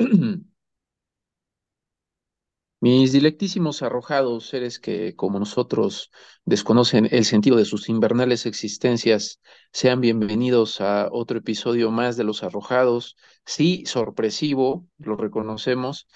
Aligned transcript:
Mis 2.82 3.12
dilectísimos 3.12 3.82
arrojados, 3.82 4.46
seres 4.48 4.78
que, 4.78 5.14
como 5.14 5.38
nosotros, 5.38 6.10
desconocen 6.46 7.08
el 7.10 7.26
sentido 7.26 7.56
de 7.56 7.66
sus 7.66 7.90
invernales 7.90 8.46
existencias, 8.46 9.40
sean 9.70 10.00
bienvenidos 10.00 10.80
a 10.80 11.08
otro 11.12 11.38
episodio 11.38 11.90
más 11.90 12.16
de 12.16 12.24
Los 12.24 12.42
Arrojados. 12.42 13.16
Sí, 13.44 13.84
sorpresivo, 13.84 14.86
lo 14.98 15.16
reconocemos. 15.16 16.08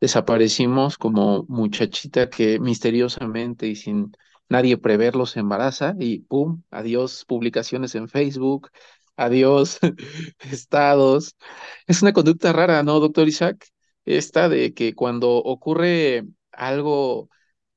Desaparecimos 0.00 0.96
como 0.96 1.44
muchachita 1.48 2.30
que 2.30 2.60
misteriosamente 2.60 3.66
y 3.66 3.74
sin 3.74 4.12
nadie 4.48 4.76
preverlo 4.76 5.26
se 5.26 5.40
embaraza 5.40 5.94
y 5.98 6.20
¡pum! 6.20 6.62
Adiós 6.70 7.24
publicaciones 7.24 7.96
en 7.96 8.08
Facebook, 8.08 8.70
adiós 9.24 9.78
estados. 10.40 11.36
Es 11.86 12.02
una 12.02 12.12
conducta 12.12 12.52
rara, 12.52 12.82
¿no, 12.82 13.00
doctor 13.00 13.28
Isaac? 13.28 13.66
esta 14.04 14.48
de 14.48 14.74
que 14.74 14.94
cuando 14.94 15.30
ocurre 15.36 16.24
algo, 16.52 17.28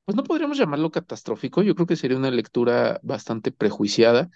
pues 0.05 0.15
no 0.15 0.23
podríamos 0.23 0.57
llamarlo 0.57 0.91
catastrófico, 0.91 1.63
yo 1.63 1.75
creo 1.75 1.87
que 1.87 1.95
sería 1.95 2.17
una 2.17 2.31
lectura 2.31 2.99
bastante 3.03 3.51
prejuiciada, 3.51 4.29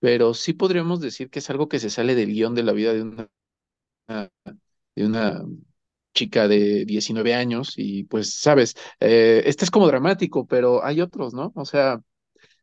pero 0.00 0.34
sí 0.34 0.54
podríamos 0.54 1.00
decir 1.00 1.30
que 1.30 1.40
es 1.40 1.50
algo 1.50 1.68
que 1.68 1.80
se 1.80 1.90
sale 1.90 2.14
del 2.16 2.32
guion 2.32 2.54
de 2.54 2.64
la 2.64 2.72
vida 2.72 2.92
de 2.94 3.02
una, 3.02 3.28
de 4.94 5.06
una 5.06 5.42
chica 6.14 6.48
de 6.48 6.84
19 6.84 7.34
años 7.34 7.74
y 7.76 8.04
pues, 8.04 8.34
sabes, 8.34 8.76
eh, 9.00 9.42
este 9.46 9.64
es 9.64 9.70
como 9.70 9.86
dramático, 9.86 10.46
pero 10.46 10.84
hay 10.84 11.00
otros, 11.00 11.34
¿no? 11.34 11.52
O 11.56 11.64
sea, 11.64 12.02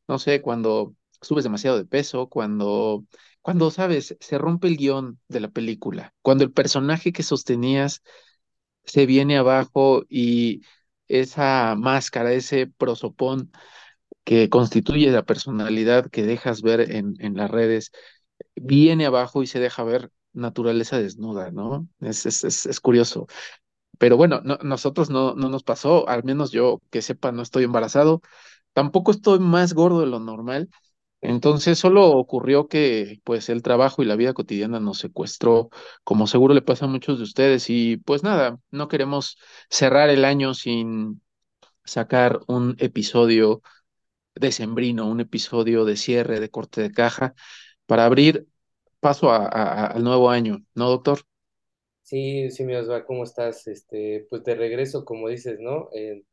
no 0.07 0.19
sé, 0.19 0.41
cuando 0.41 0.95
subes 1.21 1.43
demasiado 1.45 1.77
de 1.77 1.85
peso, 1.85 2.29
cuando, 2.29 3.05
cuando, 3.47 3.71
sabes, 3.71 4.17
se 4.19 4.37
rompe 4.37 4.67
el 4.67 4.75
guion 4.75 5.21
de 5.29 5.39
la 5.39 5.47
película, 5.47 6.13
cuando 6.21 6.43
el 6.43 6.51
personaje 6.51 7.13
que 7.13 7.23
sostenías 7.23 8.03
se 8.83 9.05
viene 9.05 9.37
abajo 9.37 10.03
y 10.09 10.63
esa 11.07 11.75
máscara, 11.77 12.33
ese 12.33 12.67
prosopón 12.67 13.49
que 14.25 14.49
constituye 14.49 15.11
la 15.11 15.23
personalidad 15.23 16.09
que 16.09 16.23
dejas 16.23 16.61
ver 16.61 16.91
en, 16.91 17.15
las 17.37 17.49
redes, 17.49 17.91
viene 18.53 19.05
abajo 19.05 19.43
y 19.43 19.47
se 19.47 19.61
deja 19.61 19.85
ver 19.85 20.11
naturaleza 20.33 20.99
desnuda, 20.99 21.49
¿no? 21.51 21.87
Es, 22.01 22.81
curioso. 22.81 23.27
Pero 23.97 24.17
bueno, 24.17 24.41
no, 24.43 24.57
nosotros 24.61 25.09
no, 25.09 25.35
no 25.35 25.47
nos 25.47 25.63
pasó, 25.63 26.09
al 26.09 26.25
menos 26.25 26.51
yo 26.51 26.81
que 26.89 27.01
sepa, 27.01 27.31
no 27.31 27.43
estoy 27.43 27.63
embarazado, 27.63 28.21
tampoco 28.73 29.11
estoy 29.11 29.39
más 29.39 29.73
gordo 29.73 30.01
de 30.01 30.07
lo 30.07 30.19
normal, 30.19 30.69
entonces 31.21 31.79
solo 31.79 32.07
ocurrió 32.11 32.67
que 32.67 33.19
pues 33.23 33.49
el 33.49 33.63
trabajo 33.63 34.03
y 34.03 34.05
la 34.05 34.15
vida 34.15 34.33
cotidiana 34.33 34.79
nos 34.79 34.99
secuestró, 34.99 35.69
como 36.03 36.27
seguro 36.27 36.53
le 36.53 36.61
pasa 36.61 36.85
a 36.85 36.87
muchos 36.87 37.17
de 37.17 37.23
ustedes, 37.23 37.69
y 37.69 37.97
pues 37.97 38.23
nada, 38.23 38.59
no 38.71 38.87
queremos 38.87 39.37
cerrar 39.69 40.09
el 40.09 40.25
año 40.25 40.53
sin 40.53 41.21
sacar 41.85 42.41
un 42.47 42.75
episodio 42.79 43.61
decembrino, 44.35 45.07
un 45.07 45.21
episodio 45.21 45.85
de 45.85 45.97
cierre, 45.97 46.39
de 46.39 46.49
corte 46.49 46.81
de 46.81 46.91
caja, 46.91 47.35
para 47.87 48.05
abrir 48.05 48.47
paso 48.99 49.31
al 49.31 50.03
nuevo 50.03 50.29
año, 50.31 50.63
¿no, 50.75 50.89
doctor? 50.89 51.21
Sí, 52.03 52.49
sí, 52.51 52.63
mi 52.63 52.73
Osva, 52.75 53.05
¿cómo 53.05 53.23
estás? 53.23 53.67
Este, 53.67 54.25
pues 54.29 54.43
de 54.45 54.55
regreso, 54.55 55.03
como 55.03 55.27
dices, 55.27 55.59
¿no? 55.59 55.89
Eh, 55.93 56.23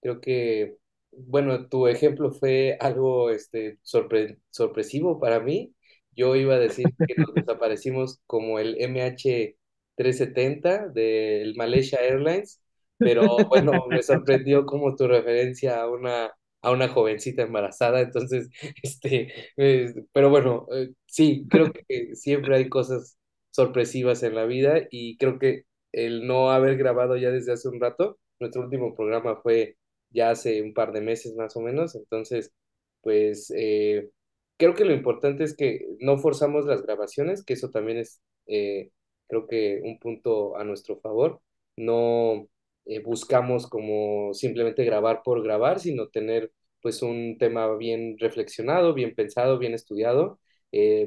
creo 0.00 0.20
que, 0.20 0.78
bueno, 1.12 1.68
tu 1.68 1.86
ejemplo 1.88 2.32
fue 2.32 2.76
algo, 2.80 3.30
este, 3.30 3.78
sorpre- 3.82 4.38
sorpresivo 4.50 5.20
para 5.20 5.40
mí. 5.40 5.74
Yo 6.14 6.36
iba 6.36 6.54
a 6.54 6.58
decir 6.58 6.94
que 7.06 7.14
nos 7.16 7.34
desaparecimos 7.34 8.20
como 8.26 8.58
el 8.58 8.76
MH370 8.80 10.88
del 10.88 11.54
Malaysia 11.56 11.98
Airlines, 12.00 12.62
pero 13.02 13.48
bueno, 13.48 13.86
me 13.90 14.02
sorprendió 14.02 14.64
como 14.66 14.94
tu 14.96 15.06
referencia 15.08 15.80
a 15.82 15.90
una, 15.90 16.32
a 16.62 16.70
una 16.70 16.88
jovencita 16.88 17.42
embarazada, 17.42 18.00
entonces, 18.00 18.48
este, 18.82 19.32
eh, 19.56 19.92
pero 20.12 20.30
bueno, 20.30 20.66
eh, 20.74 20.90
sí, 21.06 21.46
creo 21.50 21.72
que 21.88 22.14
siempre 22.14 22.56
hay 22.56 22.68
cosas 22.68 23.18
sorpresivas 23.50 24.22
en 24.22 24.34
la 24.34 24.44
vida 24.46 24.80
y 24.90 25.16
creo 25.18 25.38
que 25.38 25.64
el 25.92 26.26
no 26.26 26.50
haber 26.50 26.76
grabado 26.78 27.16
ya 27.16 27.30
desde 27.30 27.52
hace 27.52 27.68
un 27.68 27.80
rato, 27.80 28.18
nuestro 28.40 28.62
último 28.62 28.94
programa 28.94 29.36
fue 29.42 29.76
ya 30.12 30.30
hace 30.30 30.62
un 30.62 30.74
par 30.74 30.92
de 30.92 31.00
meses 31.00 31.34
más 31.36 31.56
o 31.56 31.60
menos, 31.60 31.94
entonces 31.94 32.52
pues 33.00 33.52
eh, 33.56 34.10
creo 34.56 34.74
que 34.74 34.84
lo 34.84 34.92
importante 34.94 35.44
es 35.44 35.56
que 35.56 35.86
no 36.00 36.18
forzamos 36.18 36.66
las 36.66 36.82
grabaciones, 36.82 37.44
que 37.44 37.54
eso 37.54 37.70
también 37.70 37.98
es 37.98 38.20
eh, 38.46 38.90
creo 39.28 39.46
que 39.46 39.80
un 39.84 39.98
punto 39.98 40.56
a 40.56 40.64
nuestro 40.64 40.98
favor, 41.00 41.40
no 41.76 42.48
eh, 42.86 43.00
buscamos 43.00 43.66
como 43.68 44.34
simplemente 44.34 44.84
grabar 44.84 45.22
por 45.24 45.42
grabar, 45.42 45.80
sino 45.80 46.08
tener 46.08 46.52
pues 46.82 47.02
un 47.02 47.38
tema 47.38 47.74
bien 47.76 48.16
reflexionado, 48.18 48.94
bien 48.94 49.14
pensado, 49.14 49.58
bien 49.58 49.74
estudiado. 49.74 50.40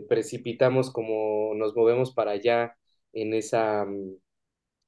Precipitamos 0.08 0.92
como 0.92 1.54
nos 1.56 1.76
movemos 1.76 2.14
para 2.14 2.32
allá 2.32 2.78
en 3.14 3.34
esa, 3.34 3.86
mm, 3.86 4.16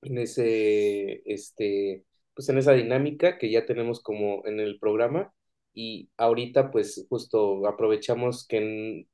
en 0.03 0.17
ese, 0.17 1.21
este, 1.25 2.03
pues 2.37 2.49
en 2.49 2.59
esa 2.59 2.73
dinámica 2.73 3.39
que 3.39 3.51
ya 3.51 3.67
tenemos 3.67 4.01
como 4.03 4.45
en 4.47 4.61
el 4.61 4.79
programa 4.79 5.33
y 5.75 6.11
ahorita 6.17 6.71
pues 6.71 7.07
justo 7.09 7.67
aprovechamos 7.67 8.47
que 8.47 8.57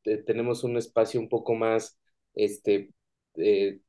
en- 0.06 0.26
tenemos 0.26 0.66
un 0.66 0.78
espacio 0.78 1.22
un 1.22 1.30
poco 1.30 1.56
más, 1.56 2.00
este, 2.36 2.92
eh, 3.38 3.80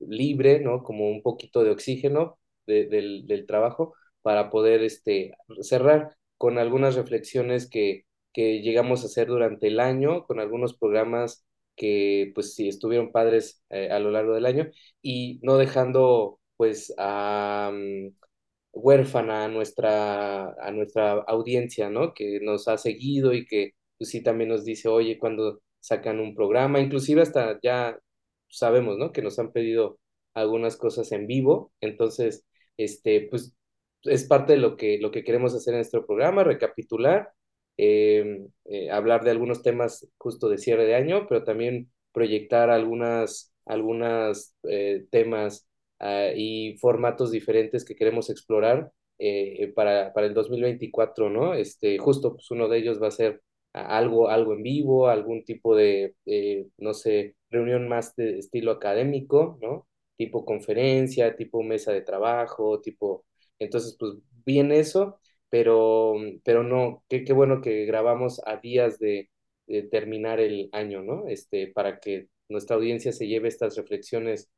libre, 0.00 0.60
¿no? 0.60 0.82
Como 0.82 1.10
un 1.10 1.22
poquito 1.22 1.62
de 1.64 1.70
oxígeno 1.70 2.38
de- 2.66 2.86
del, 2.86 3.26
del 3.26 3.46
trabajo 3.46 3.94
para 4.22 4.50
poder 4.50 4.82
este, 4.82 5.32
cerrar 5.62 6.16
con 6.36 6.58
algunas 6.58 6.94
reflexiones 6.96 7.68
que, 7.68 8.04
que 8.32 8.60
llegamos 8.62 9.02
a 9.02 9.06
hacer 9.06 9.28
durante 9.28 9.68
el 9.68 9.80
año, 9.80 10.24
con 10.26 10.40
algunos 10.40 10.76
programas 10.76 11.44
que 11.76 12.32
pues 12.34 12.54
sí 12.54 12.68
estuvieron 12.68 13.12
padres 13.12 13.62
eh, 13.70 13.90
a 13.90 13.98
lo 14.00 14.10
largo 14.10 14.34
del 14.34 14.46
año 14.46 14.68
y 15.02 15.40
no 15.42 15.56
dejando 15.58 16.40
pues 16.56 16.92
a 16.98 17.70
mm, 17.72 18.08
huérfana 18.78 19.44
a 19.44 19.48
nuestra, 19.48 20.50
a 20.52 20.70
nuestra 20.72 21.12
audiencia, 21.26 21.90
¿no? 21.90 22.14
Que 22.14 22.40
nos 22.40 22.68
ha 22.68 22.78
seguido 22.78 23.34
y 23.34 23.46
que 23.46 23.72
pues 23.98 24.10
sí 24.10 24.22
también 24.22 24.50
nos 24.50 24.64
dice, 24.64 24.88
oye, 24.88 25.18
cuando 25.18 25.60
sacan 25.80 26.20
un 26.20 26.34
programa, 26.34 26.80
inclusive 26.80 27.22
hasta 27.22 27.58
ya 27.62 27.98
sabemos, 28.48 28.98
¿no? 28.98 29.12
Que 29.12 29.22
nos 29.22 29.38
han 29.38 29.52
pedido 29.52 29.98
algunas 30.34 30.76
cosas 30.76 31.12
en 31.12 31.26
vivo, 31.26 31.72
entonces, 31.80 32.46
este, 32.76 33.28
pues 33.30 33.56
es 34.04 34.24
parte 34.24 34.54
de 34.54 34.58
lo 34.60 34.76
que, 34.76 34.98
lo 34.98 35.10
que 35.10 35.24
queremos 35.24 35.54
hacer 35.54 35.74
en 35.74 35.78
nuestro 35.80 36.06
programa, 36.06 36.44
recapitular, 36.44 37.32
eh, 37.76 38.46
eh, 38.66 38.90
hablar 38.90 39.24
de 39.24 39.30
algunos 39.30 39.62
temas 39.62 40.08
justo 40.18 40.48
de 40.48 40.58
cierre 40.58 40.84
de 40.86 40.94
año, 40.94 41.26
pero 41.28 41.44
también 41.44 41.90
proyectar 42.12 42.70
algunas, 42.70 43.54
algunas 43.66 44.56
eh, 44.64 45.06
temas 45.10 45.67
uh, 46.00 46.32
y 46.36 46.76
formatos 46.78 47.30
diferentes 47.32 47.84
que 47.84 47.94
queremos 47.96 48.30
explorar 48.30 48.92
eh, 49.18 49.72
para, 49.74 50.12
para 50.12 50.26
el 50.26 50.34
2024, 50.34 51.30
¿no? 51.30 51.54
Este, 51.54 51.98
justo 51.98 52.34
pues 52.34 52.50
uno 52.50 52.68
de 52.68 52.78
ellos 52.78 53.02
va 53.02 53.08
a 53.08 53.10
ser 53.10 53.42
algo, 53.72 54.28
algo 54.28 54.54
en 54.54 54.62
vivo, 54.62 55.08
algún 55.08 55.44
tipo 55.44 55.74
de, 55.76 56.14
eh, 56.26 56.66
no 56.78 56.94
sé, 56.94 57.36
reunión 57.50 57.88
más 57.88 58.14
de 58.16 58.38
estilo 58.38 58.72
académico, 58.72 59.58
¿no? 59.60 59.86
Tipo 60.16 60.44
conferencia, 60.44 61.36
tipo 61.36 61.62
mesa 61.62 61.92
de 61.92 62.02
trabajo, 62.02 62.80
tipo... 62.80 63.24
Entonces, 63.58 63.96
pues 63.98 64.14
bien 64.44 64.72
eso, 64.72 65.20
pero, 65.50 66.14
pero 66.44 66.62
no, 66.62 67.04
qué, 67.08 67.24
qué 67.24 67.32
bueno 67.32 67.60
que 67.60 67.84
grabamos 67.86 68.40
a 68.46 68.56
días 68.58 68.98
de, 68.98 69.30
de 69.66 69.82
terminar 69.82 70.40
el 70.40 70.68
año, 70.72 71.02
¿no? 71.02 71.26
Este, 71.28 71.68
para 71.68 72.00
que 72.00 72.28
nuestra 72.48 72.76
audiencia 72.76 73.12
se 73.12 73.26
lleve 73.28 73.48
estas 73.48 73.76
reflexiones 73.76 74.48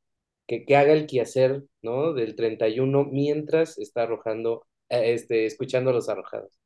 que, 0.50 0.64
que, 0.64 0.76
haga 0.76 0.92
el 0.92 1.06
quehacer, 1.06 1.62
¿no? 1.80 2.12
Del 2.12 2.34
31 2.34 3.04
mientras 3.04 3.78
está 3.78 4.02
arrojando, 4.02 4.66
eh, 4.88 5.14
este, 5.14 5.46
escuchando 5.46 5.90
a 5.90 5.92
los 5.92 6.08
arrojados. 6.08 6.58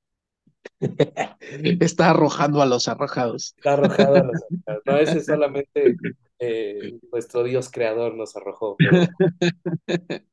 Está 1.80 2.10
arrojando 2.10 2.62
a 2.62 2.66
los 2.66 2.88
arrojados. 2.88 3.52
Está 3.58 3.74
arrojado 3.74 4.14
a 4.14 4.22
los 4.22 4.42
arrojados. 4.66 4.82
No, 4.86 4.96
ese 4.96 5.20
solamente 5.20 5.96
eh, 6.38 6.98
nuestro 7.12 7.44
Dios 7.44 7.70
creador 7.70 8.14
nos 8.14 8.34
arrojó, 8.36 8.76
pero... 8.78 9.06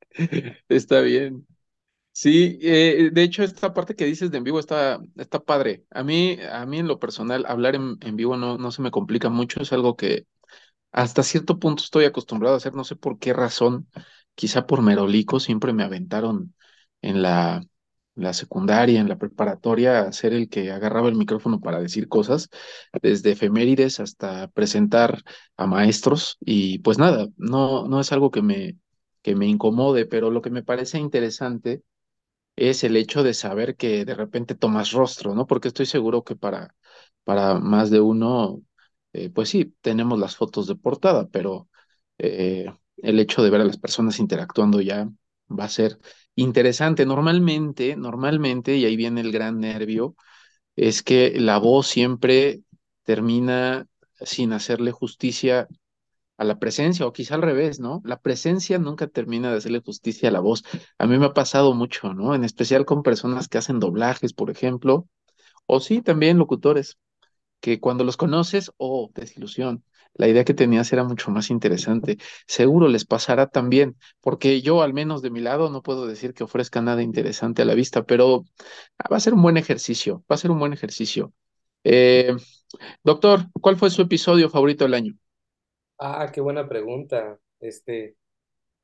Está 0.69 1.01
bien. 1.01 1.45
Sí, 2.13 2.57
eh, 2.61 3.09
de 3.11 3.23
hecho, 3.23 3.43
esta 3.43 3.73
parte 3.73 3.95
que 3.95 4.05
dices 4.05 4.31
de 4.31 4.37
en 4.37 4.45
vivo 4.45 4.59
está, 4.59 5.01
está 5.17 5.39
padre. 5.39 5.83
A 5.89 6.03
mí, 6.03 6.37
a 6.49 6.65
mí 6.65 6.79
en 6.79 6.87
lo 6.87 6.99
personal, 6.99 7.45
hablar 7.47 7.75
en, 7.75 7.97
en 7.99 8.15
vivo 8.15 8.37
no, 8.37 8.57
no 8.57 8.71
se 8.71 8.81
me 8.81 8.91
complica 8.91 9.29
mucho, 9.29 9.61
es 9.61 9.73
algo 9.73 9.97
que 9.97 10.25
hasta 10.91 11.23
cierto 11.23 11.59
punto 11.59 11.83
estoy 11.83 12.05
acostumbrado 12.05 12.55
a 12.55 12.57
hacer, 12.57 12.73
no 12.75 12.83
sé 12.83 12.95
por 12.95 13.19
qué 13.19 13.33
razón, 13.33 13.87
quizá 14.35 14.65
por 14.67 14.81
merolico, 14.81 15.39
siempre 15.39 15.73
me 15.73 15.83
aventaron 15.83 16.55
en 17.01 17.21
la, 17.21 17.63
la 18.15 18.33
secundaria, 18.33 18.99
en 19.01 19.09
la 19.09 19.17
preparatoria, 19.17 20.01
a 20.01 20.11
ser 20.11 20.33
el 20.33 20.49
que 20.49 20.71
agarraba 20.71 21.09
el 21.09 21.15
micrófono 21.15 21.59
para 21.61 21.79
decir 21.79 22.07
cosas, 22.07 22.49
desde 23.01 23.31
efemérides 23.31 23.99
hasta 23.99 24.47
presentar 24.49 25.21
a 25.57 25.67
maestros, 25.67 26.37
y 26.41 26.79
pues 26.79 26.97
nada, 26.97 27.27
no, 27.37 27.87
no 27.87 27.99
es 27.99 28.11
algo 28.11 28.31
que 28.31 28.41
me 28.41 28.77
que 29.23 29.35
me 29.35 29.45
incomode, 29.45 30.07
pero 30.07 30.31
lo 30.31 30.41
que 30.41 30.49
me 30.49 30.63
parece 30.63 30.97
interesante 30.97 31.83
es 32.55 32.83
el 32.83 32.95
hecho 32.97 33.23
de 33.23 33.33
saber 33.33 33.75
que 33.75 34.05
de 34.05 34.15
repente 34.15 34.55
tomas 34.55 34.91
rostro, 34.91 35.35
¿no? 35.35 35.47
Porque 35.47 35.67
estoy 35.69 35.85
seguro 35.85 36.23
que 36.23 36.35
para, 36.35 36.75
para 37.23 37.55
más 37.59 37.89
de 37.91 37.99
uno, 38.01 38.61
eh, 39.13 39.29
pues 39.29 39.49
sí, 39.49 39.75
tenemos 39.81 40.19
las 40.19 40.35
fotos 40.35 40.67
de 40.67 40.75
portada, 40.75 41.27
pero 41.29 41.69
eh, 42.17 42.65
el 42.97 43.19
hecho 43.19 43.43
de 43.43 43.49
ver 43.49 43.61
a 43.61 43.65
las 43.65 43.77
personas 43.77 44.19
interactuando 44.19 44.81
ya 44.81 45.09
va 45.49 45.65
a 45.65 45.69
ser 45.69 45.99
interesante. 46.35 47.05
Normalmente, 47.05 47.95
normalmente, 47.95 48.77
y 48.77 48.85
ahí 48.85 48.95
viene 48.95 49.21
el 49.21 49.31
gran 49.31 49.59
nervio, 49.59 50.15
es 50.75 51.03
que 51.03 51.39
la 51.39 51.57
voz 51.59 51.87
siempre 51.87 52.61
termina 53.03 53.87
sin 54.21 54.53
hacerle 54.53 54.91
justicia 54.91 55.67
a 56.37 56.43
la 56.43 56.59
presencia, 56.59 57.05
o 57.05 57.13
quizá 57.13 57.35
al 57.35 57.41
revés, 57.43 57.79
¿no? 57.79 58.01
La 58.03 58.19
presencia 58.19 58.79
nunca 58.79 59.07
termina 59.07 59.51
de 59.51 59.57
hacerle 59.57 59.81
justicia 59.85 60.29
a 60.29 60.31
la 60.31 60.39
voz. 60.39 60.63
A 60.97 61.05
mí 61.07 61.17
me 61.19 61.27
ha 61.27 61.33
pasado 61.33 61.73
mucho, 61.73 62.13
¿no? 62.13 62.33
En 62.35 62.43
especial 62.43 62.85
con 62.85 63.03
personas 63.03 63.47
que 63.47 63.57
hacen 63.59 63.79
doblajes, 63.79 64.33
por 64.33 64.49
ejemplo, 64.49 65.07
o 65.67 65.79
sí, 65.81 66.01
también 66.01 66.37
locutores, 66.39 66.97
que 67.61 67.79
cuando 67.79 68.03
los 68.03 68.17
conoces, 68.17 68.71
oh, 68.77 69.11
desilusión. 69.15 69.83
La 70.13 70.27
idea 70.27 70.43
que 70.43 70.53
tenías 70.53 70.91
era 70.91 71.03
mucho 71.05 71.31
más 71.31 71.49
interesante. 71.49 72.17
Seguro 72.47 72.89
les 72.89 73.05
pasará 73.05 73.47
también, 73.47 73.97
porque 74.19 74.61
yo, 74.61 74.81
al 74.81 74.93
menos 74.93 75.21
de 75.21 75.29
mi 75.31 75.39
lado, 75.39 75.69
no 75.69 75.81
puedo 75.81 76.05
decir 76.07 76.33
que 76.33 76.43
ofrezca 76.43 76.81
nada 76.81 77.01
interesante 77.01 77.61
a 77.61 77.65
la 77.65 77.75
vista, 77.75 78.03
pero 78.03 78.43
ah, 78.99 79.07
va 79.11 79.17
a 79.17 79.19
ser 79.21 79.33
un 79.33 79.41
buen 79.41 79.57
ejercicio, 79.57 80.23
va 80.29 80.35
a 80.35 80.37
ser 80.37 80.51
un 80.51 80.59
buen 80.59 80.73
ejercicio. 80.73 81.33
Eh, 81.83 82.35
doctor, 83.03 83.47
¿cuál 83.61 83.77
fue 83.77 83.89
su 83.89 84.01
episodio 84.01 84.49
favorito 84.49 84.83
del 84.85 84.95
año? 84.95 85.15
Ah, 85.99 86.29
qué 86.33 86.41
buena 86.41 86.67
pregunta. 86.67 87.39
Este, 87.59 88.17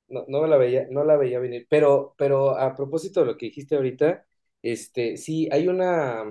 no, 0.09 0.25
no 0.27 0.47
la 0.47 0.57
veía, 0.57 0.87
no 0.91 1.03
la 1.03 1.17
veía 1.17 1.39
venir. 1.39 1.67
Pero, 1.69 2.15
pero 2.17 2.57
a 2.57 2.75
propósito 2.75 3.21
de 3.21 3.25
lo 3.27 3.37
que 3.37 3.47
dijiste 3.47 3.75
ahorita, 3.75 4.25
este, 4.61 5.17
sí, 5.17 5.49
hay 5.51 5.67
una, 5.67 6.25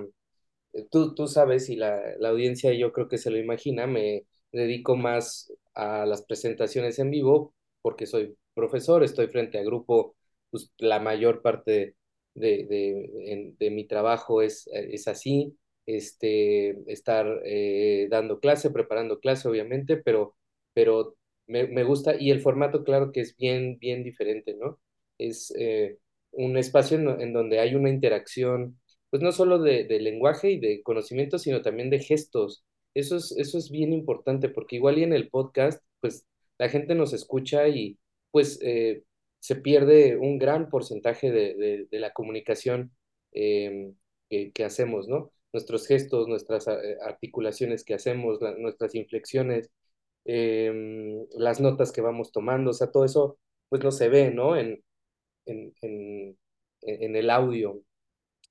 tú, 0.91 1.13
tú 1.15 1.27
sabes, 1.27 1.69
y 1.69 1.75
la, 1.75 2.01
la 2.19 2.29
audiencia 2.29 2.73
yo 2.73 2.91
creo 2.93 3.07
que 3.07 3.17
se 3.17 3.31
lo 3.31 3.37
imagina, 3.37 3.87
me 3.87 4.25
dedico 4.51 4.95
más 4.95 5.51
a 5.73 6.05
las 6.05 6.23
presentaciones 6.23 6.99
en 6.99 7.11
vivo 7.11 7.53
porque 7.81 8.05
soy 8.05 8.37
profesor, 8.53 9.03
estoy 9.03 9.27
frente 9.27 9.59
a 9.59 9.63
grupo, 9.63 10.15
pues 10.49 10.71
la 10.77 10.99
mayor 10.99 11.41
parte 11.41 11.95
de, 12.33 12.65
de, 12.65 13.53
de 13.57 13.69
mi 13.71 13.85
trabajo 13.87 14.41
es, 14.41 14.67
es 14.73 15.07
así, 15.07 15.57
este, 15.85 16.91
estar 16.91 17.41
eh, 17.45 18.07
dando 18.09 18.39
clase, 18.39 18.69
preparando 18.71 19.19
clase, 19.19 19.47
obviamente, 19.47 19.97
pero, 19.97 20.35
pero 20.73 21.15
me, 21.47 21.67
me 21.67 21.83
gusta, 21.83 22.15
y 22.19 22.31
el 22.31 22.41
formato, 22.41 22.83
claro 22.83 23.11
que 23.11 23.21
es 23.21 23.35
bien, 23.37 23.77
bien 23.79 24.03
diferente, 24.03 24.55
¿no? 24.55 24.79
Es 25.17 25.53
eh, 25.57 25.97
un 26.31 26.57
espacio 26.57 26.97
en 27.19 27.33
donde 27.33 27.59
hay 27.59 27.75
una 27.75 27.89
interacción 27.89 28.79
pues 29.09 29.23
no 29.23 29.31
solo 29.31 29.59
de, 29.59 29.85
lenguaje 29.99 30.51
y 30.51 30.59
de 30.59 30.81
conocimiento, 30.83 31.39
sino 31.39 31.61
también 31.61 31.89
de 31.89 31.99
gestos. 31.99 32.65
Eso 32.93 33.17
es, 33.17 33.31
eso 33.37 33.57
es 33.57 33.69
bien 33.71 33.93
importante 33.93 34.49
porque 34.49 34.77
igual 34.77 34.97
y 34.97 35.03
en 35.03 35.13
el 35.13 35.29
podcast, 35.29 35.83
pues 36.01 36.25
la 36.57 36.69
gente 36.69 36.95
nos 36.95 37.13
escucha 37.13 37.67
y 37.67 37.97
pues 38.31 38.59
eh, 38.61 39.03
se 39.39 39.55
pierde 39.55 40.17
un 40.17 40.37
gran 40.39 40.69
porcentaje 40.69 41.31
de, 41.31 41.87
de, 41.89 41.99
la 41.99 42.11
comunicación 42.13 42.91
eh, 43.33 43.93
que, 44.29 44.51
que 44.51 44.63
hacemos, 44.65 45.07
¿no? 45.07 45.31
Nuestros 45.53 45.87
gestos, 45.87 46.27
nuestras 46.27 46.67
eh, 46.67 46.97
articulaciones 47.01 47.83
que 47.83 47.93
hacemos, 47.93 48.39
nuestras 48.57 48.95
inflexiones, 48.95 49.69
eh, 50.25 51.25
las 51.37 51.61
notas 51.61 51.91
que 51.91 52.01
vamos 52.01 52.31
tomando, 52.31 52.71
o 52.71 52.73
sea, 52.73 52.91
todo 52.91 53.05
eso 53.05 53.39
pues 53.69 53.83
no 53.83 53.91
se 53.91 54.09
ve, 54.09 54.31
¿no? 54.31 54.57
En, 54.57 54.83
en, 55.45 55.73
en, 55.81 56.37
en 56.81 57.15
el 57.15 57.29
audio 57.29 57.81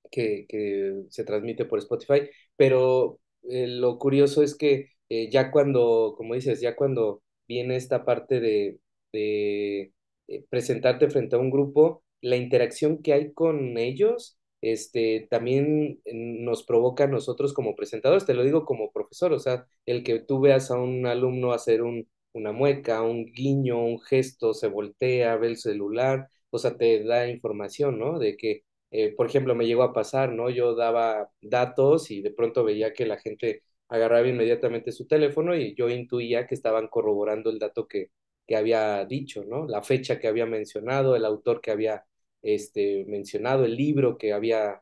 que, 0.09 0.45
que 0.49 1.03
se 1.09 1.23
transmite 1.23 1.65
por 1.65 1.79
Spotify, 1.79 2.29
pero 2.55 3.19
eh, 3.49 3.67
lo 3.67 3.97
curioso 3.99 4.43
es 4.43 4.55
que 4.55 4.91
eh, 5.09 5.29
ya 5.31 5.51
cuando, 5.51 6.13
como 6.17 6.33
dices, 6.35 6.61
ya 6.61 6.75
cuando 6.75 7.23
viene 7.47 7.75
esta 7.75 8.05
parte 8.05 8.39
de, 8.39 8.79
de 9.13 9.93
eh, 10.27 10.45
presentarte 10.49 11.09
frente 11.09 11.35
a 11.35 11.39
un 11.39 11.49
grupo, 11.51 12.03
la 12.21 12.35
interacción 12.37 13.01
que 13.01 13.13
hay 13.13 13.33
con 13.33 13.77
ellos, 13.77 14.37
este, 14.61 15.27
también 15.29 16.01
eh, 16.05 16.13
nos 16.13 16.63
provoca 16.63 17.05
a 17.05 17.07
nosotros 17.07 17.53
como 17.53 17.75
presentadores, 17.75 18.25
te 18.25 18.33
lo 18.33 18.43
digo 18.43 18.65
como 18.65 18.91
profesor, 18.91 19.33
o 19.33 19.39
sea, 19.39 19.67
el 19.85 20.03
que 20.03 20.19
tú 20.19 20.39
veas 20.41 20.71
a 20.71 20.77
un 20.79 21.05
alumno 21.05 21.53
hacer 21.53 21.81
un, 21.83 22.07
una 22.33 22.51
mueca, 22.51 23.01
un 23.01 23.25
guiño, 23.31 23.77
un 23.83 23.99
gesto, 24.01 24.53
se 24.53 24.67
voltea, 24.67 25.35
ve 25.37 25.47
el 25.47 25.57
celular, 25.57 26.29
o 26.49 26.57
sea, 26.59 26.77
te 26.77 27.03
da 27.03 27.27
información, 27.29 27.99
¿no? 27.99 28.19
De 28.19 28.37
que 28.37 28.63
eh, 28.91 29.13
por 29.15 29.27
ejemplo, 29.27 29.55
me 29.55 29.65
llegó 29.67 29.83
a 29.83 29.93
pasar, 29.93 30.31
¿no? 30.33 30.49
Yo 30.49 30.75
daba 30.75 31.29
datos 31.41 32.11
y 32.11 32.21
de 32.21 32.31
pronto 32.31 32.63
veía 32.63 32.93
que 32.93 33.05
la 33.05 33.17
gente 33.17 33.63
agarraba 33.89 34.27
inmediatamente 34.27 34.91
su 34.91 35.07
teléfono 35.07 35.55
y 35.55 35.75
yo 35.75 35.89
intuía 35.89 36.47
que 36.47 36.55
estaban 36.55 36.87
corroborando 36.87 37.49
el 37.49 37.59
dato 37.59 37.87
que, 37.87 38.11
que 38.47 38.55
había 38.55 39.05
dicho, 39.05 39.43
¿no? 39.45 39.67
La 39.67 39.81
fecha 39.83 40.19
que 40.19 40.27
había 40.27 40.45
mencionado, 40.45 41.15
el 41.15 41.25
autor 41.25 41.61
que 41.61 41.71
había 41.71 42.05
este, 42.41 43.05
mencionado, 43.07 43.65
el 43.65 43.75
libro 43.75 44.17
que 44.17 44.33
había 44.33 44.81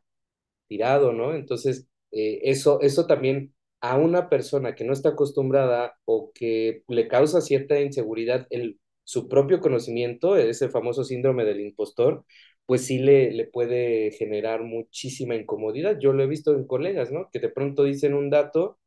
tirado, 0.67 1.13
¿no? 1.13 1.35
Entonces, 1.35 1.87
eh, 2.11 2.39
eso, 2.43 2.81
eso 2.81 3.05
también 3.07 3.53
a 3.81 3.97
una 3.97 4.29
persona 4.29 4.75
que 4.75 4.83
no 4.83 4.93
está 4.93 5.09
acostumbrada 5.09 5.97
o 6.05 6.31
que 6.33 6.83
le 6.87 7.07
causa 7.07 7.41
cierta 7.41 7.79
inseguridad 7.81 8.47
en 8.49 8.79
su 9.03 9.27
propio 9.29 9.59
conocimiento, 9.61 10.35
ese 10.37 10.69
famoso 10.69 11.03
síndrome 11.03 11.45
del 11.45 11.61
impostor, 11.61 12.25
pues 12.65 12.85
sí 12.85 12.99
le, 12.99 13.31
le 13.31 13.45
puede 13.47 14.11
generar 14.11 14.63
muchísima 14.63 15.35
incomodidad. 15.35 15.99
Yo 15.99 16.13
lo 16.13 16.23
he 16.23 16.27
visto 16.27 16.53
en 16.55 16.65
colegas, 16.67 17.11
¿no? 17.11 17.29
Que 17.31 17.39
de 17.39 17.49
pronto 17.49 17.83
dicen 17.83 18.13
un 18.15 18.29
dato, 18.29 18.79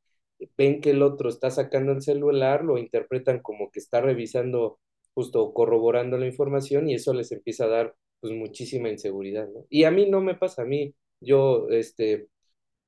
ven 0.56 0.80
que 0.80 0.90
el 0.90 1.02
otro 1.02 1.28
está 1.28 1.50
sacando 1.50 1.92
el 1.92 2.02
celular, 2.02 2.64
lo 2.64 2.78
interpretan 2.78 3.40
como 3.40 3.70
que 3.70 3.80
está 3.80 4.00
revisando 4.00 4.78
justo 5.14 5.52
corroborando 5.52 6.16
la 6.18 6.26
información 6.26 6.88
y 6.88 6.94
eso 6.94 7.12
les 7.14 7.32
empieza 7.32 7.64
a 7.64 7.68
dar 7.68 7.94
pues 8.20 8.32
muchísima 8.32 8.88
inseguridad, 8.88 9.48
¿no? 9.48 9.64
Y 9.70 9.84
a 9.84 9.90
mí 9.90 10.08
no 10.10 10.20
me 10.20 10.34
pasa, 10.34 10.62
a 10.62 10.64
mí 10.64 10.94
yo, 11.20 11.68
este, 11.70 12.28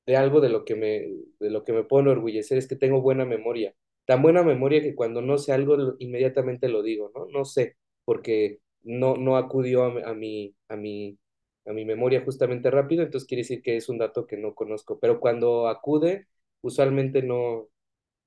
de 0.07 0.17
algo 0.17 0.41
de 0.41 0.49
lo 0.51 0.65
que 0.65 0.75
me, 0.77 1.09
de 1.41 1.51
lo 1.51 1.65
que 1.65 1.73
me 1.73 1.85
puedo 1.85 2.03
enorgullecer 2.03 2.59
es 2.59 2.69
que 2.69 2.77
tengo 2.77 3.01
buena 3.03 3.25
memoria. 3.25 3.75
Tan 4.07 4.23
buena 4.23 4.43
memoria 4.43 4.83
que 4.83 4.95
cuando 4.95 5.23
no 5.23 5.39
sé 5.39 5.53
algo, 5.53 5.97
inmediatamente 5.99 6.69
lo 6.69 6.83
digo, 6.83 7.13
¿no? 7.15 7.27
No 7.27 7.45
sé, 7.45 7.77
porque 8.05 8.61
no, 8.83 9.17
no 9.17 9.37
acudió 9.37 9.85
a, 9.85 10.11
a 10.11 10.15
mi, 10.15 10.55
a 10.71 10.77
mi, 10.77 11.19
a 11.67 11.73
mi 11.75 11.85
memoria 11.85 12.23
justamente 12.25 12.71
rápido, 12.71 13.03
entonces 13.05 13.29
quiere 13.29 13.43
decir 13.43 13.63
que 13.63 13.77
es 13.77 13.89
un 13.91 13.99
dato 13.99 14.27
que 14.27 14.39
no 14.39 14.55
conozco. 14.55 14.99
Pero 15.01 15.21
cuando 15.21 15.69
acude, 15.69 16.29
usualmente 16.63 17.23
no, 17.23 17.69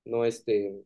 no, 0.06 0.26
este, 0.26 0.84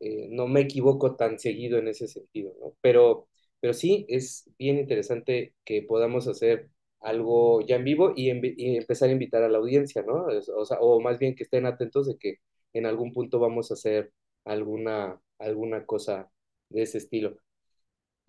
eh, 0.00 0.28
no 0.30 0.48
me 0.48 0.60
equivoco 0.62 1.16
tan 1.16 1.38
seguido 1.38 1.78
en 1.78 1.88
ese 1.88 2.08
sentido, 2.08 2.52
¿no? 2.60 2.74
Pero, 2.80 3.28
pero 3.60 3.72
sí, 3.74 4.04
es 4.08 4.50
bien 4.58 4.78
interesante 4.78 5.54
que 5.64 5.82
podamos 5.82 6.26
hacer 6.28 6.70
algo 7.00 7.60
ya 7.66 7.76
en 7.76 7.84
vivo 7.84 8.12
y, 8.16 8.28
envi- 8.30 8.54
y 8.56 8.76
empezar 8.76 9.08
a 9.08 9.12
invitar 9.12 9.42
a 9.42 9.48
la 9.48 9.58
audiencia, 9.58 10.02
¿no? 10.02 10.26
O 10.56 10.64
sea, 10.64 10.78
o 10.80 11.00
más 11.00 11.18
bien 11.18 11.34
que 11.34 11.44
estén 11.44 11.66
atentos 11.66 12.06
de 12.06 12.16
que 12.18 12.36
en 12.72 12.86
algún 12.86 13.12
punto 13.12 13.38
vamos 13.38 13.70
a 13.70 13.74
hacer 13.74 14.12
alguna, 14.44 15.20
alguna 15.38 15.84
cosa 15.86 16.30
de 16.68 16.82
ese 16.82 16.98
estilo. 16.98 17.36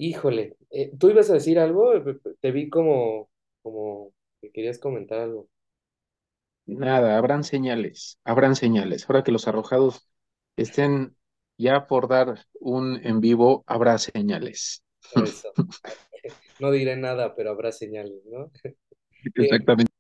Híjole, 0.05 0.57
eh, 0.69 0.91
¿tú 0.99 1.09
ibas 1.09 1.29
a 1.29 1.35
decir 1.35 1.57
algo? 1.59 1.93
Te 2.41 2.51
vi 2.51 2.69
como, 2.69 3.29
como 3.61 4.13
que 4.41 4.51
querías 4.51 4.77
comentar 4.77 5.19
algo. 5.19 5.47
Nada, 6.65 7.17
habrán 7.17 7.43
señales, 7.43 8.19
habrán 8.23 8.55
señales. 8.55 9.05
Ahora 9.09 9.23
que 9.23 9.31
los 9.31 9.47
arrojados 9.47 10.07
estén 10.57 11.15
ya 11.57 11.87
por 11.87 12.07
dar 12.07 12.45
un 12.59 12.99
en 13.05 13.21
vivo, 13.21 13.63
habrá 13.67 13.97
señales. 13.97 14.83
Eso. 15.15 15.53
No 16.59 16.71
diré 16.71 16.95
nada, 16.95 17.35
pero 17.35 17.49
habrá 17.51 17.71
señales, 17.71 18.23
¿no? 18.25 18.51
Eh, 19.35 19.43
Exactamente. 19.43 19.91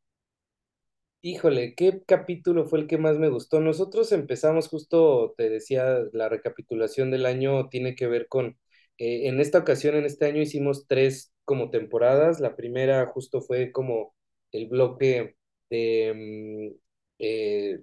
Híjole, 1.25 1.73
¿qué 1.75 2.03
capítulo 2.05 2.65
fue 2.65 2.79
el 2.79 2.87
que 2.87 2.97
más 2.97 3.17
me 3.17 3.29
gustó? 3.29 3.61
Nosotros 3.61 4.11
empezamos 4.11 4.67
justo, 4.67 5.33
te 5.37 5.49
decía, 5.49 5.99
la 6.11 6.27
recapitulación 6.29 7.11
del 7.11 7.25
año 7.25 7.69
tiene 7.69 7.95
que 7.95 8.07
ver 8.07 8.27
con, 8.27 8.57
eh, 8.97 9.27
en 9.27 9.39
esta 9.39 9.59
ocasión, 9.59 9.95
en 9.95 10.05
este 10.05 10.25
año 10.25 10.41
hicimos 10.41 10.85
tres 10.87 11.33
como 11.45 11.69
temporadas. 11.71 12.39
La 12.39 12.55
primera 12.55 13.05
justo 13.07 13.41
fue 13.41 13.71
como 13.71 14.15
el 14.51 14.67
bloque 14.67 15.35
de, 15.69 16.71
mm, 16.71 16.75
eh, 17.19 17.79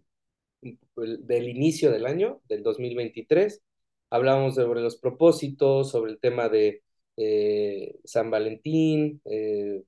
el- 0.96 1.26
del 1.26 1.48
inicio 1.48 1.90
del 1.90 2.06
año, 2.06 2.40
del 2.48 2.62
2023. 2.62 3.62
Hablábamos 4.10 4.54
sobre 4.56 4.80
los 4.80 4.96
propósitos, 4.96 5.90
sobre 5.90 6.12
el 6.12 6.20
tema 6.20 6.48
de 6.48 6.82
eh, 7.16 7.96
San 8.04 8.30
Valentín, 8.30 9.20
eh, 9.26 9.82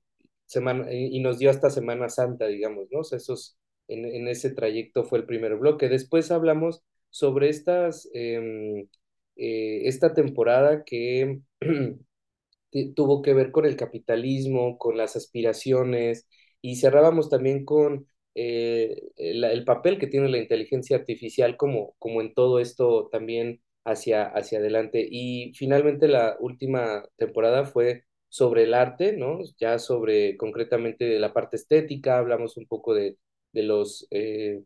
semana, 0.45 0.91
y 0.93 1.19
nos 1.21 1.39
dio 1.39 1.49
hasta 1.49 1.69
Semana 1.71 2.09
Santa, 2.09 2.45
digamos, 2.47 2.87
¿no? 2.91 3.01
Esos, 3.01 3.57
en, 3.87 4.05
en 4.05 4.27
ese 4.27 4.51
trayecto 4.51 5.03
fue 5.05 5.19
el 5.19 5.25
primer 5.25 5.55
bloque. 5.55 5.89
Después 5.89 6.29
hablamos 6.31 6.83
sobre 7.09 7.49
estas, 7.49 8.07
em, 8.13 8.87
eh, 9.35 9.81
esta 9.87 10.13
temporada 10.13 10.83
que 10.83 11.41
tuvo 12.95 13.21
que 13.21 13.33
ver 13.33 13.51
con 13.51 13.65
el 13.65 13.75
capitalismo, 13.75 14.77
con 14.77 14.97
las 14.97 15.15
aspiraciones, 15.15 16.27
y 16.61 16.77
cerrábamos 16.77 17.29
también 17.29 17.65
con 17.65 18.07
eh, 18.35 19.01
el, 19.17 19.43
el, 19.43 19.63
papel 19.65 19.99
que 19.99 20.07
tiene 20.07 20.29
la 20.29 20.39
inteligencia 20.39 20.97
artificial 20.97 21.57
como, 21.57 21.95
como 21.99 22.21
en 22.21 22.33
todo 22.33 22.59
esto 22.59 23.09
también 23.11 23.61
hacia, 23.85 24.25
hacia 24.25 24.59
adelante. 24.59 25.05
Y 25.09 25.53
finalmente 25.55 26.07
la 26.07 26.37
última 26.39 27.03
temporada 27.17 27.65
fue 27.65 28.05
sobre 28.29 28.63
el 28.63 28.73
arte, 28.73 29.13
¿no? 29.15 29.39
Ya 29.59 29.77
sobre 29.79 30.37
concretamente 30.37 31.19
la 31.19 31.33
parte 31.33 31.57
estética, 31.57 32.17
hablamos 32.17 32.57
un 32.57 32.65
poco 32.67 32.93
de, 32.95 33.17
de 33.51 33.63
los, 33.63 34.07
eh, 34.11 34.63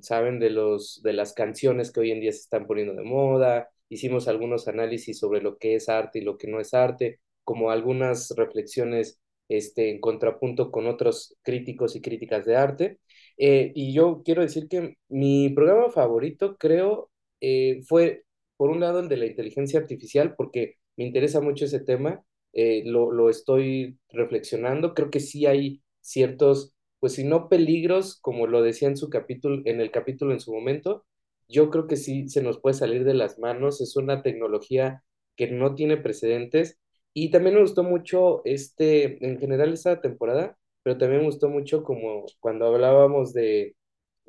saben, 0.00 0.38
de, 0.38 0.50
los, 0.50 1.00
de 1.02 1.12
las 1.12 1.32
canciones 1.34 1.90
que 1.92 2.00
hoy 2.00 2.10
en 2.10 2.20
día 2.20 2.32
se 2.32 2.40
están 2.40 2.66
poniendo 2.66 2.94
de 2.94 3.02
moda, 3.04 3.70
hicimos 3.92 4.28
algunos 4.28 4.68
análisis 4.68 5.18
sobre 5.18 5.42
lo 5.42 5.58
que 5.58 5.74
es 5.74 5.88
arte 5.88 6.20
y 6.20 6.22
lo 6.22 6.38
que 6.38 6.48
no 6.48 6.60
es 6.60 6.74
arte, 6.74 7.20
como 7.44 7.70
algunas 7.70 8.30
reflexiones 8.36 9.20
este, 9.48 9.90
en 9.90 10.00
contrapunto 10.00 10.70
con 10.70 10.86
otros 10.86 11.36
críticos 11.42 11.94
y 11.96 12.00
críticas 12.00 12.46
de 12.46 12.56
arte. 12.56 12.98
Eh, 13.36 13.72
y 13.74 13.92
yo 13.92 14.22
quiero 14.24 14.42
decir 14.42 14.68
que 14.68 14.96
mi 15.08 15.50
programa 15.50 15.90
favorito, 15.90 16.56
creo, 16.56 17.10
eh, 17.40 17.82
fue, 17.86 18.24
por 18.56 18.70
un 18.70 18.80
lado, 18.80 19.00
el 19.00 19.08
de 19.08 19.16
la 19.18 19.26
inteligencia 19.26 19.80
artificial, 19.80 20.34
porque 20.36 20.76
me 20.96 21.04
interesa 21.04 21.40
mucho 21.40 21.64
ese 21.66 21.80
tema, 21.80 22.24
eh, 22.54 22.82
lo, 22.86 23.12
lo 23.12 23.28
estoy 23.30 23.98
reflexionando, 24.10 24.94
creo 24.94 25.10
que 25.10 25.20
sí 25.20 25.46
hay 25.46 25.82
ciertos, 26.00 26.74
pues 27.00 27.14
si 27.14 27.24
no 27.24 27.48
peligros, 27.48 28.18
como 28.20 28.46
lo 28.46 28.62
decía 28.62 28.88
en 28.88 28.96
su 28.96 29.10
capítulo, 29.10 29.62
en 29.66 29.80
el 29.80 29.90
capítulo 29.90 30.32
en 30.32 30.40
su 30.40 30.52
momento, 30.52 31.04
yo 31.48 31.70
creo 31.70 31.86
que 31.86 31.96
sí 31.96 32.28
se 32.28 32.42
nos 32.42 32.60
puede 32.60 32.74
salir 32.74 33.04
de 33.04 33.14
las 33.14 33.38
manos, 33.38 33.80
es 33.80 33.96
una 33.96 34.22
tecnología 34.22 35.02
que 35.36 35.48
no 35.50 35.74
tiene 35.74 35.96
precedentes 35.96 36.78
y 37.14 37.30
también 37.30 37.54
me 37.56 37.60
gustó 37.62 37.82
mucho 37.84 38.42
este, 38.44 39.24
en 39.26 39.38
general 39.38 39.72
esta 39.72 40.00
temporada, 40.00 40.58
pero 40.82 40.98
también 40.98 41.20
me 41.22 41.26
gustó 41.26 41.48
mucho 41.48 41.82
como 41.84 42.24
cuando 42.40 42.66
hablábamos 42.66 43.32
de, 43.32 43.76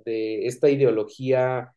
de 0.05 0.47
esta 0.47 0.69
ideología 0.69 1.73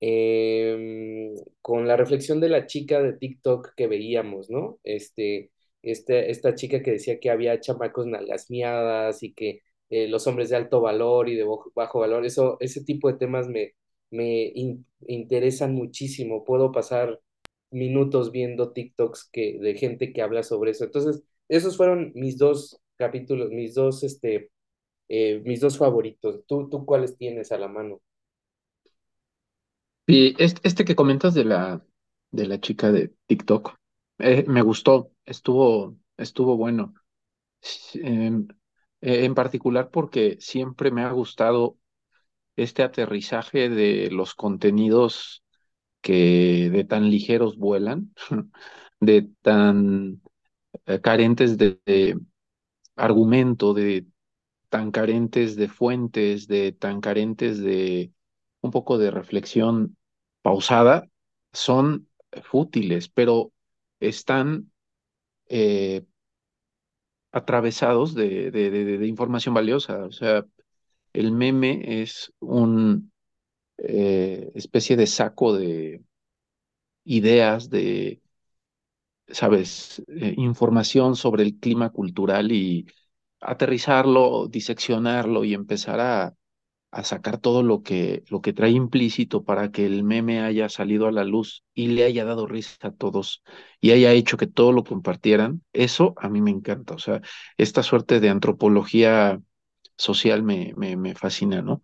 eh, 0.00 1.34
con 1.60 1.86
la 1.88 1.96
reflexión 1.96 2.40
de 2.40 2.48
la 2.48 2.66
chica 2.66 3.02
de 3.02 3.14
TikTok 3.14 3.74
que 3.76 3.86
veíamos, 3.86 4.50
¿no? 4.50 4.78
Este, 4.84 5.50
este, 5.82 6.30
esta 6.30 6.54
chica 6.54 6.82
que 6.82 6.92
decía 6.92 7.20
que 7.20 7.30
había 7.30 7.60
chamacos 7.60 8.06
nalgas 8.06 8.50
miadas 8.50 9.22
y 9.22 9.32
que 9.34 9.60
eh, 9.90 10.08
los 10.08 10.26
hombres 10.26 10.50
de 10.50 10.56
alto 10.56 10.80
valor 10.80 11.28
y 11.28 11.36
de 11.36 11.44
bajo 11.74 12.00
valor, 12.00 12.24
eso, 12.26 12.56
ese 12.60 12.84
tipo 12.84 13.08
de 13.10 13.18
temas 13.18 13.48
me, 13.48 13.74
me 14.12 14.44
in, 14.54 14.86
interesan 15.08 15.74
muchísimo. 15.74 16.44
Puedo 16.44 16.72
pasar 16.72 17.20
minutos 17.70 18.32
viendo 18.32 18.72
TikToks 18.72 19.30
que, 19.32 19.58
de 19.60 19.74
gente 19.76 20.12
que 20.12 20.22
habla 20.22 20.42
sobre 20.44 20.72
eso. 20.72 20.84
Entonces, 20.84 21.24
esos 21.48 21.76
fueron 21.76 22.12
mis 22.14 22.38
dos 22.38 22.80
capítulos, 22.98 23.50
mis 23.50 23.74
dos, 23.74 24.04
este, 24.04 24.50
eh, 25.08 25.42
mis 25.46 25.60
dos 25.60 25.78
favoritos. 25.78 26.44
¿Tú, 26.46 26.68
¿Tú 26.70 26.86
cuáles 26.86 27.16
tienes 27.18 27.52
a 27.52 27.58
la 27.58 27.68
mano? 27.68 28.02
Y 30.06 30.34
este, 30.42 30.60
este 30.68 30.84
que 30.84 30.96
comentas 30.96 31.34
de 31.34 31.44
la, 31.44 31.84
de 32.30 32.46
la 32.46 32.60
chica 32.60 32.90
de 32.92 33.14
TikTok, 33.26 33.76
eh, 34.18 34.44
me 34.48 34.62
gustó, 34.62 35.12
estuvo, 35.24 35.96
estuvo 36.16 36.56
bueno. 36.56 36.94
En, 37.94 38.48
en 39.02 39.34
particular 39.34 39.90
porque 39.90 40.36
siempre 40.40 40.90
me 40.90 41.02
ha 41.04 41.12
gustado 41.12 41.78
este 42.56 42.82
aterrizaje 42.82 43.68
de 43.68 44.10
los 44.10 44.34
contenidos 44.34 45.42
que 46.00 46.70
de 46.70 46.84
tan 46.84 47.10
ligeros 47.10 47.56
vuelan, 47.56 48.12
de 49.00 49.28
tan 49.42 50.20
eh, 50.86 51.00
carentes 51.00 51.58
de, 51.58 52.18
argumento, 52.96 53.74
de 53.74 54.06
tan 54.68 54.90
carentes 54.90 55.56
de 55.56 55.68
fuentes, 55.68 56.48
de 56.48 56.72
tan 56.72 57.00
carentes 57.00 57.60
de 57.62 58.12
un 58.60 58.70
poco 58.70 58.98
de 58.98 59.10
reflexión 59.10 59.96
pausada, 60.42 61.08
son 61.52 62.08
fútiles, 62.42 63.08
pero 63.08 63.52
están 64.00 64.72
eh, 65.48 66.04
atravesados 67.32 68.14
de, 68.14 68.50
de, 68.50 69.06
información 69.06 69.54
valiosa. 69.54 70.04
O 70.04 70.12
sea, 70.12 70.44
el 71.12 71.32
meme 71.32 72.02
es 72.02 72.32
un 72.40 73.12
eh, 73.78 74.52
especie 74.54 74.96
de 74.96 75.06
saco 75.08 75.56
de 75.56 76.02
ideas, 77.04 77.68
de, 77.70 78.20
sabes, 79.28 80.02
eh, 80.08 80.34
información 80.36 81.16
sobre 81.16 81.42
el 81.44 81.58
clima 81.58 81.90
cultural 81.90 82.52
y 82.52 82.86
aterrizarlo, 83.40 84.46
diseccionarlo 84.48 85.44
y 85.44 85.54
empezar 85.54 86.00
a, 86.00 86.34
a 86.92 87.04
sacar 87.04 87.38
todo 87.38 87.62
lo 87.62 87.82
que, 87.82 88.24
lo 88.30 88.42
que 88.42 88.52
trae 88.54 88.70
implícito 88.72 89.44
para 89.44 89.72
que 89.72 89.86
el 89.86 90.04
meme 90.04 90.42
haya 90.42 90.68
salido 90.68 91.08
a 91.08 91.12
la 91.12 91.24
luz 91.24 91.64
y 91.74 91.88
le 91.88 92.04
haya 92.04 92.24
dado 92.24 92.46
risa 92.46 92.88
a 92.88 92.92
todos 92.92 93.42
y 93.80 93.92
haya 93.92 94.12
hecho 94.12 94.36
que 94.38 94.46
todo 94.48 94.72
lo 94.72 94.84
compartieran, 94.84 95.62
eso 95.72 96.14
a 96.18 96.28
mí 96.28 96.42
me 96.42 96.50
encanta. 96.52 96.94
O 96.96 96.98
sea, 96.98 97.22
esta 97.58 97.82
suerte 97.82 98.20
de 98.20 98.30
antropología 98.30 99.40
social 99.96 100.42
me, 100.42 100.72
me, 100.76 100.96
me 100.96 101.14
fascina, 101.14 101.62
¿no? 101.62 101.82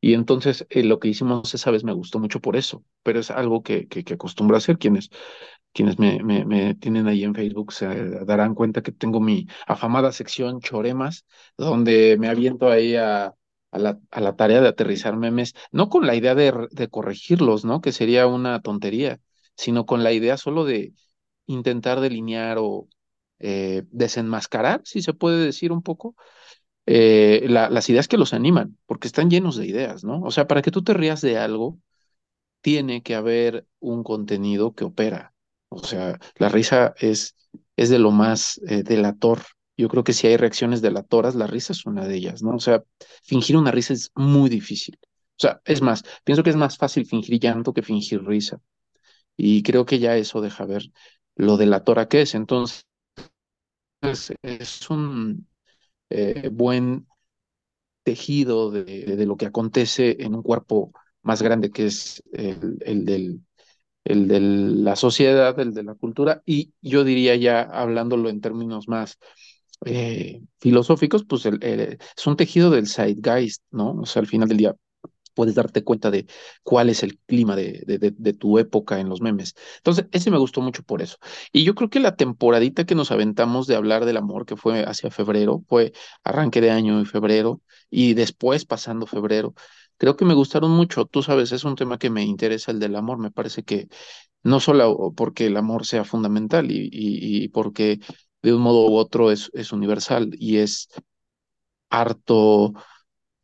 Y 0.00 0.14
entonces 0.14 0.66
eh, 0.70 0.82
lo 0.84 0.98
que 0.98 1.08
hicimos 1.08 1.54
esa 1.54 1.70
vez 1.70 1.84
me 1.84 1.92
gustó 1.92 2.18
mucho 2.18 2.40
por 2.40 2.56
eso, 2.56 2.84
pero 3.02 3.20
es 3.20 3.30
algo 3.30 3.62
que, 3.62 3.86
que, 3.88 4.02
que 4.04 4.14
acostumbro 4.14 4.56
a 4.56 4.58
hacer. 4.58 4.78
Quienes, 4.78 5.10
quienes 5.72 5.98
me, 5.98 6.22
me, 6.22 6.44
me, 6.44 6.74
tienen 6.74 7.06
ahí 7.06 7.24
en 7.24 7.34
Facebook 7.34 7.72
se 7.72 7.86
darán 8.24 8.54
cuenta 8.54 8.82
que 8.82 8.92
tengo 8.92 9.20
mi 9.20 9.46
afamada 9.66 10.12
sección 10.12 10.60
Choremas, 10.60 11.26
donde 11.56 12.16
me 12.18 12.28
aviento 12.28 12.70
ahí 12.70 12.96
a, 12.96 13.34
a, 13.70 13.78
la, 13.78 13.98
a 14.10 14.20
la 14.20 14.36
tarea 14.36 14.60
de 14.60 14.68
aterrizar 14.68 15.16
memes, 15.16 15.54
no 15.72 15.88
con 15.88 16.06
la 16.06 16.14
idea 16.14 16.34
de, 16.34 16.88
corregirlos, 16.90 17.64
¿no? 17.64 17.80
Que 17.80 17.92
sería 17.92 18.26
una 18.26 18.60
tontería, 18.62 19.20
sino 19.56 19.86
con 19.86 20.02
la 20.02 20.12
idea 20.12 20.36
solo 20.36 20.64
de 20.64 20.92
intentar 21.46 22.00
delinear 22.00 22.58
o 22.58 22.88
eh, 23.38 23.84
desenmascarar, 23.90 24.82
si 24.84 25.02
se 25.02 25.14
puede 25.14 25.44
decir 25.44 25.72
un 25.72 25.82
poco, 25.82 26.14
eh, 26.92 27.46
la, 27.48 27.70
las 27.70 27.88
ideas 27.88 28.08
que 28.08 28.18
los 28.18 28.34
animan, 28.34 28.76
porque 28.86 29.06
están 29.06 29.30
llenos 29.30 29.56
de 29.56 29.66
ideas, 29.66 30.02
¿no? 30.02 30.20
O 30.22 30.32
sea, 30.32 30.48
para 30.48 30.60
que 30.60 30.72
tú 30.72 30.82
te 30.82 30.92
rías 30.92 31.20
de 31.20 31.38
algo, 31.38 31.78
tiene 32.62 33.02
que 33.02 33.14
haber 33.14 33.66
un 33.80 34.04
contenido 34.04 34.74
que 34.74 34.84
opera. 34.84 35.34
O 35.68 35.84
sea, 35.84 36.18
la 36.36 36.48
risa 36.48 36.94
es, 36.98 37.36
es 37.76 37.90
de 37.90 37.98
lo 38.00 38.10
más 38.10 38.60
eh, 38.68 38.82
delator. 38.82 39.40
Yo 39.76 39.88
creo 39.88 40.04
que 40.04 40.12
si 40.12 40.26
hay 40.26 40.36
reacciones 40.36 40.82
delatoras, 40.82 41.36
la 41.36 41.46
risa 41.46 41.72
es 41.72 41.86
una 41.86 42.08
de 42.08 42.16
ellas, 42.16 42.42
¿no? 42.42 42.56
O 42.56 42.60
sea, 42.60 42.82
fingir 43.24 43.56
una 43.56 43.70
risa 43.70 43.92
es 43.94 44.10
muy 44.16 44.50
difícil. 44.50 44.98
O 45.02 45.40
sea, 45.40 45.60
es 45.64 45.82
más, 45.82 46.02
pienso 46.24 46.42
que 46.42 46.50
es 46.50 46.56
más 46.56 46.76
fácil 46.76 47.06
fingir 47.06 47.38
llanto 47.40 47.72
que 47.72 47.82
fingir 47.82 48.24
risa. 48.24 48.60
Y 49.36 49.62
creo 49.62 49.86
que 49.86 49.98
ya 50.00 50.16
eso 50.16 50.40
deja 50.40 50.66
ver 50.66 50.84
lo 51.36 51.56
delatora 51.56 52.08
que 52.08 52.22
es. 52.22 52.34
Entonces, 52.34 52.84
es 54.42 54.90
un, 54.90 55.46
eh, 56.10 56.48
buen 56.52 57.06
tejido 58.02 58.70
de, 58.70 58.84
de, 58.84 59.26
lo 59.26 59.36
que 59.36 59.46
acontece 59.46 60.16
en 60.20 60.34
un 60.34 60.42
cuerpo 60.42 60.92
más 61.22 61.42
grande 61.42 61.70
que 61.70 61.86
es 61.86 62.22
el, 62.32 62.78
el, 62.84 63.04
del, 63.04 63.40
el 64.04 64.28
de 64.28 64.40
la 64.40 64.96
sociedad, 64.96 65.58
el 65.60 65.74
de 65.74 65.84
la 65.84 65.94
cultura, 65.94 66.42
y 66.46 66.72
yo 66.80 67.04
diría 67.04 67.36
ya 67.36 67.62
hablándolo 67.62 68.28
en 68.28 68.40
términos 68.40 68.88
más 68.88 69.18
eh, 69.84 70.42
filosóficos, 70.58 71.24
pues 71.24 71.46
es 71.46 72.26
un 72.26 72.36
tejido 72.36 72.70
del 72.70 72.88
zeitgeist, 72.88 73.62
¿no? 73.70 73.92
O 73.92 74.06
sea, 74.06 74.20
al 74.20 74.26
final 74.28 74.48
del 74.48 74.58
día 74.58 74.76
puedes 75.34 75.54
darte 75.54 75.84
cuenta 75.84 76.10
de 76.10 76.26
cuál 76.62 76.88
es 76.90 77.02
el 77.02 77.18
clima 77.18 77.56
de, 77.56 77.82
de, 77.86 78.32
tu 78.32 78.58
época 78.58 79.00
en 79.00 79.08
los 79.08 79.20
memes. 79.20 79.54
Entonces, 79.78 80.06
ese 80.12 80.30
me 80.30 80.38
gustó 80.38 80.60
mucho 80.60 80.82
por 80.82 81.02
eso. 81.02 81.16
Y 81.52 81.64
yo 81.64 81.74
creo 81.74 81.90
que 81.90 82.00
la 82.00 82.16
temporadita 82.16 82.84
que 82.84 82.94
nos 82.94 83.10
aventamos 83.10 83.66
de 83.66 83.76
hablar 83.76 84.04
del 84.04 84.16
amor, 84.16 84.46
que 84.46 84.56
fue 84.56 84.84
hacia 84.84 85.10
febrero, 85.10 85.62
fue 85.68 85.92
arranque 86.24 86.60
de 86.60 86.70
año 86.70 86.98
en 86.98 87.06
febrero 87.06 87.60
y 87.90 88.14
después 88.14 88.64
pasando 88.64 89.06
febrero, 89.06 89.54
creo 89.96 90.16
que 90.16 90.24
me 90.24 90.34
gustaron 90.34 90.70
mucho. 90.70 91.04
Tú 91.06 91.22
sabes, 91.22 91.52
es 91.52 91.64
un 91.64 91.76
tema 91.76 91.98
que 91.98 92.10
me 92.10 92.22
interesa, 92.24 92.70
el 92.72 92.78
del 92.80 92.96
amor. 92.96 93.18
Me 93.18 93.30
parece 93.30 93.62
que 93.64 93.88
no 94.42 94.60
solo 94.60 95.12
porque 95.16 95.46
el 95.46 95.56
amor 95.56 95.86
sea 95.86 96.04
fundamental 96.04 96.70
y, 96.70 96.88
y, 96.92 97.44
y 97.44 97.48
porque 97.48 98.00
de 98.42 98.54
un 98.54 98.62
modo 98.62 98.88
u 98.90 98.96
otro 98.96 99.30
es, 99.30 99.50
es 99.54 99.72
universal 99.72 100.30
y 100.38 100.58
es 100.58 100.88
harto 101.90 102.72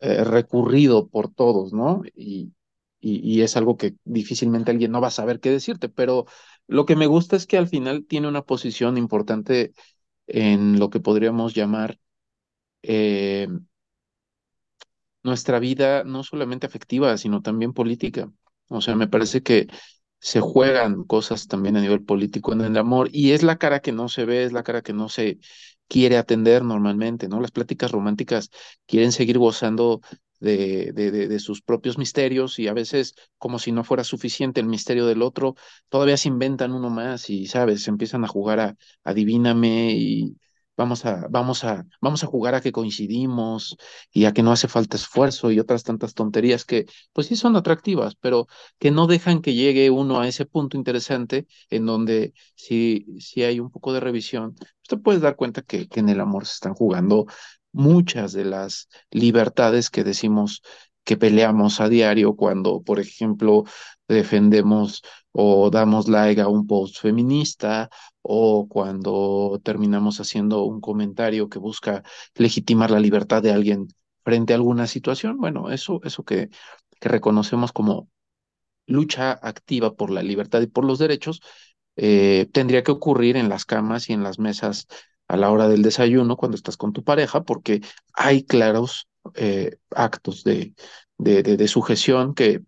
eh, 0.01 0.25
recurrido 0.25 1.09
por 1.09 1.33
todos, 1.33 1.73
¿no? 1.73 2.03
Y, 2.15 2.53
y, 3.01 3.21
y, 3.39 3.43
es 3.43 3.57
algo 3.57 3.77
que 3.77 3.95
difícilmente 4.05 4.71
alguien 4.71 4.93
no 4.93 5.01
va 5.01 5.09
a 5.09 5.11
saber 5.11 5.41
qué 5.41 5.51
decirte, 5.51 5.89
pero 5.89 6.27
lo 6.67 6.87
que 6.87 6.97
me 6.97 7.07
gusta 7.07 7.37
es 7.37 7.47
que 7.47 7.59
al 7.59 7.69
final 7.69 8.07
tiene 8.07 8.29
una 8.29 8.43
posición 8.43 8.99
importante 8.99 9.73
en 10.27 10.79
lo 10.79 10.91
que 10.91 11.01
podríamos 11.01 11.55
llamar 11.55 11.99
eh, 12.83 13.49
nuestra 15.23 15.59
vida, 15.59 16.05
no 16.05 16.23
solamente 16.23 16.67
afectiva, 16.67 17.17
sino 17.19 17.43
también 17.43 17.73
política. 17.73 18.31
O 18.69 18.81
sea, 18.81 18.95
me 18.97 19.09
parece 19.09 19.43
que 19.43 19.67
se 20.19 20.41
juegan 20.41 21.05
cosas 21.05 21.47
también 21.49 21.77
a 21.77 21.81
nivel 21.81 22.05
político 22.05 22.53
en 22.53 22.63
el 22.63 22.77
amor 22.79 23.09
y 23.13 23.33
es 23.33 23.43
la 23.43 23.59
cara 23.59 23.81
que 23.81 23.93
no 23.93 24.09
se 24.09 24.25
ve, 24.25 24.45
es 24.45 24.53
la 24.53 24.63
cara 24.63 24.83
que 24.83 24.93
no 24.93 25.09
se 25.09 25.39
quiere 25.89 26.17
atender 26.19 26.63
normalmente, 26.65 27.29
¿no? 27.29 27.41
Las 27.41 27.51
pláticas 27.53 27.91
románticas 27.93 28.51
quieren 28.87 29.13
seguir 29.13 29.39
gozando 29.39 30.01
de, 30.41 30.93
de, 30.93 31.11
de, 31.11 31.29
de 31.29 31.39
sus 31.41 31.63
propios 31.63 31.99
misterios 31.99 32.59
y 32.59 32.69
a 32.69 32.73
veces, 32.75 33.15
como 33.39 33.59
si 33.59 33.73
no 33.73 33.85
fuera 33.85 34.05
suficiente 34.05 34.61
el 34.61 34.67
misterio 34.67 35.07
del 35.07 35.23
otro, 35.23 35.55
todavía 35.89 36.17
se 36.17 36.29
inventan 36.29 36.73
uno 36.73 36.91
más 36.91 37.31
y, 37.31 37.47
¿sabes? 37.47 37.89
Empiezan 37.89 38.25
a 38.25 38.29
jugar 38.29 38.61
a 38.61 38.77
adivíname 39.05 39.93
y 39.93 40.37
vamos 40.77 41.05
a, 41.05 41.27
vamos 41.31 41.65
a, 41.65 41.87
vamos 42.01 42.23
a 42.25 42.27
jugar 42.27 42.55
a 42.55 42.61
que 42.61 42.73
coincidimos 42.73 43.77
y 44.11 44.25
a 44.27 44.33
que 44.33 44.43
no 44.43 44.53
hace 44.53 44.69
falta 44.69 44.97
esfuerzo 44.97 45.51
y 45.51 45.61
otras 45.61 45.83
tantas 45.85 46.15
tonterías 46.15 46.65
que, 46.65 46.87
pues 47.13 47.27
sí 47.29 47.37
son 47.37 47.57
atractivas, 47.57 48.15
pero 48.17 48.47
que 48.79 48.91
no 48.91 49.07
dejan 49.07 49.43
que 49.43 49.55
llegue 49.55 49.91
uno 49.91 50.21
a 50.21 50.29
ese 50.29 50.47
punto 50.47 50.77
interesante 50.77 51.47
en 51.71 51.87
donde 51.87 52.35
si, 52.55 53.07
si 53.21 53.43
hay 53.43 53.61
un 53.61 53.71
poco 53.71 53.93
de 53.93 54.01
revisión, 54.01 54.55
pues 54.55 54.71
te 54.89 54.97
puedes 54.99 55.21
dar 55.23 55.37
cuenta 55.37 55.63
que, 55.63 55.89
que 55.89 56.01
en 56.01 56.09
el 56.09 56.21
amor 56.21 56.47
se 56.47 56.55
están 56.55 56.75
jugando 56.75 57.27
muchas 57.73 58.33
de 58.33 58.45
las 58.45 58.89
libertades 59.11 59.91
que 59.91 60.05
decimos 60.05 60.63
que 61.07 61.17
peleamos 61.17 61.81
a 61.81 61.89
diario 61.89 62.35
cuando, 62.37 62.83
por 62.83 63.01
ejemplo, 63.01 63.65
defendemos 64.09 65.03
o 65.33 65.71
damos 65.71 66.09
like 66.09 66.41
a 66.41 66.49
un 66.49 66.67
post 66.67 66.99
feminista 67.01 67.89
o 68.23 68.67
cuando 68.69 69.61
terminamos 69.63 70.21
haciendo 70.21 70.65
un 70.65 70.81
comentario 70.81 71.49
que 71.49 71.61
busca 71.61 72.03
legitimar 72.35 72.91
la 72.91 73.01
libertad 73.01 73.43
de 73.43 73.53
alguien 73.53 73.89
frente 74.25 74.53
a 74.53 74.57
alguna 74.57 74.87
situación. 74.89 75.39
Bueno, 75.39 75.71
eso, 75.71 76.01
eso 76.05 76.25
que, 76.25 76.51
reconocemos 77.01 77.73
como 77.73 78.09
lucha 78.87 79.33
activa 79.33 79.95
por 79.95 80.11
la 80.11 80.23
libertad 80.23 80.61
y 80.63 80.67
por 80.67 80.85
los 80.85 80.99
derechos, 80.99 81.41
eh, 81.97 82.49
tendría 82.53 82.83
que 82.83 82.93
ocurrir 82.93 83.37
en 83.37 83.49
las 83.49 83.65
camas 83.65 84.11
y 84.11 84.13
en 84.13 84.23
las 84.23 84.39
mesas 84.39 84.87
a 85.29 85.37
la 85.37 85.51
hora 85.51 85.69
del 85.69 85.83
desayuno 85.83 86.37
cuando 86.37 86.57
estás 86.57 86.77
con 86.77 86.93
tu 86.93 87.05
pareja, 87.05 87.43
porque 87.45 87.83
hay 88.15 88.45
claros 88.45 89.09
eh, 89.35 89.79
actos 89.91 90.45
de, 90.45 90.75
de, 91.19 91.69
sujeción 91.69 92.35
que 92.35 92.63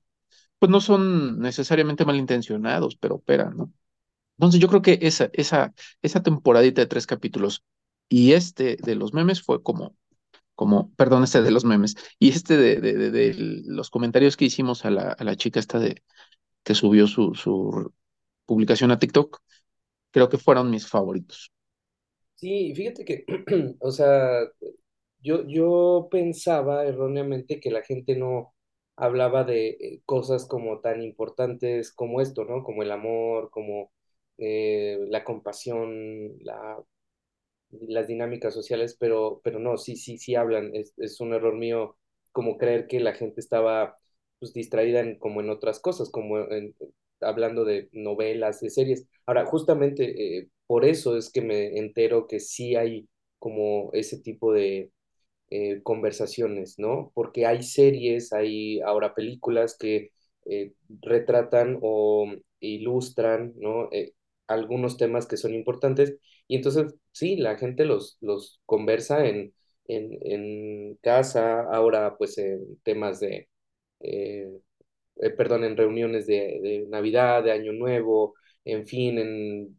pues 0.58 0.70
no 0.70 0.80
son 0.80 1.40
necesariamente 1.40 2.04
malintencionados, 2.04 2.96
pero 2.96 3.16
operan, 3.16 3.56
¿no? 3.56 3.72
Entonces 4.38 4.60
yo 4.60 4.68
creo 4.68 4.82
que 4.82 4.98
esa, 5.02 5.30
esa, 5.32 5.74
esa 6.02 6.22
temporadita 6.22 6.82
de 6.82 6.86
tres 6.86 7.06
capítulos 7.06 7.64
y 8.08 8.32
este 8.32 8.76
de 8.76 8.94
los 8.94 9.14
memes 9.14 9.42
fue 9.42 9.62
como, 9.62 9.96
como, 10.54 10.92
perdón, 10.94 11.24
este 11.24 11.42
de 11.42 11.50
los 11.50 11.64
memes, 11.64 11.96
y 12.18 12.30
este 12.30 12.56
de, 12.56 12.80
de, 12.80 12.94
de, 12.94 13.10
de 13.10 13.34
los 13.66 13.90
comentarios 13.90 14.36
que 14.36 14.46
hicimos 14.46 14.84
a 14.84 14.90
la, 14.90 15.12
a 15.12 15.24
la 15.24 15.36
chica 15.36 15.60
esta 15.60 15.78
de 15.78 16.02
que 16.64 16.74
subió 16.74 17.06
su, 17.06 17.34
su 17.34 17.92
publicación 18.46 18.90
a 18.90 18.98
TikTok, 18.98 19.40
creo 20.10 20.28
que 20.28 20.38
fueron 20.38 20.70
mis 20.70 20.86
favoritos. 20.86 21.52
Sí, 22.34 22.72
fíjate 22.74 23.04
que, 23.04 23.24
o 23.80 23.90
sea, 23.90 24.40
yo, 25.20 25.44
yo 25.46 26.08
pensaba 26.10 26.84
erróneamente 26.86 27.60
que 27.60 27.70
la 27.70 27.82
gente 27.82 28.16
no 28.16 28.54
hablaba 28.96 29.44
de 29.44 29.68
eh, 29.80 30.02
cosas 30.04 30.46
como 30.46 30.80
tan 30.80 31.02
importantes 31.02 31.92
como 31.92 32.20
esto, 32.20 32.44
¿no? 32.44 32.62
Como 32.64 32.82
el 32.82 32.90
amor, 32.92 33.50
como 33.50 33.92
eh, 34.38 34.98
la 35.08 35.24
compasión, 35.24 36.36
la 36.44 36.78
las 37.70 38.06
dinámicas 38.08 38.54
sociales, 38.54 38.96
pero, 38.98 39.40
pero 39.44 39.58
no, 39.58 39.76
sí, 39.76 39.96
sí, 39.96 40.18
sí 40.18 40.34
hablan. 40.34 40.74
Es, 40.74 40.94
es 40.98 41.20
un 41.20 41.34
error 41.34 41.54
mío 41.56 41.96
como 42.32 42.56
creer 42.58 42.86
que 42.86 43.00
la 43.00 43.12
gente 43.14 43.40
estaba 43.40 43.98
pues 44.38 44.52
distraída 44.52 45.00
en, 45.00 45.18
como 45.18 45.40
en 45.40 45.50
otras 45.50 45.80
cosas, 45.80 46.10
como 46.10 46.38
en, 46.50 46.74
hablando 47.20 47.64
de 47.64 47.88
novelas, 47.92 48.60
de 48.60 48.70
series. 48.70 49.06
Ahora, 49.26 49.44
justamente 49.46 50.38
eh, 50.38 50.48
por 50.66 50.84
eso 50.84 51.16
es 51.16 51.30
que 51.30 51.40
me 51.42 51.78
entero 51.78 52.26
que 52.26 52.40
sí 52.40 52.74
hay 52.76 53.08
como 53.38 53.90
ese 53.92 54.20
tipo 54.20 54.52
de 54.52 54.90
eh, 55.50 55.82
conversaciones, 55.82 56.78
¿no? 56.78 57.10
Porque 57.14 57.46
hay 57.46 57.62
series, 57.62 58.32
hay 58.32 58.80
ahora 58.80 59.14
películas 59.14 59.76
que 59.78 60.10
eh, 60.46 60.72
retratan 61.02 61.78
o 61.82 62.30
ilustran, 62.60 63.52
¿no? 63.56 63.88
Eh, 63.92 64.12
algunos 64.46 64.96
temas 64.96 65.26
que 65.26 65.36
son 65.36 65.54
importantes 65.54 66.16
y 66.46 66.56
entonces 66.56 66.94
sí, 67.12 67.36
la 67.36 67.56
gente 67.58 67.84
los, 67.84 68.16
los 68.20 68.60
conversa 68.66 69.26
en, 69.26 69.54
en, 69.86 70.10
en 70.22 70.94
casa, 71.02 71.62
ahora 71.72 72.16
pues 72.18 72.38
en 72.38 72.78
temas 72.82 73.20
de, 73.20 73.48
perdón, 75.36 75.64
en 75.64 75.76
reuniones 75.76 76.26
de, 76.26 76.60
de 76.62 76.86
Navidad, 76.88 77.42
de 77.44 77.52
Año 77.52 77.72
Nuevo, 77.72 78.34
en 78.64 78.86
fin, 78.86 79.18
en 79.18 79.76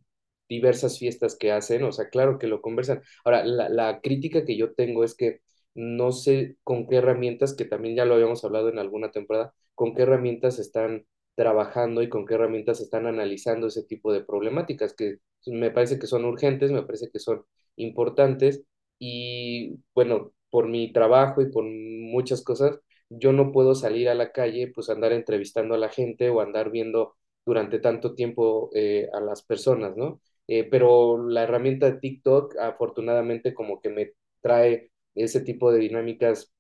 diversas 0.49 0.97
fiestas 0.99 1.36
que 1.38 1.51
hacen, 1.51 1.84
o 1.84 1.91
sea, 1.91 2.10
claro 2.10 2.39
que 2.39 2.47
lo 2.47 2.62
conversan. 2.62 3.01
Ahora, 3.23 3.43
la, 3.45 3.69
la 3.69 4.01
crítica 4.01 4.43
que 4.45 4.58
yo 4.58 4.73
tengo 4.73 5.03
es 5.03 5.15
que 5.15 5.41
no 5.75 6.12
sé 6.12 6.58
con 6.63 6.88
qué 6.88 6.97
herramientas, 6.97 7.53
que 7.55 7.65
también 7.65 7.95
ya 7.95 8.05
lo 8.05 8.15
habíamos 8.15 8.43
hablado 8.43 8.69
en 8.69 8.79
alguna 8.79 9.12
temporada, 9.12 9.53
con 9.75 9.95
qué 9.95 10.03
herramientas 10.03 10.60
están 10.60 11.05
trabajando 11.36 12.01
y 12.01 12.10
con 12.10 12.25
qué 12.25 12.36
herramientas 12.36 12.82
están 12.82 13.05
analizando 13.08 13.67
ese 13.67 13.84
tipo 13.84 14.12
de 14.12 14.21
problemáticas 14.23 14.93
que 14.93 15.17
me 15.47 15.71
parece 15.71 15.99
que 15.99 16.08
son 16.08 16.25
urgentes, 16.25 16.71
me 16.71 16.84
parece 16.84 17.10
que 17.12 17.19
son 17.19 17.45
importantes 17.77 18.63
y 18.99 19.79
bueno, 19.95 20.34
por 20.49 20.67
mi 20.67 20.91
trabajo 20.91 21.41
y 21.41 21.51
por 21.51 21.63
muchas 21.65 22.43
cosas, 22.43 22.79
yo 23.10 23.32
no 23.34 23.51
puedo 23.51 23.75
salir 23.75 24.10
a 24.10 24.15
la 24.15 24.32
calle, 24.32 24.71
pues 24.73 24.89
andar 24.89 25.13
entrevistando 25.13 25.75
a 25.75 25.77
la 25.77 25.89
gente 25.89 26.29
o 26.29 26.41
andar 26.41 26.71
viendo 26.71 27.15
durante 27.45 27.79
tanto 27.79 28.15
tiempo 28.15 28.69
eh, 28.75 29.10
a 29.13 29.19
las 29.21 29.41
personas, 29.43 29.95
¿no? 29.97 30.21
Eh, 30.47 30.63
pero 30.69 31.27
la 31.27 31.43
herramienta 31.43 31.89
de 31.89 31.99
TikTok 31.99 32.58
afortunadamente 32.58 33.53
como 33.53 33.82
que 33.82 33.89
me 33.89 34.12
trae 34.41 34.91
ese 35.19 35.41
tipo 35.41 35.71
de 35.71 35.79
dinámicas 35.79 36.51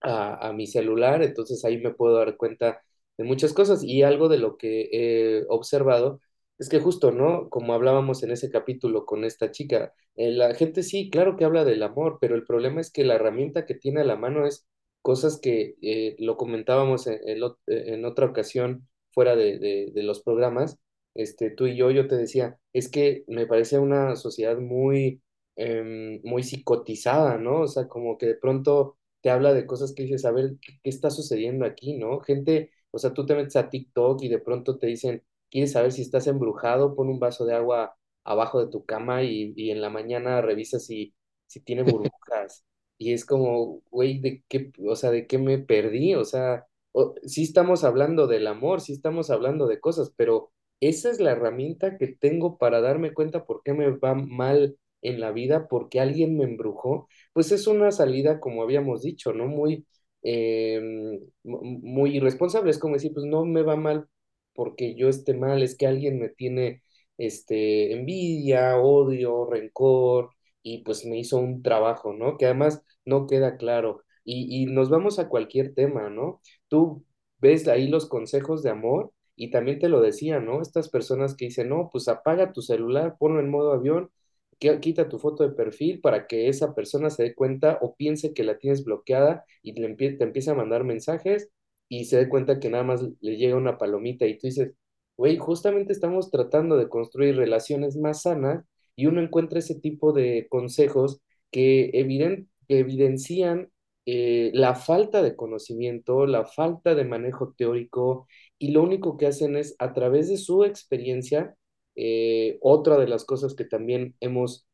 a, 0.00 0.48
a 0.48 0.52
mi 0.52 0.66
celular, 0.66 1.22
entonces 1.22 1.64
ahí 1.64 1.78
me 1.80 1.94
puedo 1.94 2.16
dar 2.16 2.36
cuenta 2.36 2.82
de 3.16 3.24
muchas 3.24 3.52
cosas 3.52 3.82
y 3.84 4.02
algo 4.02 4.28
de 4.28 4.38
lo 4.38 4.56
que 4.56 4.88
he 4.92 5.44
observado 5.48 6.20
es 6.58 6.68
que 6.68 6.80
justo, 6.80 7.10
¿no? 7.10 7.48
Como 7.50 7.74
hablábamos 7.74 8.22
en 8.22 8.30
ese 8.30 8.50
capítulo 8.50 9.06
con 9.06 9.24
esta 9.24 9.50
chica, 9.50 9.92
eh, 10.16 10.30
la 10.30 10.54
gente 10.54 10.82
sí, 10.82 11.10
claro 11.10 11.36
que 11.36 11.44
habla 11.44 11.64
del 11.64 11.82
amor, 11.82 12.18
pero 12.20 12.36
el 12.36 12.44
problema 12.44 12.80
es 12.80 12.90
que 12.92 13.04
la 13.04 13.14
herramienta 13.16 13.66
que 13.66 13.74
tiene 13.74 14.02
a 14.02 14.04
la 14.04 14.16
mano 14.16 14.46
es 14.46 14.66
cosas 15.02 15.40
que 15.40 15.74
eh, 15.82 16.16
lo 16.18 16.36
comentábamos 16.36 17.06
en, 17.06 17.18
en, 17.28 17.42
en, 17.66 18.04
otra 18.04 18.26
ocasión 18.26 18.88
fuera 19.12 19.36
de, 19.36 19.58
de, 19.58 19.90
de, 19.92 20.02
los 20.02 20.22
programas, 20.22 20.78
este, 21.14 21.50
tú 21.50 21.66
y 21.66 21.76
yo, 21.76 21.90
yo 21.90 22.08
te 22.08 22.16
decía, 22.16 22.58
es 22.72 22.88
que 22.88 23.24
me 23.28 23.46
parece 23.46 23.78
una 23.78 24.16
sociedad 24.16 24.58
muy, 24.58 25.20
eh, 25.56 26.20
muy 26.24 26.42
psicotizada, 26.42 27.38
¿no? 27.38 27.62
O 27.62 27.68
sea, 27.68 27.88
como 27.88 28.18
que 28.18 28.26
de 28.26 28.34
pronto 28.36 28.98
te 29.20 29.30
habla 29.30 29.54
de 29.54 29.66
cosas 29.66 29.92
que 29.94 30.02
dices, 30.04 30.24
a 30.24 30.32
ver, 30.32 30.56
¿qué, 30.60 30.78
qué 30.82 30.90
está 30.90 31.10
sucediendo 31.10 31.64
aquí, 31.66 31.96
no? 31.96 32.20
Gente, 32.20 32.70
o 32.90 32.98
sea, 32.98 33.12
tú 33.14 33.26
te 33.26 33.34
metes 33.34 33.56
a 33.56 33.70
TikTok 33.70 34.22
y 34.22 34.28
de 34.28 34.38
pronto 34.38 34.78
te 34.78 34.86
dicen, 34.86 35.22
¿quieres 35.50 35.72
saber 35.72 35.92
si 35.92 36.02
estás 36.02 36.26
embrujado? 36.26 36.94
Pon 36.94 37.08
un 37.08 37.18
vaso 37.20 37.44
de 37.46 37.54
agua 37.54 37.96
abajo 38.24 38.60
de 38.64 38.70
tu 38.70 38.84
cama 38.84 39.22
y, 39.22 39.52
y 39.56 39.70
en 39.70 39.80
la 39.80 39.90
mañana 39.90 40.40
revisa 40.42 40.78
si, 40.78 41.14
si 41.46 41.60
tiene 41.60 41.82
burbujas. 41.84 42.64
Y 42.98 43.12
es 43.12 43.24
como, 43.24 43.82
güey, 43.90 44.20
¿de 44.20 44.44
qué, 44.48 44.72
o 44.86 44.94
sea, 44.96 45.10
de 45.10 45.26
qué 45.26 45.38
me 45.38 45.58
perdí? 45.58 46.14
O 46.14 46.24
sea, 46.24 46.66
o, 46.92 47.14
sí 47.24 47.42
estamos 47.42 47.84
hablando 47.84 48.26
del 48.26 48.46
amor, 48.46 48.80
sí 48.80 48.92
estamos 48.92 49.30
hablando 49.30 49.66
de 49.66 49.80
cosas, 49.80 50.12
pero 50.16 50.52
esa 50.80 51.10
es 51.10 51.20
la 51.20 51.32
herramienta 51.32 51.98
que 51.98 52.08
tengo 52.08 52.58
para 52.58 52.80
darme 52.80 53.12
cuenta 53.14 53.46
por 53.46 53.62
qué 53.64 53.72
me 53.74 53.90
va 53.90 54.14
mal 54.14 54.76
en 55.04 55.20
la 55.20 55.32
vida, 55.32 55.68
porque 55.68 56.00
alguien 56.00 56.36
me 56.36 56.44
embrujó. 56.44 57.08
Pues 57.32 57.52
es 57.52 57.66
una 57.68 57.92
salida, 57.92 58.40
como 58.40 58.62
habíamos 58.64 59.02
dicho, 59.02 59.32
¿no? 59.32 59.46
Muy, 59.46 59.86
eh, 60.24 61.20
muy 61.44 62.16
irresponsable. 62.16 62.70
Es 62.70 62.78
como 62.78 62.94
decir, 62.94 63.12
pues 63.14 63.26
no 63.26 63.44
me 63.44 63.62
va 63.62 63.76
mal 63.76 64.06
porque 64.54 64.94
yo 64.94 65.08
esté 65.08 65.34
mal, 65.34 65.62
es 65.62 65.76
que 65.76 65.86
alguien 65.86 66.18
me 66.20 66.28
tiene 66.28 66.82
este, 67.18 67.92
envidia, 67.92 68.76
odio, 68.78 69.46
rencor, 69.46 70.30
y 70.62 70.82
pues 70.84 71.04
me 71.04 71.18
hizo 71.18 71.38
un 71.38 71.62
trabajo, 71.62 72.12
¿no? 72.14 72.36
Que 72.38 72.46
además 72.46 72.82
no 73.04 73.26
queda 73.26 73.56
claro. 73.56 74.02
Y, 74.24 74.62
y 74.62 74.66
nos 74.66 74.90
vamos 74.90 75.18
a 75.18 75.28
cualquier 75.28 75.74
tema, 75.74 76.08
¿no? 76.10 76.40
Tú 76.68 77.04
ves 77.38 77.68
ahí 77.68 77.88
los 77.88 78.08
consejos 78.08 78.62
de 78.62 78.70
amor 78.70 79.12
y 79.36 79.50
también 79.50 79.78
te 79.78 79.88
lo 79.88 80.00
decía, 80.00 80.38
¿no? 80.40 80.62
Estas 80.62 80.88
personas 80.88 81.34
que 81.36 81.46
dicen, 81.46 81.68
no, 81.68 81.90
pues 81.92 82.08
apaga 82.08 82.52
tu 82.52 82.62
celular, 82.62 83.16
ponlo 83.18 83.40
en 83.40 83.50
modo 83.50 83.72
avión, 83.72 84.10
quita 84.58 85.08
tu 85.08 85.18
foto 85.18 85.42
de 85.48 85.54
perfil 85.54 86.00
para 86.00 86.26
que 86.26 86.48
esa 86.48 86.74
persona 86.74 87.10
se 87.10 87.22
dé 87.24 87.34
cuenta 87.34 87.78
o 87.82 87.94
piense 87.96 88.34
que 88.34 88.44
la 88.44 88.58
tienes 88.58 88.84
bloqueada 88.84 89.44
y 89.62 89.74
te, 89.74 89.84
empie 89.84 90.12
te 90.12 90.24
empieza 90.24 90.52
a 90.52 90.54
mandar 90.54 90.84
mensajes 90.84 91.50
y 91.88 92.06
se 92.06 92.16
dé 92.18 92.28
cuenta 92.28 92.60
que 92.60 92.70
nada 92.70 92.84
más 92.84 93.02
le 93.20 93.36
llega 93.36 93.56
una 93.56 93.78
palomita 93.78 94.26
y 94.26 94.38
tú 94.38 94.46
dices, 94.46 94.72
güey, 95.16 95.36
justamente 95.38 95.92
estamos 95.92 96.30
tratando 96.30 96.76
de 96.76 96.88
construir 96.88 97.36
relaciones 97.36 97.96
más 97.96 98.22
sanas 98.22 98.64
y 98.96 99.06
uno 99.06 99.20
encuentra 99.20 99.58
ese 99.58 99.74
tipo 99.80 100.12
de 100.12 100.46
consejos 100.48 101.20
que, 101.50 101.90
eviden 101.94 102.48
que 102.68 102.78
evidencian 102.80 103.70
eh, 104.06 104.50
la 104.54 104.74
falta 104.74 105.22
de 105.22 105.36
conocimiento, 105.36 106.26
la 106.26 106.44
falta 106.44 106.94
de 106.94 107.04
manejo 107.04 107.54
teórico 107.56 108.26
y 108.58 108.72
lo 108.72 108.82
único 108.82 109.16
que 109.16 109.26
hacen 109.26 109.56
es 109.56 109.76
a 109.78 109.94
través 109.94 110.28
de 110.28 110.36
su 110.36 110.64
experiencia, 110.64 111.56
eh, 111.96 112.58
otra 112.60 112.98
de 112.98 113.08
las 113.08 113.24
cosas 113.24 113.54
que 113.54 113.64
también 113.64 114.16
hemos 114.20 114.66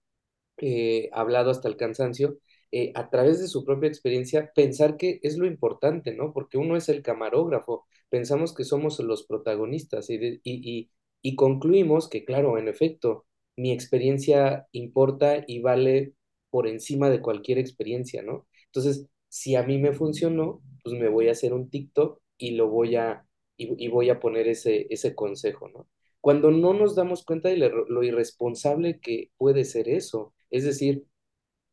eh, 0.59 1.09
hablado 1.13 1.51
hasta 1.51 1.69
el 1.69 1.77
cansancio, 1.77 2.39
eh, 2.73 2.93
a 2.95 3.11
través 3.11 3.41
de 3.41 3.49
su 3.49 3.65
propia 3.65 3.89
experiencia, 3.89 4.53
pensar 4.55 4.97
que 4.97 5.19
es 5.23 5.37
lo 5.39 5.47
importante, 5.47 6.15
¿no? 6.15 6.33
Porque 6.33 6.59
uno 6.59 6.77
es 6.77 6.89
el 6.89 7.03
camarógrafo, 7.03 7.87
pensamos 8.09 8.55
que 8.55 8.65
somos 8.65 8.99
los 9.01 9.25
protagonistas 9.27 10.11
y, 10.11 10.17
y, 10.17 10.41
y, 10.45 10.91
y 11.23 11.37
concluimos 11.37 12.09
que, 12.09 12.25
claro, 12.25 12.59
en 12.59 12.69
efecto, 12.69 13.27
mi 13.57 13.73
experiencia 13.73 14.67
importa 14.73 15.45
y 15.47 15.61
vale 15.61 16.15
por 16.51 16.67
encima 16.67 17.11
de 17.11 17.21
cualquier 17.21 17.59
experiencia, 17.59 18.23
¿no? 18.23 18.47
Entonces, 18.67 19.07
si 19.29 19.55
a 19.57 19.63
mí 19.63 19.79
me 19.79 19.93
funcionó, 19.93 20.63
pues 20.83 20.95
me 20.99 21.09
voy 21.09 21.29
a 21.29 21.33
hacer 21.33 21.53
un 21.55 21.71
TikTok 21.71 22.21
y 22.39 22.53
lo 22.53 22.69
voy 22.69 22.97
a, 22.97 23.27
y, 23.57 23.85
y 23.85 23.89
voy 23.89 24.11
a 24.11 24.21
poner 24.21 24.49
ese, 24.49 24.87
ese 24.91 25.15
consejo, 25.15 25.69
¿no? 25.69 25.89
Cuando 26.21 26.51
no 26.51 26.75
nos 26.75 26.95
damos 26.97 27.25
cuenta 27.25 27.49
de 27.49 27.57
lo 27.89 28.03
irresponsable 28.03 29.01
que 29.01 29.31
puede 29.39 29.65
ser 29.65 29.89
eso, 29.89 30.35
es 30.51 30.65
decir, 30.65 31.05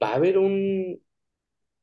va 0.03 0.11
a 0.11 0.15
haber 0.15 0.37
un 0.39 1.01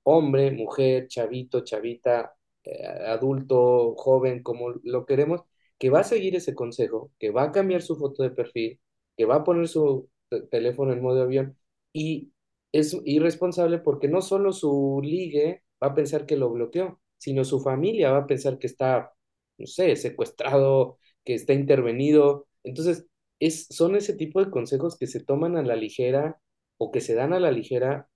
hombre, 0.02 0.50
mujer, 0.52 1.08
chavito, 1.08 1.64
chavita, 1.64 2.34
eh, 2.64 2.86
adulto, 3.06 3.94
joven, 3.96 4.42
como 4.42 4.70
lo 4.84 5.06
queremos, 5.06 5.42
que 5.78 5.90
va 5.90 6.00
a 6.00 6.04
seguir 6.04 6.36
ese 6.36 6.54
consejo, 6.54 7.12
que 7.18 7.30
va 7.30 7.44
a 7.44 7.52
cambiar 7.52 7.82
su 7.82 7.96
foto 7.96 8.22
de 8.22 8.30
perfil, 8.30 8.80
que 9.16 9.24
va 9.24 9.36
a 9.36 9.44
poner 9.44 9.68
su 9.68 10.08
te- 10.28 10.42
teléfono 10.42 10.92
en 10.92 11.02
modo 11.02 11.22
avión 11.22 11.56
y 11.92 12.32
es 12.72 12.96
irresponsable 13.04 13.78
porque 13.78 14.08
no 14.08 14.20
solo 14.22 14.52
su 14.52 15.00
ligue 15.02 15.62
va 15.82 15.88
a 15.88 15.94
pensar 15.94 16.26
que 16.26 16.36
lo 16.36 16.50
bloqueó, 16.50 17.00
sino 17.18 17.44
su 17.44 17.60
familia 17.60 18.10
va 18.10 18.18
a 18.18 18.26
pensar 18.26 18.58
que 18.58 18.66
está, 18.66 19.12
no 19.58 19.66
sé, 19.66 19.94
secuestrado, 19.96 20.98
que 21.24 21.34
está 21.34 21.52
intervenido. 21.54 22.46
Entonces, 22.64 23.06
es, 23.40 23.66
son 23.70 23.96
ese 23.96 24.14
tipo 24.14 24.44
de 24.44 24.50
consejos 24.50 24.98
que 24.98 25.06
se 25.06 25.20
toman 25.24 25.56
a 25.56 25.62
la 25.62 25.76
ligera 25.76 26.38
o 26.78 26.90
que 26.92 27.00
se 27.00 27.14
dan 27.14 27.32
a 27.32 27.40
la 27.40 27.50
ligera 27.52 28.08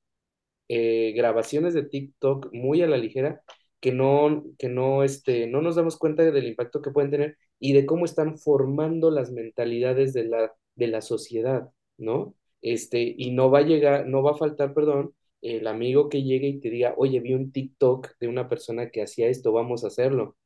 eh, 0.68 1.12
grabaciones 1.16 1.74
de 1.74 1.84
TikTok 1.84 2.52
muy 2.52 2.82
a 2.82 2.86
la 2.86 2.98
ligera 2.98 3.42
que 3.80 3.92
no, 3.92 4.44
que 4.58 4.68
no, 4.68 5.02
este, 5.04 5.46
no 5.46 5.62
nos 5.62 5.76
damos 5.76 5.96
cuenta 5.98 6.24
del 6.24 6.46
impacto 6.48 6.82
que 6.82 6.90
pueden 6.90 7.10
tener 7.10 7.38
y 7.60 7.72
de 7.72 7.86
cómo 7.86 8.04
están 8.04 8.38
formando 8.38 9.10
las 9.10 9.30
mentalidades 9.30 10.12
de 10.12 10.24
la, 10.24 10.52
de 10.74 10.88
la 10.88 11.00
sociedad, 11.00 11.70
¿no? 11.96 12.34
Este, 12.60 13.14
y 13.16 13.30
no 13.32 13.50
va 13.50 13.60
a 13.60 13.62
llegar, 13.62 14.06
no 14.08 14.22
va 14.22 14.32
a 14.32 14.36
faltar, 14.36 14.74
perdón, 14.74 15.14
el 15.42 15.66
amigo 15.68 16.08
que 16.08 16.22
llegue 16.24 16.48
y 16.48 16.60
te 16.60 16.70
diga, 16.70 16.94
oye, 16.96 17.20
vi 17.20 17.34
un 17.34 17.52
TikTok 17.52 18.18
de 18.20 18.28
una 18.28 18.48
persona 18.48 18.90
que 18.90 19.02
hacía 19.02 19.28
esto, 19.28 19.52
vamos 19.52 19.84
a 19.84 19.88
hacerlo. 19.88 20.36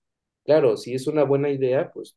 Claro, 0.45 0.77
si 0.77 0.95
es 0.95 1.07
una 1.07 1.25
buena 1.25 1.51
idea, 1.51 1.91
pues 1.93 2.17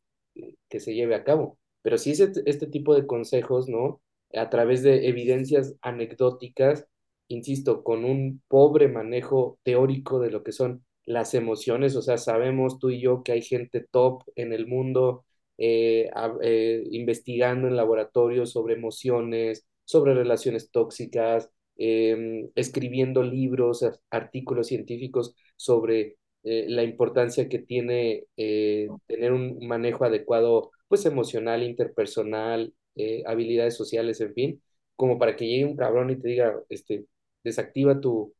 que 0.68 0.80
se 0.80 0.94
lleve 0.94 1.14
a 1.14 1.24
cabo. 1.24 1.58
Pero 1.86 1.98
si 1.98 2.10
es 2.10 2.20
este, 2.20 2.66
tipo 2.66 2.94
de 2.96 3.06
consejos, 3.06 3.68
¿no? 3.68 4.00
A 4.34 4.50
través 4.50 4.82
de 4.82 5.06
evidencias 5.08 5.76
anecdóticas, 5.82 6.86
insisto, 7.28 7.84
con 7.84 8.04
un 8.04 8.42
pobre 8.48 8.88
manejo 8.88 9.60
teórico 9.62 10.18
de 10.20 10.30
lo 10.32 10.42
que 10.42 10.50
son 10.52 10.84
las 11.04 11.34
emociones, 11.34 11.94
o 11.94 12.02
sea, 12.02 12.18
sabemos 12.18 12.80
tú 12.80 12.90
y 12.90 13.00
yo 13.00 13.22
que 13.22 13.30
hay 13.32 13.42
gente 13.42 13.86
top 13.92 14.24
en 14.34 14.52
el 14.52 14.66
mundo 14.66 15.24
eh, 15.58 16.10
eh, 16.42 16.82
investigando 16.90 17.68
en 17.68 17.76
laboratorios 17.76 18.50
sobre 18.50 18.74
emociones, 18.74 19.66
sobre 19.84 20.14
relaciones 20.14 20.70
tóxicas, 20.72 21.50
em, 21.76 22.50
escribiendo 22.56 23.22
libros, 23.22 23.82
ar- 23.84 23.98
artículos 24.10 24.66
científicos 24.68 25.34
sobre 25.56 26.16
eh, 26.46 26.66
la 26.68 26.84
importancia 26.84 27.48
que 27.48 27.58
tiene 27.60 28.24
eh, 28.36 28.88
tener 29.08 29.32
un 29.32 29.66
manejo 29.66 30.04
adecuado, 30.04 30.70
pues 30.88 31.06
emocional, 31.06 31.62
interpersonal, 31.64 32.74
eh, 32.96 33.22
habilidades 33.26 33.76
sociales, 33.76 34.20
en 34.22 34.34
fin, 34.34 34.62
como 34.96 35.18
para 35.18 35.36
que 35.36 35.46
llegue 35.48 35.64
un 35.66 35.76
cabrón 35.76 36.10
y 36.10 36.16
te 36.20 36.28
diga, 36.28 36.54
este, 36.70 37.06
desactiva 37.44 38.00
tu, 38.00 38.34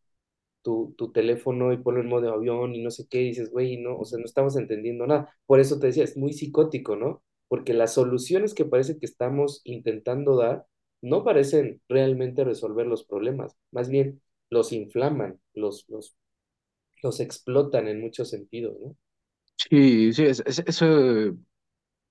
tu, 0.63 0.95
tu 0.99 1.13
teléfono 1.13 1.73
y 1.73 1.79
ponlo 1.79 2.01
en 2.01 2.09
modo 2.09 2.33
avión 2.33 2.75
y 2.75 2.83
no 2.83 2.91
sé 2.91 3.07
qué, 3.09 3.23
y 3.23 3.29
dices, 3.29 3.51
güey, 3.51 3.79
no, 3.79 3.99
o 3.99 4.05
sea, 4.05 4.19
no 4.19 4.25
estamos 4.25 4.57
entendiendo 4.57 5.07
nada. 5.07 5.35
Por 5.47 5.61
eso 5.61 5.79
te 5.79 5.89
decía, 5.89 6.05
es 6.05 6.17
muy 6.17 6.33
psicótico, 6.33 6.97
¿no? 6.97 7.23
Porque 7.49 7.75
las 7.75 7.95
soluciones 7.95 8.55
que 8.55 8.65
parece 8.65 8.99
que 8.99 9.07
estamos 9.07 9.61
intentando 9.65 10.37
dar 10.37 10.67
no 11.03 11.25
parecen 11.25 11.81
realmente 11.89 12.45
resolver 12.45 12.87
los 12.87 13.05
problemas, 13.05 13.57
más 13.71 13.89
bien 13.89 14.23
los 14.51 14.73
inflaman, 14.73 15.41
los, 15.55 15.85
los 15.89 16.17
los 17.03 17.21
explotan 17.21 17.89
en 17.89 18.01
muchos 18.01 18.31
sentidos, 18.31 18.77
¿no? 18.81 18.97
Sí, 19.57 20.13
sí, 20.13 20.25
es- 20.25 20.43
es- 20.47 20.59
ese 20.67 21.33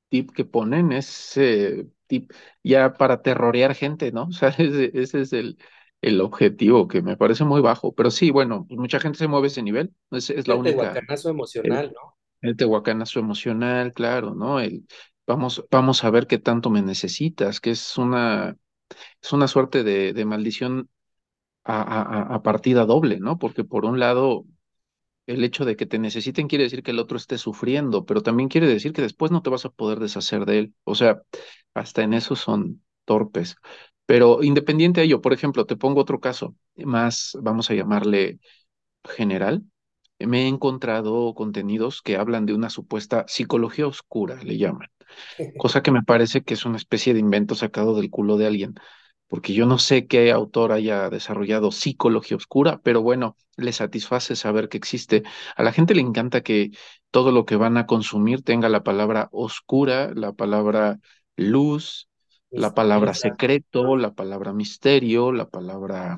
tip 0.10 0.32
que 0.34 0.45
ponen 0.45 0.91
es 0.91 1.38
eh, 1.38 1.88
tip 2.08 2.32
ya 2.63 2.93
para 2.93 3.21
terrorear 3.21 3.76
gente, 3.76 4.12
¿no? 4.12 4.26
O 4.30 4.34
sea, 4.34 4.50
ese, 4.50 4.91
ese 4.93 5.21
es 5.21 5.34
el, 5.34 5.58
el 6.02 6.21
objetivo 6.21 6.88
que 6.88 7.02
me 7.02 7.17
parece 7.17 7.45
muy 7.45 7.62
bajo. 7.62 7.93
Pero 7.95 8.12
sí, 8.12 8.32
bueno, 8.32 8.65
pues 8.67 8.80
mucha 8.80 9.00
gente 9.00 9.19
se 9.19 9.28
mueve 9.28 9.48
a 9.48 9.50
ese 9.50 9.63
nivel. 9.63 9.93
Es, 10.12 10.30
es 10.32 10.48
la 10.48 10.56
El 10.56 10.58
única, 10.58 11.04
tehuacanazo 11.04 11.30
el, 11.63 11.84
emocional, 11.84 11.93
¿no? 11.93 12.15
el 12.41 12.58
tehuacanazo 12.58 13.19
emocional, 13.19 13.93
claro, 13.93 14.36
¿no? 14.36 14.60
El 14.60 14.88
vamos, 15.28 15.65
vamos 15.71 16.04
a 16.04 16.10
ver 16.12 16.28
qué 16.28 16.39
tanto 16.39 16.69
me 16.71 16.82
necesitas, 16.84 17.62
que 17.62 17.71
es 17.71 17.98
una, 17.98 18.58
es 19.21 19.34
una 19.34 19.48
suerte 19.50 19.84
de, 19.84 20.13
de 20.13 20.26
maldición 20.26 20.89
a 21.63 22.36
a 22.36 22.43
partida 22.43 22.86
doble, 22.86 23.19
¿no? 23.19 23.38
Porque 23.39 23.63
por 23.63 23.86
un 23.86 24.00
lado 24.00 24.45
el 25.27 25.43
hecho 25.43 25.65
de 25.65 25.75
que 25.75 25.85
te 25.85 25.99
necesiten 25.99 26.47
quiere 26.47 26.65
decir 26.65 26.83
que 26.83 26.91
el 26.91 26.99
otro 26.99 27.17
esté 27.17 27.38
sufriendo, 27.38 28.05
pero 28.05 28.21
también 28.21 28.49
quiere 28.49 28.67
decir 28.67 28.93
que 28.93 29.01
después 29.01 29.31
no 29.31 29.41
te 29.41 29.49
vas 29.49 29.65
a 29.65 29.69
poder 29.69 29.99
deshacer 29.99 30.45
de 30.45 30.59
él. 30.59 30.75
O 30.83 30.95
sea, 30.95 31.21
hasta 31.73 32.03
en 32.03 32.13
eso 32.13 32.35
son 32.35 32.83
torpes. 33.05 33.55
Pero 34.05 34.43
independiente 34.43 35.01
de 35.01 35.07
ello, 35.07 35.21
por 35.21 35.33
ejemplo, 35.33 35.65
te 35.65 35.75
pongo 35.77 36.01
otro 36.01 36.19
caso 36.19 36.55
más, 36.77 37.38
vamos 37.41 37.69
a 37.71 37.73
llamarle 37.73 38.39
general. 39.03 39.63
Me 40.19 40.43
he 40.43 40.47
encontrado 40.47 41.33
contenidos 41.35 42.01
que 42.01 42.17
hablan 42.17 42.45
de 42.45 42.53
una 42.53 42.69
supuesta 42.69 43.25
psicología 43.27 43.88
oscura, 43.88 44.41
le 44.43 44.57
llaman 44.57 44.89
cosa 45.57 45.83
que 45.83 45.91
me 45.91 46.03
parece 46.03 46.43
que 46.43 46.53
es 46.55 46.65
una 46.65 46.77
especie 46.77 47.13
de 47.13 47.19
invento 47.19 47.55
sacado 47.55 47.95
del 47.95 48.09
culo 48.09 48.38
de 48.38 48.47
alguien, 48.47 48.75
porque 49.27 49.53
yo 49.53 49.65
no 49.65 49.79
sé 49.79 50.07
qué 50.07 50.31
autor 50.31 50.71
haya 50.71 51.09
desarrollado 51.09 51.71
psicología 51.71 52.38
oscura, 52.38 52.79
pero 52.83 53.01
bueno, 53.01 53.38
le 53.57 53.71
satisface 53.73 54.35
saber 54.35 54.69
que 54.69 54.77
existe. 54.77 55.23
A 55.55 55.63
la 55.63 55.71
gente 55.73 55.95
le 55.95 56.01
encanta 56.01 56.41
que 56.41 56.71
todo 57.11 57.31
lo 57.31 57.45
que 57.45 57.55
van 57.55 57.77
a 57.77 57.85
consumir 57.88 58.43
tenga 58.43 58.69
la 58.69 58.83
palabra 58.83 59.29
oscura, 59.31 60.11
la 60.15 60.33
palabra 60.33 60.99
luz, 61.35 62.09
la 62.53 62.73
palabra 62.73 63.13
secreto, 63.13 63.97
la 63.97 64.13
palabra 64.13 64.53
misterio, 64.53 65.31
la 65.31 65.49
palabra, 65.49 66.17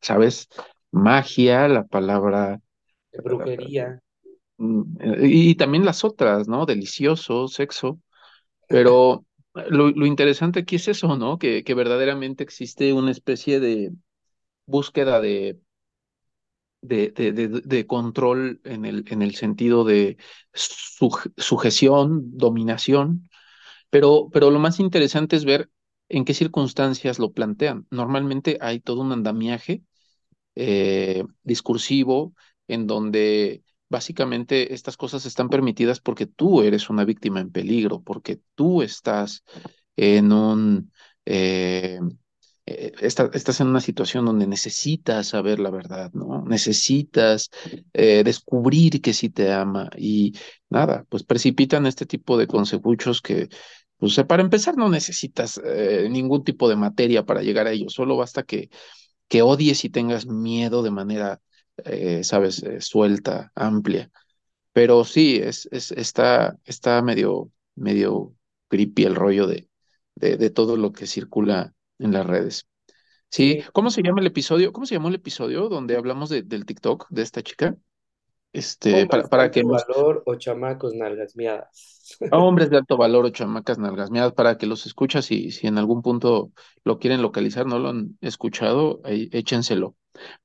¿sabes? 0.00 0.48
Magia, 0.90 1.68
la 1.68 1.84
palabra... 1.86 2.60
brujería. 3.24 4.00
mm, 4.58 4.82
Y 5.24 5.54
también 5.56 5.84
las 5.84 6.04
otras, 6.04 6.48
¿no? 6.48 6.66
Delicioso, 6.66 7.48
sexo. 7.48 8.00
Pero 8.68 9.26
lo, 9.54 9.90
lo 9.90 10.06
interesante 10.06 10.60
aquí 10.60 10.76
es 10.76 10.88
eso, 10.88 11.16
¿no? 11.16 11.38
Que, 11.38 11.64
que 11.64 11.74
verdaderamente 11.74 12.42
existe 12.44 12.92
una 12.92 13.10
especie 13.10 13.60
de 13.60 13.92
búsqueda 14.66 15.20
de, 15.20 15.60
de, 16.80 17.10
de, 17.10 17.32
de, 17.32 17.48
de 17.48 17.86
control 17.86 18.60
en 18.64 18.84
el, 18.84 19.04
en 19.08 19.22
el 19.22 19.34
sentido 19.34 19.84
de 19.84 20.16
suj- 20.54 21.32
sujeción, 21.36 22.36
dominación, 22.36 23.28
pero, 23.90 24.30
pero 24.32 24.50
lo 24.50 24.58
más 24.60 24.80
interesante 24.80 25.36
es 25.36 25.44
ver 25.44 25.70
en 26.08 26.24
qué 26.24 26.34
circunstancias 26.34 27.18
lo 27.18 27.32
plantean. 27.32 27.86
Normalmente 27.90 28.58
hay 28.60 28.80
todo 28.80 29.02
un 29.02 29.12
andamiaje 29.12 29.82
eh, 30.56 31.24
discursivo 31.44 32.34
en 32.68 32.86
donde 32.86 33.62
básicamente 33.88 34.74
estas 34.74 34.96
cosas 34.96 35.26
están 35.26 35.48
permitidas 35.48 36.00
porque 36.00 36.26
tú 36.26 36.62
eres 36.62 36.90
una 36.90 37.04
víctima 37.04 37.40
en 37.40 37.50
peligro, 37.52 38.02
porque 38.02 38.40
tú 38.54 38.82
estás 38.82 39.42
en 39.96 40.32
un... 40.32 40.92
eh, 41.24 42.00
eh, 42.66 42.92
estás 43.00 43.60
en 43.60 43.68
una 43.68 43.80
situación 43.80 44.24
donde 44.26 44.46
necesitas 44.46 45.28
saber 45.28 45.58
la 45.60 45.70
verdad, 45.70 46.10
¿no? 46.12 46.44
Necesitas 46.46 47.50
eh, 47.92 48.22
descubrir 48.24 49.00
que 49.00 49.14
sí 49.14 49.30
te 49.30 49.52
ama 49.52 49.88
y 49.96 50.34
nada, 50.68 51.04
pues 51.08 51.22
precipitan 51.24 51.86
este 51.86 52.06
tipo 52.06 52.36
de 52.36 52.46
consecuchos 52.46 53.22
que, 53.22 53.48
pues 53.96 54.16
para 54.28 54.42
empezar, 54.42 54.76
no 54.76 54.88
necesitas 54.90 55.60
ningún 56.10 56.44
tipo 56.44 56.68
de 56.68 56.76
materia 56.76 57.24
para 57.24 57.42
llegar 57.42 57.66
a 57.66 57.72
ello, 57.72 57.88
solo 57.88 58.16
basta 58.16 58.42
que 58.44 58.68
que 59.28 59.42
odies 59.42 59.84
y 59.84 59.90
tengas 59.90 60.26
miedo 60.26 60.82
de 60.82 60.90
manera, 60.90 61.40
eh, 61.84 62.24
sabes, 62.24 62.62
eh, 62.62 62.80
suelta, 62.80 63.52
amplia. 63.54 64.10
Pero 64.72 65.04
sí, 65.04 65.36
es, 65.36 65.68
es, 65.72 65.92
está, 65.92 66.56
está 66.64 67.02
medio, 67.02 67.50
medio 67.74 68.34
creepy 68.68 69.04
el 69.04 69.14
rollo 69.14 69.46
de, 69.46 69.68
de, 70.14 70.36
de 70.36 70.50
todo 70.50 70.76
lo 70.76 70.92
que 70.92 71.06
circula 71.06 71.74
en 71.98 72.12
las 72.12 72.26
redes. 72.26 72.66
Sí, 73.30 73.62
¿cómo 73.72 73.90
se 73.90 74.02
llama 74.02 74.20
el 74.20 74.26
episodio? 74.26 74.72
¿Cómo 74.72 74.86
se 74.86 74.94
llamó 74.94 75.08
el 75.08 75.16
episodio 75.16 75.68
donde 75.68 75.96
hablamos 75.96 76.30
de, 76.30 76.42
del 76.42 76.64
TikTok 76.64 77.06
de 77.10 77.22
esta 77.22 77.42
chica? 77.42 77.76
este, 78.52 79.06
para, 79.06 79.22
Hombres 79.24 79.30
de 79.30 79.50
que 79.50 79.60
alto 79.60 79.72
los 79.72 79.86
valor 79.86 80.22
o 80.26 80.34
chamacos 80.36 80.94
nalgas 80.94 81.36
miadas. 81.36 82.16
hombres 82.32 82.70
de 82.70 82.78
alto 82.78 82.96
valor 82.96 83.26
o 83.26 83.30
chamacas 83.30 83.78
nalgasmeadas, 83.78 84.32
para 84.32 84.56
que 84.56 84.66
los 84.66 84.86
escuchas 84.86 85.30
y 85.30 85.50
si 85.50 85.66
en 85.66 85.78
algún 85.78 86.02
punto 86.02 86.52
lo 86.84 86.98
quieren 86.98 87.22
localizar, 87.22 87.66
no 87.66 87.78
lo 87.78 87.90
han 87.90 88.18
escuchado, 88.20 89.00
ahí, 89.04 89.28
échenselo. 89.32 89.96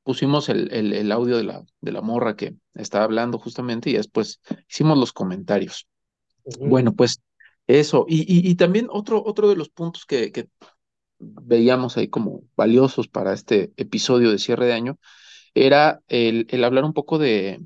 Pusimos 0.04 0.50
el, 0.50 0.72
el, 0.74 0.94
el 0.94 1.12
audio 1.12 1.38
de 1.38 1.44
la, 1.44 1.64
de 1.82 1.92
la 1.92 2.02
morra 2.02 2.36
que 2.36 2.56
estaba 2.74 3.06
hablando 3.06 3.40
justamente 3.40 3.90
y 3.90 3.94
después 3.94 4.42
hicimos 4.70 4.98
los 4.98 5.14
comentarios. 5.14 5.88
Bueno, 6.60 6.94
pues 6.94 7.22
eso. 7.68 8.06
Y, 8.08 8.22
y, 8.22 8.50
y 8.50 8.56
también 8.56 8.88
otro, 8.92 9.24
otro 9.26 9.50
de 9.50 9.56
los 9.56 9.70
puntos 9.70 10.06
que, 10.06 10.32
que 10.32 10.50
veíamos 11.20 11.98
ahí 11.98 12.10
como 12.10 12.44
valiosos 12.56 13.08
para 13.08 13.34
este 13.34 13.72
episodio 13.78 14.32
de 14.32 14.40
cierre 14.40 14.66
de 14.68 14.74
año 14.74 15.00
era 15.54 16.02
el, 16.08 16.48
el 16.50 16.64
hablar 16.64 16.86
un 16.86 16.94
poco 16.94 17.20
de 17.20 17.62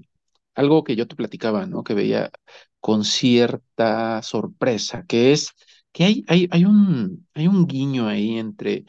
algo 0.55 0.83
que 0.83 0.95
yo 0.95 1.07
te 1.07 1.15
platicaba, 1.15 1.65
¿no? 1.67 1.83
Que 1.83 1.93
veía 1.95 2.31
con 2.79 3.03
cierta 3.05 4.21
sorpresa, 4.23 5.05
que 5.07 5.33
es 5.33 5.51
que 5.93 6.05
hay, 6.05 6.25
hay, 6.27 6.47
hay 6.51 6.65
un, 6.65 7.27
hay 7.35 7.47
un 7.47 7.67
guiño 7.67 8.07
ahí 8.07 8.37
entre 8.37 8.85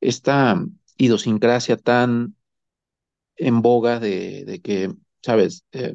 esta 0.00 0.64
idiosincrasia 0.98 1.78
tan 1.78 2.35
en 3.36 3.62
boga 3.62 4.00
de, 4.00 4.44
de 4.44 4.60
que, 4.60 4.94
sabes, 5.22 5.64
Eh, 5.72 5.94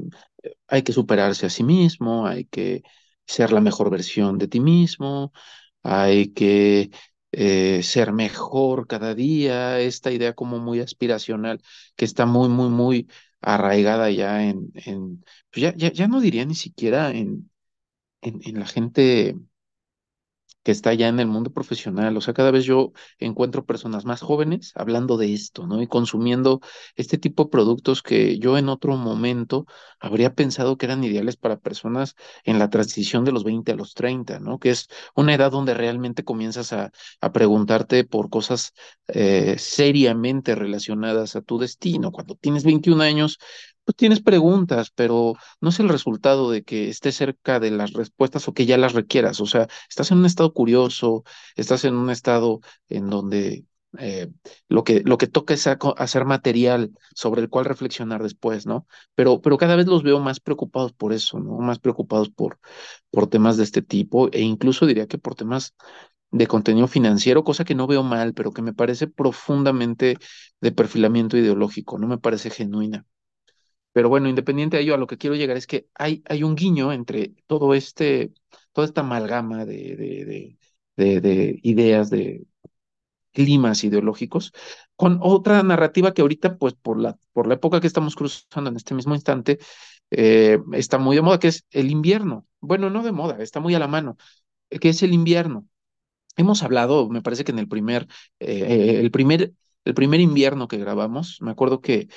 hay 0.68 0.84
que 0.84 0.94
superarse 0.94 1.46
a 1.46 1.50
sí 1.50 1.64
mismo, 1.64 2.26
hay 2.28 2.46
que 2.46 2.84
ser 3.26 3.52
la 3.52 3.62
mejor 3.62 3.90
versión 3.90 4.38
de 4.38 4.48
ti 4.48 4.60
mismo, 4.60 5.32
hay 5.84 6.30
que 6.34 6.92
eh, 7.32 7.84
ser 7.84 8.12
mejor 8.14 8.88
cada 8.88 9.16
día, 9.16 9.80
esta 9.80 10.12
idea 10.12 10.34
como 10.34 10.60
muy 10.60 10.80
aspiracional 10.80 11.62
que 11.96 12.06
está 12.06 12.26
muy, 12.26 12.50
muy, 12.50 12.70
muy 12.70 13.08
arraigada 13.42 14.10
ya 14.12 14.44
en, 14.44 14.72
en 14.76 15.24
pues 15.52 15.64
ya, 15.64 15.76
ya, 15.76 15.92
ya 15.92 16.08
no 16.08 16.22
diría 16.22 16.46
ni 16.46 16.56
siquiera 16.56 17.12
en, 17.12 17.50
en, 18.22 18.42
en 18.46 18.60
la 18.60 18.68
gente 18.68 19.36
que 20.64 20.72
está 20.72 20.94
ya 20.94 21.08
en 21.08 21.20
el 21.20 21.28
mundo 21.28 21.52
profesional. 21.52 22.16
O 22.18 22.22
sea, 22.22 22.34
cada 22.34 22.52
vez 22.52 22.66
yo 22.66 22.92
encuentro 23.20 23.66
personas 23.66 24.06
más 24.06 24.22
jóvenes 24.22 24.72
hablando 24.76 25.18
de 25.18 25.34
esto, 25.34 25.66
¿no? 25.68 25.82
Y 25.82 25.88
consumiendo 25.88 26.62
este 26.96 27.18
tipo 27.18 27.44
de 27.46 27.50
productos 27.50 28.02
que 28.04 28.38
yo 28.40 28.58
en 28.58 28.70
otro 28.70 28.96
momento 28.98 29.66
habría 30.00 30.34
pensado 30.36 30.78
que 30.78 30.86
eran 30.86 31.04
ideales 31.04 31.38
para 31.38 31.58
personas 31.60 32.16
en 32.44 32.60
la 32.60 32.70
transición 32.70 33.26
de 33.26 33.32
los 33.32 33.44
20 33.44 33.72
a 33.72 33.76
los 33.76 33.94
30, 33.94 34.40
¿no? 34.40 34.60
Que 34.60 34.70
es 34.72 34.88
una 35.16 35.34
edad 35.34 35.52
donde 35.52 35.74
realmente 35.74 36.24
comienzas 36.24 36.74
a, 36.74 36.92
a 37.22 37.32
preguntarte 37.32 38.04
por 38.04 38.30
cosas 38.30 38.74
eh, 39.08 39.56
seriamente 39.58 40.56
relacionadas 40.56 41.36
a 41.36 41.42
tu 41.42 41.58
destino. 41.60 42.12
Cuando 42.12 42.36
tienes 42.36 42.64
21 42.64 43.02
años, 43.02 43.40
pues 43.84 43.96
tienes 43.96 44.22
preguntas, 44.22 44.92
pero 44.96 45.34
no 45.62 45.70
es 45.70 45.80
el 45.80 45.90
resultado 45.90 46.52
de 46.52 46.64
que 46.64 46.90
estés 46.90 47.16
cerca 47.16 47.60
de 47.60 47.72
las 47.72 47.94
respuestas 47.94 48.48
o 48.48 48.54
que 48.54 48.66
ya 48.66 48.78
las 48.78 48.94
requieras. 48.94 49.40
O 49.42 49.46
sea, 49.46 49.68
estás 49.90 50.12
en 50.12 50.20
un 50.20 50.26
estado 50.26 50.54
curioso, 50.54 51.24
estás 51.56 51.84
en 51.86 51.96
un 51.96 52.10
estado 52.10 52.62
en 52.90 53.10
donde 53.10 53.66
eh, 54.00 54.30
lo 54.70 54.84
que, 54.84 55.02
lo 55.04 55.18
que 55.18 55.28
toca 55.28 55.54
es 55.54 55.68
hacer 55.68 56.26
material 56.26 56.92
sobre 57.16 57.42
el 57.42 57.50
cual 57.50 57.66
reflexionar 57.66 58.24
después, 58.24 58.66
¿no? 58.66 58.88
Pero, 59.16 59.42
pero 59.42 59.58
cada 59.58 59.76
vez 59.76 59.88
los 59.88 60.04
veo 60.04 60.20
más 60.20 60.40
preocupados 60.40 60.94
por 60.94 61.12
eso, 61.14 61.40
¿no? 61.40 61.58
Más 61.60 61.80
preocupados 61.80 62.30
por, 62.30 62.60
por 63.12 63.28
temas 63.28 63.58
de 63.58 63.64
este 63.64 63.82
tipo 63.82 64.30
e 64.32 64.42
incluso 64.42 64.86
diría 64.86 65.08
que 65.08 65.18
por 65.18 65.36
temas 65.36 65.76
de 66.32 66.48
contenido 66.48 66.88
financiero, 66.88 67.44
cosa 67.44 67.66
que 67.66 67.76
no 67.76 67.88
veo 67.88 68.04
mal, 68.04 68.34
pero 68.34 68.52
que 68.54 68.62
me 68.62 68.74
parece 68.74 69.08
profundamente 69.08 70.18
de 70.62 70.72
perfilamiento 70.72 71.38
ideológico, 71.38 71.98
no 72.00 72.08
me 72.08 72.18
parece 72.18 72.50
genuina. 72.50 73.06
Pero 73.94 74.10
bueno, 74.10 74.30
independiente 74.30 74.78
de 74.78 74.84
ello, 74.84 74.96
a 74.96 74.98
lo 74.98 75.08
que 75.08 75.18
quiero 75.18 75.36
llegar 75.36 75.58
es 75.58 75.68
que 75.68 75.88
hay, 75.96 76.24
hay 76.28 76.44
un 76.44 76.56
guiño 76.56 76.94
entre 76.94 77.34
todo 77.48 77.74
este, 77.74 78.34
toda 78.74 78.88
esta 78.88 79.02
amalgama 79.02 79.66
de, 79.66 79.96
de, 79.96 80.26
de, 80.26 80.58
de, 80.98 81.22
de 81.22 81.60
ideas, 81.64 82.10
de 82.10 82.46
climas 83.32 83.84
ideológicos, 83.84 84.54
con 84.96 85.20
otra 85.22 85.64
narrativa 85.64 86.14
que 86.14 86.22
ahorita, 86.22 86.58
pues 86.58 86.74
por 86.74 87.00
la, 87.00 87.18
por 87.34 87.48
la 87.48 87.54
época 87.56 87.80
que 87.82 87.88
estamos 87.88 88.16
cruzando 88.16 88.70
en 88.70 88.76
este 88.78 88.94
mismo 88.94 89.16
instante, 89.16 89.60
eh, 90.12 90.60
está 90.74 90.98
muy 90.98 91.16
de 91.16 91.22
moda, 91.22 91.40
que 91.40 91.48
es 91.50 91.66
el 91.72 91.90
invierno. 91.92 92.46
Bueno, 92.60 92.90
no 92.90 93.04
de 93.04 93.12
moda, 93.14 93.42
está 93.42 93.60
muy 93.62 93.74
a 93.76 93.80
la 93.80 93.88
mano, 93.88 94.18
eh, 94.70 94.80
que 94.80 94.90
es 94.90 95.04
el 95.04 95.14
invierno. 95.14 95.68
Hemos 96.38 96.64
hablado, 96.64 97.10
me 97.10 97.22
parece 97.22 97.44
que 97.44 97.52
en 97.52 97.60
el 97.60 97.68
primer, 97.68 98.08
eh, 98.40 99.00
el 99.02 99.12
primer, 99.12 99.54
el 99.86 99.94
primer 99.94 100.22
invierno 100.22 100.68
que 100.68 100.78
grabamos, 100.78 101.38
me 101.42 101.52
acuerdo 101.52 101.82
que 101.82 102.10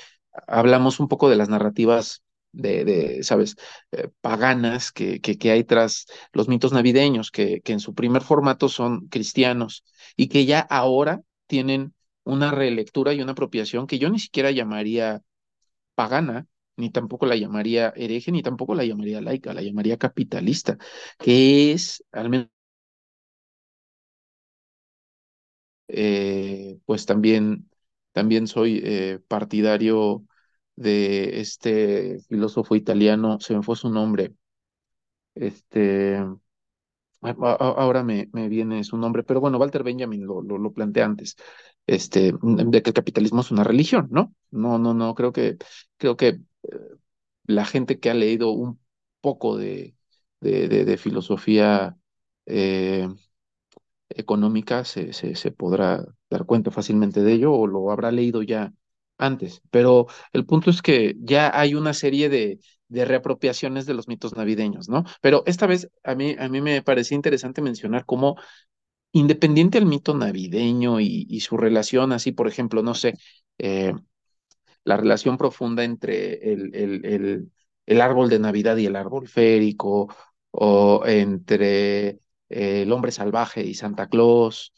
hablamos 0.47 0.99
un 0.99 1.07
poco 1.07 1.29
de 1.29 1.35
las 1.35 1.49
narrativas 1.49 2.23
de, 2.51 2.85
de 2.85 3.23
¿sabes?, 3.23 3.55
eh, 3.91 4.09
paganas 4.21 4.91
que, 4.91 5.19
que, 5.21 5.51
hay 5.51 5.63
tras 5.63 6.05
los 6.33 6.47
mitos 6.47 6.71
navideños, 6.73 7.31
que, 7.31 7.61
que 7.61 7.73
en 7.73 7.79
su 7.79 7.93
primer 7.93 8.21
formato 8.23 8.69
son 8.69 9.07
cristianos 9.09 9.83
y 10.15 10.27
que 10.29 10.45
ya 10.45 10.59
ahora 10.61 11.21
tienen 11.47 11.93
una 12.23 12.51
relectura 12.51 13.13
y 13.13 13.21
una 13.21 13.33
apropiación 13.33 13.87
que 13.87 13.99
yo 13.99 14.09
ni 14.09 14.19
siquiera 14.19 14.51
llamaría 14.51 15.21
pagana, 15.95 16.47
ni 16.77 16.89
tampoco 16.91 17.25
la 17.25 17.35
llamaría 17.35 17.93
hereje, 17.95 18.31
ni 18.31 18.41
tampoco 18.43 18.75
la 18.75 18.85
llamaría 18.85 19.21
laica, 19.21 19.53
la 19.53 19.61
llamaría 19.61 19.97
capitalista, 19.97 20.77
que 21.19 21.71
es, 21.73 22.03
al 22.11 22.29
menos 22.29 22.47
eh, 25.87 26.79
pues 26.85 27.05
también, 27.05 27.69
también 28.15 28.47
soy 28.47 28.81
eh, 28.83 29.19
partidario 29.29 30.25
de 30.77 31.41
este 31.41 32.19
filósofo 32.29 32.75
italiano, 32.77 33.39
se 33.41 33.55
me 33.55 33.63
fue 33.63 33.75
su 33.77 33.89
nombre, 33.91 34.33
este, 35.35 36.19
ahora 37.21 38.03
me, 38.03 38.29
me 38.33 38.49
viene 38.49 38.83
su 38.83 38.97
nombre, 38.97 39.23
pero 39.23 39.41
bueno, 39.41 39.57
Walter 39.57 39.83
Benjamin 39.83 40.25
lo, 40.25 40.41
lo, 40.41 40.71
plantea 40.73 41.05
antes, 41.05 41.35
este, 41.87 42.33
de 42.41 42.81
que 42.81 42.89
el 42.89 42.93
capitalismo 42.93 43.41
es 43.41 43.51
una 43.51 43.63
religión, 43.63 44.07
¿no? 44.11 44.33
No, 44.51 44.77
no, 44.77 44.93
no, 44.93 45.15
creo 45.15 45.31
que, 45.31 45.57
creo 45.97 46.15
que 46.17 46.39
la 47.45 47.65
gente 47.65 47.99
que 47.99 48.09
ha 48.09 48.13
leído 48.13 48.51
un 48.51 48.79
poco 49.21 49.57
de, 49.57 49.95
de 50.41 50.97
filosofía 50.97 51.97
eh, 52.45 53.07
económica 54.09 54.85
se, 54.85 55.13
se, 55.13 55.51
podrá 55.51 56.05
dar 56.29 56.45
cuenta 56.45 56.71
fácilmente 56.71 57.21
de 57.23 57.33
ello 57.33 57.53
o 57.53 57.67
lo 57.67 57.91
habrá 57.91 58.11
leído 58.11 58.43
ya 58.43 58.73
antes. 59.17 59.61
Pero 59.71 60.07
el 60.33 60.45
punto 60.45 60.69
es 60.69 60.81
que 60.81 61.15
ya 61.19 61.51
hay 61.57 61.75
una 61.75 61.93
serie 61.93 62.29
de, 62.29 62.59
de 62.87 63.05
reapropiaciones 63.05 63.85
de 63.85 63.93
los 63.93 64.07
mitos 64.07 64.35
navideños, 64.35 64.89
¿no? 64.89 65.03
Pero 65.21 65.43
esta 65.45 65.67
vez 65.67 65.89
a 66.03 66.15
mí, 66.15 66.35
a 66.37 66.49
mí 66.49 66.61
me 66.61 66.81
parecía 66.81 67.15
interesante 67.15 67.61
mencionar 67.61 68.05
cómo, 68.05 68.35
independiente 69.13 69.77
al 69.77 69.85
mito 69.85 70.15
navideño 70.15 70.99
y, 70.99 71.27
y 71.29 71.41
su 71.41 71.57
relación, 71.57 72.11
así, 72.13 72.31
por 72.31 72.47
ejemplo, 72.47 72.83
no 72.83 72.93
sé, 72.95 73.15
eh, 73.59 73.93
la 74.83 74.97
relación 74.97 75.37
profunda 75.37 75.83
entre 75.83 76.53
el, 76.53 76.75
el, 76.75 77.05
el, 77.05 77.51
el 77.85 78.01
árbol 78.01 78.29
de 78.29 78.39
Navidad 78.39 78.77
y 78.77 78.85
el 78.85 78.95
árbol 78.95 79.27
férico, 79.27 80.13
o 80.51 81.03
entre 81.05 82.19
eh, 82.49 82.83
el 82.83 82.91
hombre 82.91 83.11
salvaje 83.11 83.63
y 83.65 83.73
Santa 83.75 84.07
Claus, 84.09 84.73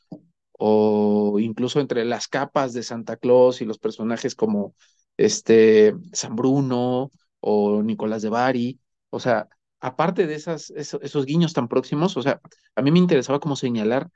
o 0.60 1.38
incluso 1.39 1.80
entre 1.80 2.06
las 2.06 2.27
capas 2.27 2.73
de 2.73 2.84
Santa 2.84 3.17
Claus 3.17 3.62
y 3.62 3.65
los 3.65 3.80
personajes 3.80 4.36
como 4.36 4.75
este 5.17 5.95
San 6.13 6.36
Bruno 6.36 7.12
o 7.39 7.84
Nicolás 7.84 8.21
de 8.21 8.30
Bari. 8.30 8.80
O 9.10 9.19
sea, 9.19 9.47
aparte 9.80 10.27
de 10.27 10.36
esas, 10.36 10.71
esos, 10.71 11.25
guiños 11.25 11.53
tan 11.53 11.67
próximos, 11.67 12.17
o 12.17 12.21
sea, 12.21 12.41
a 12.75 12.82
mí 12.82 12.91
me 12.91 12.99
interesaba 12.99 13.39
como 13.39 13.56
señalar 13.56 14.10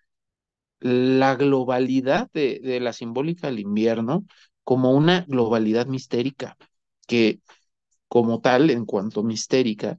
la 0.79 1.35
globalidad 1.35 2.29
de, 2.33 2.59
de 2.63 2.79
la 2.79 2.93
simbólica 2.93 3.47
del 3.47 3.59
invierno 3.59 4.25
como 4.63 4.91
una 4.93 5.21
globalidad 5.27 5.87
mistérica, 5.87 6.57
que 7.07 7.41
como 8.07 8.41
tal, 8.41 8.69
en 8.69 8.85
cuanto 8.85 9.23
mistérica, 9.23 9.97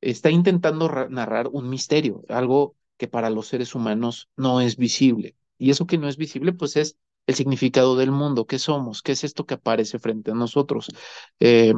está 0.00 0.30
intentando 0.30 0.88
ra- 0.88 1.08
narrar 1.10 1.48
un 1.52 1.68
misterio, 1.70 2.22
algo 2.28 2.76
que 2.98 3.08
para 3.08 3.30
los 3.30 3.48
seres 3.48 3.74
humanos 3.74 4.28
no 4.36 4.60
es 4.60 4.76
visible. 4.76 5.36
Y 5.58 5.70
eso 5.70 5.86
que 5.86 5.98
no 5.98 6.08
es 6.08 6.16
visible, 6.16 6.52
pues 6.52 6.76
es 6.76 6.96
el 7.26 7.34
significado 7.34 7.96
del 7.96 8.10
mundo, 8.12 8.46
qué 8.46 8.58
somos, 8.58 9.02
qué 9.02 9.12
es 9.12 9.24
esto 9.24 9.46
que 9.46 9.54
aparece 9.54 9.98
frente 9.98 10.30
a 10.32 10.34
nosotros. 10.34 10.88
Eh, 11.40 11.74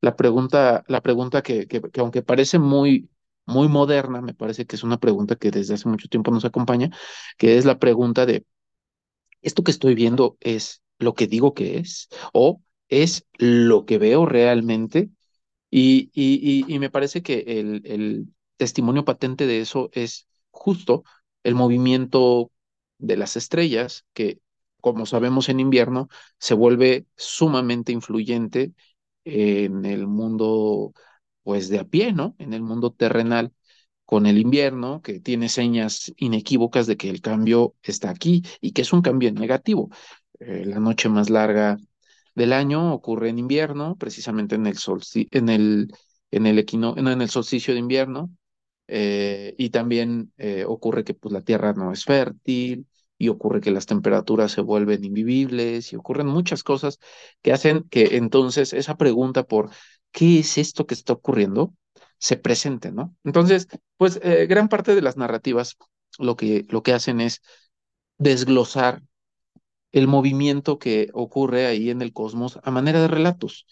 la 0.00 0.16
pregunta, 0.16 0.84
la 0.88 1.02
pregunta 1.02 1.42
que, 1.42 1.66
que, 1.66 1.80
que 1.82 2.00
aunque 2.00 2.22
parece 2.22 2.58
muy, 2.58 3.10
muy 3.46 3.68
moderna, 3.68 4.20
me 4.20 4.34
parece 4.34 4.66
que 4.66 4.76
es 4.76 4.84
una 4.84 4.98
pregunta 4.98 5.36
que 5.36 5.50
desde 5.50 5.74
hace 5.74 5.88
mucho 5.88 6.08
tiempo 6.08 6.30
nos 6.30 6.44
acompaña, 6.44 6.90
que 7.38 7.58
es 7.58 7.64
la 7.64 7.78
pregunta 7.78 8.26
de, 8.26 8.44
¿esto 9.42 9.62
que 9.64 9.70
estoy 9.70 9.94
viendo 9.94 10.36
es 10.40 10.82
lo 10.98 11.14
que 11.14 11.26
digo 11.26 11.54
que 11.54 11.78
es? 11.78 12.08
¿O 12.32 12.62
es 12.88 13.26
lo 13.38 13.84
que 13.86 13.98
veo 13.98 14.26
realmente? 14.26 15.10
Y, 15.70 16.10
y, 16.14 16.64
y, 16.68 16.74
y 16.74 16.78
me 16.78 16.90
parece 16.90 17.22
que 17.22 17.40
el, 17.46 17.82
el 17.86 18.28
testimonio 18.56 19.04
patente 19.04 19.46
de 19.46 19.60
eso 19.60 19.90
es 19.92 20.28
justo 20.56 21.04
el 21.44 21.54
movimiento 21.54 22.50
de 22.98 23.16
las 23.16 23.36
estrellas, 23.36 24.04
que 24.14 24.40
como 24.80 25.06
sabemos 25.06 25.48
en 25.48 25.60
invierno 25.60 26.08
se 26.38 26.54
vuelve 26.54 27.06
sumamente 27.16 27.92
influyente 27.92 28.72
en 29.24 29.84
el 29.84 30.06
mundo, 30.06 30.92
pues 31.42 31.68
de 31.68 31.78
a 31.80 31.84
pie, 31.84 32.12
¿no? 32.12 32.36
En 32.38 32.52
el 32.52 32.62
mundo 32.62 32.92
terrenal, 32.92 33.52
con 34.04 34.26
el 34.26 34.38
invierno, 34.38 35.02
que 35.02 35.20
tiene 35.20 35.48
señas 35.48 36.12
inequívocas 36.16 36.86
de 36.86 36.96
que 36.96 37.10
el 37.10 37.20
cambio 37.20 37.74
está 37.82 38.10
aquí 38.10 38.42
y 38.60 38.72
que 38.72 38.82
es 38.82 38.92
un 38.92 39.02
cambio 39.02 39.32
negativo. 39.32 39.90
Eh, 40.40 40.64
la 40.66 40.78
noche 40.80 41.08
más 41.08 41.30
larga 41.30 41.78
del 42.34 42.52
año 42.52 42.92
ocurre 42.94 43.30
en 43.30 43.38
invierno, 43.38 43.96
precisamente 43.96 44.54
en 44.56 44.66
el 44.66 44.76
en 45.30 45.48
el, 45.48 45.92
en 46.30 46.46
el 46.46 46.58
equino, 46.58 46.94
en 46.96 47.08
el 47.08 47.30
solsticio 47.30 47.74
de 47.74 47.80
invierno, 47.80 48.30
eh, 48.88 49.54
y 49.58 49.70
también 49.70 50.32
eh, 50.36 50.64
ocurre 50.66 51.04
que 51.04 51.14
pues, 51.14 51.32
la 51.32 51.42
tierra 51.42 51.72
no 51.72 51.92
es 51.92 52.04
fértil 52.04 52.86
y 53.18 53.28
ocurre 53.28 53.60
que 53.60 53.70
las 53.70 53.86
temperaturas 53.86 54.52
se 54.52 54.60
vuelven 54.60 55.04
invivibles 55.04 55.92
y 55.92 55.96
ocurren 55.96 56.26
muchas 56.26 56.62
cosas 56.62 56.98
que 57.42 57.52
hacen 57.52 57.84
que 57.90 58.16
entonces 58.16 58.72
esa 58.72 58.96
pregunta 58.96 59.44
por 59.44 59.70
qué 60.12 60.40
es 60.40 60.58
esto 60.58 60.86
que 60.86 60.94
está 60.94 61.14
ocurriendo 61.14 61.74
se 62.18 62.36
presente, 62.36 62.92
¿no? 62.92 63.14
Entonces, 63.24 63.68
pues 63.96 64.20
eh, 64.22 64.46
gran 64.46 64.68
parte 64.68 64.94
de 64.94 65.02
las 65.02 65.16
narrativas 65.16 65.76
lo 66.18 66.36
que, 66.36 66.64
lo 66.68 66.82
que 66.82 66.92
hacen 66.92 67.20
es 67.20 67.42
desglosar 68.18 69.02
el 69.92 70.08
movimiento 70.08 70.78
que 70.78 71.08
ocurre 71.14 71.66
ahí 71.66 71.90
en 71.90 72.02
el 72.02 72.12
cosmos 72.12 72.58
a 72.62 72.70
manera 72.70 73.00
de 73.00 73.08
relatos. 73.08 73.66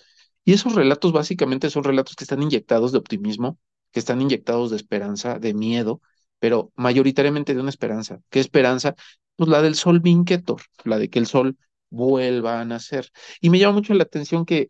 Y 0.44 0.52
esos 0.54 0.74
relatos 0.74 1.12
básicamente 1.12 1.70
son 1.70 1.84
relatos 1.84 2.16
que 2.16 2.24
están 2.24 2.42
inyectados 2.42 2.92
de 2.92 2.98
optimismo, 2.98 3.58
que 3.94 4.00
están 4.00 4.22
inyectados 4.22 4.72
de 4.72 4.76
esperanza, 4.78 5.40
de 5.40 5.54
miedo, 5.54 6.02
pero 6.40 6.72
mayoritariamente 6.76 7.54
de 7.54 7.62
una 7.62 7.70
esperanza. 7.70 8.20
¿Qué 8.30 8.40
esperanza? 8.40 8.96
Pues 9.36 9.50
la 9.50 9.62
del 9.62 9.76
sol 9.76 10.00
Vinquetor, 10.00 10.62
la 10.84 10.98
de 10.98 11.10
que 11.10 11.20
el 11.20 11.28
sol 11.28 11.58
vuelva 11.90 12.60
a 12.60 12.66
nacer. 12.66 13.10
Y 13.42 13.50
me 13.50 13.60
llama 13.60 13.74
mucho 13.76 13.94
la 13.94 14.04
atención 14.04 14.46
que 14.46 14.68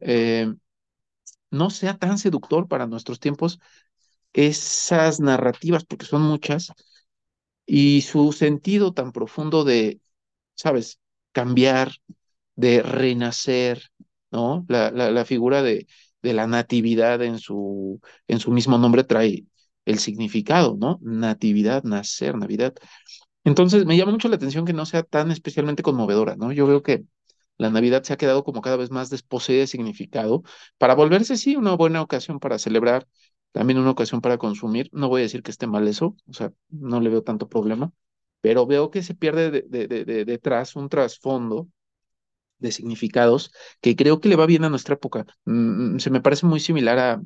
eh, 0.00 0.52
no 1.50 1.70
sea 1.70 1.96
tan 1.98 2.18
seductor 2.18 2.68
para 2.68 2.86
nuestros 2.86 3.20
tiempos 3.20 3.58
esas 4.34 5.20
narrativas, 5.20 5.84
porque 5.84 6.06
son 6.06 6.22
muchas, 6.22 6.72
y 7.66 8.02
su 8.02 8.32
sentido 8.32 8.92
tan 8.94 9.12
profundo 9.12 9.64
de, 9.64 10.00
¿sabes?, 10.54 11.00
cambiar, 11.32 11.92
de 12.56 12.82
renacer, 12.82 13.90
¿no? 14.32 14.64
La, 14.68 14.90
la, 14.92 15.10
la 15.10 15.24
figura 15.26 15.62
de, 15.62 15.86
de 16.22 16.34
la 16.34 16.46
natividad 16.46 17.22
en 17.22 17.38
su, 17.38 18.00
en 18.28 18.40
su 18.40 18.50
mismo 18.52 18.78
nombre 18.78 19.04
trae 19.04 19.44
el 19.84 19.98
significado, 19.98 20.76
¿no? 20.78 20.98
Natividad, 21.02 21.82
nacer, 21.84 22.36
Navidad. 22.36 22.74
Entonces, 23.44 23.86
me 23.86 23.96
llama 23.96 24.12
mucho 24.12 24.28
la 24.28 24.36
atención 24.36 24.64
que 24.66 24.72
no 24.72 24.86
sea 24.86 25.02
tan 25.02 25.30
especialmente 25.30 25.82
conmovedora, 25.82 26.36
¿no? 26.36 26.52
Yo 26.52 26.66
veo 26.66 26.82
que 26.82 27.04
la 27.58 27.70
Navidad 27.70 28.02
se 28.02 28.12
ha 28.12 28.16
quedado 28.16 28.44
como 28.44 28.60
cada 28.60 28.76
vez 28.76 28.90
más 28.90 29.10
desposeída 29.10 29.60
de 29.62 29.66
significado 29.66 30.42
para 30.78 30.94
volverse, 30.94 31.36
sí, 31.36 31.56
una 31.56 31.74
buena 31.74 32.02
ocasión 32.02 32.38
para 32.40 32.58
celebrar, 32.58 33.06
también 33.52 33.78
una 33.78 33.90
ocasión 33.90 34.20
para 34.20 34.38
consumir. 34.38 34.88
No 34.92 35.08
voy 35.08 35.22
a 35.22 35.24
decir 35.24 35.42
que 35.42 35.50
esté 35.50 35.66
mal 35.66 35.88
eso, 35.88 36.16
o 36.28 36.32
sea, 36.32 36.52
no 36.68 37.00
le 37.00 37.10
veo 37.10 37.22
tanto 37.22 37.48
problema, 37.48 37.92
pero 38.40 38.66
veo 38.66 38.90
que 38.90 39.02
se 39.02 39.14
pierde 39.14 39.50
de, 39.50 39.62
de, 39.62 39.86
de, 39.88 40.04
de 40.04 40.24
detrás 40.24 40.76
un 40.76 40.88
trasfondo 40.88 41.68
de 42.60 42.72
significados 42.72 43.52
que 43.80 43.96
creo 43.96 44.20
que 44.20 44.28
le 44.28 44.36
va 44.36 44.46
bien 44.46 44.64
a 44.64 44.70
nuestra 44.70 44.94
época. 44.94 45.26
Mm, 45.44 45.98
se 45.98 46.10
me 46.10 46.20
parece 46.20 46.46
muy 46.46 46.60
similar 46.60 46.98
a, 46.98 47.20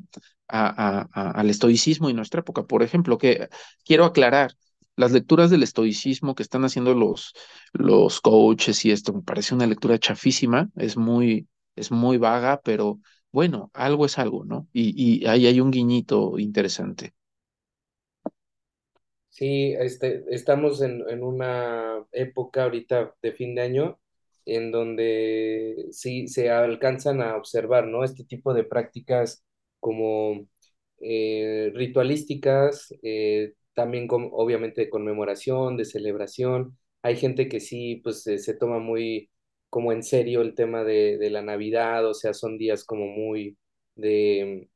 al 1.39 1.49
estoicismo 1.49 2.09
y 2.09 2.13
nuestra 2.13 2.41
época. 2.41 2.65
Por 2.65 2.83
ejemplo, 2.83 3.17
que 3.17 3.49
quiero 3.85 4.05
aclarar, 4.05 4.53
las 4.97 5.11
lecturas 5.11 5.49
del 5.49 5.63
estoicismo 5.63 6.35
que 6.35 6.43
están 6.43 6.63
haciendo 6.63 6.93
los, 6.93 7.33
los 7.73 8.21
coaches 8.21 8.85
y 8.85 8.91
esto 8.91 9.13
me 9.13 9.21
parece 9.23 9.53
una 9.53 9.67
lectura 9.67 9.99
chafísima, 9.99 10.69
es 10.77 10.95
muy, 10.97 11.47
es 11.75 11.91
muy 11.91 12.17
vaga, 12.17 12.61
pero 12.63 12.99
bueno, 13.31 13.69
algo 13.73 14.05
es 14.05 14.17
algo, 14.17 14.45
¿no? 14.45 14.67
Y, 14.71 14.93
y 15.23 15.25
ahí 15.27 15.47
hay 15.47 15.59
un 15.59 15.71
guiñito 15.71 16.39
interesante. 16.39 17.13
Sí, 19.29 19.73
este, 19.77 20.23
estamos 20.29 20.81
en, 20.81 21.03
en 21.09 21.21
una 21.23 22.05
época 22.13 22.63
ahorita 22.63 23.15
de 23.21 23.31
fin 23.33 23.53
de 23.55 23.61
año 23.63 23.99
en 24.45 24.71
donde 24.71 25.87
sí 25.91 26.27
se 26.27 26.49
alcanzan 26.49 27.21
a 27.21 27.35
observar, 27.37 27.87
¿no? 27.87 28.03
Este 28.03 28.23
tipo 28.25 28.53
de 28.53 28.63
prácticas 28.63 29.43
como 29.79 30.47
eh, 31.01 31.71
ritualísticas, 31.75 32.93
eh, 33.03 33.53
también 33.73 34.07
con, 34.07 34.29
obviamente 34.31 34.81
de 34.81 34.89
conmemoración, 34.89 35.77
de 35.77 35.85
celebración. 35.85 36.77
Hay 37.01 37.17
gente 37.17 37.47
que 37.49 37.59
sí, 37.59 37.97
pues 38.03 38.23
se, 38.23 38.53
toma 38.55 38.79
muy 38.79 39.29
como 39.69 39.91
en 39.91 40.03
serio 40.03 40.41
el 40.41 40.55
tema 40.55 40.83
de, 40.83 41.17
de 41.17 41.29
la 41.29 41.41
Navidad, 41.41 42.07
o 42.07 42.13
sea, 42.13 42.33
son 42.33 42.57
días 42.57 42.83
como 42.85 43.07
muy 43.07 43.57
de, 43.95 44.69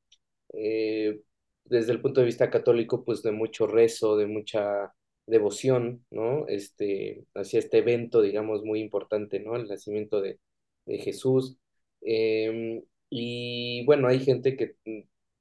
eh, 0.53 1.21
desde 1.65 1.91
el 1.91 2.01
punto 2.01 2.21
de 2.21 2.25
vista 2.27 2.49
católico, 2.49 3.03
pues 3.05 3.21
de 3.23 3.32
mucho 3.32 3.67
rezo, 3.67 4.17
de 4.17 4.27
mucha 4.27 4.93
devoción, 5.30 6.06
¿no? 6.12 6.48
Este, 6.48 7.26
hacia 7.36 7.60
este 7.60 7.80
evento, 7.80 8.22
digamos, 8.22 8.63
muy 8.63 8.82
importante, 8.82 9.39
¿no? 9.39 9.56
El 9.56 9.68
nacimiento 9.68 10.22
de, 10.22 10.39
Jesús. 10.88 11.58
Eh, 12.02 12.84
y 13.10 13.86
bueno, 13.86 14.08
hay 14.08 14.20
gente 14.20 14.56
que 14.58 14.76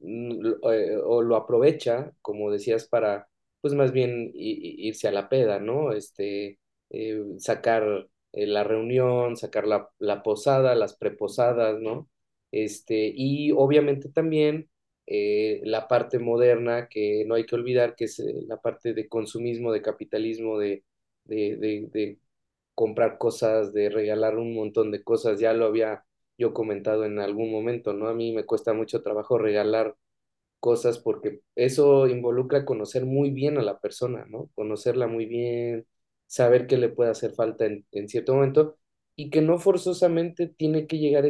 mm, 0.00 0.46
eh, 0.72 0.96
o 1.04 1.22
lo 1.22 1.36
aprovecha, 1.36 2.12
como 2.22 2.50
decías, 2.50 2.86
para, 2.88 3.28
pues 3.60 3.74
más 3.74 3.92
bien 3.92 4.30
irse 4.34 5.08
a 5.08 5.12
la 5.12 5.28
peda, 5.28 5.58
¿no? 5.60 5.92
Este, 5.92 6.58
eh, 6.90 7.22
sacar 7.38 8.08
eh, 8.32 8.46
la 8.46 8.64
reunión, 8.64 9.36
sacar 9.36 9.66
la, 9.66 9.90
la 9.98 10.22
posada, 10.22 10.74
las 10.74 10.96
preposadas, 10.96 11.80
¿no? 11.80 12.08
Este, 12.52 13.12
y 13.14 13.52
obviamente 13.52 14.08
también 14.08 14.70
eh, 15.10 15.60
la 15.64 15.88
parte 15.88 16.18
moderna 16.18 16.88
que 16.88 17.24
no 17.26 17.34
hay 17.34 17.46
que 17.46 17.54
olvidar, 17.56 17.94
que 17.96 18.04
es 18.06 18.18
eh, 18.20 18.44
la 18.46 18.60
parte 18.60 18.94
de 18.94 19.08
consumismo, 19.08 19.72
de 19.72 19.82
capitalismo, 19.82 20.58
de, 20.58 20.84
de, 21.24 21.56
de, 21.92 22.18
comprar 22.74 23.18
cosas, 23.18 23.72
de 23.72 23.90
regalar 23.90 24.38
un 24.38 24.54
montón 24.54 24.90
de 24.92 25.02
cosas. 25.02 25.40
Ya 25.40 25.52
lo 25.54 25.66
había 25.66 26.04
yo 26.38 26.54
comentado 26.54 27.04
en 27.04 27.18
algún 27.20 27.50
momento, 27.52 27.92
¿no? 27.94 28.08
A 28.08 28.14
mí 28.14 28.32
me 28.32 28.44
cuesta 28.46 28.72
mucho 28.74 29.02
trabajo 29.02 29.38
regalar 29.38 29.96
cosas 30.60 30.98
porque 30.98 31.40
eso 31.54 32.08
involucra 32.08 32.64
conocer 32.64 33.06
muy 33.06 33.30
bien 33.30 33.58
a 33.58 33.62
la 33.62 33.80
persona, 33.80 34.26
¿no? 34.28 34.50
Conocerla 34.54 35.06
muy 35.06 35.26
bien, 35.26 35.86
saber 36.26 36.66
qué 36.66 36.76
le 36.78 36.88
puede 36.90 37.10
hacer 37.10 37.32
falta 37.34 37.66
en, 37.66 37.86
en 37.92 38.08
cierto 38.08 38.34
momento 38.34 38.78
y 39.16 39.30
que 39.30 39.40
no 39.42 39.58
forzosamente 39.58 40.48
tiene 40.48 40.86
que 40.86 40.98
llegar 40.98 41.26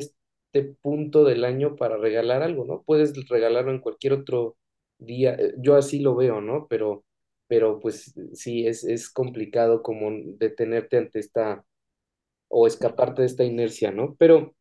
punto 0.83 1.25
del 1.25 1.45
año 1.45 1.77
para 1.77 1.97
regalar 1.97 2.43
algo, 2.43 2.65
¿no? 2.65 2.83
Puedes 2.85 3.15
regalarlo 3.29 3.71
en 3.73 3.81
cualquier 3.81 4.13
otro 4.15 4.57
día, 4.99 5.35
eh, 5.35 5.55
yo 5.59 5.77
así 5.77 6.01
lo 6.01 6.15
veo, 6.17 6.41
¿no? 6.41 6.67
Pero, 6.69 7.05
pero 7.47 7.81
pues 7.81 8.15
sí, 8.35 8.67
es, 8.67 8.85
es 8.85 9.11
complicado 9.11 9.83
como 9.83 10.11
detenerte 10.39 10.99
ante 10.99 11.21
esta 11.21 11.65
o 12.49 12.67
escaparte 12.67 13.23
de 13.23 13.27
esta 13.27 13.45
inercia, 13.45 13.93
¿no? 13.93 14.17
Pero, 14.19 14.55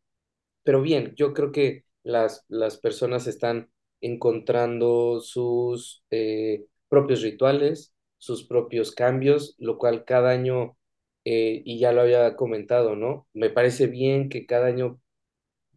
pero 0.63 0.82
bien, 0.82 1.13
yo 1.15 1.34
creo 1.34 1.52
que 1.52 1.86
las, 2.04 2.45
las 2.50 2.78
personas 2.80 3.28
están 3.28 3.69
encontrando 4.02 5.21
sus 5.21 6.04
eh, 6.12 6.65
propios 6.89 7.21
rituales, 7.21 7.93
sus 8.17 8.45
propios 8.47 8.91
cambios, 8.93 9.56
lo 9.60 9.78
cual 9.78 10.06
cada 10.06 10.32
año, 10.32 10.78
eh, 11.26 11.62
y 11.65 11.80
ya 11.80 11.91
lo 11.93 12.02
había 12.02 12.36
comentado, 12.36 12.95
¿no? 12.95 13.28
Me 13.34 13.50
parece 13.50 13.88
bien 13.88 14.30
que 14.30 14.45
cada 14.45 14.67
año 14.67 15.00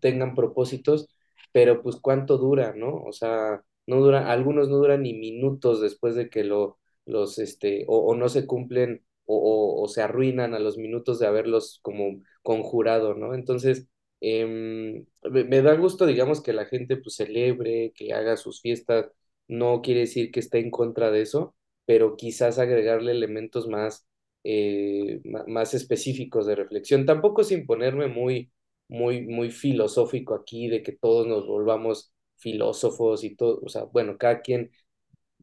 tengan 0.01 0.35
propósitos, 0.35 1.09
pero 1.53 1.83
pues 1.83 1.97
cuánto 1.97 2.39
dura, 2.39 2.75
¿no? 2.77 2.95
O 3.03 3.13
sea, 3.13 3.63
no 3.87 4.01
dura, 4.01 4.31
algunos 4.31 4.69
no 4.69 4.77
duran 4.77 5.03
ni 5.03 5.15
minutos 5.15 5.81
después 5.81 6.15
de 6.15 6.31
que 6.31 6.45
lo, 6.45 6.79
los, 7.07 7.39
este, 7.39 7.85
o, 7.89 8.15
no 8.15 8.29
se 8.29 8.47
cumplen 8.47 9.05
o, 9.27 9.87
se 9.89 10.03
arruinan 10.03 10.55
a 10.55 10.59
los 10.59 10.77
minutos 10.79 11.19
de 11.21 11.27
haberlos 11.27 11.79
como 11.83 12.21
conjurado, 12.43 13.15
¿no? 13.15 13.35
Entonces, 13.35 13.89
me, 14.21 15.45
me, 15.45 15.63
da 15.63 15.75
gusto, 15.75 16.07
digamos, 16.07 16.43
que 16.43 16.53
la 16.53 16.67
gente 16.67 16.97
pues 16.97 17.17
celebre, 17.17 17.93
que 17.95 18.13
haga 18.13 18.37
sus 18.37 18.61
fiestas, 18.61 19.11
no 19.49 19.83
quiere 19.83 20.01
decir 20.01 20.31
que 20.31 20.41
esté 20.41 20.59
en 20.61 20.71
contra 20.71 21.11
de 21.11 21.23
eso, 21.23 21.55
pero 21.87 22.17
quizás 22.17 22.59
agregarle 22.59 23.13
elementos 23.13 23.69
más, 23.69 24.07
eh, 24.45 25.21
más 25.25 25.75
específicos 25.75 26.47
de 26.47 26.55
reflexión, 26.57 27.07
tampoco 27.07 27.45
sin 27.45 27.67
ponerme 27.67 28.09
muy 28.09 28.53
muy, 28.91 29.23
muy 29.27 29.51
filosófico 29.51 30.35
aquí, 30.35 30.69
de 30.69 30.83
que 30.83 30.93
todos 30.93 31.27
nos 31.27 31.47
volvamos 31.47 32.13
filósofos 32.37 33.25
y 33.25 33.37
todo, 33.37 33.61
o 33.63 33.69
sea, 33.69 33.85
bueno, 33.85 34.19
cada 34.19 34.41
quien 34.43 34.73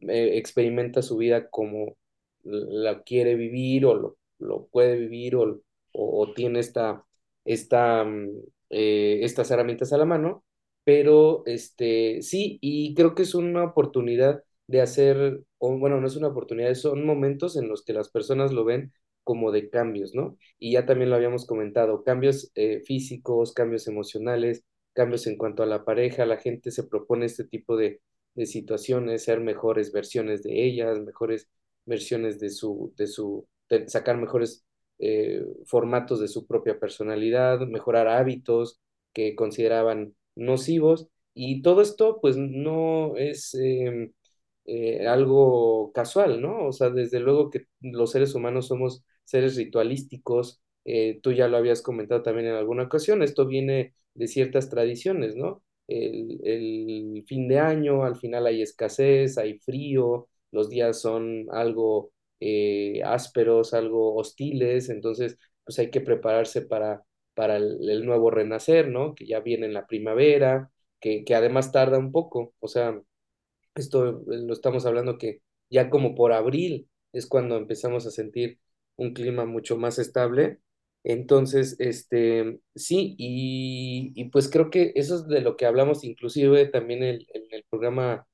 eh, 0.02 0.32
experimenta 0.38 1.02
su 1.02 1.16
vida 1.16 1.48
como 1.50 1.96
la 2.44 3.02
quiere 3.02 3.34
vivir 3.36 3.86
o 3.86 3.94
lo, 3.94 4.18
lo 4.38 4.66
puede 4.68 4.96
vivir 4.98 5.36
o, 5.36 5.60
o, 5.92 6.32
tiene 6.34 6.60
esta, 6.60 7.04
esta, 7.44 8.06
eh, 8.70 9.20
estas 9.22 9.50
herramientas 9.50 9.92
a 9.92 9.98
la 9.98 10.04
mano, 10.04 10.44
pero 10.84 11.42
este, 11.46 12.22
sí, 12.22 12.58
y 12.60 12.94
creo 12.94 13.14
que 13.14 13.22
es 13.22 13.34
una 13.34 13.64
oportunidad 13.64 14.42
de 14.66 14.80
hacer, 14.82 15.42
o 15.58 15.78
bueno, 15.78 16.00
no 16.00 16.06
es 16.06 16.16
una 16.16 16.28
oportunidad, 16.28 16.74
son 16.74 17.04
momentos 17.06 17.56
en 17.56 17.68
los 17.68 17.84
que 17.84 17.92
las 17.94 18.10
personas 18.10 18.52
lo 18.52 18.64
ven 18.64 18.92
como 19.28 19.52
de 19.52 19.68
cambios, 19.68 20.14
¿no? 20.14 20.38
Y 20.58 20.72
ya 20.72 20.86
también 20.86 21.10
lo 21.10 21.16
habíamos 21.16 21.44
comentado, 21.46 22.02
cambios 22.02 22.50
eh, 22.54 22.80
físicos, 22.86 23.52
cambios 23.52 23.86
emocionales, 23.86 24.64
cambios 24.94 25.26
en 25.26 25.36
cuanto 25.36 25.62
a 25.62 25.66
la 25.66 25.84
pareja, 25.84 26.24
la 26.24 26.38
gente 26.38 26.70
se 26.70 26.84
propone 26.84 27.26
este 27.26 27.44
tipo 27.44 27.76
de, 27.76 28.00
situaciones, 28.46 29.24
ser 29.24 29.40
mejores 29.40 29.92
versiones 29.92 30.42
de 30.44 30.64
ellas, 30.64 30.98
mejores 31.00 31.50
versiones 31.84 32.40
de 32.40 32.50
su, 32.50 32.94
de 32.96 33.06
su, 33.06 33.46
de 33.68 33.86
sacar 33.88 34.16
mejores 34.16 34.64
eh, 34.98 35.44
formatos 35.66 36.20
de 36.20 36.28
su 36.28 36.46
propia 36.46 36.78
personalidad, 36.80 37.60
mejorar 37.66 38.08
hábitos 38.08 38.80
que 39.12 39.34
consideraban 39.34 40.14
nocivos. 40.36 41.08
Y 41.34 41.62
todo 41.62 41.82
esto, 41.82 42.18
pues, 42.22 42.36
no 42.38 43.16
es 43.16 43.54
eh, 43.54 44.10
eh, 44.70 45.06
algo 45.08 45.92
casual, 45.92 46.42
¿no? 46.42 46.66
O 46.66 46.72
sea, 46.72 46.90
desde 46.90 47.20
luego 47.20 47.48
que 47.50 47.66
los 47.80 48.10
seres 48.12 48.34
humanos 48.34 48.66
somos 48.68 49.02
seres 49.28 49.56
ritualísticos. 49.56 50.60
eh, 50.84 51.20
tú 51.22 51.32
ya 51.32 51.48
lo 51.48 51.58
habías 51.58 51.82
comentado 51.82 52.22
también 52.22 52.48
en 52.48 52.54
alguna 52.54 52.84
ocasión. 52.84 53.22
Esto 53.22 53.46
viene 53.46 53.94
de 54.14 54.26
ciertas 54.28 54.70
tradiciones, 54.70 55.36
¿no? 55.36 55.62
El, 55.86 57.24
fin 57.26 57.48
de 57.48 57.58
año, 57.58 58.04
al 58.04 58.16
final 58.16 58.46
hay 58.46 58.62
escasez, 58.62 59.38
hay 59.38 59.58
frío, 59.58 60.28
los 60.50 60.68
días 60.70 61.00
son 61.00 61.46
algo 61.50 62.12
eh, 62.40 63.02
ásperos, 63.04 63.74
algo 63.74 64.14
hostiles, 64.16 64.88
entonces 64.90 65.38
pues 65.64 65.78
hay 65.78 65.90
que 65.90 66.00
prepararse 66.00 66.62
para, 66.62 67.02
para 67.34 67.56
el, 67.56 67.88
el 67.90 68.06
nuevo 68.06 68.30
renacer, 68.30 68.88
¿no? 68.88 69.14
Que 69.14 69.26
ya 69.26 69.40
viene 69.40 69.66
en 69.66 69.74
la 69.74 69.86
primavera, 69.86 70.70
que, 71.00 71.24
que 71.24 71.34
además 71.34 71.72
tarda 71.72 71.98
un 71.98 72.12
poco, 72.12 72.54
o 72.60 72.68
sea, 72.68 73.00
esto 73.74 74.08
eh, 74.08 74.38
lo 74.46 74.52
estamos 74.52 74.86
hablando 74.86 75.18
que 75.18 75.42
ya 75.70 75.90
como 75.90 76.14
por 76.14 76.32
abril 76.32 76.88
es 77.12 77.26
cuando 77.26 77.56
empezamos 77.56 78.06
a 78.06 78.10
sentir 78.10 78.58
un 78.98 79.14
clima 79.14 79.46
mucho 79.46 79.78
más 79.78 79.98
estable. 80.00 80.60
Entonces, 81.04 81.76
este, 81.80 82.60
sí, 82.76 83.16
y, 83.18 84.12
y 84.16 84.26
pues 84.30 84.50
creo 84.50 84.70
que 84.70 84.92
eso 84.96 85.16
es 85.16 85.28
de 85.28 85.42
lo 85.42 85.56
que 85.56 85.66
hablamos 85.66 86.04
inclusive 86.04 86.66
también 86.68 87.04
en 87.04 87.20
el 87.52 87.64
programa 87.70 88.26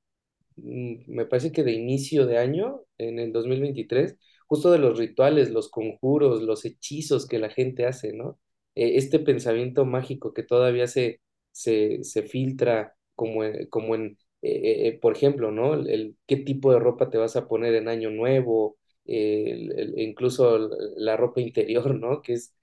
mm, 0.57 1.05
me 1.15 1.27
parece 1.27 1.53
que 1.53 1.65
de 1.65 1.73
inicio 1.73 2.27
de 2.27 2.39
año, 2.39 2.83
en 2.99 3.19
el 3.19 3.33
2023 3.33 4.17
justo 4.47 4.71
de 4.71 4.79
los 4.79 4.99
rituales, 4.99 5.51
los 5.51 5.71
conjuros, 5.71 6.43
los 6.43 6.65
hechizos 6.65 7.27
que 7.27 7.39
la 7.39 7.49
gente 7.51 7.87
hace, 7.87 8.13
¿no? 8.13 8.39
Eh, 8.75 8.93
este 8.97 9.19
pensamiento 9.19 9.85
mágico 9.87 10.35
que 10.35 10.43
todavía 10.43 10.87
se, 10.87 11.21
se, 11.53 12.05
se 12.05 12.23
filtra 12.25 12.95
como 13.15 13.43
como 13.71 13.95
en 13.95 14.19
eh, 14.43 14.89
eh, 14.89 14.99
por 15.01 15.17
ejemplo, 15.17 15.51
¿no? 15.51 15.75
El 15.75 16.17
qué 16.27 16.37
tipo 16.37 16.73
de 16.73 16.79
ropa 16.79 17.09
te 17.11 17.17
vas 17.19 17.37
a 17.37 17.49
poner 17.49 17.75
en 17.75 17.89
Año 17.89 18.11
Nuevo, 18.11 18.77
incluso 19.07 20.59
la 20.97 21.17
ropa 21.17 21.41
interior, 21.41 21.95
¿no? 21.99 22.23
Que 22.23 22.35
es, 22.35 22.55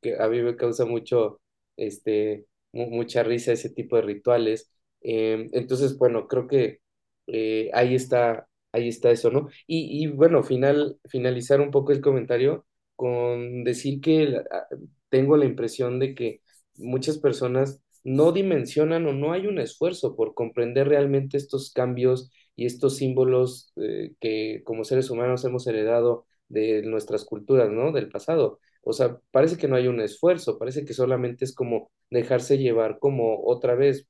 que, 0.00 0.16
a 0.18 0.28
mí 0.28 0.42
me 0.42 0.56
causa 0.56 0.84
mucho, 0.84 1.40
este, 1.76 2.46
mu- 2.72 2.88
mucha 2.90 3.22
risa 3.22 3.52
ese 3.52 3.70
tipo 3.70 3.96
de 3.96 4.02
rituales. 4.02 4.70
Em, 5.00 5.48
entonces, 5.52 5.96
bueno, 5.98 6.28
creo 6.28 6.46
que 6.48 6.80
eh, 7.26 7.70
ahí 7.74 7.94
está, 7.94 8.48
ahí 8.72 8.88
está 8.88 9.10
eso, 9.10 9.30
¿no? 9.30 9.48
Y, 9.66 10.04
y 10.04 10.06
bueno, 10.08 10.42
final, 10.42 10.98
finalizar 11.08 11.60
un 11.60 11.70
poco 11.70 11.92
el 11.92 12.00
comentario 12.00 12.66
con 12.96 13.64
decir 13.64 14.00
que 14.00 14.26
la- 14.26 14.40
a- 14.50 14.66
tengo 15.08 15.36
la 15.36 15.44
impresión 15.46 15.98
de 15.98 16.14
que 16.14 16.40
muchas 16.76 17.18
personas 17.18 17.80
no 18.04 18.32
dimensionan 18.32 19.06
o 19.06 19.12
no 19.12 19.32
hay 19.32 19.46
un 19.46 19.58
esfuerzo 19.58 20.14
por 20.16 20.34
comprender 20.34 20.88
realmente 20.88 21.36
estos 21.36 21.72
cambios 21.72 22.30
y 22.56 22.66
estos 22.66 22.96
símbolos 22.96 23.72
eh, 23.76 24.12
que 24.20 24.62
como 24.64 24.84
seres 24.84 25.10
humanos 25.10 25.44
hemos 25.44 25.66
heredado 25.66 26.26
de 26.48 26.82
nuestras 26.82 27.24
culturas, 27.24 27.70
¿no? 27.70 27.92
Del 27.92 28.08
pasado. 28.10 28.60
O 28.82 28.92
sea, 28.92 29.18
parece 29.30 29.56
que 29.56 29.68
no 29.68 29.76
hay 29.76 29.88
un 29.88 30.00
esfuerzo, 30.00 30.58
parece 30.58 30.84
que 30.84 30.92
solamente 30.94 31.44
es 31.44 31.54
como 31.54 31.90
dejarse 32.10 32.58
llevar 32.58 32.98
como 32.98 33.42
otra 33.44 33.74
vez 33.74 34.06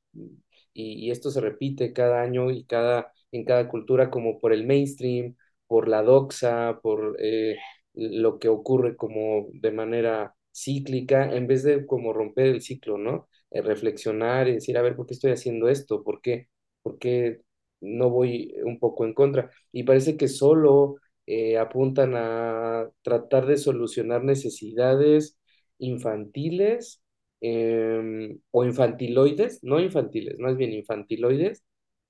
y, 0.72 1.06
y 1.06 1.10
esto 1.10 1.30
se 1.30 1.40
repite 1.40 1.92
cada 1.92 2.22
año 2.22 2.50
y 2.50 2.64
cada, 2.64 3.12
en 3.32 3.44
cada 3.44 3.68
cultura 3.68 4.10
como 4.10 4.40
por 4.40 4.52
el 4.52 4.66
mainstream, 4.66 5.36
por 5.66 5.88
la 5.88 6.02
doxa, 6.02 6.80
por 6.82 7.16
eh, 7.20 7.56
lo 7.94 8.38
que 8.38 8.48
ocurre 8.48 8.96
como 8.96 9.48
de 9.52 9.70
manera 9.72 10.34
cíclica, 10.54 11.34
en 11.34 11.46
vez 11.46 11.62
de 11.62 11.86
como 11.86 12.12
romper 12.12 12.46
el 12.46 12.62
ciclo, 12.62 12.98
¿no? 12.98 13.28
Eh, 13.50 13.62
reflexionar 13.62 14.48
y 14.48 14.54
decir, 14.54 14.76
a 14.78 14.82
ver, 14.82 14.96
¿por 14.96 15.06
qué 15.06 15.14
estoy 15.14 15.32
haciendo 15.32 15.68
esto? 15.68 16.02
¿Por 16.04 16.20
qué, 16.20 16.48
por 16.82 16.98
qué 16.98 17.40
no 17.84 18.10
voy 18.10 18.54
un 18.64 18.78
poco 18.78 19.04
en 19.04 19.14
contra? 19.14 19.50
Y 19.72 19.84
parece 19.84 20.16
que 20.16 20.28
solo 20.28 20.96
eh, 21.26 21.58
apuntan 21.58 22.14
a 22.16 22.90
tratar 23.02 23.46
de 23.46 23.56
solucionar 23.58 24.24
necesidades 24.24 25.38
infantiles 25.78 27.02
em, 27.40 28.38
o 28.50 28.64
infantiloides, 28.64 29.62
no 29.62 29.80
infantiles, 29.80 30.38
más 30.38 30.56
bien 30.56 30.72
infantiloides, 30.72 31.64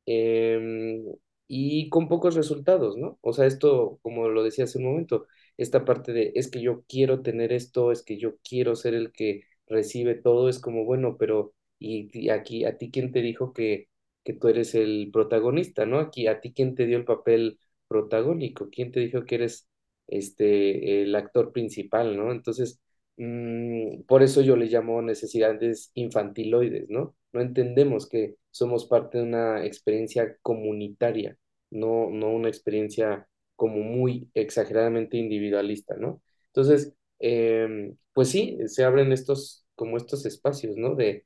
em, 0.06 1.04
y 1.46 1.88
con 1.90 2.08
pocos 2.08 2.34
resultados, 2.34 2.96
¿no? 2.96 3.18
O 3.20 3.32
sea, 3.32 3.46
esto, 3.46 3.98
como 4.02 4.28
lo 4.28 4.42
decía 4.42 4.64
hace 4.64 4.78
un 4.78 4.84
momento, 4.86 5.26
esta 5.56 5.84
parte 5.84 6.12
de 6.12 6.32
es 6.34 6.50
que 6.50 6.60
yo 6.62 6.84
quiero 6.88 7.22
tener 7.22 7.52
esto, 7.52 7.92
es 7.92 8.02
que 8.02 8.18
yo 8.18 8.36
quiero 8.48 8.76
ser 8.76 8.94
el 8.94 9.12
que 9.12 9.42
recibe 9.66 10.14
todo, 10.14 10.48
es 10.48 10.58
como, 10.58 10.84
bueno, 10.84 11.16
pero 11.18 11.54
y, 11.78 12.08
y 12.18 12.30
aquí, 12.30 12.64
¿a 12.64 12.78
ti 12.78 12.90
quién 12.90 13.12
te 13.12 13.20
dijo 13.22 13.52
que, 13.52 13.88
que 14.24 14.32
tú 14.34 14.48
eres 14.48 14.74
el 14.74 15.10
protagonista, 15.12 15.86
¿no? 15.86 15.98
Aquí, 16.00 16.26
¿a 16.26 16.40
ti 16.40 16.52
quién 16.52 16.74
te 16.74 16.86
dio 16.86 16.96
el 16.98 17.04
papel 17.04 17.58
protagónico? 17.88 18.68
¿Quién 18.70 18.92
te 18.92 19.00
dijo 19.00 19.24
que 19.24 19.36
eres 19.36 19.68
este, 20.08 21.02
el 21.02 21.14
actor 21.16 21.52
principal, 21.52 22.16
¿no? 22.16 22.32
Entonces, 22.32 22.80
Mm, 23.16 24.02
por 24.08 24.22
eso 24.22 24.40
yo 24.42 24.56
le 24.56 24.66
llamo 24.66 25.00
necesidades 25.02 25.90
infantiloides, 25.94 26.88
¿no? 26.90 27.14
No 27.32 27.40
entendemos 27.40 28.08
que 28.08 28.36
somos 28.50 28.86
parte 28.86 29.18
de 29.18 29.24
una 29.24 29.64
experiencia 29.64 30.36
comunitaria, 30.42 31.36
no, 31.70 32.10
no 32.10 32.30
una 32.30 32.48
experiencia 32.48 33.28
como 33.56 33.78
muy 33.82 34.28
exageradamente 34.34 35.16
individualista, 35.16 35.94
¿no? 35.96 36.22
Entonces, 36.48 36.92
em, 37.20 37.96
pues 38.12 38.30
sí, 38.30 38.58
se 38.66 38.84
abren 38.84 39.12
estos, 39.12 39.64
como 39.76 39.96
estos 39.96 40.26
espacios, 40.26 40.76
¿no? 40.76 40.94
De, 40.96 41.24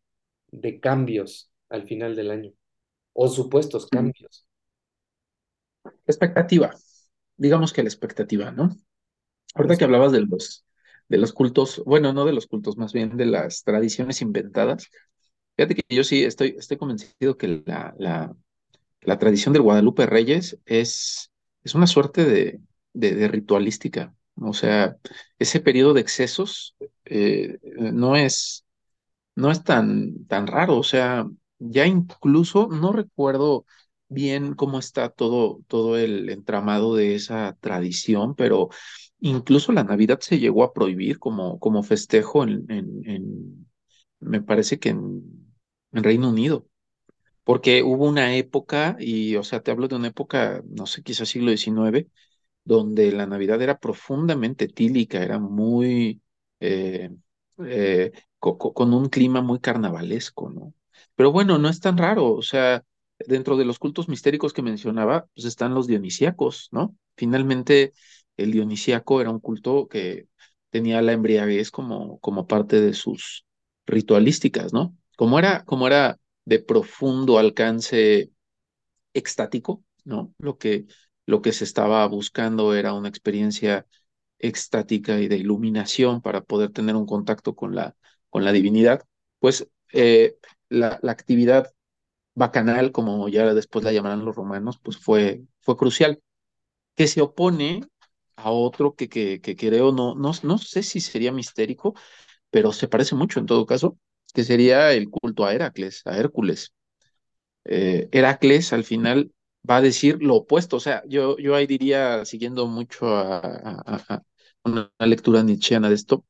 de 0.51 0.81
cambios 0.81 1.51
al 1.71 1.85
final 1.87 2.17
del 2.17 2.31
año, 2.31 2.53
o 3.15 3.29
supuestos 3.29 3.87
Mm. 3.93 3.97
cambios. 3.97 4.47
Expectativa, 6.07 6.75
digamos 7.37 7.73
que 7.73 7.83
la 7.83 7.89
expectativa, 7.89 8.51
¿no? 8.51 8.71
Ahorita 9.55 9.77
que 9.79 9.85
hablabas 9.85 10.13
de 10.13 10.23
los, 10.23 10.67
de 11.09 11.19
los 11.19 11.33
cultos, 11.33 11.83
bueno, 11.87 12.13
no 12.15 12.25
de 12.27 12.33
los 12.35 12.47
cultos, 12.47 12.77
más 12.79 12.93
bien 12.93 13.17
de 13.17 13.27
las 13.27 13.65
tradiciones 13.65 14.23
inventadas, 14.23 14.89
fíjate 15.57 15.77
que 15.77 15.83
yo 15.95 16.05
sí 16.05 16.25
estoy, 16.25 16.57
estoy 16.59 16.79
convencido 16.79 17.39
que 17.39 17.63
la, 17.67 17.95
la, 17.99 18.37
la 19.03 19.19
tradición 19.21 19.53
del 19.55 19.63
Guadalupe 19.63 20.07
Reyes 20.07 20.59
es, 20.67 21.33
es 21.65 21.75
una 21.77 21.87
suerte 21.87 22.25
de, 22.27 22.61
de, 22.95 23.15
de 23.15 23.29
ritualística. 23.29 24.15
O 24.37 24.53
sea, 24.55 24.97
ese 25.39 25.61
periodo 25.61 25.95
de 25.95 26.03
excesos 26.03 26.77
eh, 27.07 27.59
no 27.93 28.17
es, 28.17 28.65
no 29.37 29.51
es 29.51 29.65
tan, 29.65 30.27
tan 30.27 30.47
raro. 30.47 30.79
O 30.79 30.83
sea, 30.83 31.27
ya 31.59 31.87
incluso 31.87 32.69
no 32.69 32.93
recuerdo 32.93 33.67
bien 34.09 34.55
cómo 34.55 34.79
está 34.79 35.11
todo, 35.11 35.61
todo 35.69 35.99
el 35.99 36.31
entramado 36.31 36.95
de 36.97 37.15
esa 37.15 37.57
tradición, 37.61 38.35
pero 38.35 38.69
incluso 39.21 39.73
la 39.73 39.85
Navidad 39.85 40.21
se 40.21 40.39
llegó 40.39 40.65
a 40.65 40.73
prohibir 40.73 41.19
como, 41.19 41.59
como 41.61 41.83
festejo 41.83 42.45
en, 42.45 42.65
en, 42.71 43.67
me 44.21 44.43
parece 44.43 44.79
que 44.79 44.91
en, 44.91 45.23
Reino 45.93 46.31
Unido. 46.31 46.67
Porque 47.45 47.83
hubo 47.83 48.07
una 48.09 48.37
época, 48.37 48.97
y 49.01 49.37
o 49.37 49.43
sea, 49.45 49.63
te 49.63 49.71
hablo 49.71 49.89
de 49.89 49.97
una 49.97 50.09
época, 50.09 50.63
no 50.69 50.87
sé, 50.87 51.03
quizás 51.03 51.29
siglo 51.31 51.51
XIX, 51.51 52.09
donde 52.65 53.13
la 53.13 53.27
Navidad 53.27 53.63
era 53.63 53.79
profundamente 53.79 54.67
etílica, 54.67 55.23
era 55.23 55.39
muy, 55.39 56.21
eh, 56.61 57.11
eh, 57.67 58.13
co- 58.39 58.59
co- 58.59 58.75
con 58.75 58.93
un 58.95 59.09
clima 59.09 59.41
muy 59.43 59.61
carnavalesco, 59.61 60.51
¿no? 60.51 60.75
Pero 61.19 61.33
bueno, 61.33 61.59
no 61.59 61.69
es 61.69 61.81
tan 61.81 61.99
raro, 61.99 62.33
o 62.35 62.43
sea, 62.43 62.85
dentro 63.27 63.57
de 63.59 63.65
los 63.67 63.81
cultos 63.81 64.09
mistéricos 64.09 64.55
que 64.55 64.63
mencionaba, 64.63 65.27
pues 65.35 65.47
están 65.47 65.75
los 65.75 65.89
dionisíacos, 65.89 66.69
¿no? 66.73 66.97
Finalmente, 67.17 67.93
el 68.39 68.53
dionisíaco 68.53 69.21
era 69.21 69.31
un 69.31 69.41
culto 69.41 69.89
que 69.89 70.29
tenía 70.71 71.03
la 71.03 71.13
embriaguez 71.15 71.73
como, 71.73 72.21
como 72.21 72.47
parte 72.47 72.81
de 72.81 72.95
sus 72.95 73.47
ritualísticas, 73.87 74.73
¿no? 74.73 74.97
Como 75.19 75.41
era, 75.41 75.65
como 75.67 75.89
era 75.89 76.19
de 76.47 76.61
profundo 76.61 77.39
alcance 77.39 78.31
extático, 79.15 79.85
¿no? 80.05 80.35
Lo 80.39 80.59
que, 80.59 80.87
lo 81.27 81.43
que 81.43 81.53
se 81.53 81.65
estaba 81.65 82.07
buscando 82.07 82.75
era 82.75 82.93
una 82.95 83.09
experiencia 83.09 83.87
extática 84.39 85.21
y 85.21 85.29
de 85.29 85.37
iluminación 85.39 86.23
para 86.23 86.43
poder 86.43 86.71
tener 86.73 86.97
un 86.97 87.07
contacto 87.07 87.55
con 87.57 87.75
la, 87.75 87.97
con 88.31 88.45
la 88.45 88.53
divinidad, 88.53 89.05
pues 89.41 89.69
eh, 89.93 90.37
la, 90.69 90.99
la 91.03 91.13
actividad 91.13 91.73
bacanal, 92.35 92.93
como 92.93 93.29
ya 93.29 93.55
después 93.55 93.85
la 93.85 93.93
llamarán 93.93 94.25
los 94.25 94.37
romanos, 94.37 94.79
pues 94.83 94.99
fue, 94.99 95.43
fue 95.61 95.77
crucial, 95.77 96.23
que 96.97 97.07
se 97.09 97.21
opone 97.23 97.83
a 98.37 98.51
otro 98.51 98.95
que, 98.97 99.09
que, 99.09 99.41
que 99.41 99.57
creo, 99.57 99.93
no, 99.93 100.15
no, 100.15 100.33
no 100.43 100.59
sé 100.59 100.83
si 100.83 101.01
sería 101.01 101.33
mistérico, 101.33 101.95
pero 102.51 102.73
se 102.73 102.89
parece 102.89 103.15
mucho 103.17 103.41
en 103.41 103.47
todo 103.47 103.67
caso, 103.67 103.99
que 104.35 104.45
sería 104.45 104.93
el 104.95 105.11
culto 105.11 105.47
a 105.47 105.55
Heracles, 105.55 106.03
a 106.07 106.17
Hércules. 106.19 106.73
Eh, 107.65 108.09
Heracles 108.13 108.73
al 108.73 108.85
final 108.85 109.33
va 109.69 109.77
a 109.79 109.81
decir 109.83 110.19
lo 110.23 110.37
opuesto, 110.37 110.77
o 110.77 110.81
sea, 110.81 111.03
yo, 111.07 111.37
yo 111.39 111.55
ahí 111.55 111.67
diría, 111.67 112.25
siguiendo 112.25 112.67
mucho 112.67 113.07
a, 113.17 113.39
a- 113.87 114.23
una 114.65 114.91
lectura 115.01 115.43
nietzscheana 115.43 115.89
de 115.89 115.95
esto, 115.95 116.25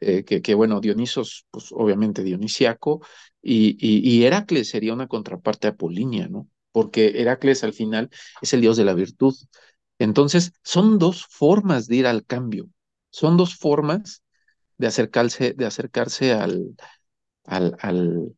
eh, 0.00 0.24
que, 0.24 0.54
bueno, 0.54 0.80
Dionisos, 0.80 1.46
pues 1.50 1.66
obviamente 1.72 2.22
dionisiaco, 2.22 3.00
y, 3.42 3.76
y, 3.80 4.24
Heracles 4.24 4.68
sería 4.68 4.92
una 4.94 5.06
contraparte 5.08 5.68
apolínea, 5.68 6.28
¿no? 6.28 6.48
Porque 6.72 7.20
Heracles 7.20 7.64
al 7.64 7.72
final 7.72 8.10
es 8.42 8.52
el 8.52 8.60
dios 8.60 8.76
de 8.76 8.84
la 8.84 8.94
virtud. 8.94 9.34
Entonces, 9.98 10.52
son 10.62 10.98
dos 10.98 11.26
formas 11.26 11.86
de 11.88 11.96
ir 11.96 12.06
al 12.06 12.24
cambio, 12.24 12.68
son 13.10 13.36
dos 13.36 13.56
formas 13.56 14.22
de 14.78 14.86
acercarse, 14.88 15.54
de 15.54 15.66
acercarse 15.66 16.32
al, 16.32 16.74
al, 17.44 17.76
al, 17.80 18.34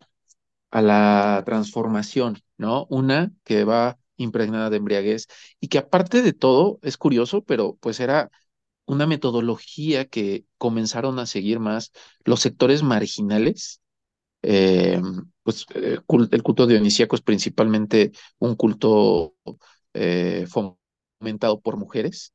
a 0.70 0.82
la 0.82 1.42
transformación, 1.46 2.38
¿no? 2.58 2.86
Una 2.90 3.32
que 3.44 3.64
va 3.64 3.98
impregnada 4.16 4.70
de 4.70 4.76
embriaguez 4.78 5.26
y 5.60 5.68
que 5.68 5.78
aparte 5.78 6.22
de 6.22 6.32
todo, 6.32 6.78
es 6.82 6.96
curioso, 6.96 7.42
pero 7.44 7.76
pues 7.80 8.00
era 8.00 8.30
una 8.86 9.06
metodología 9.06 10.06
que 10.08 10.44
comenzaron 10.58 11.18
a 11.18 11.26
seguir 11.26 11.60
más 11.60 11.92
los 12.24 12.40
sectores 12.40 12.82
marginales. 12.82 13.80
eh, 14.42 15.00
pues 15.44 15.66
eh, 15.74 15.98
el 16.32 16.42
culto 16.44 16.66
dionisíaco 16.66 17.16
es 17.16 17.22
principalmente 17.22 18.12
un 18.38 18.56
culto 18.56 19.34
eh, 19.94 20.46
fomentado 21.20 21.60
por 21.60 21.76
mujeres 21.76 22.32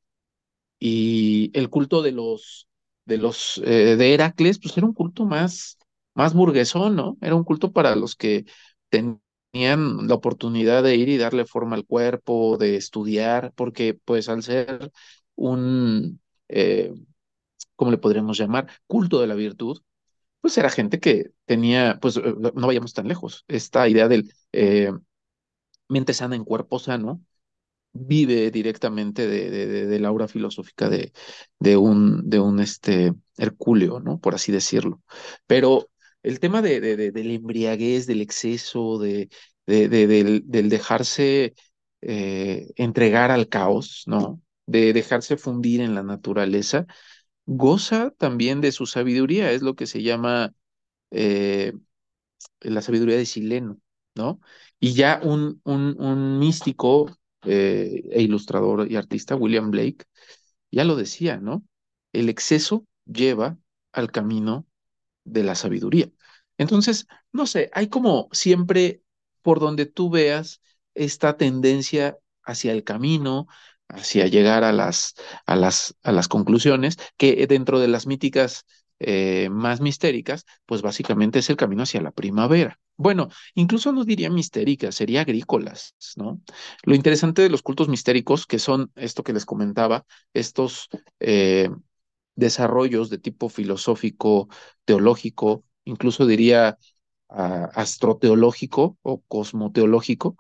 y 0.79 1.51
el 1.57 1.69
culto 1.69 2.01
de 2.01 2.11
los 2.11 2.67
de 3.05 3.17
los 3.19 3.61
de 3.63 4.13
Heracles, 4.13 4.59
pues 4.59 4.75
era 4.77 4.87
un 4.87 4.93
culto 4.93 5.25
más, 5.25 5.77
más 6.15 6.33
burguesón, 6.33 6.95
¿no? 6.95 7.17
Era 7.21 7.35
un 7.35 7.43
culto 7.43 7.71
para 7.71 7.95
los 7.95 8.15
que 8.15 8.45
tenían 8.89 10.07
la 10.07 10.15
oportunidad 10.15 10.81
de 10.83 10.95
ir 10.95 11.09
y 11.09 11.17
darle 11.17 11.45
forma 11.45 11.75
al 11.75 11.85
cuerpo, 11.85 12.57
de 12.57 12.77
estudiar, 12.77 13.53
porque 13.55 13.93
pues 14.05 14.27
al 14.29 14.41
ser 14.43 14.91
un, 15.35 16.19
eh, 16.49 16.93
¿cómo 17.75 17.91
le 17.91 17.97
podríamos 17.97 18.37
llamar? 18.37 18.67
Culto 18.87 19.21
de 19.21 19.27
la 19.27 19.35
virtud, 19.35 19.81
pues 20.41 20.57
era 20.57 20.69
gente 20.69 20.99
que 20.99 21.31
tenía, 21.45 21.99
pues 22.01 22.17
eh, 22.17 22.21
no 22.55 22.67
vayamos 22.67 22.93
tan 22.93 23.07
lejos, 23.07 23.45
esta 23.47 23.87
idea 23.89 24.07
del 24.09 24.33
eh, 24.53 24.91
mente 25.87 26.13
sana 26.13 26.35
en 26.35 26.43
cuerpo 26.45 26.79
sano 26.79 27.21
vive 27.93 28.51
directamente 28.51 29.27
de, 29.27 29.49
de, 29.49 29.87
de, 29.87 29.99
la 29.99 30.09
aura 30.09 30.27
filosófica 30.27 30.89
de, 30.89 31.13
de 31.59 31.77
un, 31.77 32.29
de 32.29 32.39
un 32.39 32.59
este, 32.59 33.13
Hercúleo, 33.37 33.99
¿no? 34.01 34.19
Por 34.19 34.35
así 34.35 34.51
decirlo. 34.51 35.01
Pero 35.47 35.89
el 36.23 36.39
tema 36.39 36.61
de, 36.61 36.81
de, 36.81 36.97
de 36.97 37.11
del 37.11 37.31
embriaguez, 37.31 38.07
del 38.07 38.21
exceso, 38.21 38.99
de 38.99 39.29
del, 39.67 40.43
del, 40.47 40.69
dejarse 40.69 41.55
eh, 42.01 42.67
entregar 42.75 43.31
al 43.31 43.49
caos, 43.49 44.03
¿no? 44.07 44.41
De 44.67 44.93
dejarse 44.93 45.37
fundir 45.37 45.81
en 45.81 45.95
la 45.95 46.03
naturaleza, 46.03 46.87
goza 47.45 48.11
también 48.17 48.61
de 48.61 48.71
su 48.73 48.85
sabiduría, 48.87 49.51
es 49.51 49.61
lo 49.63 49.75
que 49.75 49.87
se 49.87 50.03
llama 50.03 50.53
eh, 51.11 51.73
la 52.61 52.81
sabiduría 52.81 53.17
de 53.17 53.25
Sileno, 53.25 53.79
¿no? 54.15 54.39
Y 54.79 54.93
ya 54.93 55.19
un, 55.23 55.61
un, 55.65 55.95
un 56.01 56.39
místico 56.39 57.11
eh, 57.43 58.03
e 58.11 58.21
ilustrador 58.23 58.91
y 58.91 58.95
artista, 58.95 59.35
William 59.35 59.71
Blake, 59.71 60.05
ya 60.71 60.83
lo 60.83 60.95
decía, 60.95 61.37
¿no? 61.37 61.63
El 62.13 62.29
exceso 62.29 62.85
lleva 63.05 63.57
al 63.91 64.11
camino 64.11 64.67
de 65.25 65.43
la 65.43 65.55
sabiduría. 65.55 66.09
Entonces, 66.57 67.07
no 67.31 67.47
sé, 67.47 67.69
hay 67.73 67.89
como 67.89 68.29
siempre, 68.31 69.03
por 69.41 69.59
donde 69.59 69.85
tú 69.85 70.09
veas, 70.09 70.61
esta 70.95 71.37
tendencia 71.37 72.17
hacia 72.43 72.71
el 72.73 72.83
camino, 72.83 73.47
hacia 73.89 74.27
llegar 74.27 74.63
a 74.63 74.71
las, 74.71 75.15
a 75.45 75.55
las, 75.55 75.95
a 76.03 76.11
las 76.11 76.27
conclusiones, 76.27 76.97
que 77.17 77.45
dentro 77.47 77.79
de 77.79 77.87
las 77.87 78.07
míticas 78.07 78.65
eh, 78.99 79.49
más 79.49 79.81
mistéricas, 79.81 80.45
pues 80.65 80.81
básicamente 80.81 81.39
es 81.39 81.49
el 81.49 81.57
camino 81.57 81.83
hacia 81.83 82.01
la 82.01 82.11
primavera. 82.11 82.79
Bueno, 82.97 83.29
incluso 83.55 83.91
no 83.91 84.05
diría 84.05 84.29
mistéricas, 84.29 84.95
sería 84.95 85.21
agrícolas, 85.21 85.95
¿no? 86.15 86.41
Lo 86.83 86.95
interesante 86.95 87.41
de 87.41 87.49
los 87.49 87.61
cultos 87.61 87.89
mistéricos, 87.89 88.45
que 88.47 88.57
son 88.57 88.91
esto 88.95 89.21
que 89.23 89.33
les 89.33 89.45
comentaba, 89.45 90.05
estos 90.33 90.87
eh, 91.19 91.69
desarrollos 92.35 93.09
de 93.09 93.17
tipo 93.17 93.49
filosófico, 93.49 94.47
teológico, 94.85 95.63
incluso 95.83 96.25
diría 96.25 96.77
uh, 97.29 97.67
astroteológico 97.73 98.97
o 99.01 99.21
cosmoteológico, 99.27 100.37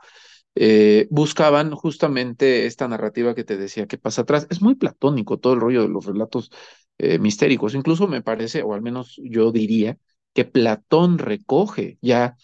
eh, 0.55 1.07
buscaban 1.11 1.71
justamente 1.75 2.65
esta 2.65 2.87
narrativa 2.87 3.35
que 3.35 3.43
te 3.43 3.57
decía 3.57 3.87
que 3.87 3.97
pasa 3.97 4.21
atrás. 4.23 4.47
Es 4.49 4.61
muy 4.61 4.75
platónico 4.75 5.37
todo 5.37 5.53
el 5.53 5.61
rollo 5.61 5.81
de 5.83 5.89
los 5.89 6.05
relatos 6.05 6.51
eh, 6.97 7.19
mistéricos. 7.19 7.75
Incluso 7.75 8.07
me 8.07 8.21
parece, 8.21 8.63
o 8.63 8.73
al 8.73 8.81
menos 8.81 9.19
yo 9.23 9.51
diría, 9.51 9.97
que 10.33 10.45
Platón 10.45 11.17
recoge 11.17 11.97
ya 12.01 12.35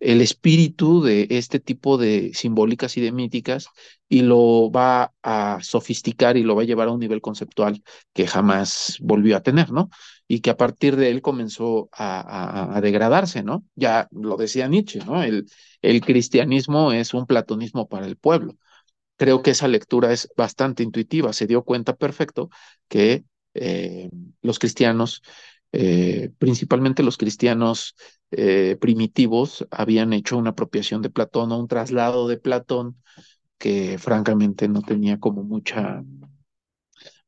el 0.00 0.20
espíritu 0.20 1.02
de 1.02 1.26
este 1.30 1.60
tipo 1.60 1.98
de 1.98 2.32
simbólicas 2.34 2.96
y 2.96 3.00
de 3.00 3.12
míticas 3.12 3.66
y 4.08 4.22
lo 4.22 4.70
va 4.70 5.12
a 5.22 5.58
sofisticar 5.62 6.36
y 6.36 6.42
lo 6.44 6.54
va 6.56 6.62
a 6.62 6.64
llevar 6.64 6.88
a 6.88 6.92
un 6.92 7.00
nivel 7.00 7.20
conceptual 7.20 7.82
que 8.12 8.26
jamás 8.26 8.98
volvió 9.00 9.36
a 9.36 9.42
tener, 9.42 9.72
¿no? 9.72 9.90
Y 10.30 10.40
que 10.40 10.50
a 10.50 10.56
partir 10.56 10.94
de 10.94 11.10
él 11.10 11.22
comenzó 11.22 11.88
a, 11.92 12.78
degradarse, 12.80 13.42
¿no? 13.42 13.64
Ya 13.74 14.06
lo 14.12 14.36
decía 14.36 14.68
Nietzsche, 14.68 15.00
¿no? 15.04 15.22
El, 15.22 15.46
el 15.82 16.00
cristianismo 16.02 16.92
es 16.92 17.14
un 17.14 17.26
platonismo 17.26 17.88
para 17.88 18.06
el 18.06 18.16
pueblo. 18.16 18.54
Creo 19.16 19.42
que 19.42 19.50
esa 19.50 19.66
lectura 19.66 20.12
es 20.12 20.30
bastante 20.36 20.84
intuitiva, 20.84 21.32
se 21.32 21.48
dio 21.48 21.64
cuenta 21.64 21.96
perfecto 21.96 22.48
que 22.88 23.24
eh, 23.54 24.08
los 24.42 24.60
cristianos 24.60 25.22
eh, 25.72 26.30
principalmente 26.38 27.02
los 27.02 27.16
cristianos 27.16 27.94
eh, 28.32 28.76
primitivos 28.80 29.66
habían 29.70 30.12
hecho 30.12 30.36
una 30.36 30.50
apropiación 30.50 31.02
de 31.02 31.10
Platón 31.10 31.52
o 31.52 31.58
un 31.58 31.68
traslado 31.68 32.28
de 32.28 32.38
Platón 32.38 32.96
que 33.58 33.98
francamente 33.98 34.68
no 34.68 34.82
tenía 34.82 35.20
como 35.20 35.44
mucha, 35.44 36.02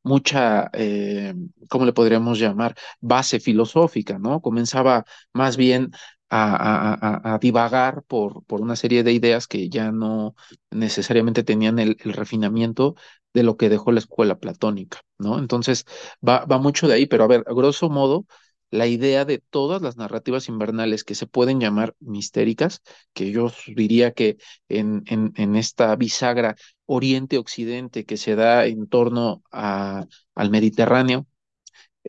mucha, 0.03 0.71
eh, 0.73 1.35
¿cómo 1.69 1.85
le 1.87 1.93
podríamos 1.93 2.39
llamar? 2.39 2.75
Base 3.01 3.41
filosófica, 3.41 4.19
¿no? 4.19 4.41
Comenzaba 4.41 5.05
más 5.33 5.57
bien 5.57 5.91
a, 6.31 6.95
a, 6.95 7.35
a, 7.35 7.39
divagar 7.39 8.03
por, 8.05 8.45
por 8.45 8.61
una 8.63 8.75
serie 8.77 9.03
de 9.05 9.13
ideas 9.13 9.47
que 9.47 9.69
ya 9.69 9.93
no 9.93 10.35
necesariamente 10.71 11.45
tenían 11.45 11.79
el, 11.79 11.97
el, 12.03 12.13
refinamiento 12.15 12.95
de 13.35 13.43
lo 13.43 13.57
que 13.57 13.69
dejó 13.69 13.93
la 13.93 13.99
escuela 14.01 14.39
platónica, 14.39 15.01
¿no? 15.19 15.39
Entonces, 15.39 15.85
va, 16.27 16.45
va 16.47 16.59
mucho 16.59 16.89
de 16.89 16.95
ahí, 16.95 17.07
pero 17.07 17.25
a 17.25 17.27
ver, 17.27 17.45
a 17.47 17.53
grosso 17.55 17.91
modo, 17.91 18.27
la 18.71 18.87
idea 18.87 19.25
de 19.27 19.39
todas 19.51 19.83
las 19.83 19.97
narrativas 19.99 20.49
invernales 20.49 21.05
que 21.05 21.15
se 21.15 21.27
pueden 21.27 21.61
llamar 21.61 21.95
mistéricas, 22.01 22.81
que 23.13 23.31
yo 23.31 23.53
diría 23.77 24.13
que 24.13 24.39
en, 24.69 25.03
en, 25.07 25.33
en 25.37 25.57
esta 25.57 25.95
bisagra 25.97 26.57
oriente-occidente 26.95 28.05
que 28.07 28.17
se 28.17 28.35
da 28.37 28.67
en 28.67 28.87
torno 28.89 29.43
al 29.51 30.51
Mediterráneo, 30.51 31.27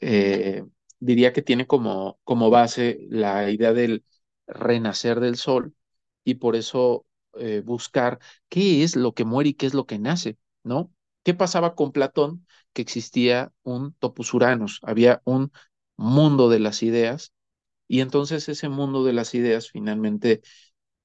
eh, 0.01 0.63
diría 0.99 1.34
que 1.34 1.41
tiene 1.41 1.67
como, 1.67 2.19
como 2.23 2.49
base 2.49 2.99
la 3.09 3.49
idea 3.51 3.73
del 3.73 4.05
renacer 4.47 5.19
del 5.19 5.36
sol 5.38 5.75
y 6.23 6.36
por 6.36 6.55
eso 6.55 7.05
eh, 7.39 7.61
buscar 7.65 8.19
qué 8.49 8.84
es 8.84 8.95
lo 8.95 9.13
que 9.13 9.25
muere 9.25 9.49
y 9.51 9.53
qué 9.55 9.65
es 9.67 9.73
lo 9.73 9.86
que 9.86 9.99
nace, 9.99 10.38
¿no? 10.63 10.91
¿Qué 11.23 11.34
pasaba 11.34 11.75
con 11.75 11.91
Platón? 11.91 12.45
Que 12.73 12.81
existía 12.81 13.53
un 13.63 13.93
topus 13.95 14.34
uranus, 14.34 14.79
había 14.84 15.21
un 15.25 15.51
mundo 15.97 16.49
de 16.49 16.59
las 16.59 16.84
ideas 16.84 17.34
y 17.88 18.01
entonces 18.01 18.49
ese 18.49 18.69
mundo 18.69 19.03
de 19.03 19.13
las 19.13 19.34
ideas 19.36 19.69
finalmente 19.71 20.41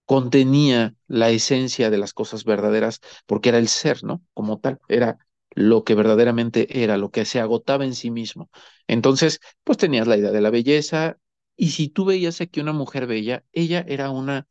contenía 0.09 0.97
la 1.09 1.31
esencia 1.31 1.91
de 1.91 1.99
las 1.99 2.15
cosas 2.15 2.45
verdaderas 2.45 3.01
porque 3.27 3.51
era 3.51 3.59
el 3.59 3.69
ser, 3.69 4.05
¿no? 4.05 4.23
Como 4.35 4.59
tal, 4.61 4.81
era 4.89 5.19
lo 5.53 5.85
que 5.85 5.95
verdaderamente 5.95 6.83
era, 6.83 6.97
lo 6.99 7.11
que 7.13 7.27
se 7.27 7.41
agotaba 7.41 7.85
en 7.85 7.95
sí 7.95 8.11
mismo. 8.11 8.51
Entonces, 8.89 9.41
pues 9.65 9.79
tenías 9.79 10.09
la 10.09 10.17
idea 10.19 10.33
de 10.33 10.41
la 10.43 10.51
belleza 10.51 11.19
y 11.57 11.71
si 11.73 11.91
tú 11.91 12.07
veías 12.07 12.41
aquí 12.41 12.61
una 12.61 12.73
mujer 12.73 13.07
bella, 13.07 13.45
ella 13.53 13.85
era 13.89 14.11
una, 14.11 14.49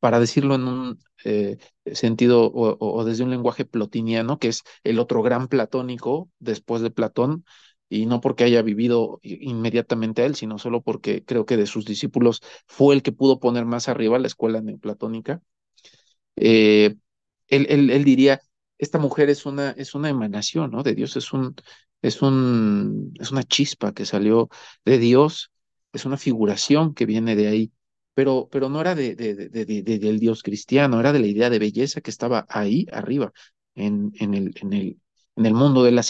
para 0.00 0.20
decirlo 0.20 0.54
en 0.56 0.68
un 0.68 0.98
eh, 1.24 1.58
sentido 1.92 2.44
o, 2.46 2.76
o, 2.78 3.04
desde 3.04 3.24
un 3.24 3.30
lenguaje 3.30 3.64
plotiniano, 3.64 4.38
que 4.38 4.48
es 4.48 4.62
el 4.84 4.98
otro 4.98 5.22
gran 5.22 5.48
platónico 5.48 6.30
después 6.38 6.82
de 6.82 6.90
Platón, 6.90 7.44
y 7.94 8.06
no 8.06 8.20
porque 8.20 8.44
haya 8.44 8.62
vivido 8.62 9.20
inmediatamente 9.22 10.22
a 10.22 10.26
él, 10.26 10.34
sino 10.34 10.58
solo 10.58 10.82
porque 10.82 11.24
creo 11.24 11.46
que 11.46 11.56
de 11.56 11.66
sus 11.66 11.84
discípulos 11.84 12.40
fue 12.66 12.94
el 12.94 13.02
que 13.02 13.12
pudo 13.12 13.40
poner 13.40 13.64
más 13.66 13.88
arriba 13.88 14.18
la 14.18 14.26
escuela 14.26 14.60
neoplatónica. 14.60 15.40
Eh, 16.36 16.96
él, 17.48 17.66
él, 17.68 17.90
él, 17.90 18.04
diría, 18.04 18.40
esta 18.78 18.98
mujer 18.98 19.30
es 19.30 19.46
una, 19.46 19.70
es 19.72 19.94
una 19.94 20.08
emanación 20.08 20.70
¿no? 20.70 20.82
de 20.82 20.94
Dios, 20.94 21.16
es, 21.16 21.32
un, 21.32 21.54
es, 22.02 22.22
un, 22.22 23.12
es 23.20 23.30
una 23.30 23.44
chispa 23.44 23.92
que 23.92 24.06
salió 24.06 24.48
de 24.84 24.98
Dios 24.98 25.50
es 25.94 26.04
una 26.04 26.16
figuración 26.16 26.92
que 26.94 27.06
viene 27.06 27.36
de 27.36 27.48
ahí, 27.48 27.72
pero, 28.14 28.48
pero 28.50 28.68
no 28.68 28.80
era 28.80 28.94
de, 28.94 29.14
de, 29.14 29.34
de, 29.34 29.64
de, 29.64 29.98
del 29.98 30.18
Dios 30.18 30.42
cristiano, 30.42 31.00
era 31.00 31.12
de 31.12 31.20
la 31.20 31.26
idea 31.26 31.50
de 31.50 31.58
belleza 31.58 32.00
que 32.00 32.10
estaba 32.10 32.46
ahí 32.48 32.86
arriba, 32.92 33.32
en, 33.74 34.12
en, 34.18 34.34
el, 34.34 34.54
en, 34.60 34.72
el, 34.72 35.00
en 35.36 35.46
el 35.46 35.54
mundo 35.54 35.84
de 35.84 35.92
la 35.92 36.02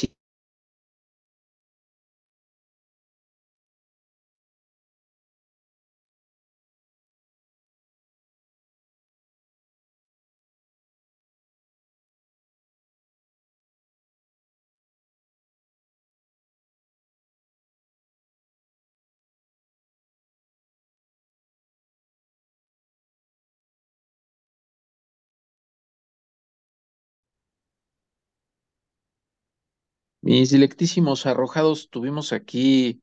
Mis 30.25 30.51
dilectísimos 30.51 31.27
arrojados, 31.27 31.91
tuvimos 31.91 32.33
aquí 32.33 33.03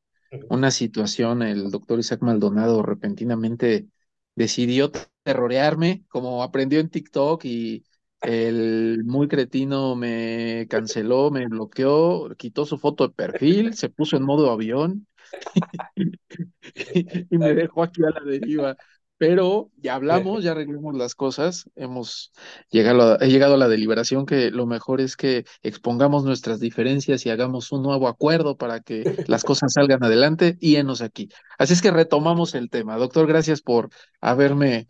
una 0.49 0.71
situación, 0.71 1.43
el 1.43 1.69
doctor 1.69 1.99
Isaac 1.99 2.23
Maldonado 2.23 2.81
repentinamente 2.81 3.87
decidió 4.35 4.91
terrorearme, 5.23 6.03
como 6.07 6.41
aprendió 6.41 6.79
en 6.79 6.89
TikTok 6.89 7.45
y 7.45 7.83
el 8.23 9.03
muy 9.05 9.27
cretino 9.27 9.95
me 9.95 10.65
canceló, 10.67 11.29
me 11.29 11.47
bloqueó, 11.47 12.35
quitó 12.37 12.65
su 12.65 12.79
foto 12.79 13.07
de 13.07 13.13
perfil, 13.13 13.75
se 13.75 13.89
puso 13.89 14.17
en 14.17 14.23
modo 14.23 14.49
avión 14.49 15.05
y 17.29 17.37
me 17.37 17.53
dejó 17.53 17.83
aquí 17.83 18.01
a 18.03 18.09
la 18.09 18.21
deriva. 18.21 18.75
Pero 19.21 19.69
ya 19.77 19.93
hablamos, 19.93 20.43
ya 20.43 20.53
arreglamos 20.53 20.95
las 20.97 21.13
cosas, 21.13 21.69
hemos 21.75 22.31
llegado 22.71 23.03
a, 23.03 23.15
he 23.23 23.29
llegado 23.29 23.53
a 23.53 23.57
la 23.57 23.67
deliberación 23.67 24.25
que 24.25 24.49
lo 24.49 24.65
mejor 24.65 24.99
es 24.99 25.15
que 25.15 25.45
expongamos 25.61 26.23
nuestras 26.23 26.59
diferencias 26.59 27.23
y 27.27 27.29
hagamos 27.29 27.71
un 27.71 27.83
nuevo 27.83 28.07
acuerdo 28.07 28.57
para 28.57 28.79
que 28.79 29.03
las 29.29 29.43
cosas 29.43 29.73
salgan 29.73 30.03
adelante 30.03 30.57
y 30.59 30.77
enos 30.77 31.03
aquí. 31.03 31.29
Así 31.59 31.73
es 31.73 31.83
que 31.83 31.91
retomamos 31.91 32.55
el 32.55 32.71
tema. 32.71 32.97
Doctor, 32.97 33.27
gracias 33.27 33.61
por 33.61 33.89
haberme, 34.21 34.87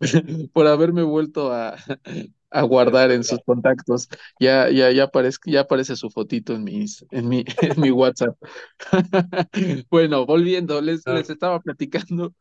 por 0.52 0.66
haberme 0.66 1.02
vuelto 1.02 1.50
a, 1.50 1.74
a 2.50 2.62
guardar 2.64 3.10
en 3.10 3.24
sus 3.24 3.40
contactos. 3.46 4.06
Ya, 4.38 4.68
ya, 4.68 4.90
ya 4.90 5.04
aparece, 5.04 5.38
ya 5.46 5.60
aparece 5.60 5.96
su 5.96 6.10
fotito 6.10 6.52
en 6.52 6.64
mis, 6.64 7.06
en 7.10 7.26
mi, 7.26 7.42
en 7.62 7.80
mi 7.80 7.90
WhatsApp. 7.90 8.36
Bueno, 9.88 10.26
volviendo, 10.26 10.78
les, 10.82 11.06
No, 11.06 11.14
les 11.14 11.30
estaba 11.30 11.58
platicando. 11.60 12.34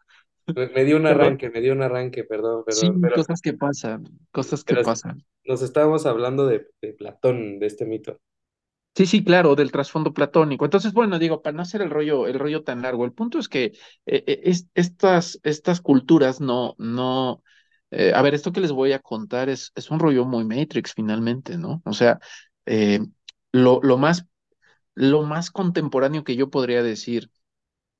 Me, 0.55 0.83
dio 0.85 0.97
un 0.97 1.05
arranque, 1.07 1.49
me 1.49 1.61
dio 1.61 1.73
un 1.73 1.81
arranque, 1.81 2.23
perdón, 2.23 2.63
Sí, 2.67 2.89
pero, 3.01 3.15
cosas 3.15 3.39
que 3.41 3.53
pasan, 3.53 4.17
cosas 4.31 4.63
que 4.63 4.75
pasan. 4.77 5.23
nos 5.45 5.61
estábamos 5.61 6.07
hablando 6.07 6.47
de, 6.47 6.67
de 6.81 6.93
Platón, 6.93 7.59
de 7.59 7.67
este 7.67 7.85
mito. 7.85 8.19
Sí, 8.93 9.05
sí, 9.05 9.23
claro, 9.23 9.55
del 9.55 9.71
trasfondo 9.71 10.13
platónico. 10.13 10.65
Entonces, 10.65 10.91
bueno, 10.93 11.17
digo, 11.17 11.41
para 11.41 11.55
no 11.55 11.61
hacer 11.61 11.81
el 11.81 11.89
rollo, 11.89 12.27
el 12.27 12.37
rollo 12.37 12.63
tan 12.63 12.81
largo, 12.81 13.05
el 13.05 13.13
punto 13.13 13.39
es 13.39 13.47
que 13.47 13.65
eh, 14.05 14.23
eh, 14.27 14.41
es- 14.43 14.67
estas, 14.73 15.39
estas 15.43 15.79
culturas 15.81 16.41
no, 16.41 16.75
no, 16.77 17.41
eh, 17.91 18.11
a 18.13 18.21
ver, 18.21 18.33
esto 18.33 18.51
que 18.51 18.59
les 18.59 18.71
voy 18.73 18.91
a 18.91 18.99
contar 18.99 19.47
es, 19.49 19.71
es 19.75 19.89
un 19.91 19.99
rollo 19.99 20.25
muy 20.25 20.43
Matrix 20.43 20.93
finalmente, 20.93 21.57
¿no? 21.57 21.81
O 21.85 21.93
sea, 21.93 22.19
eh, 22.65 22.99
lo, 23.53 23.79
lo 23.81 23.97
más, 23.97 24.25
lo 24.95 25.23
más 25.23 25.51
contemporáneo 25.51 26.23
que 26.23 26.35
yo 26.35 26.49
podría 26.49 26.83
decir 26.83 27.31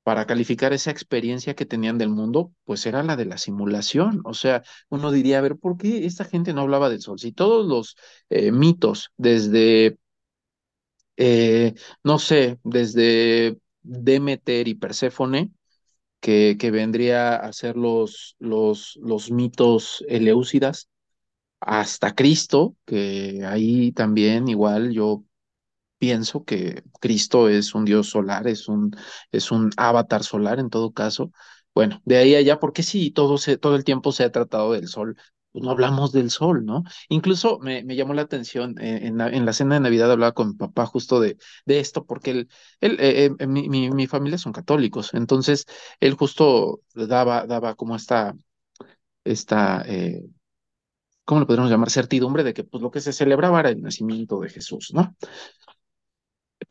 para 0.02 0.26
calificar 0.26 0.72
esa 0.72 0.90
experiencia 0.90 1.54
que 1.54 1.66
tenían 1.66 1.98
del 1.98 2.08
mundo, 2.10 2.52
pues 2.64 2.86
era 2.86 3.02
la 3.02 3.16
de 3.16 3.24
la 3.26 3.38
simulación. 3.38 4.20
O 4.24 4.34
sea, 4.34 4.62
uno 4.90 5.10
diría, 5.12 5.38
a 5.38 5.40
ver, 5.42 5.56
¿por 5.58 5.76
qué 5.76 6.06
esta 6.06 6.24
gente 6.24 6.52
no 6.52 6.62
hablaba 6.62 6.88
del 6.90 7.00
sol? 7.02 7.18
Si 7.20 7.32
todos 7.32 7.66
los 7.66 7.96
eh, 8.30 8.52
mitos, 8.52 9.12
desde 9.16 9.96
eh, 11.16 11.74
no 12.04 12.18
sé, 12.18 12.58
desde 12.64 13.58
Demeter 13.82 14.68
y 14.68 14.74
Perséfone, 14.74 15.50
que, 16.20 16.56
que 16.60 16.70
vendría 16.70 17.36
a 17.36 17.52
ser 17.52 17.76
los, 17.76 18.36
los, 18.40 18.98
los 19.02 19.30
mitos 19.30 20.04
eleusidas, 20.08 20.88
hasta 21.60 22.14
Cristo, 22.14 22.76
que 22.86 23.44
ahí 23.46 23.92
también 23.92 24.48
igual 24.48 24.92
yo 24.92 25.24
pienso 26.02 26.44
que 26.44 26.82
Cristo 27.00 27.48
es 27.48 27.74
un 27.76 27.84
dios 27.84 28.08
solar, 28.10 28.48
es 28.48 28.66
un, 28.68 28.90
es 29.30 29.52
un 29.52 29.70
avatar 29.76 30.24
solar 30.24 30.58
en 30.58 30.68
todo 30.70 30.92
caso. 30.92 31.30
Bueno, 31.74 32.00
de 32.04 32.16
ahí 32.18 32.34
a 32.34 32.38
allá, 32.38 32.58
porque 32.60 32.82
sí, 32.82 33.10
todo, 33.12 33.38
se, 33.38 33.56
todo 33.58 33.76
el 33.76 33.84
tiempo 33.84 34.10
se 34.12 34.24
ha 34.24 34.32
tratado 34.32 34.72
del 34.72 34.88
sol, 34.88 35.16
pues 35.52 35.64
no 35.64 35.70
hablamos 35.70 36.10
del 36.12 36.30
sol, 36.30 36.64
¿no? 36.64 36.82
Incluso 37.08 37.58
me, 37.60 37.84
me 37.84 37.94
llamó 37.96 38.14
la 38.14 38.22
atención, 38.22 38.74
eh, 38.80 39.00
en, 39.06 39.18
la, 39.18 39.28
en 39.28 39.46
la 39.46 39.52
cena 39.52 39.76
de 39.76 39.80
Navidad 39.82 40.10
hablaba 40.10 40.32
con 40.32 40.48
mi 40.48 40.54
papá 40.54 40.86
justo 40.86 41.20
de, 41.20 41.36
de 41.66 41.78
esto, 41.80 42.04
porque 42.04 42.30
él, 42.32 42.48
él 42.80 42.96
eh, 43.00 43.30
eh, 43.38 43.46
mi, 43.46 43.68
mi, 43.68 43.90
mi 43.90 44.06
familia 44.08 44.38
son 44.38 44.52
católicos, 44.52 45.14
entonces 45.14 45.66
él 46.00 46.14
justo 46.14 46.80
daba, 46.94 47.46
daba 47.46 47.74
como 47.76 47.94
esta, 47.96 48.34
esta 49.24 49.82
eh, 49.86 50.22
¿cómo 51.24 51.40
lo 51.40 51.46
podríamos 51.46 51.70
llamar? 51.70 51.90
Certidumbre 51.90 52.44
de 52.44 52.54
que 52.54 52.64
pues 52.64 52.82
lo 52.82 52.90
que 52.90 53.00
se 53.00 53.12
celebraba 53.12 53.60
era 53.60 53.70
el 53.70 53.82
nacimiento 53.82 54.40
de 54.40 54.50
Jesús, 54.50 54.90
¿no? 54.94 55.14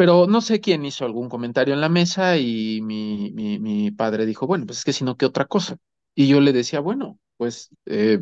Pero 0.01 0.25
no 0.25 0.41
sé 0.41 0.59
quién 0.61 0.83
hizo 0.83 1.05
algún 1.05 1.29
comentario 1.29 1.75
en 1.75 1.79
la 1.81 1.87
mesa 1.87 2.35
y 2.35 2.81
mi, 2.81 3.31
mi, 3.31 3.91
padre 3.91 4.25
dijo, 4.25 4.47
bueno, 4.47 4.65
pues 4.65 4.79
es 4.79 4.83
que 4.83 4.93
si 4.93 5.03
no, 5.03 5.15
¿qué 5.15 5.27
otra 5.27 5.45
cosa? 5.45 5.77
Y 6.15 6.27
yo 6.27 6.41
le 6.41 6.53
decía, 6.53 6.79
bueno, 6.79 7.19
pues 7.37 7.69
eh, 7.85 8.19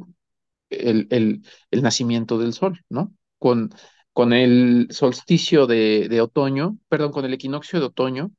el, 0.69 1.07
el, 1.09 1.41
el 1.71 1.81
nacimiento 1.81 2.37
del 2.37 2.51
sol, 2.53 2.81
¿no? 2.89 3.13
Con, 3.37 3.69
con 4.11 4.33
el 4.33 4.87
solsticio 4.91 5.67
de, 5.67 6.09
de 6.09 6.19
otoño, 6.21 6.77
perdón, 6.89 7.13
con 7.13 7.23
el 7.23 7.33
equinoccio 7.33 7.79
de 7.79 7.85
otoño, 7.85 8.31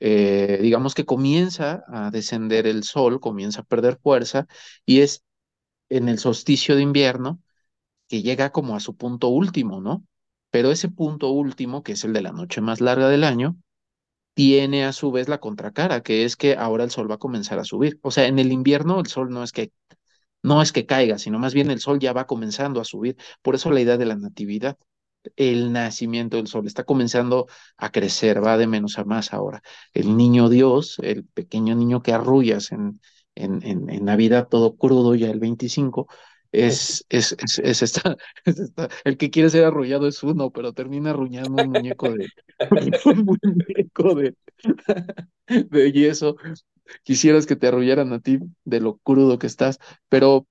eh, 0.00 0.58
digamos 0.62 0.94
que 0.94 1.06
comienza 1.06 1.84
a 1.88 2.10
descender 2.10 2.66
el 2.66 2.84
sol, 2.84 3.20
comienza 3.20 3.62
a 3.62 3.64
perder 3.64 3.98
fuerza 4.02 4.46
y 4.86 5.00
es 5.00 5.24
en 5.90 6.08
el 6.08 6.18
solsticio 6.18 6.76
de 6.76 6.82
invierno 6.82 7.40
que 8.08 8.22
llega 8.22 8.52
como 8.52 8.76
a 8.76 8.80
su 8.80 8.96
punto 8.96 9.28
último, 9.28 9.80
¿no? 9.80 10.04
Pero 10.50 10.70
ese 10.70 10.88
punto 10.88 11.30
último, 11.30 11.82
que 11.82 11.92
es 11.92 12.04
el 12.04 12.12
de 12.12 12.22
la 12.22 12.32
noche 12.32 12.60
más 12.60 12.80
larga 12.80 13.08
del 13.08 13.24
año, 13.24 13.56
tiene 14.34 14.84
a 14.84 14.92
su 14.92 15.10
vez 15.12 15.28
la 15.28 15.38
contracara, 15.40 16.02
que 16.02 16.24
es 16.24 16.36
que 16.36 16.56
ahora 16.56 16.84
el 16.84 16.90
sol 16.90 17.10
va 17.10 17.16
a 17.16 17.18
comenzar 17.18 17.58
a 17.58 17.64
subir. 17.64 17.98
O 18.02 18.10
sea, 18.10 18.26
en 18.26 18.38
el 18.38 18.52
invierno 18.52 19.00
el 19.00 19.06
sol 19.06 19.30
no 19.30 19.42
es 19.42 19.52
que 19.52 19.72
no 20.42 20.62
es 20.62 20.72
que 20.72 20.86
caiga, 20.86 21.18
sino 21.18 21.38
más 21.38 21.54
bien 21.54 21.70
el 21.70 21.80
sol 21.80 21.98
ya 21.98 22.12
va 22.12 22.26
comenzando 22.26 22.80
a 22.80 22.84
subir. 22.84 23.16
Por 23.42 23.54
eso 23.54 23.70
la 23.70 23.80
idea 23.80 23.96
de 23.96 24.06
la 24.06 24.16
natividad, 24.16 24.78
el 25.36 25.72
nacimiento 25.72 26.36
del 26.36 26.46
sol 26.46 26.66
está 26.66 26.84
comenzando 26.84 27.46
a 27.76 27.90
crecer, 27.90 28.44
va 28.44 28.56
de 28.58 28.66
menos 28.66 28.98
a 28.98 29.04
más 29.04 29.32
ahora. 29.32 29.62
El 29.94 30.16
niño 30.16 30.48
Dios, 30.48 30.98
el 31.02 31.24
pequeño 31.26 31.74
niño 31.74 32.02
que 32.02 32.12
arrullas 32.12 32.72
en, 32.72 33.00
en, 33.34 33.62
en, 33.66 33.90
en 33.90 34.04
Navidad 34.04 34.48
todo 34.48 34.76
crudo 34.76 35.14
ya 35.14 35.30
el 35.30 35.40
25, 35.40 36.08
es, 36.52 37.04
es, 37.08 37.36
es, 37.38 37.58
es 37.60 37.82
esta, 37.82 38.16
es 38.44 38.58
esta- 38.58 38.88
el 39.04 39.16
que 39.16 39.30
quiere 39.30 39.50
ser 39.50 39.64
arrullado 39.64 40.06
es 40.08 40.22
uno, 40.22 40.50
pero 40.50 40.72
termina 40.72 41.10
arrullando 41.10 41.58
un 41.58 41.68
muñeco 41.70 42.12
de, 42.14 42.32
un 43.04 43.24
muñeco 43.24 44.14
de, 44.14 44.34
de 45.70 45.92
yeso. 45.92 46.36
Quisieras 47.04 47.46
que 47.46 47.56
te 47.56 47.68
arrullaran 47.68 48.12
a 48.12 48.20
ti 48.20 48.38
de 48.64 48.80
lo 48.80 48.98
crudo 48.98 49.38
que 49.38 49.46
estás, 49.48 49.78
pero 50.08 50.46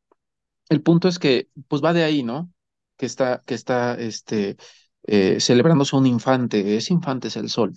el 0.70 0.82
punto 0.84 1.08
es 1.08 1.20
que, 1.20 1.50
pues 1.68 1.84
va 1.84 1.94
de 1.94 2.04
ahí, 2.04 2.24
¿no? 2.24 2.52
Que 2.98 3.06
está, 3.06 3.44
que 3.46 3.54
está, 3.56 3.96
este, 4.00 4.58
eh, 5.04 5.40
celebrándose 5.40 5.96
un 5.96 6.06
infante, 6.08 6.76
ese 6.78 6.94
infante 6.94 7.28
es 7.30 7.38
el 7.38 7.50
sol. 7.50 7.74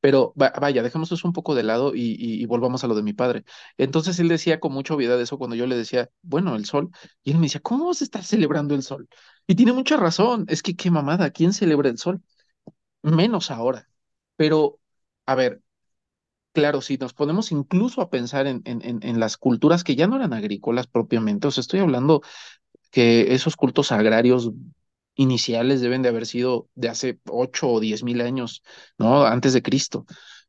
Pero 0.00 0.34
va- 0.40 0.52
vaya, 0.60 0.82
dejemos 0.82 1.10
eso 1.12 1.26
un 1.28 1.32
poco 1.34 1.54
de 1.54 1.62
lado 1.62 1.92
y, 1.94 2.44
volvamos 2.46 2.84
a 2.84 2.86
lo 2.88 2.94
de 2.94 3.02
mi 3.02 3.12
padre. 3.12 3.44
Entonces 3.78 4.18
él 4.20 4.28
decía 4.28 4.60
con 4.60 4.72
mucha 4.72 4.94
obviedad 4.94 5.20
eso 5.20 5.38
cuando 5.38 5.56
yo 5.56 5.66
le 5.66 5.76
decía, 5.76 6.10
bueno, 6.22 6.56
el 6.56 6.64
sol, 6.66 6.90
y 7.22 7.30
él 7.32 7.38
me 7.38 7.46
decía, 7.46 7.60
¿cómo 7.60 7.86
vas 7.86 8.00
a 8.00 8.04
estar 8.04 8.24
celebrando 8.24 8.74
el 8.74 8.82
sol? 8.82 9.08
Y 9.46 9.54
tiene 9.54 9.72
mucha 9.72 9.96
razón, 9.96 10.44
es 10.48 10.62
que 10.62 10.76
qué 10.76 10.90
mamada, 10.90 11.30
¿quién 11.30 11.52
celebra 11.52 11.88
el 11.90 11.98
sol? 11.98 12.22
Menos 13.02 13.50
ahora. 13.50 13.88
Pero, 14.36 14.80
a 15.26 15.34
ver, 15.34 15.62
claro, 16.52 16.80
si 16.80 16.96
nos 16.98 17.14
ponemos 17.14 17.52
incluso 17.52 18.00
a 18.02 18.10
pensar 18.10 18.46
en, 18.46 18.62
en, 18.64 18.82
en 18.84 19.00
en 19.02 19.20
las 19.20 19.36
culturas 19.36 19.84
que 19.84 19.96
ya 19.96 20.06
no 20.06 20.16
eran 20.16 20.32
agrícolas 20.32 20.86
propiamente, 20.86 21.48
o 21.48 21.50
sea, 21.50 21.62
estoy 21.62 21.80
hablando 21.80 22.22
que 22.90 23.34
esos 23.34 23.56
cultos 23.56 23.92
agrarios 23.92 24.52
iniciales 25.20 25.80
deben 25.80 26.02
de 26.02 26.08
haber 26.10 26.26
sido 26.26 26.68
de 26.74 26.88
hace 26.88 27.20
ocho 27.28 27.68
o 27.70 27.80
diez 27.80 28.02
mil 28.02 28.20
años, 28.20 28.62
¿no? 28.98 29.24
Antes 29.26 29.52
de 29.52 29.62
Cristo. 29.62 30.06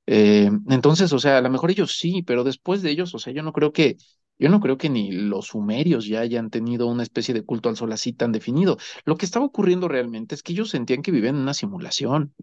Eh, 0.07 0.49
entonces, 0.69 1.13
o 1.13 1.19
sea, 1.19 1.37
a 1.37 1.41
lo 1.41 1.49
mejor 1.49 1.71
ellos 1.71 1.97
sí, 1.97 2.23
pero 2.23 2.43
después 2.43 2.81
de 2.81 2.91
ellos, 2.91 3.13
o 3.15 3.19
sea, 3.19 3.33
yo 3.33 3.43
no 3.43 3.53
creo 3.53 3.71
que, 3.71 3.97
yo 4.39 4.49
no 4.49 4.59
creo 4.59 4.77
que 4.77 4.89
ni 4.89 5.11
los 5.11 5.47
sumerios 5.47 6.05
ya 6.07 6.21
hayan 6.21 6.49
tenido 6.49 6.87
una 6.87 7.03
especie 7.03 7.33
de 7.33 7.43
culto 7.43 7.69
al 7.69 7.77
sol 7.77 7.91
así 7.93 8.13
tan 8.13 8.31
definido. 8.31 8.77
Lo 9.05 9.15
que 9.17 9.25
estaba 9.25 9.45
ocurriendo 9.45 9.87
realmente 9.87 10.35
es 10.35 10.43
que 10.43 10.53
ellos 10.53 10.69
sentían 10.69 11.01
que 11.03 11.11
vivían 11.11 11.35
en 11.35 11.41
una 11.41 11.53
simulación. 11.53 12.33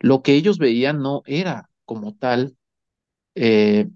Lo 0.00 0.22
que 0.22 0.34
ellos 0.34 0.58
veían 0.58 1.00
no 1.00 1.22
era 1.26 1.70
como 1.84 2.14
tal. 2.14 2.56
eh, 3.34 3.88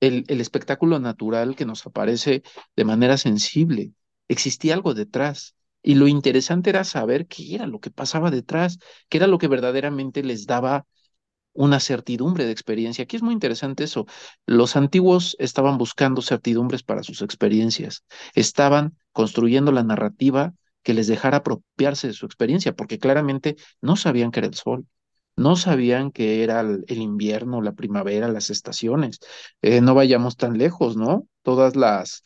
el 0.00 0.40
espectáculo 0.40 0.98
natural 1.00 1.56
que 1.56 1.64
nos 1.66 1.86
aparece 1.86 2.42
de 2.76 2.84
manera 2.84 3.16
sensible. 3.18 3.92
Existía 4.28 4.74
algo 4.74 4.94
detrás. 4.94 5.54
Y 5.82 5.94
lo 5.96 6.06
interesante 6.08 6.70
era 6.70 6.84
saber 6.84 7.26
qué 7.26 7.54
era 7.56 7.66
lo 7.66 7.80
que 7.80 7.90
pasaba 7.90 8.30
detrás, 8.30 8.78
qué 9.08 9.18
era 9.18 9.26
lo 9.26 9.38
que 9.38 9.48
verdaderamente 9.48 10.22
les 10.22 10.46
daba 10.46 10.86
una 11.54 11.80
certidumbre 11.80 12.44
de 12.44 12.52
experiencia. 12.52 13.04
Aquí 13.04 13.16
es 13.16 13.22
muy 13.22 13.34
interesante 13.34 13.84
eso. 13.84 14.06
Los 14.46 14.76
antiguos 14.76 15.36
estaban 15.38 15.78
buscando 15.78 16.22
certidumbres 16.22 16.82
para 16.82 17.02
sus 17.02 17.22
experiencias, 17.22 18.04
estaban 18.34 18.96
construyendo 19.12 19.72
la 19.72 19.82
narrativa 19.82 20.54
que 20.82 20.94
les 20.94 21.06
dejara 21.06 21.38
apropiarse 21.38 22.08
de 22.08 22.12
su 22.14 22.26
experiencia, 22.26 22.74
porque 22.74 22.98
claramente 22.98 23.56
no 23.80 23.96
sabían 23.96 24.30
que 24.30 24.40
era 24.40 24.48
el 24.48 24.54
sol, 24.54 24.86
no 25.36 25.56
sabían 25.56 26.10
que 26.10 26.42
era 26.42 26.60
el, 26.60 26.84
invierno, 26.88 27.62
la 27.62 27.72
primavera, 27.72 28.28
las 28.28 28.50
estaciones. 28.50 29.20
Eh, 29.62 29.80
no 29.80 29.94
vayamos 29.94 30.36
tan 30.36 30.58
lejos, 30.58 30.96
¿no? 30.96 31.26
Todas 31.42 31.76
las, 31.76 32.22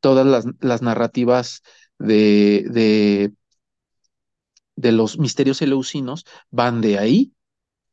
todas 0.00 0.26
las, 0.26 0.46
las 0.60 0.82
narrativas 0.82 1.62
de, 1.98 2.64
de, 2.70 3.32
de 4.76 4.92
los 4.92 5.18
misterios 5.18 5.62
eleusinos 5.62 6.24
van 6.50 6.80
de 6.80 6.98
ahí 6.98 7.32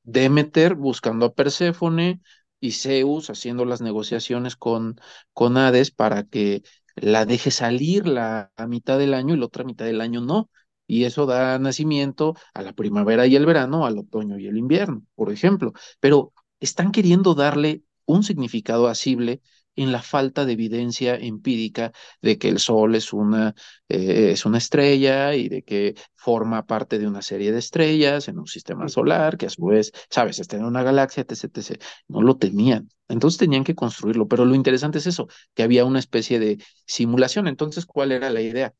Demeter 0.03 0.75
buscando 0.75 1.27
a 1.27 1.33
Perséfone 1.33 2.21
y 2.59 2.71
Zeus 2.71 3.29
haciendo 3.29 3.65
las 3.65 3.81
negociaciones 3.81 4.55
con, 4.55 4.99
con 5.33 5.57
Hades 5.57 5.91
para 5.91 6.23
que 6.23 6.63
la 6.95 7.25
deje 7.25 7.51
salir 7.51 8.07
la, 8.07 8.51
mitad 8.67 8.99
del 8.99 9.13
año 9.13 9.33
y 9.35 9.37
la 9.37 9.45
otra 9.45 9.63
mitad 9.63 9.85
del 9.85 10.01
año 10.01 10.21
no. 10.21 10.49
Y 10.87 11.05
eso 11.05 11.25
da 11.25 11.57
nacimiento 11.59 12.35
a 12.53 12.61
la 12.61 12.73
primavera 12.73 13.25
y 13.27 13.35
el 13.35 13.45
verano, 13.45 13.85
al 13.85 13.97
otoño 13.97 14.37
y 14.37 14.47
el 14.47 14.57
invierno, 14.57 15.03
por 15.15 15.31
ejemplo. 15.31 15.73
Pero 15.99 16.33
están 16.59 16.91
queriendo 16.91 17.35
darle 17.35 17.83
un 18.05 18.23
significado 18.23 18.87
asible 18.87 19.41
en 19.75 19.91
la 19.91 20.01
falta 20.01 20.45
de 20.45 20.53
evidencia 20.53 21.15
empírica 21.15 21.91
de 22.21 22.37
que 22.37 22.49
el 22.49 22.59
Sol 22.59 22.95
es 22.95 23.13
una, 23.13 23.55
eh, 23.89 24.31
es 24.31 24.45
una 24.45 24.57
estrella 24.57 25.35
y 25.35 25.49
de 25.49 25.63
que 25.63 25.95
forma 26.15 26.65
parte 26.65 26.99
de 26.99 27.07
una 27.07 27.21
serie 27.21 27.51
de 27.51 27.59
estrellas 27.59 28.27
en 28.27 28.39
un 28.39 28.47
sistema 28.47 28.87
solar, 28.87 29.37
que 29.37 29.47
a 29.47 29.49
su 29.49 29.65
vez, 29.65 29.91
sabes, 30.09 30.39
está 30.39 30.57
en 30.57 30.65
una 30.65 30.83
galaxia, 30.83 31.21
etc, 31.27 31.43
etc. 31.57 31.83
No 32.07 32.21
lo 32.21 32.37
tenían. 32.37 32.89
Entonces 33.07 33.37
tenían 33.37 33.63
que 33.63 33.75
construirlo, 33.75 34.27
pero 34.27 34.45
lo 34.45 34.55
interesante 34.55 34.97
es 34.99 35.07
eso, 35.07 35.27
que 35.53 35.63
había 35.63 35.85
una 35.85 35.99
especie 35.99 36.39
de 36.39 36.57
simulación. 36.85 37.47
Entonces, 37.47 37.85
¿cuál 37.85 38.11
era 38.11 38.29
la 38.29 38.41
idea? 38.41 38.73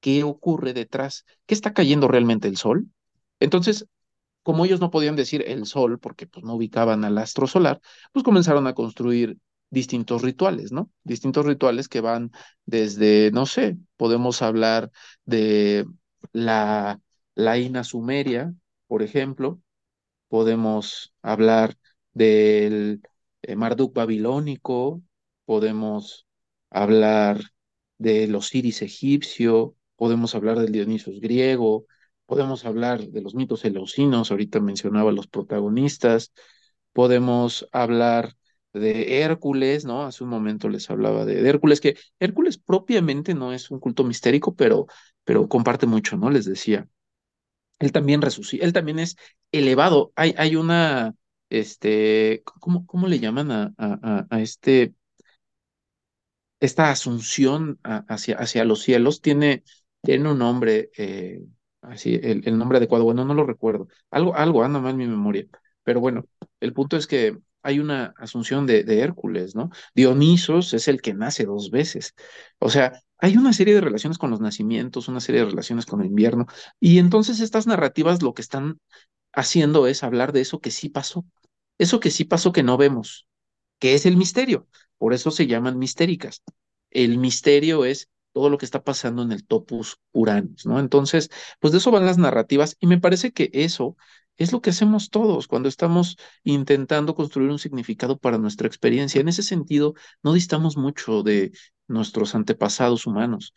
¿Qué 0.00 0.22
ocurre 0.24 0.72
detrás? 0.72 1.24
¿Qué 1.46 1.54
está 1.54 1.72
cayendo 1.72 2.08
realmente 2.08 2.48
el 2.48 2.56
Sol? 2.56 2.86
Entonces, 3.40 3.86
como 4.42 4.64
ellos 4.64 4.80
no 4.80 4.90
podían 4.90 5.16
decir 5.16 5.44
el 5.46 5.66
Sol, 5.66 5.98
porque 5.98 6.26
pues, 6.26 6.44
no 6.44 6.54
ubicaban 6.54 7.04
al 7.04 7.18
astro 7.18 7.46
solar, 7.46 7.80
pues 8.12 8.24
comenzaron 8.24 8.66
a 8.66 8.74
construir 8.74 9.38
distintos 9.70 10.22
rituales, 10.22 10.72
¿no? 10.72 10.90
Distintos 11.04 11.46
rituales 11.46 11.88
que 11.88 12.00
van 12.00 12.32
desde, 12.66 13.30
no 13.32 13.46
sé, 13.46 13.78
podemos 13.96 14.42
hablar 14.42 14.90
de 15.24 15.86
la, 16.32 17.00
la 17.34 17.58
Ina 17.58 17.84
Sumeria, 17.84 18.52
por 18.86 19.02
ejemplo, 19.02 19.60
podemos 20.28 21.14
hablar 21.22 21.76
del 22.12 23.02
eh, 23.42 23.56
Marduk 23.56 23.94
babilónico, 23.94 25.02
podemos 25.44 26.26
hablar 26.70 27.40
del 27.98 28.34
Osiris 28.34 28.82
egipcio, 28.82 29.76
podemos 29.96 30.34
hablar 30.34 30.58
del 30.58 30.72
Dionisos 30.72 31.20
griego, 31.20 31.86
podemos 32.26 32.64
hablar 32.64 33.00
de 33.08 33.20
los 33.22 33.34
mitos 33.34 33.64
eleusinos, 33.64 34.30
ahorita 34.30 34.60
mencionaba 34.60 35.12
los 35.12 35.26
protagonistas, 35.26 36.32
podemos 36.92 37.68
hablar 37.72 38.34
de 38.72 39.22
Hércules, 39.22 39.84
¿no? 39.84 40.04
Hace 40.04 40.24
un 40.24 40.30
momento 40.30 40.68
les 40.68 40.88
hablaba 40.90 41.24
de, 41.24 41.48
Hércules, 41.48 41.80
que 41.80 41.96
Hércules 42.20 42.58
propiamente 42.58 43.34
no 43.34 43.52
es 43.52 43.70
un 43.70 43.80
culto 43.80 44.04
mistérico, 44.04 44.54
pero, 44.54 44.86
pero 45.24 45.48
comparte 45.48 45.86
mucho, 45.86 46.16
¿no? 46.16 46.30
Les 46.30 46.44
decía. 46.44 46.88
Él 47.78 47.92
también 47.92 48.22
resucita, 48.22 48.64
él 48.64 48.72
también 48.72 48.98
es 48.98 49.16
elevado. 49.52 50.12
Hay, 50.16 50.34
hay 50.38 50.56
una, 50.56 51.14
este, 51.50 52.42
¿cómo, 52.44 52.86
cómo 52.86 53.08
le 53.08 53.18
llaman 53.20 53.50
a, 53.50 53.72
a, 53.78 54.26
a 54.30 54.40
este, 54.40 54.94
esta 56.60 56.90
asunción 56.90 57.78
hacia, 57.82 58.36
hacia 58.36 58.64
los 58.64 58.82
cielos? 58.82 59.20
Tiene, 59.20 59.64
tiene 60.02 60.30
un 60.30 60.38
nombre, 60.38 60.90
eh, 60.96 61.42
así, 61.82 62.14
el, 62.22 62.42
el 62.46 62.58
nombre 62.58 62.78
adecuado, 62.78 63.04
bueno, 63.04 63.24
no 63.24 63.34
lo 63.34 63.46
recuerdo. 63.46 63.88
Algo, 64.10 64.34
algo 64.36 64.62
anda 64.62 64.80
mal 64.80 64.96
mi 64.96 65.06
memoria. 65.06 65.46
Pero 65.82 66.00
bueno, 66.00 66.26
el 66.60 66.72
punto 66.72 66.96
es 66.96 67.06
que 67.06 67.38
hay 67.62 67.78
una 67.78 68.14
asunción 68.16 68.66
de, 68.66 68.84
Hércules, 69.00 69.54
¿no? 69.54 69.70
Dionisos 69.94 70.74
es 70.74 70.88
el 70.88 71.00
que 71.00 71.14
nace 71.14 71.44
dos 71.44 71.70
veces. 71.70 72.14
O 72.58 72.70
sea, 72.70 73.02
hay 73.18 73.36
una 73.36 73.52
serie 73.52 73.74
de 73.74 73.80
relaciones 73.80 74.18
con 74.18 74.30
los 74.30 74.40
nacimientos, 74.40 75.08
una 75.08 75.20
serie 75.20 75.42
de 75.42 75.50
relaciones 75.50 75.86
con 75.86 76.00
el 76.00 76.06
invierno. 76.06 76.46
Y 76.80 76.98
entonces 76.98 77.40
estas 77.40 77.66
narrativas 77.66 78.22
lo 78.22 78.34
que 78.34 78.42
están 78.42 78.80
haciendo 79.32 79.86
es 79.86 80.02
hablar 80.02 80.32
de 80.32 80.40
eso 80.40 80.60
que 80.60 80.70
sí 80.70 80.88
pasó, 80.88 81.24
eso 81.78 82.00
que 82.00 82.10
sí 82.10 82.24
pasó 82.24 82.52
que 82.52 82.62
no 82.62 82.76
vemos, 82.76 83.26
que 83.78 83.94
es 83.94 84.06
el 84.06 84.16
misterio. 84.16 84.66
Por 84.98 85.14
eso 85.14 85.30
se 85.30 85.46
llaman 85.46 85.78
mistéricas. 85.78 86.42
El 86.90 87.18
misterio 87.18 87.84
es 87.84 88.08
todo 88.32 88.50
lo 88.50 88.58
que 88.58 88.64
está 88.64 88.82
pasando 88.84 89.22
en 89.22 89.32
el 89.32 89.46
topus 89.46 89.98
Uranus, 90.12 90.66
¿no? 90.66 90.78
Entonces, 90.78 91.30
pues 91.58 91.72
de 91.72 91.78
eso 91.78 91.90
van 91.90 92.06
las 92.06 92.18
narrativas 92.18 92.76
y 92.80 92.86
me 92.86 93.00
parece 93.00 93.32
que 93.32 93.50
eso 93.52 93.96
es 94.40 94.52
lo 94.52 94.62
que 94.62 94.70
hacemos 94.70 95.10
todos 95.10 95.46
cuando 95.46 95.68
estamos 95.68 96.16
intentando 96.44 97.14
construir 97.14 97.50
un 97.50 97.58
significado 97.58 98.18
para 98.18 98.38
nuestra 98.38 98.66
experiencia. 98.66 99.20
En 99.20 99.28
ese 99.28 99.42
sentido, 99.42 99.94
no 100.22 100.32
distamos 100.32 100.76
mucho 100.78 101.22
de 101.22 101.52
nuestros 101.88 102.34
antepasados 102.34 103.06
humanos. 103.06 103.52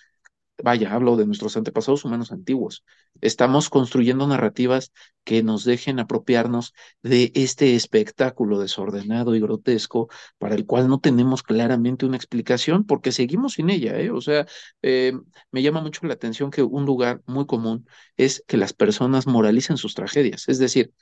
Vaya, 0.61 0.93
hablo 0.93 1.17
de 1.17 1.25
nuestros 1.25 1.57
antepasados 1.57 2.05
humanos 2.05 2.31
antiguos. 2.31 2.85
Estamos 3.21 3.69
construyendo 3.69 4.27
narrativas 4.27 4.91
que 5.23 5.41
nos 5.43 5.65
dejen 5.65 5.99
apropiarnos 5.99 6.73
de 7.01 7.31
este 7.35 7.75
espectáculo 7.75 8.59
desordenado 8.59 9.35
y 9.35 9.41
grotesco 9.41 10.09
para 10.37 10.55
el 10.55 10.65
cual 10.65 10.87
no 10.87 10.99
tenemos 10.99 11.41
claramente 11.43 12.05
una 12.05 12.17
explicación 12.17 12.85
porque 12.85 13.11
seguimos 13.11 13.53
sin 13.53 13.71
ella, 13.71 13.99
¿eh? 13.99 14.11
O 14.11 14.21
sea, 14.21 14.45
eh, 14.83 15.13
me 15.51 15.63
llama 15.63 15.81
mucho 15.81 16.05
la 16.05 16.13
atención 16.13 16.51
que 16.51 16.61
un 16.63 16.85
lugar 16.85 17.21
muy 17.25 17.45
común 17.47 17.87
es 18.15 18.43
que 18.47 18.57
las 18.57 18.73
personas 18.73 19.25
moralicen 19.27 19.77
sus 19.77 19.95
tragedias. 19.95 20.47
Es 20.47 20.59
decir, 20.59 20.93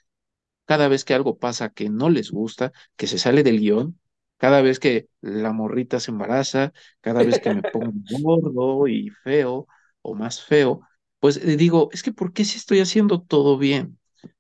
cada 0.66 0.88
vez 0.88 1.06
que 1.06 1.14
algo 1.14 1.38
pasa 1.38 1.70
que 1.70 1.90
no 1.90 2.10
les 2.10 2.32
gusta, 2.32 2.72
que 2.96 3.08
se 3.08 3.20
sale 3.20 3.44
del 3.44 3.60
guion, 3.60 4.00
cada 4.42 4.64
vez 4.64 4.80
que 4.80 5.08
la 5.22 5.54
morrita 5.54 6.00
se 6.00 6.10
embaraza, 6.10 6.74
cada 7.00 7.22
vez 7.24 7.40
que 7.40 7.52
me 7.52 7.62
pongo 7.72 7.94
gordo 8.24 8.88
y 8.88 9.12
feo 9.24 9.68
o 10.02 10.16
más 10.16 10.42
feo, 10.44 10.82
pues 11.20 11.38
eh, 11.38 11.58
digo, 11.58 11.90
es 11.92 12.02
que 12.02 12.12
¿por 12.12 12.34
qué 12.34 12.44
si 12.44 12.58
estoy 12.58 12.80
haciendo 12.80 13.22
todo 13.22 13.60
bien? 13.60 14.00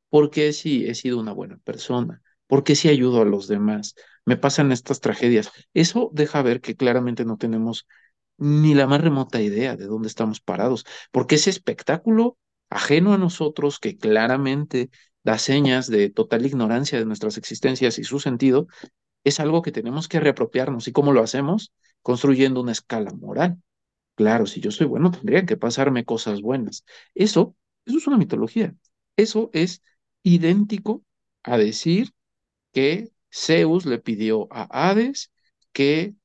¿Por 0.10 0.32
qué 0.32 0.54
si 0.54 0.88
he 0.88 0.96
sido 0.96 1.20
una 1.20 1.34
buena 1.34 1.58
persona? 1.58 2.20
¿Por 2.48 2.64
qué 2.64 2.74
si 2.76 2.90
ayudo 2.90 3.22
a 3.22 3.26
los 3.26 3.48
demás? 3.48 3.94
Me 4.26 4.38
pasan 4.38 4.72
estas 4.72 5.02
tragedias. 5.02 5.52
Eso 5.76 6.10
deja 6.14 6.42
ver 6.42 6.62
que 6.62 6.76
claramente 6.76 7.24
no 7.24 7.38
tenemos 7.38 7.86
ni 8.40 8.74
la 8.74 8.88
más 8.88 9.02
remota 9.02 9.40
idea 9.40 9.78
de 9.78 9.86
dónde 9.86 10.08
estamos 10.08 10.42
parados, 10.42 10.84
porque 11.12 11.36
ese 11.36 11.52
espectáculo 11.52 12.40
ajeno 12.72 13.14
a 13.14 13.20
nosotros 13.20 13.78
que 13.80 13.98
claramente 14.00 14.90
da 15.24 15.38
señas 15.38 15.86
de 15.88 16.10
total 16.10 16.44
ignorancia 16.48 16.98
de 16.98 17.06
nuestras 17.06 17.38
existencias 17.38 18.00
y 18.00 18.04
su 18.04 18.20
sentido, 18.20 18.66
es 19.24 19.40
algo 19.40 19.62
que 19.62 19.72
tenemos 19.72 20.08
que 20.08 20.20
reapropiarnos. 20.20 20.88
¿Y 20.88 20.92
cómo 20.92 21.14
lo 21.14 21.22
hacemos? 21.22 21.72
Construyendo 22.02 22.62
una 22.62 22.72
escala 22.72 23.12
moral. 23.12 23.62
Claro, 24.16 24.46
si 24.46 24.62
yo 24.62 24.72
soy 24.72 24.88
bueno, 24.88 25.12
tendrían 25.12 25.46
que 25.46 25.58
pasarme 25.58 26.06
cosas 26.06 26.42
buenas. 26.42 26.86
Eso, 27.16 27.56
eso 27.86 27.98
es 27.98 28.08
una 28.08 28.18
mitología. 28.18 28.76
Eso 29.16 29.50
es 29.54 29.82
idéntico 30.24 31.04
a 31.44 31.58
decir 31.58 32.12
que 32.74 33.12
Zeus 33.34 33.86
le 33.86 34.00
pidió 34.00 34.48
a 34.52 34.90
Hades 34.90 35.32
que 35.74 36.16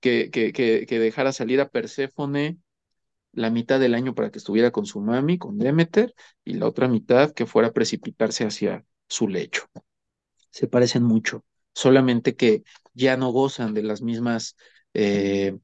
que, 0.00 0.30
que, 0.30 0.52
que, 0.52 0.98
dejara 0.98 1.32
salir 1.32 1.60
a 1.60 1.68
Perséfone 1.68 2.58
la 3.32 3.50
mitad 3.50 3.78
del 3.80 3.94
año 3.94 4.14
para 4.14 4.30
que 4.30 4.38
estuviera 4.38 4.70
con 4.70 4.86
su 4.86 5.00
mami, 5.00 5.38
con 5.38 5.58
Demeter, 5.58 6.14
y 6.44 6.54
la 6.54 6.66
otra 6.66 6.88
mitad 6.88 7.32
que 7.32 7.46
fuera 7.46 7.68
a 7.68 7.72
precipitarse 7.72 8.44
hacia 8.44 8.84
su 9.08 9.28
lecho. 9.28 9.66
Se 10.50 10.66
parecen 10.66 11.04
mucho, 11.04 11.44
solamente 11.74 12.36
que 12.36 12.62
ya 12.94 13.16
no 13.16 13.30
gozan 13.30 13.74
de 13.74 13.82
las 13.82 14.02
mismas 14.02 14.56
eh, 14.94 15.56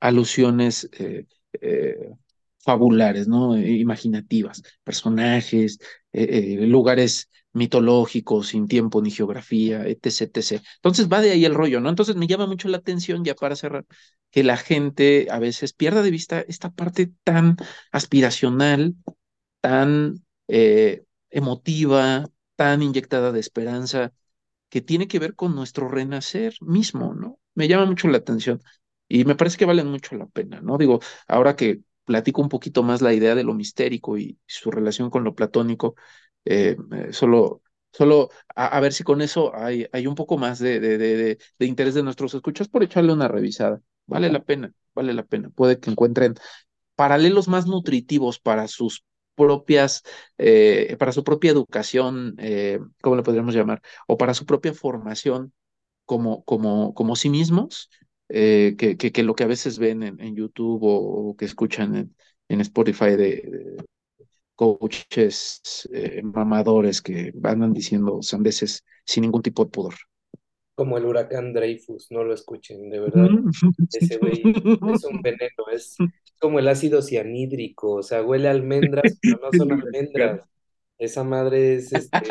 alusiones 0.00 0.88
eh, 0.98 1.26
eh, 1.60 2.10
fabulares, 2.58 3.28
¿no? 3.28 3.58
Imaginativas, 3.58 4.62
personajes, 4.82 5.78
lugares 6.12 7.30
mitológicos, 7.52 8.48
sin 8.48 8.66
tiempo 8.68 9.00
ni 9.00 9.10
geografía, 9.10 9.86
etc, 9.86 10.36
etc. 10.36 10.62
Entonces 10.76 11.08
va 11.08 11.20
de 11.20 11.30
ahí 11.30 11.44
el 11.44 11.54
rollo, 11.54 11.80
¿no? 11.80 11.88
Entonces 11.88 12.16
me 12.16 12.26
llama 12.26 12.46
mucho 12.46 12.68
la 12.68 12.78
atención, 12.78 13.24
ya 13.24 13.34
para 13.34 13.56
cerrar, 13.56 13.86
que 14.30 14.42
la 14.42 14.56
gente 14.56 15.28
a 15.30 15.38
veces 15.38 15.72
pierda 15.72 16.02
de 16.02 16.10
vista 16.10 16.40
esta 16.40 16.70
parte 16.70 17.12
tan 17.24 17.56
aspiracional, 17.92 18.94
tan 19.60 20.24
emotiva, 21.30 22.28
tan 22.56 22.82
inyectada 22.82 23.32
de 23.32 23.40
esperanza, 23.40 24.12
que 24.76 24.82
tiene 24.82 25.08
que 25.08 25.18
ver 25.18 25.34
con 25.34 25.54
nuestro 25.54 25.88
renacer 25.88 26.54
mismo, 26.60 27.14
¿no? 27.14 27.38
Me 27.54 27.66
llama 27.66 27.86
mucho 27.86 28.08
la 28.08 28.18
atención 28.18 28.60
y 29.08 29.24
me 29.24 29.34
parece 29.34 29.56
que 29.56 29.64
valen 29.64 29.86
mucho 29.86 30.16
la 30.16 30.26
pena, 30.26 30.60
¿no? 30.60 30.76
Digo, 30.76 31.00
ahora 31.28 31.56
que 31.56 31.80
platico 32.04 32.42
un 32.42 32.50
poquito 32.50 32.82
más 32.82 33.00
la 33.00 33.14
idea 33.14 33.34
de 33.34 33.42
lo 33.42 33.54
mistérico 33.54 34.18
y 34.18 34.38
su 34.46 34.70
relación 34.70 35.08
con 35.08 35.24
lo 35.24 35.34
platónico, 35.34 35.94
eh, 36.44 36.76
eh, 36.92 37.12
solo, 37.14 37.62
solo 37.90 38.28
a, 38.54 38.66
a, 38.66 38.80
ver 38.80 38.92
si 38.92 39.02
con 39.02 39.22
eso 39.22 39.56
hay, 39.56 39.86
hay 39.92 40.06
un 40.06 40.14
poco 40.14 40.36
más 40.36 40.58
de, 40.58 40.78
de, 40.78 40.98
de, 40.98 41.38
de 41.58 41.66
interés 41.66 41.94
de 41.94 42.02
nuestros 42.02 42.34
escuchas 42.34 42.68
por 42.68 42.82
echarle 42.82 43.14
una 43.14 43.28
revisada. 43.28 43.80
Vale 44.06 44.30
la 44.30 44.44
pena, 44.44 44.74
vale 44.94 45.14
la 45.14 45.24
pena. 45.24 45.48
Puede 45.48 45.80
que 45.80 45.90
encuentren 45.90 46.34
paralelos 46.96 47.48
más 47.48 47.66
nutritivos 47.66 48.38
para 48.38 48.68
sus 48.68 49.04
propias, 49.36 50.02
eh, 50.38 50.96
para 50.98 51.12
su 51.12 51.24
propia 51.24 51.52
educación, 51.52 52.34
eh, 52.38 52.80
¿cómo 53.02 53.16
le 53.16 53.22
podríamos 53.22 53.54
llamar? 53.54 53.82
O 54.08 54.18
para 54.18 54.34
su 54.34 54.46
propia 54.46 54.74
formación 54.74 55.52
como, 56.04 56.44
como, 56.44 56.94
como 56.94 57.16
sí 57.16 57.30
mismos, 57.30 57.90
eh, 58.28 58.74
que, 58.78 58.96
que, 58.96 59.22
lo 59.22 59.34
que 59.36 59.44
a 59.44 59.46
veces 59.46 59.78
ven 59.78 60.02
en, 60.02 60.36
YouTube 60.36 60.80
o, 60.82 61.36
que 61.36 61.44
escuchan 61.44 62.14
en, 62.48 62.60
Spotify 62.60 63.10
de, 63.10 63.16
de 63.16 63.76
coaches 64.56 65.88
eh, 65.92 66.22
mamadores 66.22 67.02
que 67.02 67.32
andan 67.44 67.72
diciendo 67.72 68.20
sandeces 68.22 68.84
sin 69.04 69.22
ningún 69.22 69.42
tipo 69.42 69.64
de 69.64 69.70
pudor. 69.70 69.94
Como 70.76 70.98
el 70.98 71.06
huracán 71.06 71.52
Dreyfus, 71.54 72.12
no 72.12 72.22
lo 72.22 72.34
escuchen, 72.34 72.90
de 72.90 73.00
verdad. 73.00 73.30
Ese 73.92 74.18
güey 74.18 74.42
es 74.94 75.04
un 75.04 75.22
veneno, 75.22 75.64
es 75.72 75.96
como 76.38 76.58
el 76.60 76.68
ácido 76.68 77.02
cianhídrico, 77.02 77.94
o 77.94 78.02
sea, 78.04 78.22
huele 78.22 78.48
a 78.48 78.52
almendras, 78.52 79.18
pero 79.20 79.40
no 79.42 79.52
son 79.52 79.72
almendras. 79.82 80.42
Esa 80.98 81.24
madre 81.24 81.76
es 81.76 81.92
este, 81.92 82.28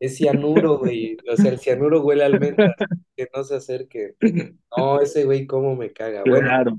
es 0.00 0.16
cianuro, 0.16 0.78
güey. 0.78 1.16
O 1.30 1.36
sea, 1.36 1.50
el 1.50 1.58
cianuro 1.58 2.02
huele 2.02 2.22
a 2.24 2.26
almendras, 2.26 2.74
que 3.16 3.28
no 3.34 3.44
se 3.44 3.56
acerque. 3.56 4.14
No, 4.76 5.00
ese 5.00 5.24
güey 5.24 5.46
cómo 5.46 5.76
me 5.76 5.92
caga. 5.92 6.22
Bueno, 6.26 6.48
Claro. 6.48 6.78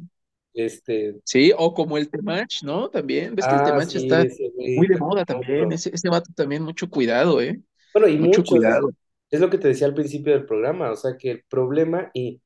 este, 0.53 1.16
Sí, 1.26 1.51
o 1.57 1.74
como 1.74 1.97
el 1.97 2.09
Temach, 2.09 2.64
¿no? 2.64 2.89
También, 2.89 3.36
ves 3.36 3.47
que 3.47 3.55
el 3.55 3.62
ah, 3.62 3.66
Temach 3.66 3.89
sí, 3.89 3.97
está 3.97 4.26
muy 4.57 4.88
de 4.88 4.97
moda 4.97 5.26
también. 5.26 5.72
Ese, 5.72 5.91
ese 5.93 6.09
vato 6.09 6.32
también, 6.36 6.64
mucho 6.64 6.89
cuidado, 6.89 7.41
¿eh? 7.41 7.62
Bueno, 7.93 8.07
y 8.07 8.18
Mucho 8.18 8.43
muchos, 8.43 8.45
cuidado. 8.45 8.89
Es 9.32 9.41
lo 9.41 9.49
que 9.49 9.57
te 9.57 9.69
decía 9.69 9.88
al 9.88 9.93
principio 9.95 10.34
del 10.34 10.45
programa, 10.45 10.91
o 10.91 10.95
sea, 10.95 11.17
que 11.17 11.32
el 11.32 11.43
problema 11.49 12.11
y 12.13 12.41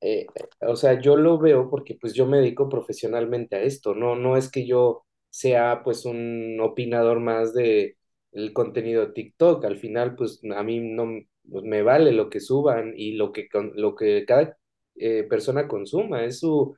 eh, 0.00 0.26
o 0.60 0.76
sea, 0.76 1.00
yo 1.00 1.16
lo 1.16 1.38
veo 1.38 1.70
porque 1.70 1.96
pues 2.00 2.12
yo 2.14 2.26
me 2.26 2.38
dedico 2.38 2.68
profesionalmente 2.68 3.56
a 3.56 3.62
esto, 3.62 3.94
no, 3.94 4.16
no 4.16 4.36
es 4.36 4.50
que 4.50 4.66
yo 4.66 5.04
sea 5.30 5.82
pues 5.84 6.04
un 6.04 6.58
opinador 6.60 7.20
más 7.20 7.54
de 7.54 7.96
el 8.32 8.52
contenido 8.52 9.06
de 9.06 9.12
TikTok, 9.12 9.64
al 9.64 9.78
final 9.78 10.14
pues 10.16 10.40
a 10.54 10.62
mí 10.62 10.80
no 10.80 11.06
pues, 11.50 11.64
me 11.64 11.82
vale 11.82 12.12
lo 12.12 12.28
que 12.30 12.40
suban 12.40 12.92
y 12.96 13.12
lo 13.12 13.32
que, 13.32 13.48
lo 13.74 13.94
que 13.94 14.24
cada 14.26 14.58
eh, 14.96 15.24
persona 15.24 15.68
consuma, 15.68 16.24
es 16.24 16.40
su, 16.40 16.76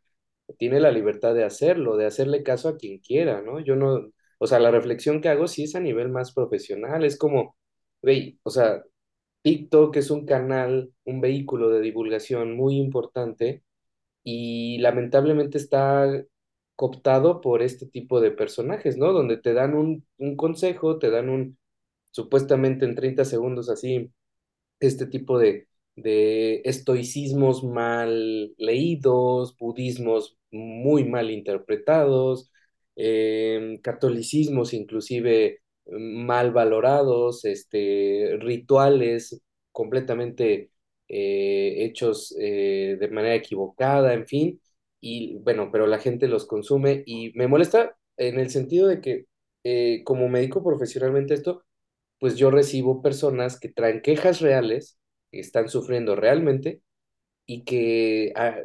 tiene 0.58 0.80
la 0.80 0.92
libertad 0.92 1.34
de 1.34 1.44
hacerlo, 1.44 1.96
de 1.96 2.06
hacerle 2.06 2.42
caso 2.42 2.68
a 2.68 2.76
quien 2.76 2.98
quiera, 2.98 3.42
¿no? 3.42 3.60
Yo 3.60 3.76
no, 3.76 4.10
o 4.38 4.46
sea, 4.46 4.58
la 4.60 4.70
reflexión 4.70 5.20
que 5.20 5.28
hago 5.28 5.48
sí 5.48 5.64
es 5.64 5.74
a 5.74 5.80
nivel 5.80 6.08
más 6.10 6.32
profesional, 6.32 7.04
es 7.04 7.18
como, 7.18 7.56
güey, 8.02 8.38
o 8.44 8.50
sea, 8.50 8.82
TikTok 9.46 9.96
es 9.96 10.10
un 10.10 10.26
canal, 10.26 10.92
un 11.04 11.20
vehículo 11.20 11.70
de 11.70 11.80
divulgación 11.80 12.56
muy 12.56 12.76
importante 12.78 13.62
y 14.24 14.78
lamentablemente 14.78 15.58
está 15.58 16.24
cooptado 16.76 17.40
por 17.40 17.62
este 17.62 17.86
tipo 17.86 18.20
de 18.20 18.32
personajes, 18.32 18.96
¿no? 18.98 19.12
Donde 19.12 19.38
te 19.38 19.54
dan 19.54 19.74
un, 19.74 20.06
un 20.18 20.36
consejo, 20.36 20.98
te 20.98 21.10
dan 21.10 21.28
un, 21.30 21.58
supuestamente 22.12 22.86
en 22.86 22.96
30 22.96 23.24
segundos 23.24 23.70
así, 23.70 24.12
este 24.80 25.06
tipo 25.06 25.38
de, 25.38 25.68
de 25.96 26.62
estoicismos 26.64 27.64
mal 27.64 28.54
leídos, 28.58 29.56
budismos 29.58 30.38
muy 30.50 31.04
mal 31.04 31.30
interpretados, 31.30 32.52
eh, 32.96 33.78
catolicismos 33.82 34.74
inclusive 34.74 35.60
mal 35.90 36.52
valorados, 36.52 37.44
este, 37.44 38.36
rituales 38.40 39.42
completamente 39.72 40.70
eh, 41.08 41.84
hechos 41.84 42.34
eh, 42.40 42.96
de 42.98 43.08
manera 43.08 43.34
equivocada, 43.34 44.14
en 44.14 44.26
fin, 44.26 44.60
y 45.00 45.38
bueno, 45.38 45.70
pero 45.72 45.86
la 45.86 45.98
gente 45.98 46.28
los 46.28 46.46
consume 46.46 47.02
y 47.06 47.32
me 47.34 47.46
molesta 47.48 47.96
en 48.16 48.40
el 48.40 48.50
sentido 48.50 48.88
de 48.88 49.00
que 49.00 49.26
eh, 49.64 50.02
como 50.04 50.28
médico 50.28 50.62
profesionalmente 50.64 51.34
esto, 51.34 51.64
pues 52.18 52.36
yo 52.36 52.50
recibo 52.50 53.02
personas 53.02 53.60
que 53.60 53.68
traen 53.70 54.02
quejas 54.02 54.40
reales, 54.40 54.98
que 55.30 55.40
están 55.40 55.68
sufriendo 55.68 56.16
realmente 56.16 56.82
y 57.46 57.64
que 57.64 58.32
ah, 58.36 58.56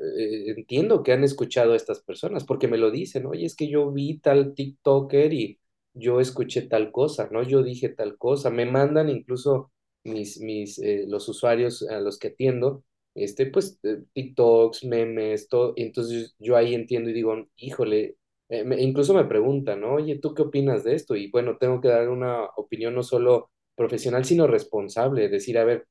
entiendo 0.47 1.03
que 1.03 1.13
han 1.13 1.23
escuchado 1.23 1.73
a 1.73 1.77
estas 1.77 2.01
personas 2.03 2.45
porque 2.45 2.67
me 2.67 2.77
lo 2.77 2.91
dicen, 2.91 3.25
oye, 3.27 3.45
es 3.45 3.55
que 3.55 3.69
yo 3.69 3.91
vi 3.91 4.19
tal 4.19 4.55
TikToker 4.55 5.33
y 5.33 5.60
yo 5.93 6.19
escuché 6.19 6.63
tal 6.63 6.91
cosa, 6.91 7.29
¿no? 7.31 7.43
Yo 7.43 7.63
dije 7.63 7.89
tal 7.89 8.17
cosa, 8.17 8.49
me 8.49 8.65
mandan 8.65 9.09
incluso 9.09 9.71
mis, 10.03 10.39
mis, 10.41 10.79
eh, 10.79 11.05
los 11.07 11.27
usuarios 11.29 11.83
a 11.89 11.99
los 11.99 12.17
que 12.19 12.29
atiendo, 12.29 12.83
este, 13.15 13.45
pues, 13.47 13.79
eh, 13.83 14.03
TikToks, 14.13 14.85
memes, 14.85 15.47
todo, 15.49 15.73
entonces 15.75 16.35
yo 16.39 16.55
ahí 16.57 16.73
entiendo 16.75 17.09
y 17.09 17.13
digo, 17.13 17.35
híjole, 17.57 18.17
eh, 18.49 18.63
me- 18.63 18.81
incluso 18.81 19.13
me 19.13 19.25
preguntan, 19.25 19.81
¿no? 19.81 19.95
Oye, 19.95 20.19
¿tú 20.19 20.33
qué 20.33 20.41
opinas 20.43 20.83
de 20.83 20.95
esto? 20.95 21.15
Y 21.15 21.29
bueno, 21.31 21.57
tengo 21.57 21.81
que 21.81 21.87
dar 21.89 22.09
una 22.09 22.45
opinión 22.57 22.95
no 22.95 23.03
solo 23.03 23.51
profesional, 23.75 24.25
sino 24.25 24.47
responsable, 24.47 25.29
decir, 25.29 25.57
a 25.57 25.63
ver, 25.65 25.87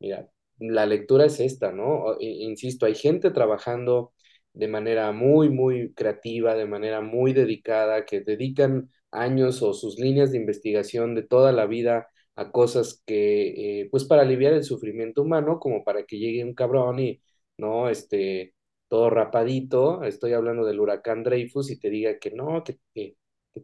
Mira, 0.00 0.28
la 0.58 0.86
lectura 0.86 1.26
es 1.26 1.40
esta, 1.40 1.72
¿no? 1.72 2.16
Insisto, 2.20 2.86
hay 2.86 2.94
gente 2.94 3.30
trabajando 3.30 4.12
de 4.52 4.68
manera 4.68 5.12
muy, 5.12 5.48
muy 5.50 5.92
creativa, 5.94 6.54
de 6.54 6.66
manera 6.66 7.00
muy 7.00 7.32
dedicada, 7.32 8.04
que 8.04 8.20
dedican 8.20 8.90
años 9.14 9.62
o 9.62 9.74
sus 9.74 9.98
líneas 9.98 10.32
de 10.32 10.38
investigación 10.38 11.14
de 11.14 11.22
toda 11.22 11.52
la 11.52 11.66
vida 11.66 12.08
a 12.36 12.50
cosas 12.50 13.02
que, 13.06 13.80
eh, 13.82 13.88
pues 13.90 14.04
para 14.04 14.22
aliviar 14.22 14.52
el 14.54 14.64
sufrimiento 14.64 15.22
humano, 15.22 15.58
como 15.60 15.84
para 15.84 16.04
que 16.04 16.18
llegue 16.18 16.44
un 16.44 16.54
cabrón 16.54 16.98
y, 16.98 17.20
¿no? 17.56 17.88
Este, 17.88 18.54
todo 18.88 19.10
rapadito, 19.10 20.02
estoy 20.04 20.32
hablando 20.32 20.64
del 20.64 20.80
huracán 20.80 21.22
Dreyfus 21.24 21.70
y 21.70 21.78
te 21.78 21.90
diga 21.90 22.18
que 22.18 22.30
no, 22.32 22.62
que, 22.64 22.78
que, 22.94 23.16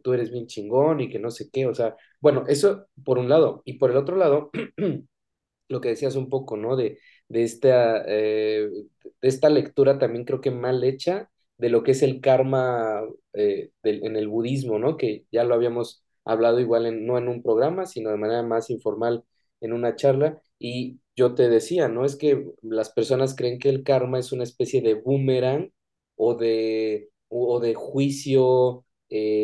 tú 0.03 0.13
eres 0.13 0.31
bien 0.31 0.47
chingón 0.47 1.01
y 1.01 1.09
que 1.09 1.19
no 1.19 1.31
sé 1.31 1.49
qué, 1.51 1.65
o 1.67 1.75
sea, 1.75 1.95
bueno, 2.21 2.45
eso 2.47 2.87
por 3.03 3.17
un 3.17 3.29
lado. 3.29 3.61
Y 3.65 3.73
por 3.73 3.91
el 3.91 3.97
otro 3.97 4.15
lado, 4.15 4.51
lo 5.69 5.81
que 5.81 5.89
decías 5.89 6.15
un 6.15 6.29
poco, 6.29 6.57
¿no? 6.57 6.75
De, 6.75 6.99
de 7.27 7.43
esta, 7.43 8.03
eh, 8.07 8.69
de 9.21 9.27
esta 9.27 9.49
lectura 9.49 9.97
también 9.99 10.25
creo 10.25 10.41
que 10.41 10.51
mal 10.51 10.83
hecha 10.83 11.29
de 11.61 11.69
lo 11.69 11.83
que 11.83 11.91
es 11.91 12.01
el 12.03 12.21
karma 12.21 13.01
eh, 13.33 13.71
del- 13.83 14.05
en 14.05 14.15
el 14.17 14.27
budismo, 14.27 14.79
¿no? 14.79 14.97
Que 14.97 15.25
ya 15.31 15.43
lo 15.43 15.55
habíamos 15.55 16.03
hablado 16.25 16.59
igual 16.59 16.85
en, 16.85 17.05
no 17.05 17.17
en 17.17 17.27
un 17.27 17.41
programa, 17.43 17.85
sino 17.85 18.09
de 18.11 18.17
manera 18.17 18.43
más 18.43 18.69
informal 18.69 19.23
en 19.61 19.73
una 19.73 19.95
charla. 19.95 20.41
Y 20.59 20.99
yo 21.15 21.35
te 21.35 21.49
decía, 21.49 21.87
¿no? 21.87 22.05
Es 22.05 22.15
que 22.15 22.45
las 22.61 22.91
personas 22.91 23.35
creen 23.35 23.59
que 23.59 23.69
el 23.69 23.83
karma 23.83 24.19
es 24.19 24.31
una 24.31 24.43
especie 24.43 24.81
de 24.81 24.95
boomerang 24.95 25.71
o 26.15 26.35
de, 26.35 27.09
o 27.29 27.59
de 27.59 27.73
juicio 27.75 28.85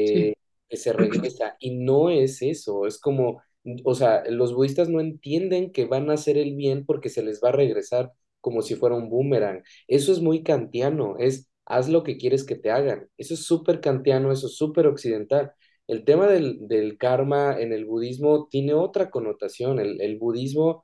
Sí. 0.03 0.28
eh, 0.28 0.34
que 0.70 0.78
se 0.78 0.93
regresa. 0.93 1.55
Y 1.59 1.76
no 1.76 2.09
es 2.09 2.41
eso, 2.41 2.86
es 2.88 2.99
como 2.99 3.41
o 3.84 3.95
sea, 3.95 4.24
los 4.30 4.53
budistas 4.53 4.89
no 4.89 4.99
entienden 5.01 5.72
que 5.72 5.86
van 5.86 6.09
a 6.09 6.13
hacer 6.13 6.38
el 6.38 6.55
bien 6.55 6.86
porque 6.86 7.09
se 7.09 7.22
les 7.24 7.41
va 7.43 7.49
a 7.49 7.51
regresar 7.51 8.13
como 8.41 8.61
si 8.61 8.76
fuera 8.76 8.95
un 8.95 9.09
boomerang. 9.09 9.63
Eso 9.88 10.11
es 10.13 10.22
muy 10.22 10.43
kantiano, 10.43 11.18
es 11.20 11.49
haz 11.68 11.89
lo 11.89 12.03
que 12.03 12.18
quieres 12.18 12.45
que 12.45 12.55
te 12.55 12.72
hagan. 12.72 13.09
Eso 13.18 13.34
es 13.36 13.45
súper 13.45 13.82
kantiano, 13.82 14.32
eso 14.32 14.47
es 14.47 14.55
súper 14.55 14.88
occidental. 14.88 15.51
El 15.88 16.05
tema 16.05 16.28
del, 16.28 16.97
karma 16.99 17.59
en 17.59 17.74
el 17.74 17.86
budismo 17.86 18.47
tiene 18.49 18.74
otra 18.74 19.09
connotación. 19.09 19.80
El, 19.80 20.18
budismo, 20.18 20.84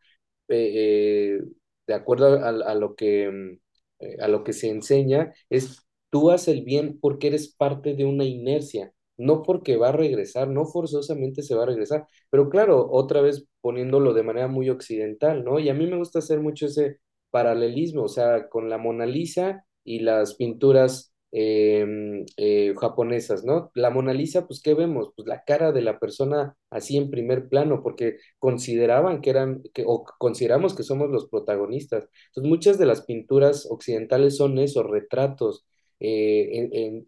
eh, 0.49 1.37
eh, 1.37 1.41
de 1.87 1.93
acuerdo 1.93 2.43
a, 2.43 2.75
lo 2.75 2.95
que, 2.95 3.57
eh, 3.99 4.17
a 4.21 4.27
lo 4.27 4.43
que 4.43 4.53
se 4.53 4.69
enseña, 4.69 5.33
es 5.49 5.85
tú 6.09 6.31
haz 6.31 6.47
el 6.47 6.63
bien 6.63 6.99
porque 6.99 7.27
eres 7.27 7.53
parte 7.55 7.95
de 7.95 8.05
una 8.05 8.25
inercia, 8.25 8.93
no 9.17 9.41
porque 9.43 9.77
va 9.77 9.89
a 9.89 9.91
regresar, 9.91 10.47
no 10.49 10.65
forzosamente 10.65 11.43
se 11.43 11.55
va 11.55 11.63
a 11.63 11.65
regresar. 11.67 12.07
Pero 12.29 12.49
claro, 12.49 12.89
otra 12.91 13.21
vez 13.21 13.45
poniéndolo 13.61 14.13
de 14.13 14.23
manera 14.23 14.47
muy 14.47 14.69
occidental, 14.69 15.43
¿no? 15.43 15.59
Y 15.59 15.69
a 15.69 15.73
mí 15.73 15.87
me 15.87 15.97
gusta 15.97 16.19
hacer 16.19 16.39
mucho 16.41 16.67
ese 16.67 16.99
paralelismo, 17.29 18.03
o 18.03 18.07
sea, 18.09 18.49
con 18.49 18.69
la 18.69 18.77
Mona 18.77 19.05
Lisa 19.05 19.65
y 19.83 19.99
las 19.99 20.35
pinturas 20.35 21.13
eh, 21.31 22.25
eh, 22.37 22.73
japonesas, 22.79 23.43
¿no? 23.43 23.71
La 23.73 23.89
Mona 23.89 24.13
Lisa, 24.13 24.45
pues, 24.47 24.61
¿qué 24.61 24.73
vemos? 24.75 25.11
Pues 25.15 25.27
la 25.27 25.43
cara 25.43 25.71
de 25.71 25.81
la 25.81 25.99
persona 25.99 26.55
así 26.69 26.95
en 26.97 27.09
primer 27.09 27.49
plano, 27.49 27.81
porque 27.81 28.17
consideraban 28.39 29.21
que 29.21 29.31
eran, 29.31 29.63
que, 29.73 29.83
o 29.87 30.03
consideramos 30.19 30.75
que 30.75 30.83
somos 30.83 31.09
los 31.09 31.27
protagonistas. 31.29 32.07
Entonces, 32.27 32.49
muchas 32.49 32.77
de 32.77 32.85
las 32.85 33.01
pinturas 33.05 33.67
occidentales 33.69 34.37
son 34.37 34.59
esos 34.59 34.85
retratos, 34.85 35.65
eh, 35.99 37.03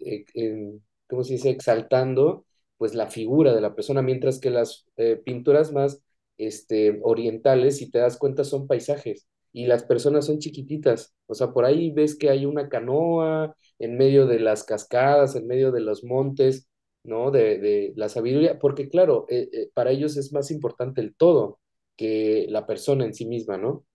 ¿cómo 1.07 1.23
se 1.23 1.33
dice? 1.33 1.49
Exaltando 1.51 2.45
pues 2.77 2.93
la 2.95 3.07
figura 3.09 3.53
de 3.53 3.61
la 3.61 3.75
persona, 3.75 4.01
mientras 4.01 4.39
que 4.39 4.49
las 4.49 4.85
eh, 4.97 5.17
pinturas 5.23 5.71
más 5.71 6.01
este, 6.37 6.99
orientales, 7.03 7.77
si 7.77 7.89
te 7.91 7.99
das 7.99 8.17
cuenta, 8.17 8.43
son 8.43 8.67
paisajes 8.67 9.27
y 9.55 9.67
las 9.67 9.85
personas 9.85 10.25
son 10.25 10.39
chiquititas. 10.39 11.15
O 11.27 11.33
sea, 11.33 11.53
por 11.53 11.63
ahí 11.63 11.89
ves 11.91 12.17
que 12.17 12.29
hay 12.29 12.45
una 12.45 12.67
canoa 12.67 13.55
en 13.79 13.97
medio 13.97 14.27
de 14.27 14.39
las 14.39 14.65
cascadas, 14.65 15.35
en 15.37 15.47
medio 15.47 15.71
de 15.71 15.79
los 15.79 16.03
montes, 16.03 16.67
¿no? 17.05 17.31
De, 17.31 17.57
de 17.59 17.93
la 17.95 18.09
sabiduría, 18.09 18.59
porque 18.59 18.89
claro, 18.89 19.25
eh, 19.29 19.47
eh, 19.53 19.69
para 19.73 19.91
ellos 19.91 20.17
es 20.17 20.33
más 20.33 20.51
importante 20.51 20.99
el 20.99 21.15
todo 21.15 21.59
que 21.95 22.47
la 22.49 22.67
persona 22.67 23.05
en 23.05 23.13
sí 23.13 23.25
misma, 23.25 23.57
¿no? 23.57 23.85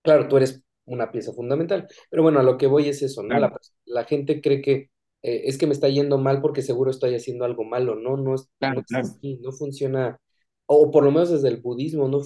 Claro, 0.00 0.28
tú 0.28 0.38
eres 0.38 0.62
una 0.86 1.12
pieza 1.12 1.34
fundamental, 1.34 1.86
pero 2.08 2.22
bueno, 2.22 2.40
a 2.40 2.42
lo 2.42 2.56
que 2.56 2.66
voy 2.66 2.88
es 2.88 3.02
eso, 3.02 3.22
¿no? 3.22 3.38
La, 3.38 3.54
la 3.84 4.04
gente 4.04 4.40
cree 4.40 4.62
que 4.62 4.90
eh, 5.22 5.42
es 5.44 5.58
que 5.58 5.66
me 5.66 5.74
está 5.74 5.90
yendo 5.90 6.16
mal 6.16 6.40
porque 6.40 6.62
seguro 6.62 6.90
estoy 6.90 7.14
haciendo 7.14 7.44
algo 7.44 7.64
malo, 7.64 7.96
no, 7.96 8.16
no 8.16 8.34
es, 8.34 8.42
no 8.42 8.46
claro, 8.58 8.80
es 8.80 8.86
claro. 8.86 9.08
así, 9.08 9.38
no 9.42 9.52
funciona, 9.52 10.18
o 10.64 10.90
por 10.90 11.04
lo 11.04 11.10
menos 11.10 11.30
desde 11.30 11.48
el 11.48 11.58
budismo 11.60 12.08
no 12.08 12.20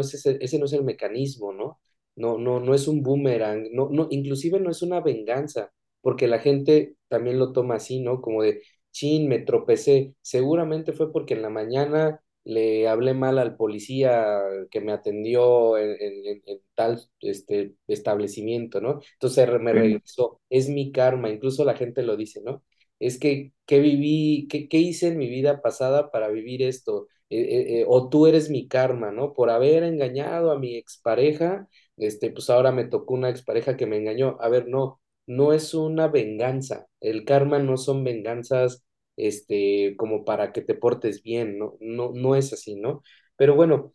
es 0.00 0.14
ese, 0.14 0.38
ese 0.40 0.58
no 0.60 0.66
es 0.66 0.72
el 0.72 0.84
mecanismo, 0.84 1.52
¿no? 1.52 1.80
No, 2.16 2.36
no, 2.38 2.60
no 2.60 2.74
es 2.74 2.88
un 2.88 3.02
boomerang, 3.02 3.68
no, 3.72 3.88
no, 3.90 4.06
inclusive 4.10 4.60
no 4.60 4.70
es 4.70 4.82
una 4.82 5.00
venganza, 5.00 5.72
porque 6.02 6.26
la 6.28 6.38
gente 6.40 6.96
también 7.08 7.38
lo 7.38 7.52
toma 7.52 7.76
así, 7.76 8.00
¿no? 8.00 8.20
Como 8.20 8.42
de, 8.42 8.62
chin, 8.90 9.28
me 9.28 9.38
tropecé, 9.38 10.14
seguramente 10.20 10.92
fue 10.92 11.10
porque 11.12 11.34
en 11.34 11.42
la 11.42 11.48
mañana 11.50 12.20
le 12.44 12.86
hablé 12.88 13.14
mal 13.14 13.38
al 13.38 13.56
policía 13.56 14.38
que 14.70 14.80
me 14.80 14.92
atendió 14.92 15.78
en, 15.78 15.90
en- 16.00 16.42
en 16.46 16.60
tal 16.74 17.00
este, 17.20 17.74
establecimiento, 17.86 18.80
¿no? 18.80 19.00
Entonces 19.14 19.48
me 19.60 19.72
regresó, 19.72 20.40
es 20.50 20.68
mi 20.68 20.92
karma, 20.92 21.30
incluso 21.30 21.64
la 21.64 21.76
gente 21.76 22.02
lo 22.02 22.16
dice, 22.16 22.40
¿no? 22.44 22.62
Es 22.98 23.18
que, 23.18 23.52
¿qué 23.66 23.80
viví, 23.80 24.46
qué, 24.48 24.68
qué 24.68 24.78
hice 24.78 25.08
en 25.08 25.18
mi 25.18 25.28
vida 25.28 25.60
pasada 25.62 26.10
para 26.10 26.28
vivir 26.28 26.62
esto? 26.62 27.08
Eh, 27.32 27.40
eh, 27.40 27.80
eh, 27.80 27.84
o 27.88 28.08
tú 28.10 28.26
eres 28.26 28.50
mi 28.50 28.68
karma, 28.68 29.10
¿no? 29.12 29.32
Por 29.32 29.50
haber 29.50 29.82
engañado 29.84 30.50
a 30.52 30.58
mi 30.58 30.76
expareja, 30.76 31.66
este, 31.96 32.30
pues 32.30 32.50
ahora 32.50 32.72
me 32.72 32.84
tocó 32.84 33.14
una 33.14 33.30
expareja 33.30 33.76
que 33.76 33.86
me 33.86 33.96
engañó. 33.96 34.36
A 34.40 34.48
ver, 34.48 34.68
no, 34.68 35.00
no 35.26 35.52
es 35.52 35.72
una 35.74 36.08
venganza. 36.08 36.86
El 37.00 37.24
karma 37.24 37.58
no 37.58 37.76
son 37.78 38.04
venganzas 38.04 38.84
este, 39.16 39.94
como 39.96 40.24
para 40.24 40.52
que 40.52 40.62
te 40.62 40.74
portes 40.74 41.22
bien, 41.22 41.58
¿no? 41.58 41.76
No, 41.80 42.12
no 42.14 42.36
es 42.36 42.52
así, 42.52 42.74
¿no? 42.76 43.02
Pero 43.36 43.54
bueno, 43.54 43.94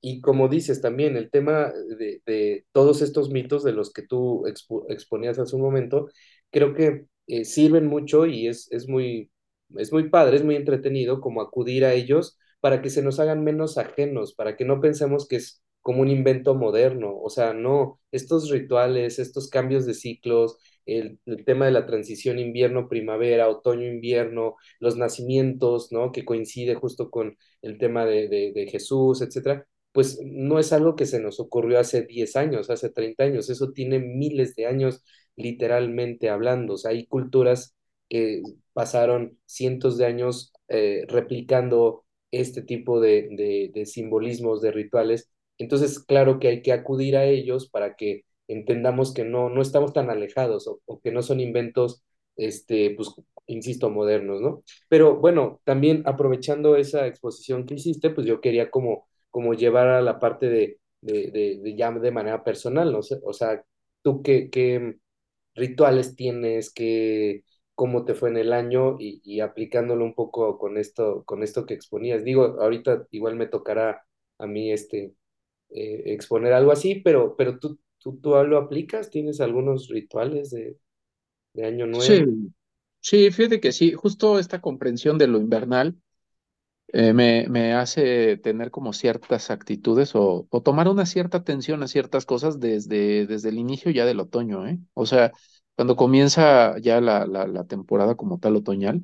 y 0.00 0.20
como 0.20 0.48
dices 0.48 0.80
también, 0.80 1.16
el 1.16 1.30
tema 1.30 1.72
de, 1.98 2.64
todos 2.72 3.02
estos 3.02 3.30
mitos 3.30 3.64
de 3.64 3.72
los 3.72 3.92
que 3.92 4.02
tú 4.02 4.44
expo- 4.46 4.84
exponías 4.88 5.38
hace 5.38 5.56
un 5.56 5.62
momento, 5.62 6.08
creo 6.50 6.74
que 6.74 7.06
sirven 7.44 7.86
mucho 7.86 8.26
y 8.26 8.46
es, 8.48 8.70
es 8.72 8.88
muy, 8.88 9.30
es 9.78 9.92
muy 9.92 10.08
padre, 10.10 10.36
es 10.36 10.44
muy 10.44 10.56
entretenido 10.56 11.20
como 11.20 11.40
acudir 11.42 11.84
a 11.84 11.92
ellos 11.94 12.38
para 12.60 12.82
que 12.82 12.90
se 12.90 13.02
nos 13.02 13.20
hagan 13.20 13.44
menos 13.44 13.78
ajenos, 13.78 14.34
para 14.34 14.56
que 14.56 14.64
no 14.64 14.80
pensemos 14.80 15.26
que 15.28 15.36
es 15.36 15.62
como 15.82 16.02
un 16.02 16.08
invento 16.10 16.54
moderno, 16.56 17.16
o 17.16 17.30
sea, 17.30 17.52
no, 17.54 18.00
estos 18.10 18.50
rituales, 18.50 19.18
estos 19.20 19.48
cambios 19.48 19.86
de 19.86 19.94
ciclos, 19.94 20.58
el, 20.84 21.20
el 21.26 21.44
tema 21.44 21.66
de 21.66 21.72
la 21.72 21.86
transición 21.86 22.38
invierno-primavera, 22.38 23.48
otoño-invierno, 23.48 24.56
los 24.80 24.96
nacimientos, 24.96 25.92
¿no? 25.92 26.10
Que 26.12 26.24
coincide 26.24 26.74
justo 26.74 27.10
con 27.10 27.36
el 27.62 27.78
tema 27.78 28.04
de, 28.04 28.28
de, 28.28 28.52
de 28.54 28.66
Jesús, 28.68 29.22
etcétera, 29.22 29.66
pues 29.92 30.18
no 30.24 30.58
es 30.58 30.72
algo 30.72 30.96
que 30.96 31.06
se 31.06 31.20
nos 31.20 31.40
ocurrió 31.40 31.78
hace 31.78 32.02
10 32.02 32.36
años, 32.36 32.68
hace 32.70 32.90
30 32.90 33.24
años, 33.24 33.48
eso 33.50 33.72
tiene 33.72 33.98
miles 34.00 34.54
de 34.56 34.66
años 34.66 35.02
literalmente 35.36 36.30
hablando, 36.30 36.74
o 36.74 36.76
sea, 36.78 36.90
hay 36.92 37.06
culturas 37.06 37.75
que 38.08 38.42
pasaron 38.72 39.38
cientos 39.46 39.98
de 39.98 40.06
años 40.06 40.52
eh, 40.68 41.04
replicando 41.08 42.04
este 42.30 42.62
tipo 42.62 43.00
de, 43.00 43.28
de, 43.32 43.70
de 43.74 43.86
simbolismos, 43.86 44.60
de 44.62 44.72
rituales, 44.72 45.30
entonces 45.58 45.98
claro 46.00 46.38
que 46.38 46.48
hay 46.48 46.62
que 46.62 46.72
acudir 46.72 47.16
a 47.16 47.24
ellos 47.24 47.68
para 47.70 47.96
que 47.96 48.24
entendamos 48.48 49.14
que 49.14 49.24
no, 49.24 49.48
no 49.48 49.62
estamos 49.62 49.92
tan 49.92 50.10
alejados 50.10 50.66
o, 50.68 51.00
que 51.02 51.10
no 51.12 51.22
son 51.22 51.40
inventos, 51.40 52.02
este, 52.36 52.90
pues, 52.96 53.10
insisto, 53.46 53.90
modernos, 53.90 54.40
¿no? 54.40 54.62
Pero 54.88 55.16
bueno, 55.16 55.60
también 55.64 56.02
aprovechando 56.06 56.76
esa 56.76 57.06
exposición 57.06 57.66
que 57.66 57.74
hiciste, 57.74 58.10
pues 58.10 58.26
yo 58.26 58.40
quería 58.40 58.70
como, 58.70 59.08
como 59.30 59.54
llevar 59.54 59.88
a 59.88 60.02
la 60.02 60.18
parte 60.20 60.48
de, 60.48 60.78
de, 61.00 61.30
de, 61.62 61.76
ya 61.76 61.90
de 61.92 62.10
manera 62.10 62.42
personal, 62.44 62.92
¿no? 62.92 63.00
O 63.24 63.32
sea, 63.32 63.64
¿tú 64.02 64.22
qué, 64.22 64.50
qué 64.50 64.96
rituales 65.54 66.16
tienes? 66.16 66.72
¿Qué, 66.72 67.44
cómo 67.76 68.06
te 68.06 68.14
fue 68.16 68.30
en 68.30 68.38
el 68.38 68.54
año? 68.54 68.96
Y, 69.00 69.22
y 69.24 69.40
aplicándolo 69.42 70.04
un 70.06 70.14
poco 70.16 70.58
con 70.58 70.78
esto, 70.78 71.24
con 71.26 71.44
esto 71.44 71.66
que 71.66 71.74
exponías. 71.74 72.24
Digo, 72.24 72.58
ahorita 72.60 73.06
igual 73.12 73.36
me 73.36 73.46
tocará 73.48 74.04
a 74.38 74.48
mí 74.48 74.72
este, 74.72 75.14
eh, 75.70 76.02
exponer 76.06 76.52
algo 76.54 76.72
así, 76.72 76.96
pero, 76.96 77.36
pero 77.36 77.58
tú, 77.60 77.78
tú, 77.98 78.18
tú 78.20 78.30
lo 78.44 78.58
aplicas, 78.58 79.10
¿tienes 79.10 79.40
algunos 79.40 79.88
rituales 79.90 80.50
de, 80.50 80.78
de 81.54 81.66
Año 81.66 81.86
sí, 81.98 82.24
Nuevo? 82.26 82.26
sí, 83.00 83.30
fíjate 83.30 83.60
que 83.60 83.72
sí, 83.72 83.92
justo 83.94 84.38
esta 84.38 84.60
comprensión 84.60 85.18
de 85.18 85.26
lo 85.28 85.38
invernal 85.38 85.96
eh, 86.88 87.12
me, 87.12 87.46
me 87.48 87.74
hace 87.74 88.36
tener 88.38 88.70
como 88.70 88.92
ciertas 88.92 89.50
actitudes 89.50 90.14
o, 90.14 90.46
o 90.50 90.62
tomar 90.62 90.88
una 90.88 91.06
cierta 91.06 91.38
atención 91.38 91.82
a 91.82 91.88
ciertas 91.88 92.26
cosas 92.26 92.60
desde, 92.60 93.26
desde 93.26 93.48
el 93.50 93.58
inicio 93.58 93.90
ya 93.92 94.06
del 94.06 94.20
otoño, 94.20 94.66
¿eh? 94.68 94.78
O 94.94 95.06
sea, 95.06 95.32
cuando 95.76 95.96
comienza 95.96 96.78
ya 96.80 97.00
la, 97.00 97.26
la, 97.26 97.64
temporada 97.66 98.14
como 98.16 98.38
tal 98.38 98.56
otoñal, 98.56 99.02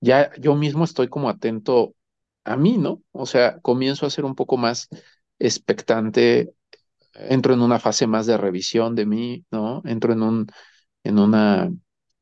ya 0.00 0.30
yo 0.40 0.54
mismo 0.56 0.84
estoy 0.84 1.08
como 1.08 1.28
atento 1.30 1.94
a 2.44 2.56
mí, 2.56 2.78
¿no? 2.78 3.02
O 3.12 3.26
sea, 3.26 3.60
comienzo 3.60 4.06
a 4.06 4.10
ser 4.10 4.24
un 4.24 4.34
poco 4.34 4.56
más 4.56 4.88
expectante, 5.38 6.52
entro 7.14 7.54
en 7.54 7.62
una 7.62 7.78
fase 7.80 8.06
más 8.06 8.26
de 8.26 8.36
revisión 8.36 8.94
de 8.94 9.06
mí, 9.06 9.44
¿no? 9.50 9.82
Entro 9.84 10.12
en 10.12 10.22
un 10.22 10.46
en 11.04 11.18
una 11.18 11.72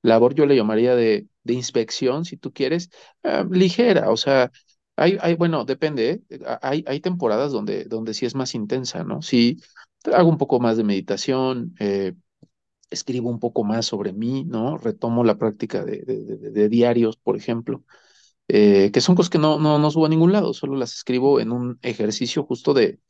labor, 0.02 0.34
yo 0.34 0.46
le 0.46 0.56
llamaría 0.56 0.94
de, 0.96 1.26
de 1.44 1.54
inspección, 1.54 2.24
si 2.24 2.36
tú 2.36 2.52
quieres, 2.52 2.90
ah, 3.24 3.44
ligera, 3.50 4.10
o 4.10 4.16
sea, 4.16 4.52
hay, 4.96 5.18
hay, 5.20 5.34
bueno, 5.34 5.64
depende, 5.64 6.22
¿eh? 6.30 6.40
A- 6.46 6.60
Hay, 6.62 6.84
hay 6.86 7.00
temporadas 7.00 7.52
donde, 7.52 7.84
donde 7.84 8.14
sí 8.14 8.26
es 8.26 8.34
más 8.34 8.54
intensa, 8.54 9.04
¿no? 9.04 9.22
Sí, 9.22 9.58
hago 10.12 10.28
un 10.30 10.38
poco 10.38 10.60
más 10.60 10.76
de 10.76 10.84
meditación, 10.84 11.74
eh, 11.80 12.14
escribo 12.90 13.30
un 13.30 13.40
poco 13.40 13.64
más 13.64 13.86
sobre 13.86 14.12
mí, 14.12 14.44
¿no? 14.44 14.78
Retomo 14.78 15.24
la 15.24 15.38
práctica 15.38 15.84
de, 15.84 15.98
de, 16.02 16.68
diarios, 16.68 17.16
por 17.16 17.36
ejemplo, 17.36 17.84
eh, 18.48 18.90
que 18.92 19.00
son 19.00 19.14
cosas 19.16 19.30
que 19.30 19.38
no, 19.38 19.58
no, 19.58 19.78
no 19.78 19.90
subo 19.90 20.06
a 20.06 20.08
ningún 20.08 20.32
lado, 20.32 20.54
solo 20.54 20.76
las 20.76 20.94
escribo 20.94 21.40
en 21.40 21.52
un 21.52 21.78
ejercicio 21.82 22.44
justo 22.44 22.74
de 22.74 23.00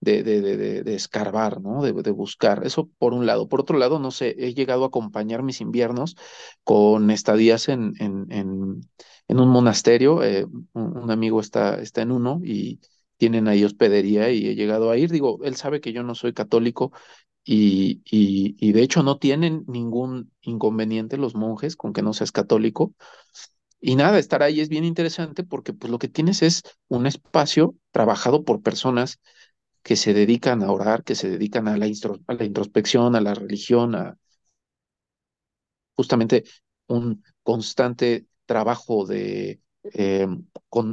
de, 0.00 0.94
escarbar, 0.94 1.60
¿no? 1.60 1.82
De, 1.82 1.92
buscar. 2.10 2.66
Eso 2.66 2.90
por 2.98 3.14
un 3.14 3.26
lado. 3.26 3.48
Por 3.48 3.60
otro 3.60 3.78
lado, 3.78 3.98
no 3.98 4.10
sé, 4.10 4.34
he 4.38 4.54
llegado 4.54 4.84
a 4.84 4.88
acompañar 4.88 5.42
mis 5.42 5.60
inviernos 5.60 6.16
con 6.62 7.10
estadías 7.10 7.68
en, 7.68 7.94
en, 8.00 8.26
en, 8.30 8.80
en 9.28 9.40
un 9.40 9.48
monasterio. 9.48 10.22
eh, 10.22 10.44
un, 10.44 10.96
un 10.98 11.10
amigo 11.10 11.40
está, 11.40 11.80
está 11.80 12.02
en 12.02 12.12
uno 12.12 12.40
y 12.44 12.80
tienen 13.16 13.48
ahí 13.48 13.64
hospedería 13.64 14.30
y 14.30 14.48
he 14.48 14.54
llegado 14.54 14.90
a 14.90 14.98
ir. 14.98 15.10
Digo, 15.10 15.38
él 15.44 15.56
sabe 15.56 15.80
que 15.80 15.92
yo 15.92 16.02
no 16.02 16.14
soy 16.14 16.32
católico 16.34 16.92
y, 17.44 18.72
de 18.72 18.82
hecho 18.82 19.02
no 19.02 19.18
tienen 19.18 19.64
ningún 19.66 20.32
inconveniente 20.40 21.16
los 21.18 21.34
monjes 21.34 21.76
con 21.76 21.92
que 21.92 22.02
no 22.02 22.12
seas 22.12 22.32
católico. 22.32 22.94
Y 23.80 23.96
nada, 23.96 24.18
estar 24.18 24.42
ahí 24.42 24.60
es 24.60 24.68
bien 24.70 24.84
interesante 24.84 25.44
porque 25.44 25.72
pues 25.74 25.90
lo 25.90 25.98
que 25.98 26.08
tienes 26.08 26.42
es 26.42 26.62
un 26.88 27.06
espacio 27.06 27.74
trabajado 27.92 28.44
por 28.44 28.62
personas 28.62 29.20
que 29.82 29.96
se 29.96 30.14
dedican 30.14 30.62
a 30.62 30.72
orar, 30.72 31.04
que 31.04 31.14
se 31.14 31.30
dedican 31.30 31.68
a 31.68 31.76
la 31.76 31.86
introspección, 31.86 33.16
a 33.16 33.20
la 33.20 33.34
religión, 33.34 33.94
a 33.94 34.18
justamente 35.94 36.44
un 36.86 37.22
constante 37.42 38.26
trabajo 38.46 39.06
de, 39.06 39.60
eh, 39.92 40.26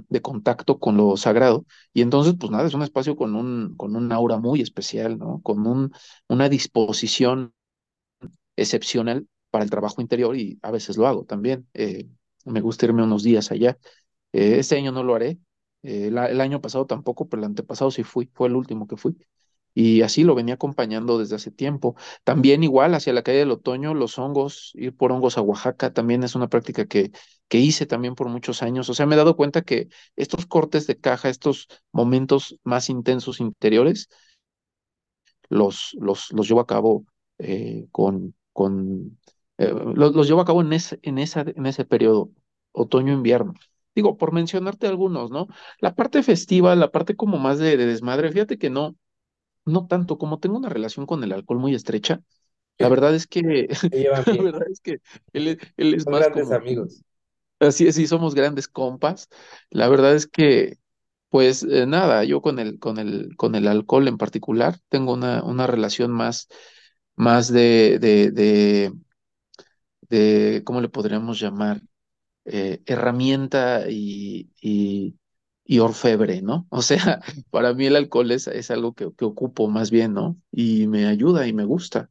de 0.09 0.21
contacto 0.21 0.79
con 0.79 0.97
lo 0.97 1.17
sagrado. 1.17 1.65
Y 1.93 2.01
entonces, 2.01 2.35
pues 2.39 2.51
nada, 2.51 2.67
es 2.67 2.73
un 2.73 2.83
espacio 2.83 3.15
con 3.15 3.35
un, 3.35 3.75
con 3.77 3.95
un 3.95 4.11
aura 4.11 4.37
muy 4.37 4.61
especial, 4.61 5.17
¿no? 5.17 5.41
Con 5.43 5.65
un, 5.67 5.91
una 6.27 6.49
disposición 6.49 7.53
excepcional 8.55 9.27
para 9.49 9.63
el 9.63 9.69
trabajo 9.69 10.01
interior 10.01 10.35
y 10.37 10.59
a 10.61 10.71
veces 10.71 10.97
lo 10.97 11.07
hago 11.07 11.25
también. 11.25 11.67
Eh, 11.73 12.07
me 12.45 12.61
gusta 12.61 12.85
irme 12.85 13.03
unos 13.03 13.23
días 13.23 13.51
allá. 13.51 13.77
Eh, 14.33 14.57
este 14.59 14.77
año 14.77 14.91
no 14.91 15.03
lo 15.03 15.15
haré. 15.15 15.39
El 15.83 16.17
año 16.41 16.61
pasado 16.61 16.85
tampoco, 16.87 17.27
pero 17.29 17.41
el 17.41 17.45
antepasado 17.47 17.91
sí 17.91 18.03
fui, 18.03 18.29
fue 18.33 18.47
el 18.49 18.55
último 18.55 18.87
que 18.87 18.97
fui. 18.97 19.17
Y 19.73 20.01
así 20.01 20.23
lo 20.23 20.35
venía 20.35 20.55
acompañando 20.55 21.17
desde 21.17 21.35
hace 21.35 21.51
tiempo. 21.51 21.95
También 22.23 22.63
igual 22.63 22.93
hacia 22.95 23.13
la 23.13 23.23
calle 23.23 23.39
del 23.39 23.51
otoño, 23.51 23.93
los 23.93 24.17
hongos, 24.19 24.71
ir 24.75 24.95
por 24.95 25.11
hongos 25.11 25.37
a 25.37 25.41
Oaxaca 25.41 25.93
también 25.93 26.23
es 26.23 26.35
una 26.35 26.49
práctica 26.49 26.85
que, 26.85 27.11
que 27.47 27.57
hice 27.59 27.85
también 27.85 28.15
por 28.15 28.27
muchos 28.29 28.63
años. 28.63 28.89
O 28.89 28.93
sea, 28.93 29.05
me 29.05 29.15
he 29.15 29.17
dado 29.17 29.35
cuenta 29.37 29.61
que 29.61 29.89
estos 30.15 30.45
cortes 30.45 30.87
de 30.87 30.99
caja, 30.99 31.29
estos 31.29 31.67
momentos 31.91 32.57
más 32.63 32.89
intensos 32.89 33.39
interiores, 33.39 34.09
los, 35.49 35.95
los, 35.99 36.31
los 36.31 36.47
llevo 36.47 36.61
a 36.61 36.67
cabo 36.67 37.05
eh, 37.39 37.87
con, 37.91 38.35
con 38.53 39.19
eh, 39.57 39.73
los, 39.95 40.13
los 40.15 40.27
llevo 40.27 40.41
a 40.41 40.45
cabo 40.45 40.61
en 40.61 40.73
ese, 40.73 40.99
en 41.03 41.17
esa, 41.17 41.41
en 41.41 41.65
ese 41.65 41.85
periodo, 41.85 42.31
otoño-invierno. 42.71 43.53
Digo, 43.95 44.17
por 44.17 44.31
mencionarte 44.33 44.87
algunos, 44.87 45.31
¿no? 45.31 45.47
La 45.79 45.95
parte 45.95 46.23
festiva, 46.23 46.75
la 46.75 46.91
parte 46.91 47.15
como 47.15 47.37
más 47.39 47.59
de, 47.59 47.75
de 47.77 47.85
desmadre, 47.85 48.31
fíjate 48.31 48.57
que 48.57 48.69
no, 48.69 48.95
no 49.65 49.87
tanto, 49.87 50.17
como 50.17 50.39
tengo 50.39 50.57
una 50.57 50.69
relación 50.69 51.05
con 51.05 51.23
el 51.23 51.33
alcohol 51.33 51.59
muy 51.59 51.75
estrecha, 51.75 52.21
la 52.79 52.89
verdad 52.89 53.15
es 53.15 53.27
que, 53.27 53.69
la 54.11 54.21
bien, 54.25 54.43
verdad 54.43 54.63
es 54.71 54.81
que 54.81 55.01
él, 55.33 55.47
es- 55.49 55.59
él 55.77 55.93
es 55.95 56.05
son 56.05 56.13
más 56.13 56.29
grandes 56.29 56.51
como, 56.51 56.51
amigos. 56.51 57.03
así 57.59 57.87
es, 57.87 57.95
sí, 57.95 58.07
somos 58.07 58.35
grandes 58.35 58.67
compas. 58.67 59.29
La 59.69 59.87
verdad 59.89 60.15
es 60.15 60.27
que, 60.27 60.77
pues 61.29 61.63
eh, 61.63 61.85
nada, 61.87 62.23
yo 62.23 62.41
con 62.41 62.59
el, 62.59 62.79
con 62.79 62.97
el, 62.99 63.35
con 63.37 63.55
el 63.55 63.67
alcohol 63.67 64.07
en 64.07 64.17
particular 64.17 64.79
tengo 64.89 65.13
una, 65.13 65.43
una 65.43 65.67
relación 65.67 66.11
más, 66.11 66.47
más 67.15 67.51
de, 67.51 67.99
de, 67.99 68.31
de, 68.31 68.93
de, 70.09 70.63
¿cómo 70.65 70.81
le 70.81 70.89
podríamos 70.89 71.39
llamar? 71.39 71.81
eh, 72.45 72.81
herramienta 72.87 73.85
y, 73.89 74.51
y, 74.61 75.15
y 75.71 75.79
orfebre, 75.79 76.41
¿no? 76.41 76.67
O 76.69 76.81
sea, 76.81 77.21
para 77.49 77.73
mí 77.73 77.85
el 77.85 77.95
alcohol 77.95 78.31
es, 78.31 78.47
es 78.47 78.71
algo 78.71 78.93
que, 78.93 79.09
que 79.17 79.25
ocupo 79.25 79.69
más 79.69 79.89
bien, 79.91 80.13
¿no? 80.13 80.37
Y 80.51 80.87
me 80.87 81.07
ayuda 81.07 81.47
y 81.47 81.53
me 81.53 81.63
gusta 81.65 82.09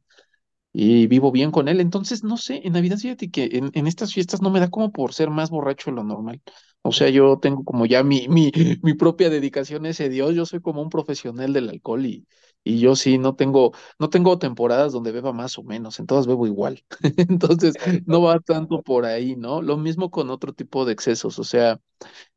y 0.73 1.07
vivo 1.07 1.31
bien 1.31 1.51
con 1.51 1.67
él. 1.67 1.79
Entonces, 1.81 2.23
no 2.23 2.37
sé, 2.37 2.61
en 2.65 2.73
Navidad, 2.73 2.97
fíjate 2.97 3.29
que 3.31 3.49
en, 3.53 3.71
en 3.73 3.87
estas 3.87 4.13
fiestas 4.13 4.41
no 4.41 4.49
me 4.51 4.59
da 4.59 4.69
como 4.69 4.91
por 4.91 5.13
ser 5.13 5.29
más 5.29 5.49
borracho 5.49 5.91
de 5.91 5.95
lo 5.97 6.03
normal. 6.03 6.41
O 6.83 6.91
sea, 6.91 7.09
yo 7.09 7.39
tengo 7.39 7.63
como 7.65 7.85
ya 7.85 8.03
mi, 8.03 8.27
mi, 8.29 8.51
mi 8.83 8.93
propia 8.95 9.29
dedicación 9.29 9.85
a 9.85 9.89
ese 9.89 10.09
Dios. 10.09 10.35
Yo 10.35 10.45
soy 10.45 10.61
como 10.61 10.81
un 10.81 10.89
profesional 10.89 11.53
del 11.53 11.69
alcohol 11.69 12.05
y, 12.05 12.27
y 12.63 12.79
yo 12.79 12.95
sí 12.95 13.17
no 13.17 13.35
tengo, 13.35 13.73
no 13.99 14.09
tengo 14.09 14.39
temporadas 14.39 14.93
donde 14.93 15.11
beba 15.11 15.33
más 15.33 15.57
o 15.57 15.63
menos, 15.63 15.99
en 15.99 16.07
todas 16.07 16.27
bebo 16.27 16.47
igual. 16.47 16.83
Entonces, 17.17 17.75
no 18.05 18.21
va 18.21 18.39
tanto 18.39 18.81
por 18.81 19.05
ahí, 19.05 19.35
¿no? 19.35 19.61
Lo 19.61 19.77
mismo 19.77 20.09
con 20.11 20.29
otro 20.29 20.53
tipo 20.53 20.85
de 20.85 20.93
excesos. 20.93 21.37
O 21.39 21.43
sea, 21.43 21.79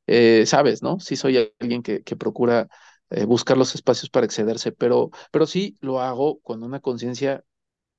eh, 0.06 0.44
sabes, 0.46 0.82
¿no? 0.82 1.00
Sí 1.00 1.16
soy 1.16 1.52
alguien 1.60 1.82
que, 1.82 2.02
que 2.02 2.16
procura 2.16 2.68
eh, 3.10 3.24
buscar 3.24 3.56
los 3.56 3.74
espacios 3.74 4.10
para 4.10 4.26
excederse, 4.26 4.72
pero, 4.72 5.10
pero 5.30 5.46
sí 5.46 5.76
lo 5.80 6.00
hago 6.00 6.40
con 6.40 6.62
una 6.62 6.80
conciencia 6.80 7.44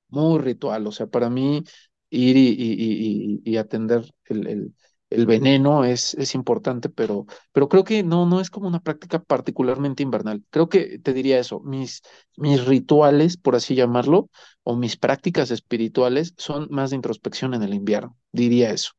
muy 0.08 0.38
ritual. 0.40 0.86
O 0.86 0.92
sea, 0.92 1.06
para 1.06 1.30
mí 1.30 1.62
ir 2.10 2.36
y, 2.36 2.48
y- 2.58 3.40
y- 3.44 3.56
atender 3.56 4.04
el, 4.26 4.46
el- 4.46 4.74
el 5.10 5.24
veneno 5.26 5.84
es, 5.84 6.14
es 6.14 6.34
importante, 6.34 6.88
pero, 6.88 7.26
pero 7.52 7.68
creo 7.68 7.84
que 7.84 8.02
no, 8.02 8.26
no 8.26 8.40
es 8.40 8.50
como 8.50 8.66
una 8.66 8.80
práctica 8.80 9.22
particularmente 9.22 10.02
invernal. 10.02 10.42
Creo 10.50 10.68
que 10.68 10.98
te 10.98 11.12
diría 11.12 11.38
eso, 11.38 11.60
mis, 11.60 12.02
mis 12.36 12.64
rituales, 12.66 13.36
por 13.36 13.54
así 13.54 13.76
llamarlo, 13.76 14.30
o 14.64 14.74
mis 14.76 14.96
prácticas 14.96 15.50
espirituales 15.52 16.34
son 16.38 16.66
más 16.70 16.90
de 16.90 16.96
introspección 16.96 17.54
en 17.54 17.62
el 17.62 17.74
invierno, 17.74 18.16
diría 18.32 18.70
eso. 18.72 18.90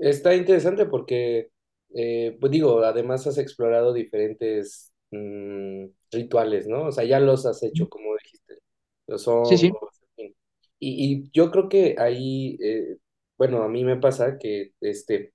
Está 0.00 0.34
interesante 0.34 0.86
porque, 0.86 1.50
eh, 1.94 2.36
pues 2.40 2.50
digo, 2.52 2.82
además 2.82 3.26
has 3.26 3.36
explorado 3.38 3.92
diferentes 3.92 4.92
mm, 5.10 5.86
rituales, 6.10 6.66
¿no? 6.66 6.86
O 6.86 6.92
sea, 6.92 7.04
ya 7.04 7.20
los 7.20 7.44
has 7.46 7.62
hecho, 7.62 7.88
como 7.88 8.14
dijiste, 8.16 8.58
los 9.06 9.26
Sí, 9.42 9.56
sí, 9.58 9.78
fin. 10.16 10.34
Y, 10.78 11.24
y 11.26 11.30
yo 11.32 11.50
creo 11.50 11.68
que 11.68 11.96
ahí, 11.98 12.56
eh, 12.62 12.98
bueno, 13.36 13.62
a 13.62 13.68
mí 13.68 13.84
me 13.84 13.96
pasa 13.96 14.38
que, 14.38 14.72
este, 14.80 15.32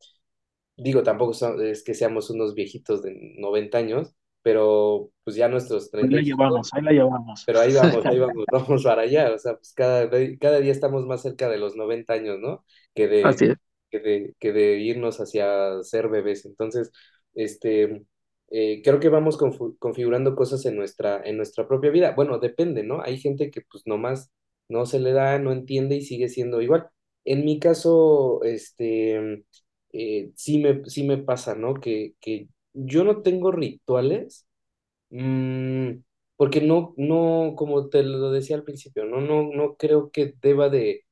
digo, 0.77 1.03
tampoco 1.03 1.33
son- 1.33 1.61
es 1.65 1.83
que 1.83 1.93
seamos 1.95 2.29
unos 2.29 2.55
viejitos 2.55 3.01
de 3.03 3.15
90 3.39 3.77
años, 3.79 4.15
pero 4.43 5.11
pues 5.23 5.35
ya 5.35 5.47
nuestros 5.49 5.91
ahí 6.01 6.09
treinta 6.09 6.11
la 6.11 6.21
y 6.21 6.25
cinco 6.25 6.27
llevamos, 6.27 6.73
ahí 6.73 6.81
la 6.83 6.91
llevamos. 6.91 7.45
pero 7.45 7.59
ahí 7.61 7.73
vamos, 7.73 8.05
ahí 8.07 8.19
vamos, 8.19 8.45
vamos 8.51 8.83
para 8.83 9.03
allá, 9.03 9.33
o 9.33 9.39
sea, 9.39 9.55
pues 9.57 9.73
cada, 9.73 10.09
cada 10.39 10.59
día 10.59 10.71
estamos 10.71 11.05
más 11.05 11.21
cerca 11.21 11.49
de 11.49 11.57
los 11.57 11.75
90 11.75 12.13
años, 12.13 12.39
¿no? 12.39 12.65
Que 12.95 13.07
de, 13.07 13.21
Así 13.21 13.45
es. 13.45 13.57
Que 13.93 13.99
de, 14.01 14.35
que 14.39 14.53
de 14.53 14.79
irnos 14.79 15.19
hacia 15.21 15.83
ser 15.83 16.09
bebés. 16.09 16.45
Entonces, 16.45 16.91
este, 17.35 18.03
eh, 18.49 18.81
creo 18.83 18.99
que 18.99 19.09
vamos 19.09 19.37
configurando 19.79 20.35
cosas 20.35 20.65
en 20.65 20.75
nuestra, 20.77 21.21
en 21.23 21.37
nuestra 21.37 21.67
propia 21.67 21.91
vida. 21.91 22.13
Bueno, 22.15 22.39
depende, 22.39 22.83
¿no? 22.83 23.01
Hay 23.03 23.19
gente 23.19 23.51
que 23.51 23.61
pues 23.61 23.83
nomás 23.87 24.31
no 24.69 24.85
se 24.85 24.99
le 24.99 25.13
da, 25.13 25.39
no 25.39 25.51
entiende 25.51 25.95
y 25.97 26.01
sigue 26.03 26.29
siendo 26.29 26.61
igual. 26.61 26.89
En 27.25 27.45
mi 27.45 27.59
caso, 27.59 28.43
este, 28.43 29.45
eh, 29.93 30.31
sí 30.35 30.59
me, 30.59 30.83
sí 30.89 31.03
me 31.03 31.17
pasa, 31.17 31.55
¿no? 31.55 31.75
Que, 31.75 32.15
que 32.19 32.47
yo 32.73 33.03
no 33.03 33.21
tengo 33.21 33.51
rituales 33.51 34.47
Mm, 35.09 36.03
porque 36.37 36.61
no, 36.61 36.93
no, 36.97 37.53
como 37.55 37.89
te 37.89 38.03
lo 38.03 38.31
decía 38.31 38.55
al 38.55 38.63
principio, 38.63 39.05
no, 39.05 39.21
no, 39.21 39.43
no 39.53 39.75
creo 39.77 40.11
que 40.11 40.33
deba 40.41 40.69
de 40.69 41.02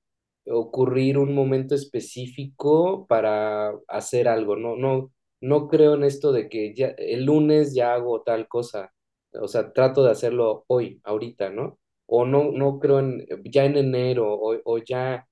ocurrir 0.47 1.17
un 1.17 1.33
momento 1.35 1.75
específico 1.75 3.05
para 3.07 3.71
hacer 3.87 4.27
algo. 4.27 4.55
No, 4.55 4.75
no, 4.75 5.11
no 5.41 5.67
creo 5.67 5.95
en 5.95 6.03
esto 6.03 6.31
de 6.31 6.49
que 6.49 6.73
ya 6.75 6.87
el 6.97 7.25
lunes 7.25 7.73
ya 7.75 7.93
hago 7.93 8.21
tal 8.23 8.47
cosa. 8.47 8.91
O 9.33 9.47
sea, 9.47 9.71
trato 9.73 10.03
de 10.03 10.11
hacerlo 10.11 10.65
hoy, 10.67 10.99
ahorita, 11.03 11.49
¿no? 11.49 11.79
O 12.07 12.25
no, 12.25 12.51
no 12.51 12.79
creo 12.79 12.99
en 12.99 13.25
ya 13.45 13.65
en 13.65 13.77
enero 13.77 14.33
o, 14.33 14.57
o 14.65 14.77
ya 14.79 15.25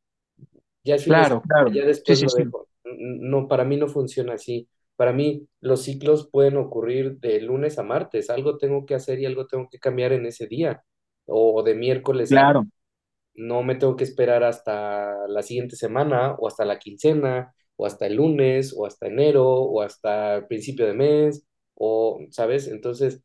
ya 0.84 0.98
Claro, 0.98 1.42
claro. 1.42 1.70
ya 1.74 1.86
después 1.86 2.20
sí, 2.20 2.26
lo 2.26 2.30
sí. 2.30 2.44
dejo. 2.44 2.68
No, 2.86 3.48
para 3.48 3.66
mí 3.66 3.78
no 3.78 3.88
funciona 3.88 4.34
así. 4.34 4.68
Para 4.96 5.14
mí 5.14 5.48
los 5.62 5.84
ciclos 5.84 6.30
pueden 6.32 6.58
ocurrir 6.58 7.20
de 7.20 7.42
lunes 7.42 7.80
a 7.80 7.84
martes. 7.84 8.30
Algo 8.30 8.58
tengo 8.58 8.86
que 8.86 8.96
hacer 8.96 9.20
y 9.20 9.26
algo 9.26 9.48
tengo 9.48 9.68
que 9.70 9.80
cambiar 9.80 10.14
en 10.14 10.26
ese 10.26 10.48
día. 10.48 10.84
O 11.26 11.64
de 11.64 11.76
miércoles 11.76 12.30
Claro, 12.30 12.66
no 13.40 13.64
me 13.64 13.76
tengo 13.76 13.96
que 13.96 14.04
esperar 14.06 14.44
hasta 14.44 15.28
la 15.28 15.44
siguiente 15.44 15.76
semana 15.76 16.36
o 16.40 16.48
hasta 16.48 16.66
la 16.66 16.80
quincena 16.80 17.54
o 17.78 17.86
hasta 17.86 18.08
el 18.08 18.16
lunes 18.16 18.74
o 18.78 18.86
hasta 18.86 19.08
enero 19.08 19.48
o 19.50 19.82
hasta 19.82 20.36
el 20.38 20.48
principio 20.48 20.86
de 20.88 20.94
mes 20.94 21.46
o, 21.76 22.20
¿sabes? 22.32 22.68
Entonces, 22.68 23.24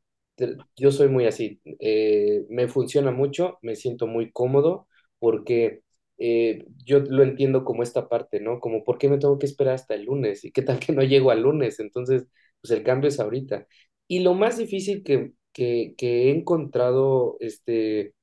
yo 0.76 0.90
soy 0.92 1.08
muy 1.08 1.26
así. 1.26 1.60
Eh, 1.80 2.44
me 2.48 2.68
funciona 2.68 3.10
mucho, 3.10 3.58
me 3.62 3.76
siento 3.76 4.06
muy 4.06 4.30
cómodo 4.32 4.88
porque 5.18 5.82
eh, 6.18 6.64
yo 6.84 7.00
lo 7.00 7.22
entiendo 7.22 7.64
como 7.64 7.82
esta 7.82 8.08
parte, 8.08 8.40
¿no? 8.40 8.60
Como, 8.60 8.84
¿por 8.84 8.98
qué 8.98 9.08
me 9.08 9.18
tengo 9.18 9.38
que 9.38 9.46
esperar 9.46 9.74
hasta 9.74 9.94
el 9.94 10.04
lunes? 10.04 10.44
¿Y 10.44 10.52
qué 10.52 10.62
tal 10.62 10.78
que 10.80 10.92
no 10.92 11.02
llego 11.02 11.30
al 11.30 11.42
lunes? 11.42 11.80
Entonces, 11.80 12.26
pues 12.60 12.70
el 12.72 12.82
cambio 12.84 13.08
es 13.08 13.20
ahorita. 13.20 13.66
Y 14.08 14.20
lo 14.20 14.34
más 14.34 14.58
difícil 14.58 15.02
que, 15.02 15.32
que, 15.52 15.94
que 15.96 16.28
he 16.28 16.30
encontrado, 16.36 17.36
este 17.40 18.14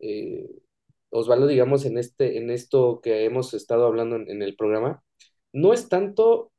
eh, 0.00 0.48
Osvaldo, 1.10 1.46
digamos, 1.46 1.84
en 1.86 1.98
este, 1.98 2.38
en 2.38 2.50
esto 2.50 3.00
que 3.02 3.24
hemos 3.24 3.54
estado 3.54 3.86
hablando 3.86 4.16
en, 4.16 4.30
en 4.30 4.42
el 4.42 4.56
programa, 4.56 5.02
no 5.52 5.72
es 5.74 5.88
tanto 5.88 6.52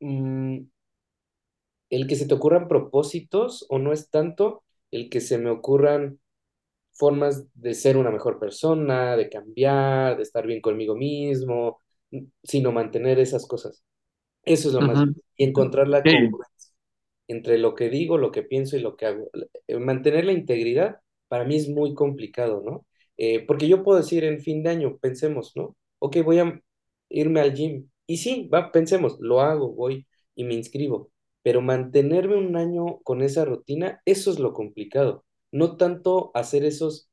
mm, 0.00 0.58
el 1.90 2.06
que 2.06 2.16
se 2.16 2.26
te 2.26 2.34
ocurran 2.34 2.68
propósitos 2.68 3.66
o 3.68 3.78
no 3.78 3.92
es 3.92 4.10
tanto 4.10 4.64
el 4.90 5.08
que 5.10 5.20
se 5.20 5.38
me 5.38 5.50
ocurran 5.50 6.20
formas 6.94 7.46
de 7.54 7.74
ser 7.74 7.96
una 7.98 8.10
mejor 8.12 8.38
persona, 8.40 9.16
de 9.16 9.30
cambiar, 9.30 10.16
de 10.16 10.24
estar 10.24 10.46
bien 10.46 10.60
conmigo 10.62 10.96
mismo, 10.96 11.82
sino 12.44 12.72
mantener 12.72 13.20
esas 13.20 13.46
cosas. 13.46 13.84
Eso 14.44 14.68
es 14.70 14.74
lo 14.74 14.82
más. 14.82 15.04
Y 15.36 15.44
encontrar 15.46 15.88
la 15.88 16.04
Sí, 16.04 16.10
congruencia 16.10 16.72
entre 17.28 17.58
lo 17.58 17.74
que 17.76 17.90
digo, 17.90 18.18
lo 18.18 18.32
que 18.32 18.44
pienso 18.44 18.76
y 18.76 18.80
lo 18.80 18.96
que 18.96 19.06
hago. 19.06 19.30
Eh, 19.68 19.78
Mantener 19.78 20.26
la 20.26 20.32
integridad 20.32 21.00
para 21.28 21.44
mí 21.46 21.56
es 21.56 21.68
muy 21.70 21.94
complicado, 21.94 22.62
¿no? 22.64 22.86
Eh, 23.18 23.44
porque 23.46 23.68
yo 23.68 23.84
puedo 23.84 23.98
decir 24.00 24.24
en 24.24 24.40
fin 24.40 24.62
de 24.64 24.70
año, 24.70 24.98
pensemos, 24.98 25.52
¿no? 25.56 25.76
Ok, 26.00 26.18
voy 26.24 26.38
a 26.40 26.62
irme 27.10 27.40
al 27.40 27.54
gym. 27.54 27.90
Y 28.06 28.18
sí, 28.18 28.48
va, 28.52 28.72
pensemos, 28.72 29.18
lo 29.20 29.40
hago, 29.42 29.72
voy 29.74 30.06
y 30.34 30.44
me 30.44 30.54
inscribo. 30.54 31.12
Pero 31.42 31.60
mantenerme 31.62 32.36
un 32.36 32.56
año 32.56 33.00
con 33.04 33.22
esa 33.22 33.44
rutina, 33.44 34.02
eso 34.06 34.30
es 34.30 34.38
lo 34.38 34.52
complicado. 34.54 35.24
No 35.52 35.76
tanto 35.76 36.30
hacer 36.34 36.64
esos 36.64 37.10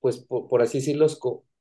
pues 0.00 0.18
por, 0.18 0.48
por 0.48 0.62
así 0.62 0.78
decirlo, 0.78 1.06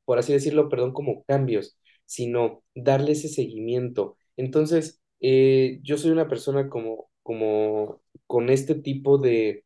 por 0.05 0.19
así 0.19 0.33
decirlo, 0.33 0.69
perdón, 0.69 0.93
como 0.93 1.23
cambios, 1.25 1.77
sino 2.05 2.63
darle 2.75 3.13
ese 3.13 3.29
seguimiento. 3.29 4.17
Entonces, 4.37 5.01
eh, 5.19 5.79
yo 5.83 5.97
soy 5.97 6.11
una 6.11 6.27
persona 6.27 6.69
como, 6.69 7.09
como 7.23 8.01
con 8.27 8.49
este 8.49 8.75
tipo 8.75 9.17
de 9.17 9.65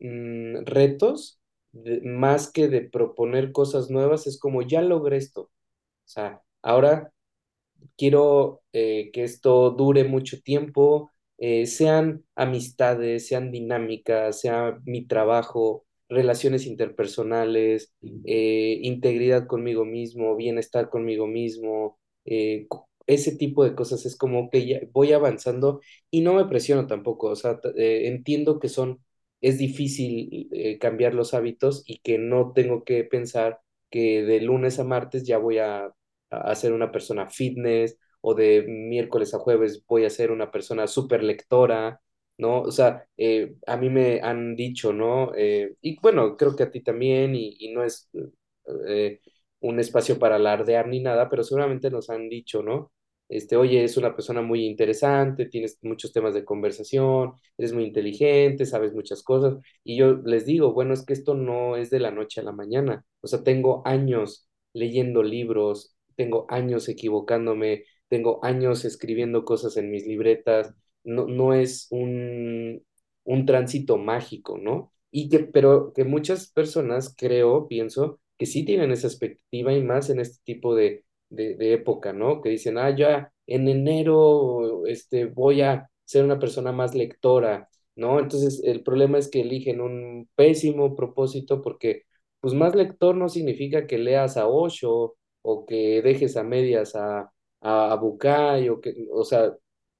mm, 0.00 0.64
retos, 0.66 1.40
de- 1.74 2.00
más 2.02 2.50
que 2.52 2.68
de 2.68 2.82
proponer 2.82 3.52
cosas 3.52 3.90
nuevas, 3.90 4.26
es 4.26 4.38
como 4.38 4.62
ya 4.62 4.82
logré 4.82 5.18
esto. 5.18 5.42
O 5.42 5.50
sea, 6.06 6.42
ahora 6.62 7.12
quiero 7.96 8.62
eh, 8.72 9.10
que 9.12 9.24
esto 9.24 9.70
dure 9.70 10.04
mucho 10.04 10.40
tiempo, 10.42 11.10
eh, 11.38 11.66
sean 11.66 12.24
amistades, 12.36 13.26
sean 13.28 13.50
dinámicas, 13.52 14.40
sea 14.40 14.78
mi 14.84 15.06
trabajo, 15.06 15.84
relaciones 16.08 16.66
interpersonales, 16.66 17.94
eh, 18.24 18.78
integridad 18.82 19.46
conmigo 19.46 19.84
mismo, 19.84 20.36
bienestar 20.36 20.90
conmigo 20.90 21.26
mismo, 21.26 21.98
ese 23.06 23.36
tipo 23.36 23.64
de 23.64 23.74
cosas 23.74 24.06
es 24.06 24.16
como 24.16 24.50
que 24.50 24.66
ya 24.66 24.80
voy 24.92 25.12
avanzando 25.12 25.80
y 26.10 26.22
no 26.22 26.34
me 26.34 26.46
presiono 26.46 26.86
tampoco, 26.86 27.28
o 27.28 27.36
sea, 27.36 27.60
entiendo 27.76 28.58
que 28.60 28.68
son, 28.68 29.03
es 29.46 29.58
difícil 29.58 30.48
eh, 30.52 30.78
cambiar 30.78 31.14
los 31.14 31.34
hábitos 31.34 31.82
y 31.86 31.98
que 31.98 32.18
no 32.18 32.52
tengo 32.52 32.84
que 32.84 33.04
pensar 33.04 33.60
que 33.90 34.22
de 34.24 34.40
lunes 34.40 34.78
a 34.78 34.84
martes 34.84 35.26
ya 35.26 35.38
voy 35.38 35.58
a 35.58 35.92
a 36.30 36.54
ser 36.56 36.72
una 36.72 36.90
persona 36.90 37.28
fitness 37.28 37.98
o 38.20 38.34
de 38.34 38.62
miércoles 38.68 39.34
a 39.34 39.38
jueves 39.38 39.84
voy 39.86 40.04
a 40.04 40.10
ser 40.10 40.30
una 40.32 40.50
persona 40.50 40.86
súper 40.86 41.22
lectora, 41.22 42.00
¿no? 42.38 42.62
O 42.62 42.72
sea, 42.72 43.06
eh, 43.16 43.54
a 43.66 43.76
mí 43.76 43.88
me 43.90 44.20
han 44.20 44.56
dicho, 44.56 44.92
¿no? 44.92 45.32
Eh, 45.36 45.74
y 45.80 45.98
bueno, 46.00 46.36
creo 46.36 46.56
que 46.56 46.64
a 46.64 46.70
ti 46.70 46.82
también, 46.82 47.34
y, 47.36 47.56
y 47.60 47.72
no 47.72 47.84
es 47.84 48.10
eh, 48.88 49.20
un 49.60 49.80
espacio 49.80 50.18
para 50.18 50.36
alardear 50.36 50.88
ni 50.88 51.00
nada, 51.00 51.28
pero 51.30 51.42
seguramente 51.44 51.90
nos 51.90 52.10
han 52.10 52.28
dicho, 52.28 52.62
¿no? 52.62 52.92
Este, 53.28 53.56
oye, 53.56 53.82
es 53.84 53.96
una 53.96 54.14
persona 54.14 54.42
muy 54.42 54.64
interesante, 54.66 55.46
tienes 55.46 55.78
muchos 55.82 56.12
temas 56.12 56.34
de 56.34 56.44
conversación, 56.44 57.32
eres 57.58 57.72
muy 57.72 57.84
inteligente, 57.84 58.66
sabes 58.66 58.92
muchas 58.94 59.22
cosas. 59.22 59.56
Y 59.82 59.96
yo 59.96 60.14
les 60.24 60.46
digo, 60.46 60.72
bueno, 60.72 60.94
es 60.94 61.04
que 61.04 61.14
esto 61.14 61.34
no 61.34 61.76
es 61.76 61.90
de 61.90 62.00
la 62.00 62.10
noche 62.10 62.40
a 62.40 62.44
la 62.44 62.52
mañana. 62.52 63.04
O 63.22 63.26
sea, 63.26 63.42
tengo 63.42 63.82
años 63.86 64.48
leyendo 64.74 65.22
libros, 65.22 65.96
tengo 66.16 66.46
años 66.50 66.88
equivocándome, 66.88 67.84
tengo 68.08 68.44
años 68.44 68.84
escribiendo 68.84 69.44
cosas 69.44 69.76
en 69.76 69.90
mis 69.90 70.06
libretas. 70.06 70.74
No, 71.04 71.26
no 71.26 71.54
es 71.54 71.86
un, 71.90 72.82
un 73.24 73.46
tránsito 73.46 73.96
mágico, 73.98 74.58
¿no? 74.58 74.92
Y 75.10 75.28
que, 75.28 75.40
pero 75.40 75.92
que 75.92 76.04
muchas 76.04 76.50
personas, 76.50 77.14
creo, 77.16 77.68
pienso, 77.68 78.20
que 78.38 78.46
sí 78.46 78.64
tienen 78.64 78.90
esa 78.92 79.06
expectativa 79.08 79.72
y 79.72 79.82
más 79.82 80.10
en 80.10 80.20
este 80.20 80.38
tipo 80.44 80.74
de 80.74 81.03
de, 81.28 81.54
de 81.56 81.72
época, 81.74 82.12
¿no? 82.12 82.40
Que 82.42 82.50
dicen, 82.50 82.78
ah, 82.78 82.94
ya 82.96 83.32
en 83.46 83.68
enero 83.68 84.86
este, 84.86 85.26
voy 85.26 85.62
a 85.62 85.88
ser 86.04 86.24
una 86.24 86.38
persona 86.38 86.72
más 86.72 86.94
lectora, 86.94 87.68
¿no? 87.96 88.18
Entonces, 88.20 88.62
el 88.64 88.82
problema 88.82 89.18
es 89.18 89.28
que 89.30 89.40
eligen 89.42 89.80
un 89.80 90.28
pésimo 90.36 90.94
propósito 90.96 91.62
porque, 91.62 92.02
pues, 92.40 92.54
más 92.54 92.74
lector 92.74 93.14
no 93.16 93.28
significa 93.28 93.86
que 93.86 93.98
leas 93.98 94.36
a 94.36 94.46
Osho 94.48 95.16
o 95.42 95.66
que 95.66 96.02
dejes 96.02 96.36
a 96.36 96.42
medias 96.44 96.94
a, 96.96 97.30
a, 97.60 97.92
a 97.92 97.96
Bucay 97.96 98.68
o 98.68 98.80
que, 98.80 98.94
o 99.12 99.24
sea, 99.24 99.52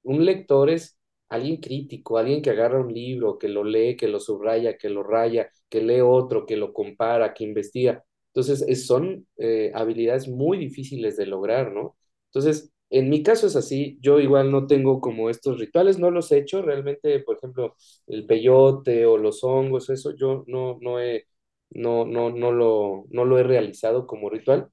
un 0.03 0.25
lector 0.25 0.69
es 0.69 0.97
alguien 1.29 1.57
crítico, 1.57 2.17
alguien 2.17 2.41
que 2.41 2.51
agarra 2.51 2.79
un 2.79 2.93
libro, 2.93 3.37
que 3.39 3.47
lo 3.49 3.63
lee, 3.63 3.95
que 3.97 4.07
lo 4.07 4.19
subraya, 4.19 4.77
que 4.77 4.89
lo 4.89 5.03
raya, 5.03 5.49
que 5.69 5.81
lee 5.81 6.01
otro, 6.01 6.45
que 6.45 6.57
lo 6.57 6.73
compara, 6.73 7.33
que 7.33 7.43
investiga. 7.43 8.03
Entonces, 8.35 8.63
es- 8.67 8.85
son 8.87 9.27
eh, 9.37 9.71
habilidades 9.75 10.27
muy 10.27 10.57
difíciles 10.57 11.17
de 11.17 11.25
lograr, 11.25 11.71
¿no? 11.73 11.97
Entonces, 12.27 12.71
en 12.89 13.09
mi 13.09 13.23
caso 13.23 13.47
es 13.47 13.55
así, 13.55 13.97
yo 14.01 14.19
igual 14.19 14.51
no 14.51 14.67
tengo 14.67 15.01
como 15.01 15.29
estos 15.29 15.59
rituales, 15.59 15.97
no 15.99 16.11
los 16.11 16.31
he 16.31 16.37
hecho, 16.39 16.61
realmente, 16.61 17.19
por 17.21 17.37
ejemplo, 17.37 17.75
el 18.07 18.25
peyote 18.25 19.05
o 19.05 19.17
los 19.17 19.43
hongos, 19.43 19.89
eso 19.89 20.15
yo 20.15 20.43
no, 20.47 20.77
no 20.81 20.99
he, 20.99 21.25
no, 21.71 22.05
no, 22.05 22.29
no 22.29 22.51
lo, 22.51 23.05
no 23.09 23.25
lo 23.25 23.39
he 23.39 23.43
realizado 23.43 24.05
como 24.07 24.29
ritual, 24.29 24.69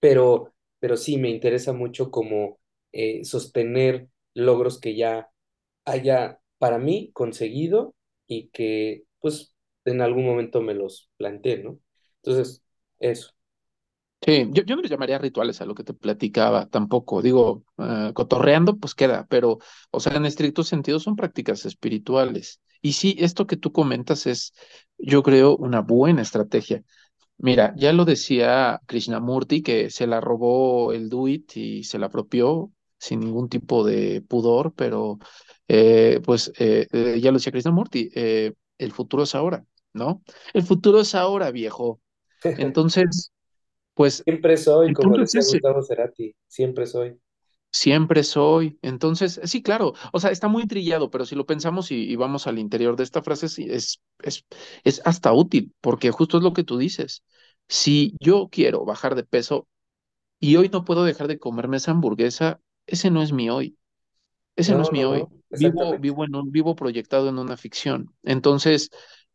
pero, 0.00 0.54
pero 0.80 0.96
sí 0.96 1.16
me 1.18 1.30
interesa 1.30 1.72
mucho 1.72 2.10
como 2.10 2.58
eh, 2.92 3.24
sostener 3.24 4.08
logros 4.34 4.80
que 4.80 4.96
ya 4.96 5.30
haya 5.84 6.40
para 6.58 6.78
mí 6.78 7.10
conseguido 7.12 7.94
y 8.26 8.48
que 8.50 9.04
pues 9.20 9.54
en 9.84 10.00
algún 10.02 10.24
momento 10.26 10.62
me 10.62 10.74
los 10.74 11.10
planteé, 11.18 11.58
¿no? 11.64 11.78
Entonces, 12.22 12.61
eso. 13.02 13.32
Sí, 14.22 14.48
yo, 14.52 14.62
yo 14.64 14.76
no 14.76 14.82
les 14.82 14.90
llamaría 14.90 15.18
rituales 15.18 15.60
a 15.60 15.66
lo 15.66 15.74
que 15.74 15.84
te 15.84 15.94
platicaba 15.94 16.66
tampoco. 16.68 17.22
Digo, 17.22 17.64
eh, 17.78 18.12
cotorreando, 18.14 18.78
pues 18.78 18.94
queda, 18.94 19.26
pero, 19.28 19.58
o 19.90 20.00
sea, 20.00 20.14
en 20.16 20.26
estricto 20.26 20.64
sentido 20.64 21.00
son 21.00 21.16
prácticas 21.16 21.66
espirituales. 21.66 22.60
Y 22.82 22.94
sí, 22.94 23.16
esto 23.20 23.46
que 23.48 23.56
tú 23.56 23.72
comentas 23.72 24.26
es, 24.26 24.54
yo 24.98 25.22
creo, 25.24 25.56
una 25.56 25.80
buena 25.82 26.22
estrategia. 26.22 26.84
Mira, 27.38 27.74
ya 27.76 27.92
lo 27.94 28.04
decía 28.06 28.80
Krishnamurti, 28.86 29.62
que 29.62 29.90
se 29.90 30.06
la 30.08 30.20
robó 30.20 30.92
el 30.92 31.10
Duit 31.10 31.56
y 31.56 31.84
se 31.84 31.98
la 32.00 32.08
apropió 32.08 32.72
sin 32.98 33.20
ningún 33.20 33.48
tipo 33.50 33.84
de 33.84 34.22
pudor, 34.22 34.74
pero 34.74 35.20
eh, 35.68 36.20
pues 36.24 36.52
eh, 36.60 36.88
eh, 36.92 37.20
ya 37.22 37.32
lo 37.32 37.38
decía 37.38 37.52
Krishnamurti, 37.52 38.10
eh, 38.16 38.54
el 38.78 38.92
futuro 38.92 39.24
es 39.24 39.34
ahora, 39.36 39.66
¿no? 39.94 40.22
El 40.54 40.64
futuro 40.64 41.00
es 41.02 41.14
ahora, 41.16 41.52
viejo. 41.52 42.01
Entonces, 42.56 43.32
pues 43.94 44.26
Siempre 44.26 44.56
soy, 44.56 44.92
como 44.92 45.18
es 45.22 45.34
decía 45.34 45.42
ese, 45.42 45.60
Gustavo 45.60 45.82
Cerati, 45.82 46.34
siempre 46.48 46.86
soy. 46.86 47.16
siempre 47.70 48.22
soy. 48.24 48.78
Entonces, 48.82 49.40
sí, 49.44 49.62
claro, 49.62 49.94
o 50.12 50.20
sea, 50.20 50.30
está 50.30 50.48
muy 50.48 50.66
trillado, 50.66 51.10
pero 51.10 51.24
si 51.24 51.34
lo 51.34 51.46
pensamos 51.46 51.90
y, 51.90 51.96
y 52.10 52.16
vamos 52.16 52.46
al 52.46 52.58
interior 52.58 52.96
de 52.96 53.04
esta 53.04 53.22
frase, 53.22 53.48
sí, 53.48 53.66
es, 53.70 54.00
es, 54.22 54.44
es 54.84 55.00
hasta 55.04 55.32
útil, 55.32 55.74
porque 55.80 56.10
justo 56.10 56.36
es 56.38 56.42
lo 56.42 56.52
que 56.52 56.64
tú 56.64 56.78
dices. 56.78 57.24
Si 57.68 58.16
yo 58.20 58.48
quiero 58.50 58.84
bajar 58.84 59.14
de 59.14 59.24
peso 59.24 59.68
y 60.40 60.56
hoy 60.56 60.70
no 60.70 60.84
puedo 60.84 61.04
dejar 61.04 61.28
de 61.28 61.38
comerme 61.38 61.78
esa 61.78 61.92
hamburguesa, 61.92 62.60
ese 62.86 63.10
no 63.10 63.22
es 63.22 63.32
mi 63.32 63.50
hoy. 63.50 63.78
Ese 64.56 64.74
no 64.74 64.82
No, 64.82 64.82
es 64.82 64.92
mi 64.92 65.04
no, 65.04 65.04
hoy. 65.04 65.30
Vivo, 65.50 65.98
vivo 65.98 66.24
en 66.24 66.34
un, 66.36 66.50
vivo 66.52 66.74
proyectado 66.76 67.28
en 67.28 67.38
una 67.38 67.56
ficción. 67.56 68.14
Entonces, 68.22 68.90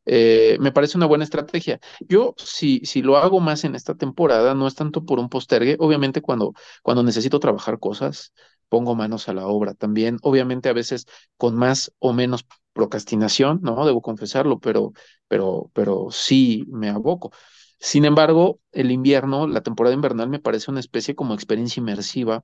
eh, 0.07 0.57
me 0.61 0.71
parece 0.71 0.97
una 0.97 1.05
buena 1.07 1.23
estrategia. 1.25 1.79
Yo, 2.07 2.33
si, 2.37 2.79
si 2.85 3.01
lo 3.01 3.17
hago 3.17 3.39
más 3.41 3.63
en 3.65 3.75
esta 3.75 3.95
temporada, 3.95 4.55
no 4.55 4.67
es 4.67 4.75
tanto 4.75 5.05
por 5.05 5.19
un 5.19 5.29
postergue. 5.29 5.75
Obviamente, 5.79 6.21
cuando, 6.21 6.53
cuando 6.83 7.03
necesito 7.03 7.39
trabajar 7.39 7.79
cosas, 7.79 8.33
pongo 8.69 8.95
manos 8.95 9.29
a 9.29 9.33
la 9.33 9.47
obra. 9.47 9.73
También, 9.73 10.17
obviamente, 10.23 10.69
a 10.69 10.73
veces 10.73 11.05
con 11.37 11.55
más 11.55 11.91
o 11.99 12.13
menos 12.13 12.45
procrastinación, 12.73 13.59
¿no? 13.63 13.85
Debo 13.85 14.01
confesarlo, 14.01 14.59
pero, 14.59 14.93
pero, 15.27 15.69
pero 15.73 16.07
sí 16.11 16.65
me 16.69 16.89
aboco. 16.89 17.31
Sin 17.79 18.05
embargo, 18.05 18.59
el 18.71 18.91
invierno, 18.91 19.47
la 19.47 19.61
temporada 19.61 19.93
invernal, 19.95 20.29
me 20.29 20.39
parece 20.39 20.71
una 20.71 20.79
especie 20.79 21.15
como 21.15 21.33
experiencia 21.35 21.79
inmersiva 21.79 22.43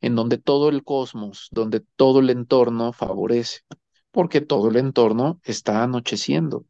en 0.00 0.14
donde 0.14 0.38
todo 0.38 0.68
el 0.68 0.84
cosmos, 0.84 1.48
donde 1.50 1.80
todo 1.96 2.20
el 2.20 2.30
entorno 2.30 2.92
favorece, 2.92 3.60
porque 4.10 4.40
todo 4.40 4.68
el 4.70 4.76
entorno 4.76 5.40
está 5.44 5.82
anocheciendo. 5.84 6.64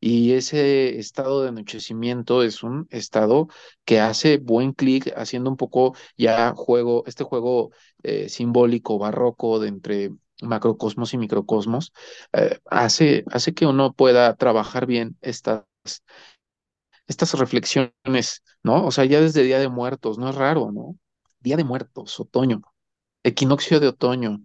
Y 0.00 0.32
ese 0.32 0.98
estado 0.98 1.42
de 1.42 1.48
anochecimiento 1.48 2.42
es 2.42 2.62
un 2.62 2.86
estado 2.90 3.48
que 3.84 4.00
hace 4.00 4.38
buen 4.38 4.72
clic, 4.72 5.12
haciendo 5.16 5.50
un 5.50 5.56
poco 5.56 5.94
ya 6.16 6.52
juego, 6.54 7.02
este 7.06 7.24
juego 7.24 7.70
eh, 8.02 8.28
simbólico 8.28 8.98
barroco 8.98 9.58
de 9.58 9.68
entre 9.68 10.10
macrocosmos 10.42 11.14
y 11.14 11.18
microcosmos, 11.18 11.92
eh, 12.32 12.58
hace, 12.70 13.24
hace 13.32 13.54
que 13.54 13.66
uno 13.66 13.92
pueda 13.92 14.36
trabajar 14.36 14.86
bien 14.86 15.16
estas, 15.20 15.64
estas 17.06 17.32
reflexiones, 17.34 18.42
¿no? 18.62 18.84
O 18.86 18.90
sea, 18.90 19.04
ya 19.04 19.20
desde 19.20 19.42
Día 19.42 19.58
de 19.58 19.68
Muertos, 19.68 20.18
no 20.18 20.28
es 20.28 20.34
raro, 20.34 20.70
¿no? 20.72 20.96
Día 21.40 21.56
de 21.56 21.64
Muertos, 21.64 22.18
otoño. 22.20 22.62
Equinoccio 23.24 23.80
de 23.80 23.88
otoño. 23.88 24.40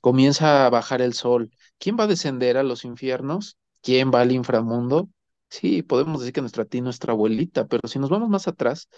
Comienza 0.00 0.66
a 0.66 0.70
bajar 0.70 1.02
el 1.02 1.14
sol. 1.14 1.50
¿Quién 1.78 1.96
va 1.98 2.04
a 2.04 2.08
descender 2.08 2.56
a 2.58 2.62
los 2.64 2.84
infiernos? 2.84 3.58
¿Quién 3.82 4.10
va 4.14 4.20
al 4.22 4.32
inframundo? 4.32 5.10
Sí, 5.50 5.82
podemos 5.82 6.20
decir 6.20 6.32
que 6.34 6.40
nuestra 6.40 6.64
tía, 6.64 6.82
nuestra 6.82 7.12
abuelita, 7.12 7.66
pero 7.66 7.88
si 7.88 7.98
nos 7.98 8.10
vamos 8.10 8.28
más 8.30 8.48
atrás, 8.48 8.88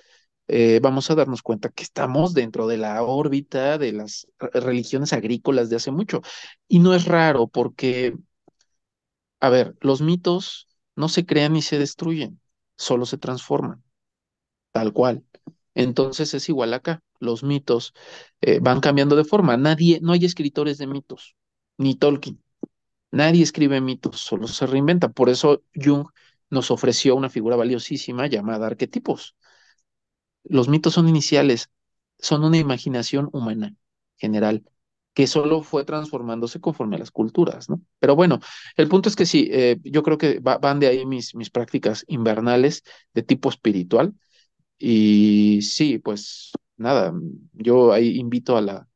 eh, 0.49 0.81
vamos 0.83 1.11
a 1.11 1.15
darnos 1.17 1.43
cuenta 1.43 1.71
que 1.71 1.83
estamos 1.85 2.35
dentro 2.35 2.67
de 2.69 2.79
la 2.79 3.03
órbita 3.05 3.79
de 3.79 3.93
las 3.93 4.27
re- 4.39 4.61
religiones 4.61 5.13
agrícolas 5.15 5.71
de 5.71 5.77
hace 5.77 5.91
mucho. 5.93 6.23
Y 6.69 6.81
no 6.81 6.95
es 6.95 7.07
raro 7.07 7.49
porque, 7.49 8.15
a 9.41 9.49
ver, 9.51 9.77
los 9.81 10.01
mitos 10.01 10.69
no 10.97 11.09
se 11.09 11.27
crean 11.27 11.53
ni 11.55 11.63
se 11.63 11.79
destruyen, 11.79 12.41
solo 12.77 13.07
se 13.07 13.19
transforman 13.19 13.83
tal 14.73 14.95
cual. 14.95 15.25
Entonces 15.77 16.35
es 16.35 16.51
igual 16.51 16.75
acá. 16.75 17.03
Los 17.21 17.45
mitos 17.45 17.95
eh, 18.43 18.61
van 18.63 18.81
cambiando 18.83 19.17
de 19.17 19.25
forma. 19.27 19.59
Nadie, 19.59 20.01
no 20.03 20.13
hay 20.15 20.27
escritores 20.27 20.79
de 20.79 20.89
mitos, 20.89 21.37
ni 21.79 21.97
Tolkien. 21.97 22.44
Nadie 23.19 23.43
escribe 23.45 23.81
mitos, 23.81 24.21
solo 24.21 24.47
se 24.49 24.67
reinventa. 24.67 25.09
Por 25.11 25.29
eso 25.31 25.63
Jung 25.75 26.07
nos 26.51 26.71
ofreció 26.71 27.17
una 27.17 27.31
figura 27.31 27.57
valiosísima 27.57 28.27
llamada 28.29 28.67
arquetipos. 28.67 29.37
Los 30.45 30.69
mitos 30.69 30.95
son 30.95 31.09
iniciales, 31.09 31.71
son 32.19 32.45
una 32.45 32.59
imaginación 32.59 33.29
humana 33.33 33.75
general 34.17 34.65
que 35.15 35.27
solo 35.29 35.63
fue 35.63 35.85
transformándose 35.85 36.61
conforme 36.61 36.97
a 36.97 36.99
las 36.99 37.11
culturas, 37.13 37.69
¿no? 37.71 37.81
Pero 38.01 38.17
bueno, 38.17 38.41
el 38.77 38.89
punto 38.89 39.09
es 39.09 39.15
que 39.17 39.27
sí, 39.27 39.49
eh, 39.53 39.79
yo 39.85 40.03
creo 40.03 40.19
que 40.19 40.41
va- 40.41 40.59
van 40.59 40.81
de 40.81 40.89
ahí 40.89 41.07
mis, 41.07 41.35
mis 41.37 41.51
prácticas 41.51 42.05
invernales 42.09 42.83
de 43.15 43.23
tipo 43.23 43.49
espiritual 43.49 44.13
y 44.79 45.63
sí, 45.63 45.99
pues 45.99 46.53
nada, 46.77 47.15
yo 47.55 47.93
ahí 47.93 48.19
invito 48.19 48.57
a 48.57 48.63
la, 48.63 48.89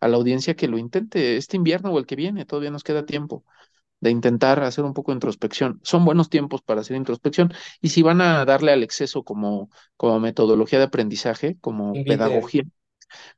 a 0.00 0.08
la 0.08 0.16
audiencia 0.16 0.56
que 0.56 0.68
lo 0.68 0.78
intente 0.78 1.36
este 1.36 1.56
invierno 1.56 1.92
o 1.92 1.98
el 1.98 2.06
que 2.06 2.16
viene, 2.16 2.46
todavía 2.46 2.70
nos 2.70 2.84
queda 2.84 3.06
tiempo 3.06 3.44
de 4.04 4.10
intentar 4.10 4.62
hacer 4.62 4.84
un 4.84 4.92
poco 4.92 5.10
de 5.12 5.16
introspección. 5.16 5.80
Son 5.82 6.04
buenos 6.04 6.28
tiempos 6.28 6.62
para 6.62 6.82
hacer 6.82 6.96
introspección 6.96 7.52
y 7.80 7.88
si 7.88 8.02
van 8.02 8.20
a 8.20 8.44
darle 8.44 8.72
al 8.72 8.82
exceso 8.82 9.24
como, 9.24 9.70
como 9.96 10.20
metodología 10.20 10.78
de 10.78 10.84
aprendizaje, 10.84 11.56
como 11.62 11.94
pedagogía, 12.04 12.64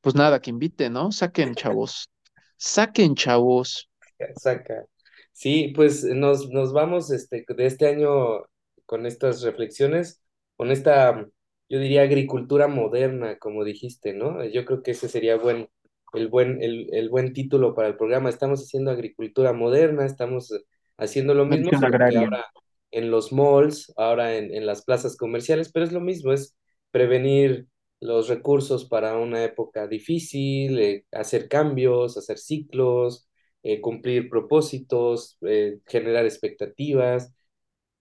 pues 0.00 0.14
nada, 0.16 0.40
que 0.40 0.50
inviten, 0.50 0.92
¿no? 0.94 1.12
Saquen 1.12 1.54
chavos, 1.54 2.10
saquen 2.56 3.14
chavos. 3.14 3.88
saca. 4.36 4.86
Sí, 5.32 5.72
pues 5.76 6.02
nos, 6.04 6.48
nos 6.50 6.72
vamos 6.72 7.10
este, 7.10 7.44
de 7.46 7.66
este 7.66 7.86
año 7.86 8.42
con 8.86 9.06
estas 9.06 9.42
reflexiones, 9.42 10.20
con 10.56 10.72
esta, 10.72 11.28
yo 11.68 11.78
diría, 11.78 12.02
agricultura 12.02 12.66
moderna, 12.68 13.38
como 13.38 13.64
dijiste, 13.64 14.14
¿no? 14.14 14.44
Yo 14.44 14.64
creo 14.64 14.82
que 14.82 14.92
ese 14.92 15.08
sería 15.08 15.36
bueno. 15.36 15.68
El 16.14 16.28
buen, 16.28 16.62
el, 16.62 16.88
el 16.92 17.08
buen 17.10 17.32
título 17.32 17.74
para 17.74 17.88
el 17.88 17.96
programa. 17.96 18.28
Estamos 18.30 18.62
haciendo 18.62 18.90
agricultura 18.90 19.52
moderna, 19.52 20.06
estamos 20.06 20.52
haciendo 20.98 21.34
lo 21.34 21.44
mismo, 21.46 21.70
ahora 22.14 22.46
en 22.90 23.10
los 23.10 23.32
malls, 23.32 23.92
ahora 23.96 24.36
en, 24.36 24.54
en 24.54 24.66
las 24.66 24.84
plazas 24.84 25.16
comerciales, 25.16 25.70
pero 25.72 25.84
es 25.84 25.92
lo 25.92 26.00
mismo, 26.00 26.32
es 26.32 26.56
prevenir 26.90 27.66
los 28.00 28.28
recursos 28.28 28.84
para 28.86 29.16
una 29.18 29.44
época 29.44 29.86
difícil, 29.88 30.78
eh, 30.78 31.06
hacer 31.12 31.48
cambios, 31.48 32.16
hacer 32.16 32.38
ciclos, 32.38 33.28
eh, 33.62 33.80
cumplir 33.80 34.28
propósitos, 34.30 35.38
eh, 35.42 35.80
generar 35.86 36.24
expectativas 36.24 37.34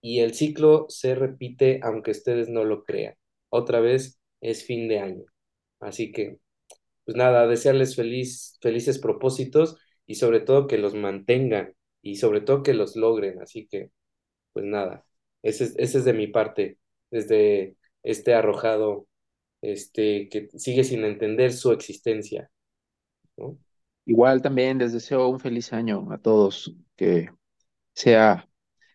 y 0.00 0.20
el 0.20 0.34
ciclo 0.34 0.86
se 0.88 1.14
repite 1.14 1.80
aunque 1.82 2.12
ustedes 2.12 2.48
no 2.48 2.64
lo 2.64 2.84
crean. 2.84 3.14
Otra 3.50 3.80
vez 3.80 4.20
es 4.40 4.64
fin 4.64 4.88
de 4.88 5.00
año. 5.00 5.24
Así 5.80 6.12
que, 6.12 6.38
pues 7.06 7.16
nada, 7.16 7.48
desearles 7.48 7.96
feliz, 7.96 8.58
felices 8.62 8.98
propósitos 8.98 9.78
y 10.06 10.16
sobre 10.16 10.40
todo 10.40 10.68
que 10.68 10.78
los 10.78 10.94
mantengan 10.94 11.74
y 12.02 12.16
sobre 12.16 12.42
todo 12.42 12.64
que 12.64 12.74
los 12.74 12.96
logren. 12.96 13.40
Así 13.42 13.68
que, 13.68 13.92
pues 14.52 14.66
nada, 14.66 15.06
ese 15.42 15.64
es, 15.64 15.74
ese 15.78 15.98
es 15.98 16.04
de 16.04 16.12
mi 16.12 16.28
parte, 16.28 16.78
desde 17.10 17.76
este 18.02 18.34
arrojado, 18.34 19.08
este, 19.62 20.28
que 20.28 20.48
sigue 20.56 20.84
sin 20.84 21.04
entender 21.04 21.52
su 21.52 21.72
existencia. 21.72 22.50
Igual 24.04 24.42
también 24.42 24.78
les 24.78 24.92
deseo 24.92 25.28
un 25.28 25.40
feliz 25.40 25.72
año 25.72 26.08
a 26.12 26.18
todos, 26.18 26.74
que 26.96 27.28
sea, 27.94 28.48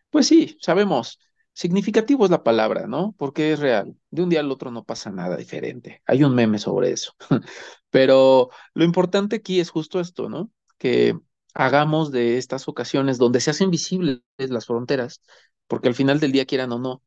pues 0.10 0.28
sí, 0.28 0.58
sabemos, 0.62 1.20
significativo 1.54 2.26
es 2.26 2.32
la 2.32 2.44
palabra, 2.44 2.88
¿no? 2.88 3.14
Porque 3.18 3.54
es 3.54 3.60
real. 3.60 3.96
De 4.10 4.24
un 4.24 4.30
día 4.30 4.40
al 4.42 4.52
otro 4.52 4.72
no 4.72 4.84
pasa 4.84 5.12
nada 5.12 5.38
diferente. 5.38 6.02
Hay 6.06 6.24
un 6.24 6.36
meme 6.36 6.60
sobre 6.60 6.92
eso. 6.92 7.14
Pero 7.90 8.50
lo 8.74 8.84
importante 8.84 9.38
aquí 9.38 9.60
es 9.60 9.70
justo 9.70 10.00
esto, 10.00 10.30
¿no? 10.30 10.52
Que 10.78 11.18
hagamos 11.54 12.12
de 12.12 12.38
estas 12.38 12.68
ocasiones 12.68 13.18
donde 13.18 13.42
se 13.42 13.52
hacen 13.52 13.72
visibles 13.72 14.22
las 14.38 14.66
fronteras, 14.66 15.22
porque 15.68 15.90
al 15.90 15.96
final 15.96 16.20
del 16.20 16.32
día, 16.32 16.46
quieran 16.46 16.72
o 16.72 16.80
no, 16.80 17.04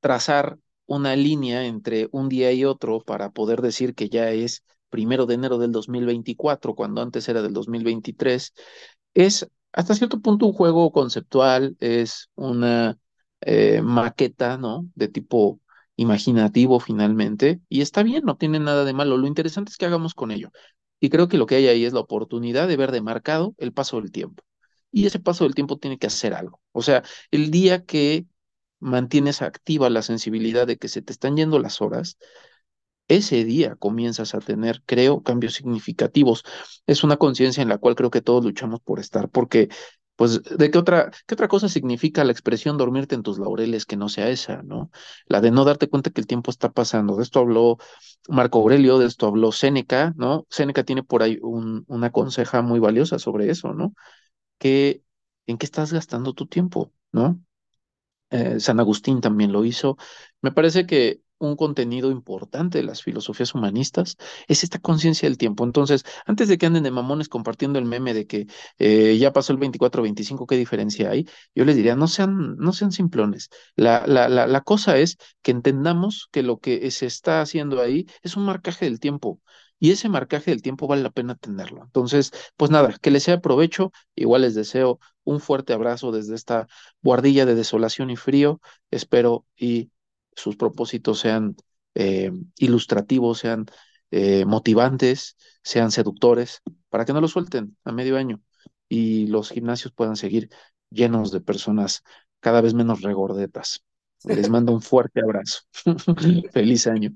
trazar 0.00 0.58
una 0.86 1.16
línea 1.16 1.64
entre 1.66 2.08
un 2.12 2.28
día 2.28 2.52
y 2.52 2.64
otro 2.64 3.00
para 3.02 3.30
poder 3.30 3.62
decir 3.62 3.94
que 3.94 4.08
ya 4.08 4.30
es 4.30 4.64
primero 4.90 5.26
de 5.26 5.34
enero 5.34 5.58
del 5.58 5.72
2024, 5.72 6.74
cuando 6.74 7.02
antes 7.02 7.28
era 7.28 7.42
del 7.42 7.52
2023, 7.52 8.54
es 9.14 9.48
hasta 9.72 9.94
cierto 9.94 10.20
punto 10.20 10.46
un 10.46 10.52
juego 10.52 10.92
conceptual, 10.92 11.76
es 11.80 12.30
una 12.36 12.98
eh, 13.44 13.80
maqueta, 13.82 14.58
¿no? 14.58 14.86
De 14.94 15.08
tipo 15.08 15.60
imaginativo 15.96 16.80
finalmente, 16.80 17.60
y 17.68 17.80
está 17.80 18.02
bien, 18.02 18.24
no 18.24 18.36
tiene 18.36 18.58
nada 18.58 18.84
de 18.84 18.92
malo. 18.94 19.16
Lo 19.16 19.26
interesante 19.26 19.70
es 19.70 19.76
que 19.76 19.86
hagamos 19.86 20.14
con 20.14 20.30
ello. 20.30 20.50
Y 21.00 21.10
creo 21.10 21.28
que 21.28 21.38
lo 21.38 21.46
que 21.46 21.56
hay 21.56 21.68
ahí 21.68 21.84
es 21.84 21.92
la 21.92 22.00
oportunidad 22.00 22.66
de 22.68 22.76
ver 22.76 22.90
demarcado 22.92 23.54
el 23.58 23.72
paso 23.72 24.00
del 24.00 24.10
tiempo. 24.10 24.42
Y 24.90 25.06
ese 25.06 25.20
paso 25.20 25.44
del 25.44 25.54
tiempo 25.54 25.78
tiene 25.78 25.98
que 25.98 26.06
hacer 26.06 26.34
algo. 26.34 26.60
O 26.72 26.82
sea, 26.82 27.02
el 27.30 27.50
día 27.50 27.84
que 27.84 28.26
mantienes 28.80 29.42
activa 29.42 29.90
la 29.90 30.02
sensibilidad 30.02 30.66
de 30.66 30.76
que 30.78 30.88
se 30.88 31.02
te 31.02 31.12
están 31.12 31.36
yendo 31.36 31.58
las 31.58 31.80
horas, 31.80 32.18
ese 33.08 33.44
día 33.44 33.76
comienzas 33.76 34.34
a 34.34 34.40
tener, 34.40 34.82
creo, 34.86 35.22
cambios 35.22 35.54
significativos. 35.54 36.44
Es 36.86 37.04
una 37.04 37.16
conciencia 37.16 37.62
en 37.62 37.68
la 37.68 37.78
cual 37.78 37.94
creo 37.94 38.10
que 38.10 38.22
todos 38.22 38.44
luchamos 38.44 38.80
por 38.80 38.98
estar, 39.00 39.28
porque, 39.28 39.68
pues, 40.16 40.42
¿de 40.44 40.70
qué 40.70 40.78
otra, 40.78 41.10
qué 41.26 41.34
otra 41.34 41.48
cosa 41.48 41.68
significa 41.68 42.24
la 42.24 42.32
expresión 42.32 42.78
dormirte 42.78 43.14
en 43.14 43.22
tus 43.22 43.38
laureles 43.38 43.86
que 43.86 43.96
no 43.96 44.08
sea 44.08 44.28
esa, 44.30 44.62
¿no? 44.62 44.90
La 45.26 45.40
de 45.40 45.50
no 45.50 45.64
darte 45.64 45.88
cuenta 45.88 46.10
que 46.10 46.20
el 46.20 46.26
tiempo 46.26 46.50
está 46.50 46.70
pasando. 46.72 47.16
De 47.16 47.22
esto 47.24 47.40
habló 47.40 47.78
Marco 48.28 48.60
Aurelio, 48.60 48.98
de 48.98 49.06
esto 49.06 49.26
habló 49.26 49.52
Séneca, 49.52 50.14
¿no? 50.16 50.46
Séneca 50.50 50.84
tiene 50.84 51.02
por 51.02 51.22
ahí 51.22 51.38
un, 51.42 51.84
una 51.88 52.10
conseja 52.12 52.62
muy 52.62 52.80
valiosa 52.80 53.18
sobre 53.18 53.50
eso, 53.50 53.72
¿no? 53.74 53.94
Que, 54.58 55.02
¿en 55.46 55.58
qué 55.58 55.66
estás 55.66 55.92
gastando 55.92 56.34
tu 56.34 56.46
tiempo, 56.46 56.92
¿no? 57.12 57.40
eh, 58.30 58.60
San 58.60 58.80
Agustín 58.80 59.20
también 59.20 59.52
lo 59.52 59.64
hizo. 59.64 59.96
Me 60.42 60.52
parece 60.52 60.86
que 60.86 61.22
un 61.38 61.56
contenido 61.56 62.10
importante 62.10 62.78
de 62.78 62.84
las 62.84 63.02
filosofías 63.02 63.54
humanistas 63.54 64.16
es 64.48 64.62
esta 64.64 64.78
conciencia 64.78 65.28
del 65.28 65.38
tiempo. 65.38 65.64
Entonces, 65.64 66.04
antes 66.26 66.48
de 66.48 66.58
que 66.58 66.66
anden 66.66 66.82
de 66.84 66.90
mamones 66.90 67.28
compartiendo 67.28 67.78
el 67.78 67.84
meme 67.84 68.14
de 68.14 68.26
que 68.26 68.46
eh, 68.78 69.16
ya 69.18 69.32
pasó 69.32 69.52
el 69.52 69.58
24-25, 69.58 70.46
¿qué 70.46 70.56
diferencia 70.56 71.10
hay? 71.10 71.26
Yo 71.54 71.64
les 71.64 71.76
diría, 71.76 71.96
no 71.96 72.08
sean, 72.08 72.56
no 72.56 72.72
sean 72.72 72.92
simplones. 72.92 73.50
La, 73.76 74.06
la, 74.06 74.28
la, 74.28 74.46
la 74.46 74.60
cosa 74.62 74.96
es 74.98 75.16
que 75.42 75.50
entendamos 75.50 76.28
que 76.32 76.42
lo 76.42 76.58
que 76.58 76.90
se 76.90 77.06
está 77.06 77.40
haciendo 77.40 77.80
ahí 77.80 78.06
es 78.22 78.36
un 78.36 78.44
marcaje 78.44 78.84
del 78.86 79.00
tiempo. 79.00 79.40
Y 79.78 79.90
ese 79.90 80.08
marcaje 80.08 80.50
del 80.50 80.62
tiempo 80.62 80.86
vale 80.86 81.02
la 81.02 81.10
pena 81.10 81.34
tenerlo. 81.34 81.82
Entonces, 81.84 82.30
pues 82.56 82.70
nada, 82.70 82.96
que 83.02 83.10
les 83.10 83.24
sea 83.24 83.40
provecho. 83.40 83.92
Igual 84.14 84.42
les 84.42 84.54
deseo 84.54 84.98
un 85.24 85.40
fuerte 85.40 85.72
abrazo 85.72 86.12
desde 86.12 86.34
esta 86.34 86.68
guardilla 87.02 87.44
de 87.46 87.54
desolación 87.54 88.10
y 88.10 88.16
frío. 88.16 88.60
Espero 88.90 89.46
y 89.56 89.90
sus 90.36 90.56
propósitos 90.56 91.20
sean 91.20 91.56
eh, 91.94 92.32
ilustrativos, 92.58 93.38
sean 93.38 93.66
eh, 94.10 94.44
motivantes, 94.44 95.36
sean 95.62 95.90
seductores, 95.90 96.62
para 96.88 97.04
que 97.04 97.12
no 97.12 97.20
lo 97.20 97.28
suelten 97.28 97.76
a 97.84 97.92
medio 97.92 98.16
año 98.16 98.40
y 98.88 99.26
los 99.26 99.50
gimnasios 99.50 99.92
puedan 99.92 100.16
seguir 100.16 100.50
llenos 100.90 101.32
de 101.32 101.40
personas 101.40 102.02
cada 102.40 102.60
vez 102.60 102.74
menos 102.74 103.02
regordetas. 103.02 103.82
Les 104.24 104.48
mando 104.48 104.72
un 104.72 104.82
fuerte 104.82 105.20
abrazo. 105.20 105.60
Feliz 106.52 106.86
año. 106.86 107.10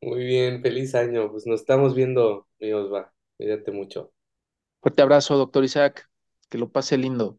Muy 0.00 0.24
bien, 0.24 0.62
feliz 0.62 0.94
año. 0.94 1.30
Pues 1.32 1.46
nos 1.46 1.60
estamos 1.60 1.94
viendo, 1.94 2.46
mi 2.60 2.72
Osva. 2.72 3.12
Cuídate 3.36 3.72
mucho. 3.72 4.12
Fuerte 4.80 5.02
abrazo, 5.02 5.36
doctor 5.36 5.64
Isaac. 5.64 6.08
Que 6.48 6.58
lo 6.58 6.70
pase 6.70 6.96
lindo. 6.96 7.38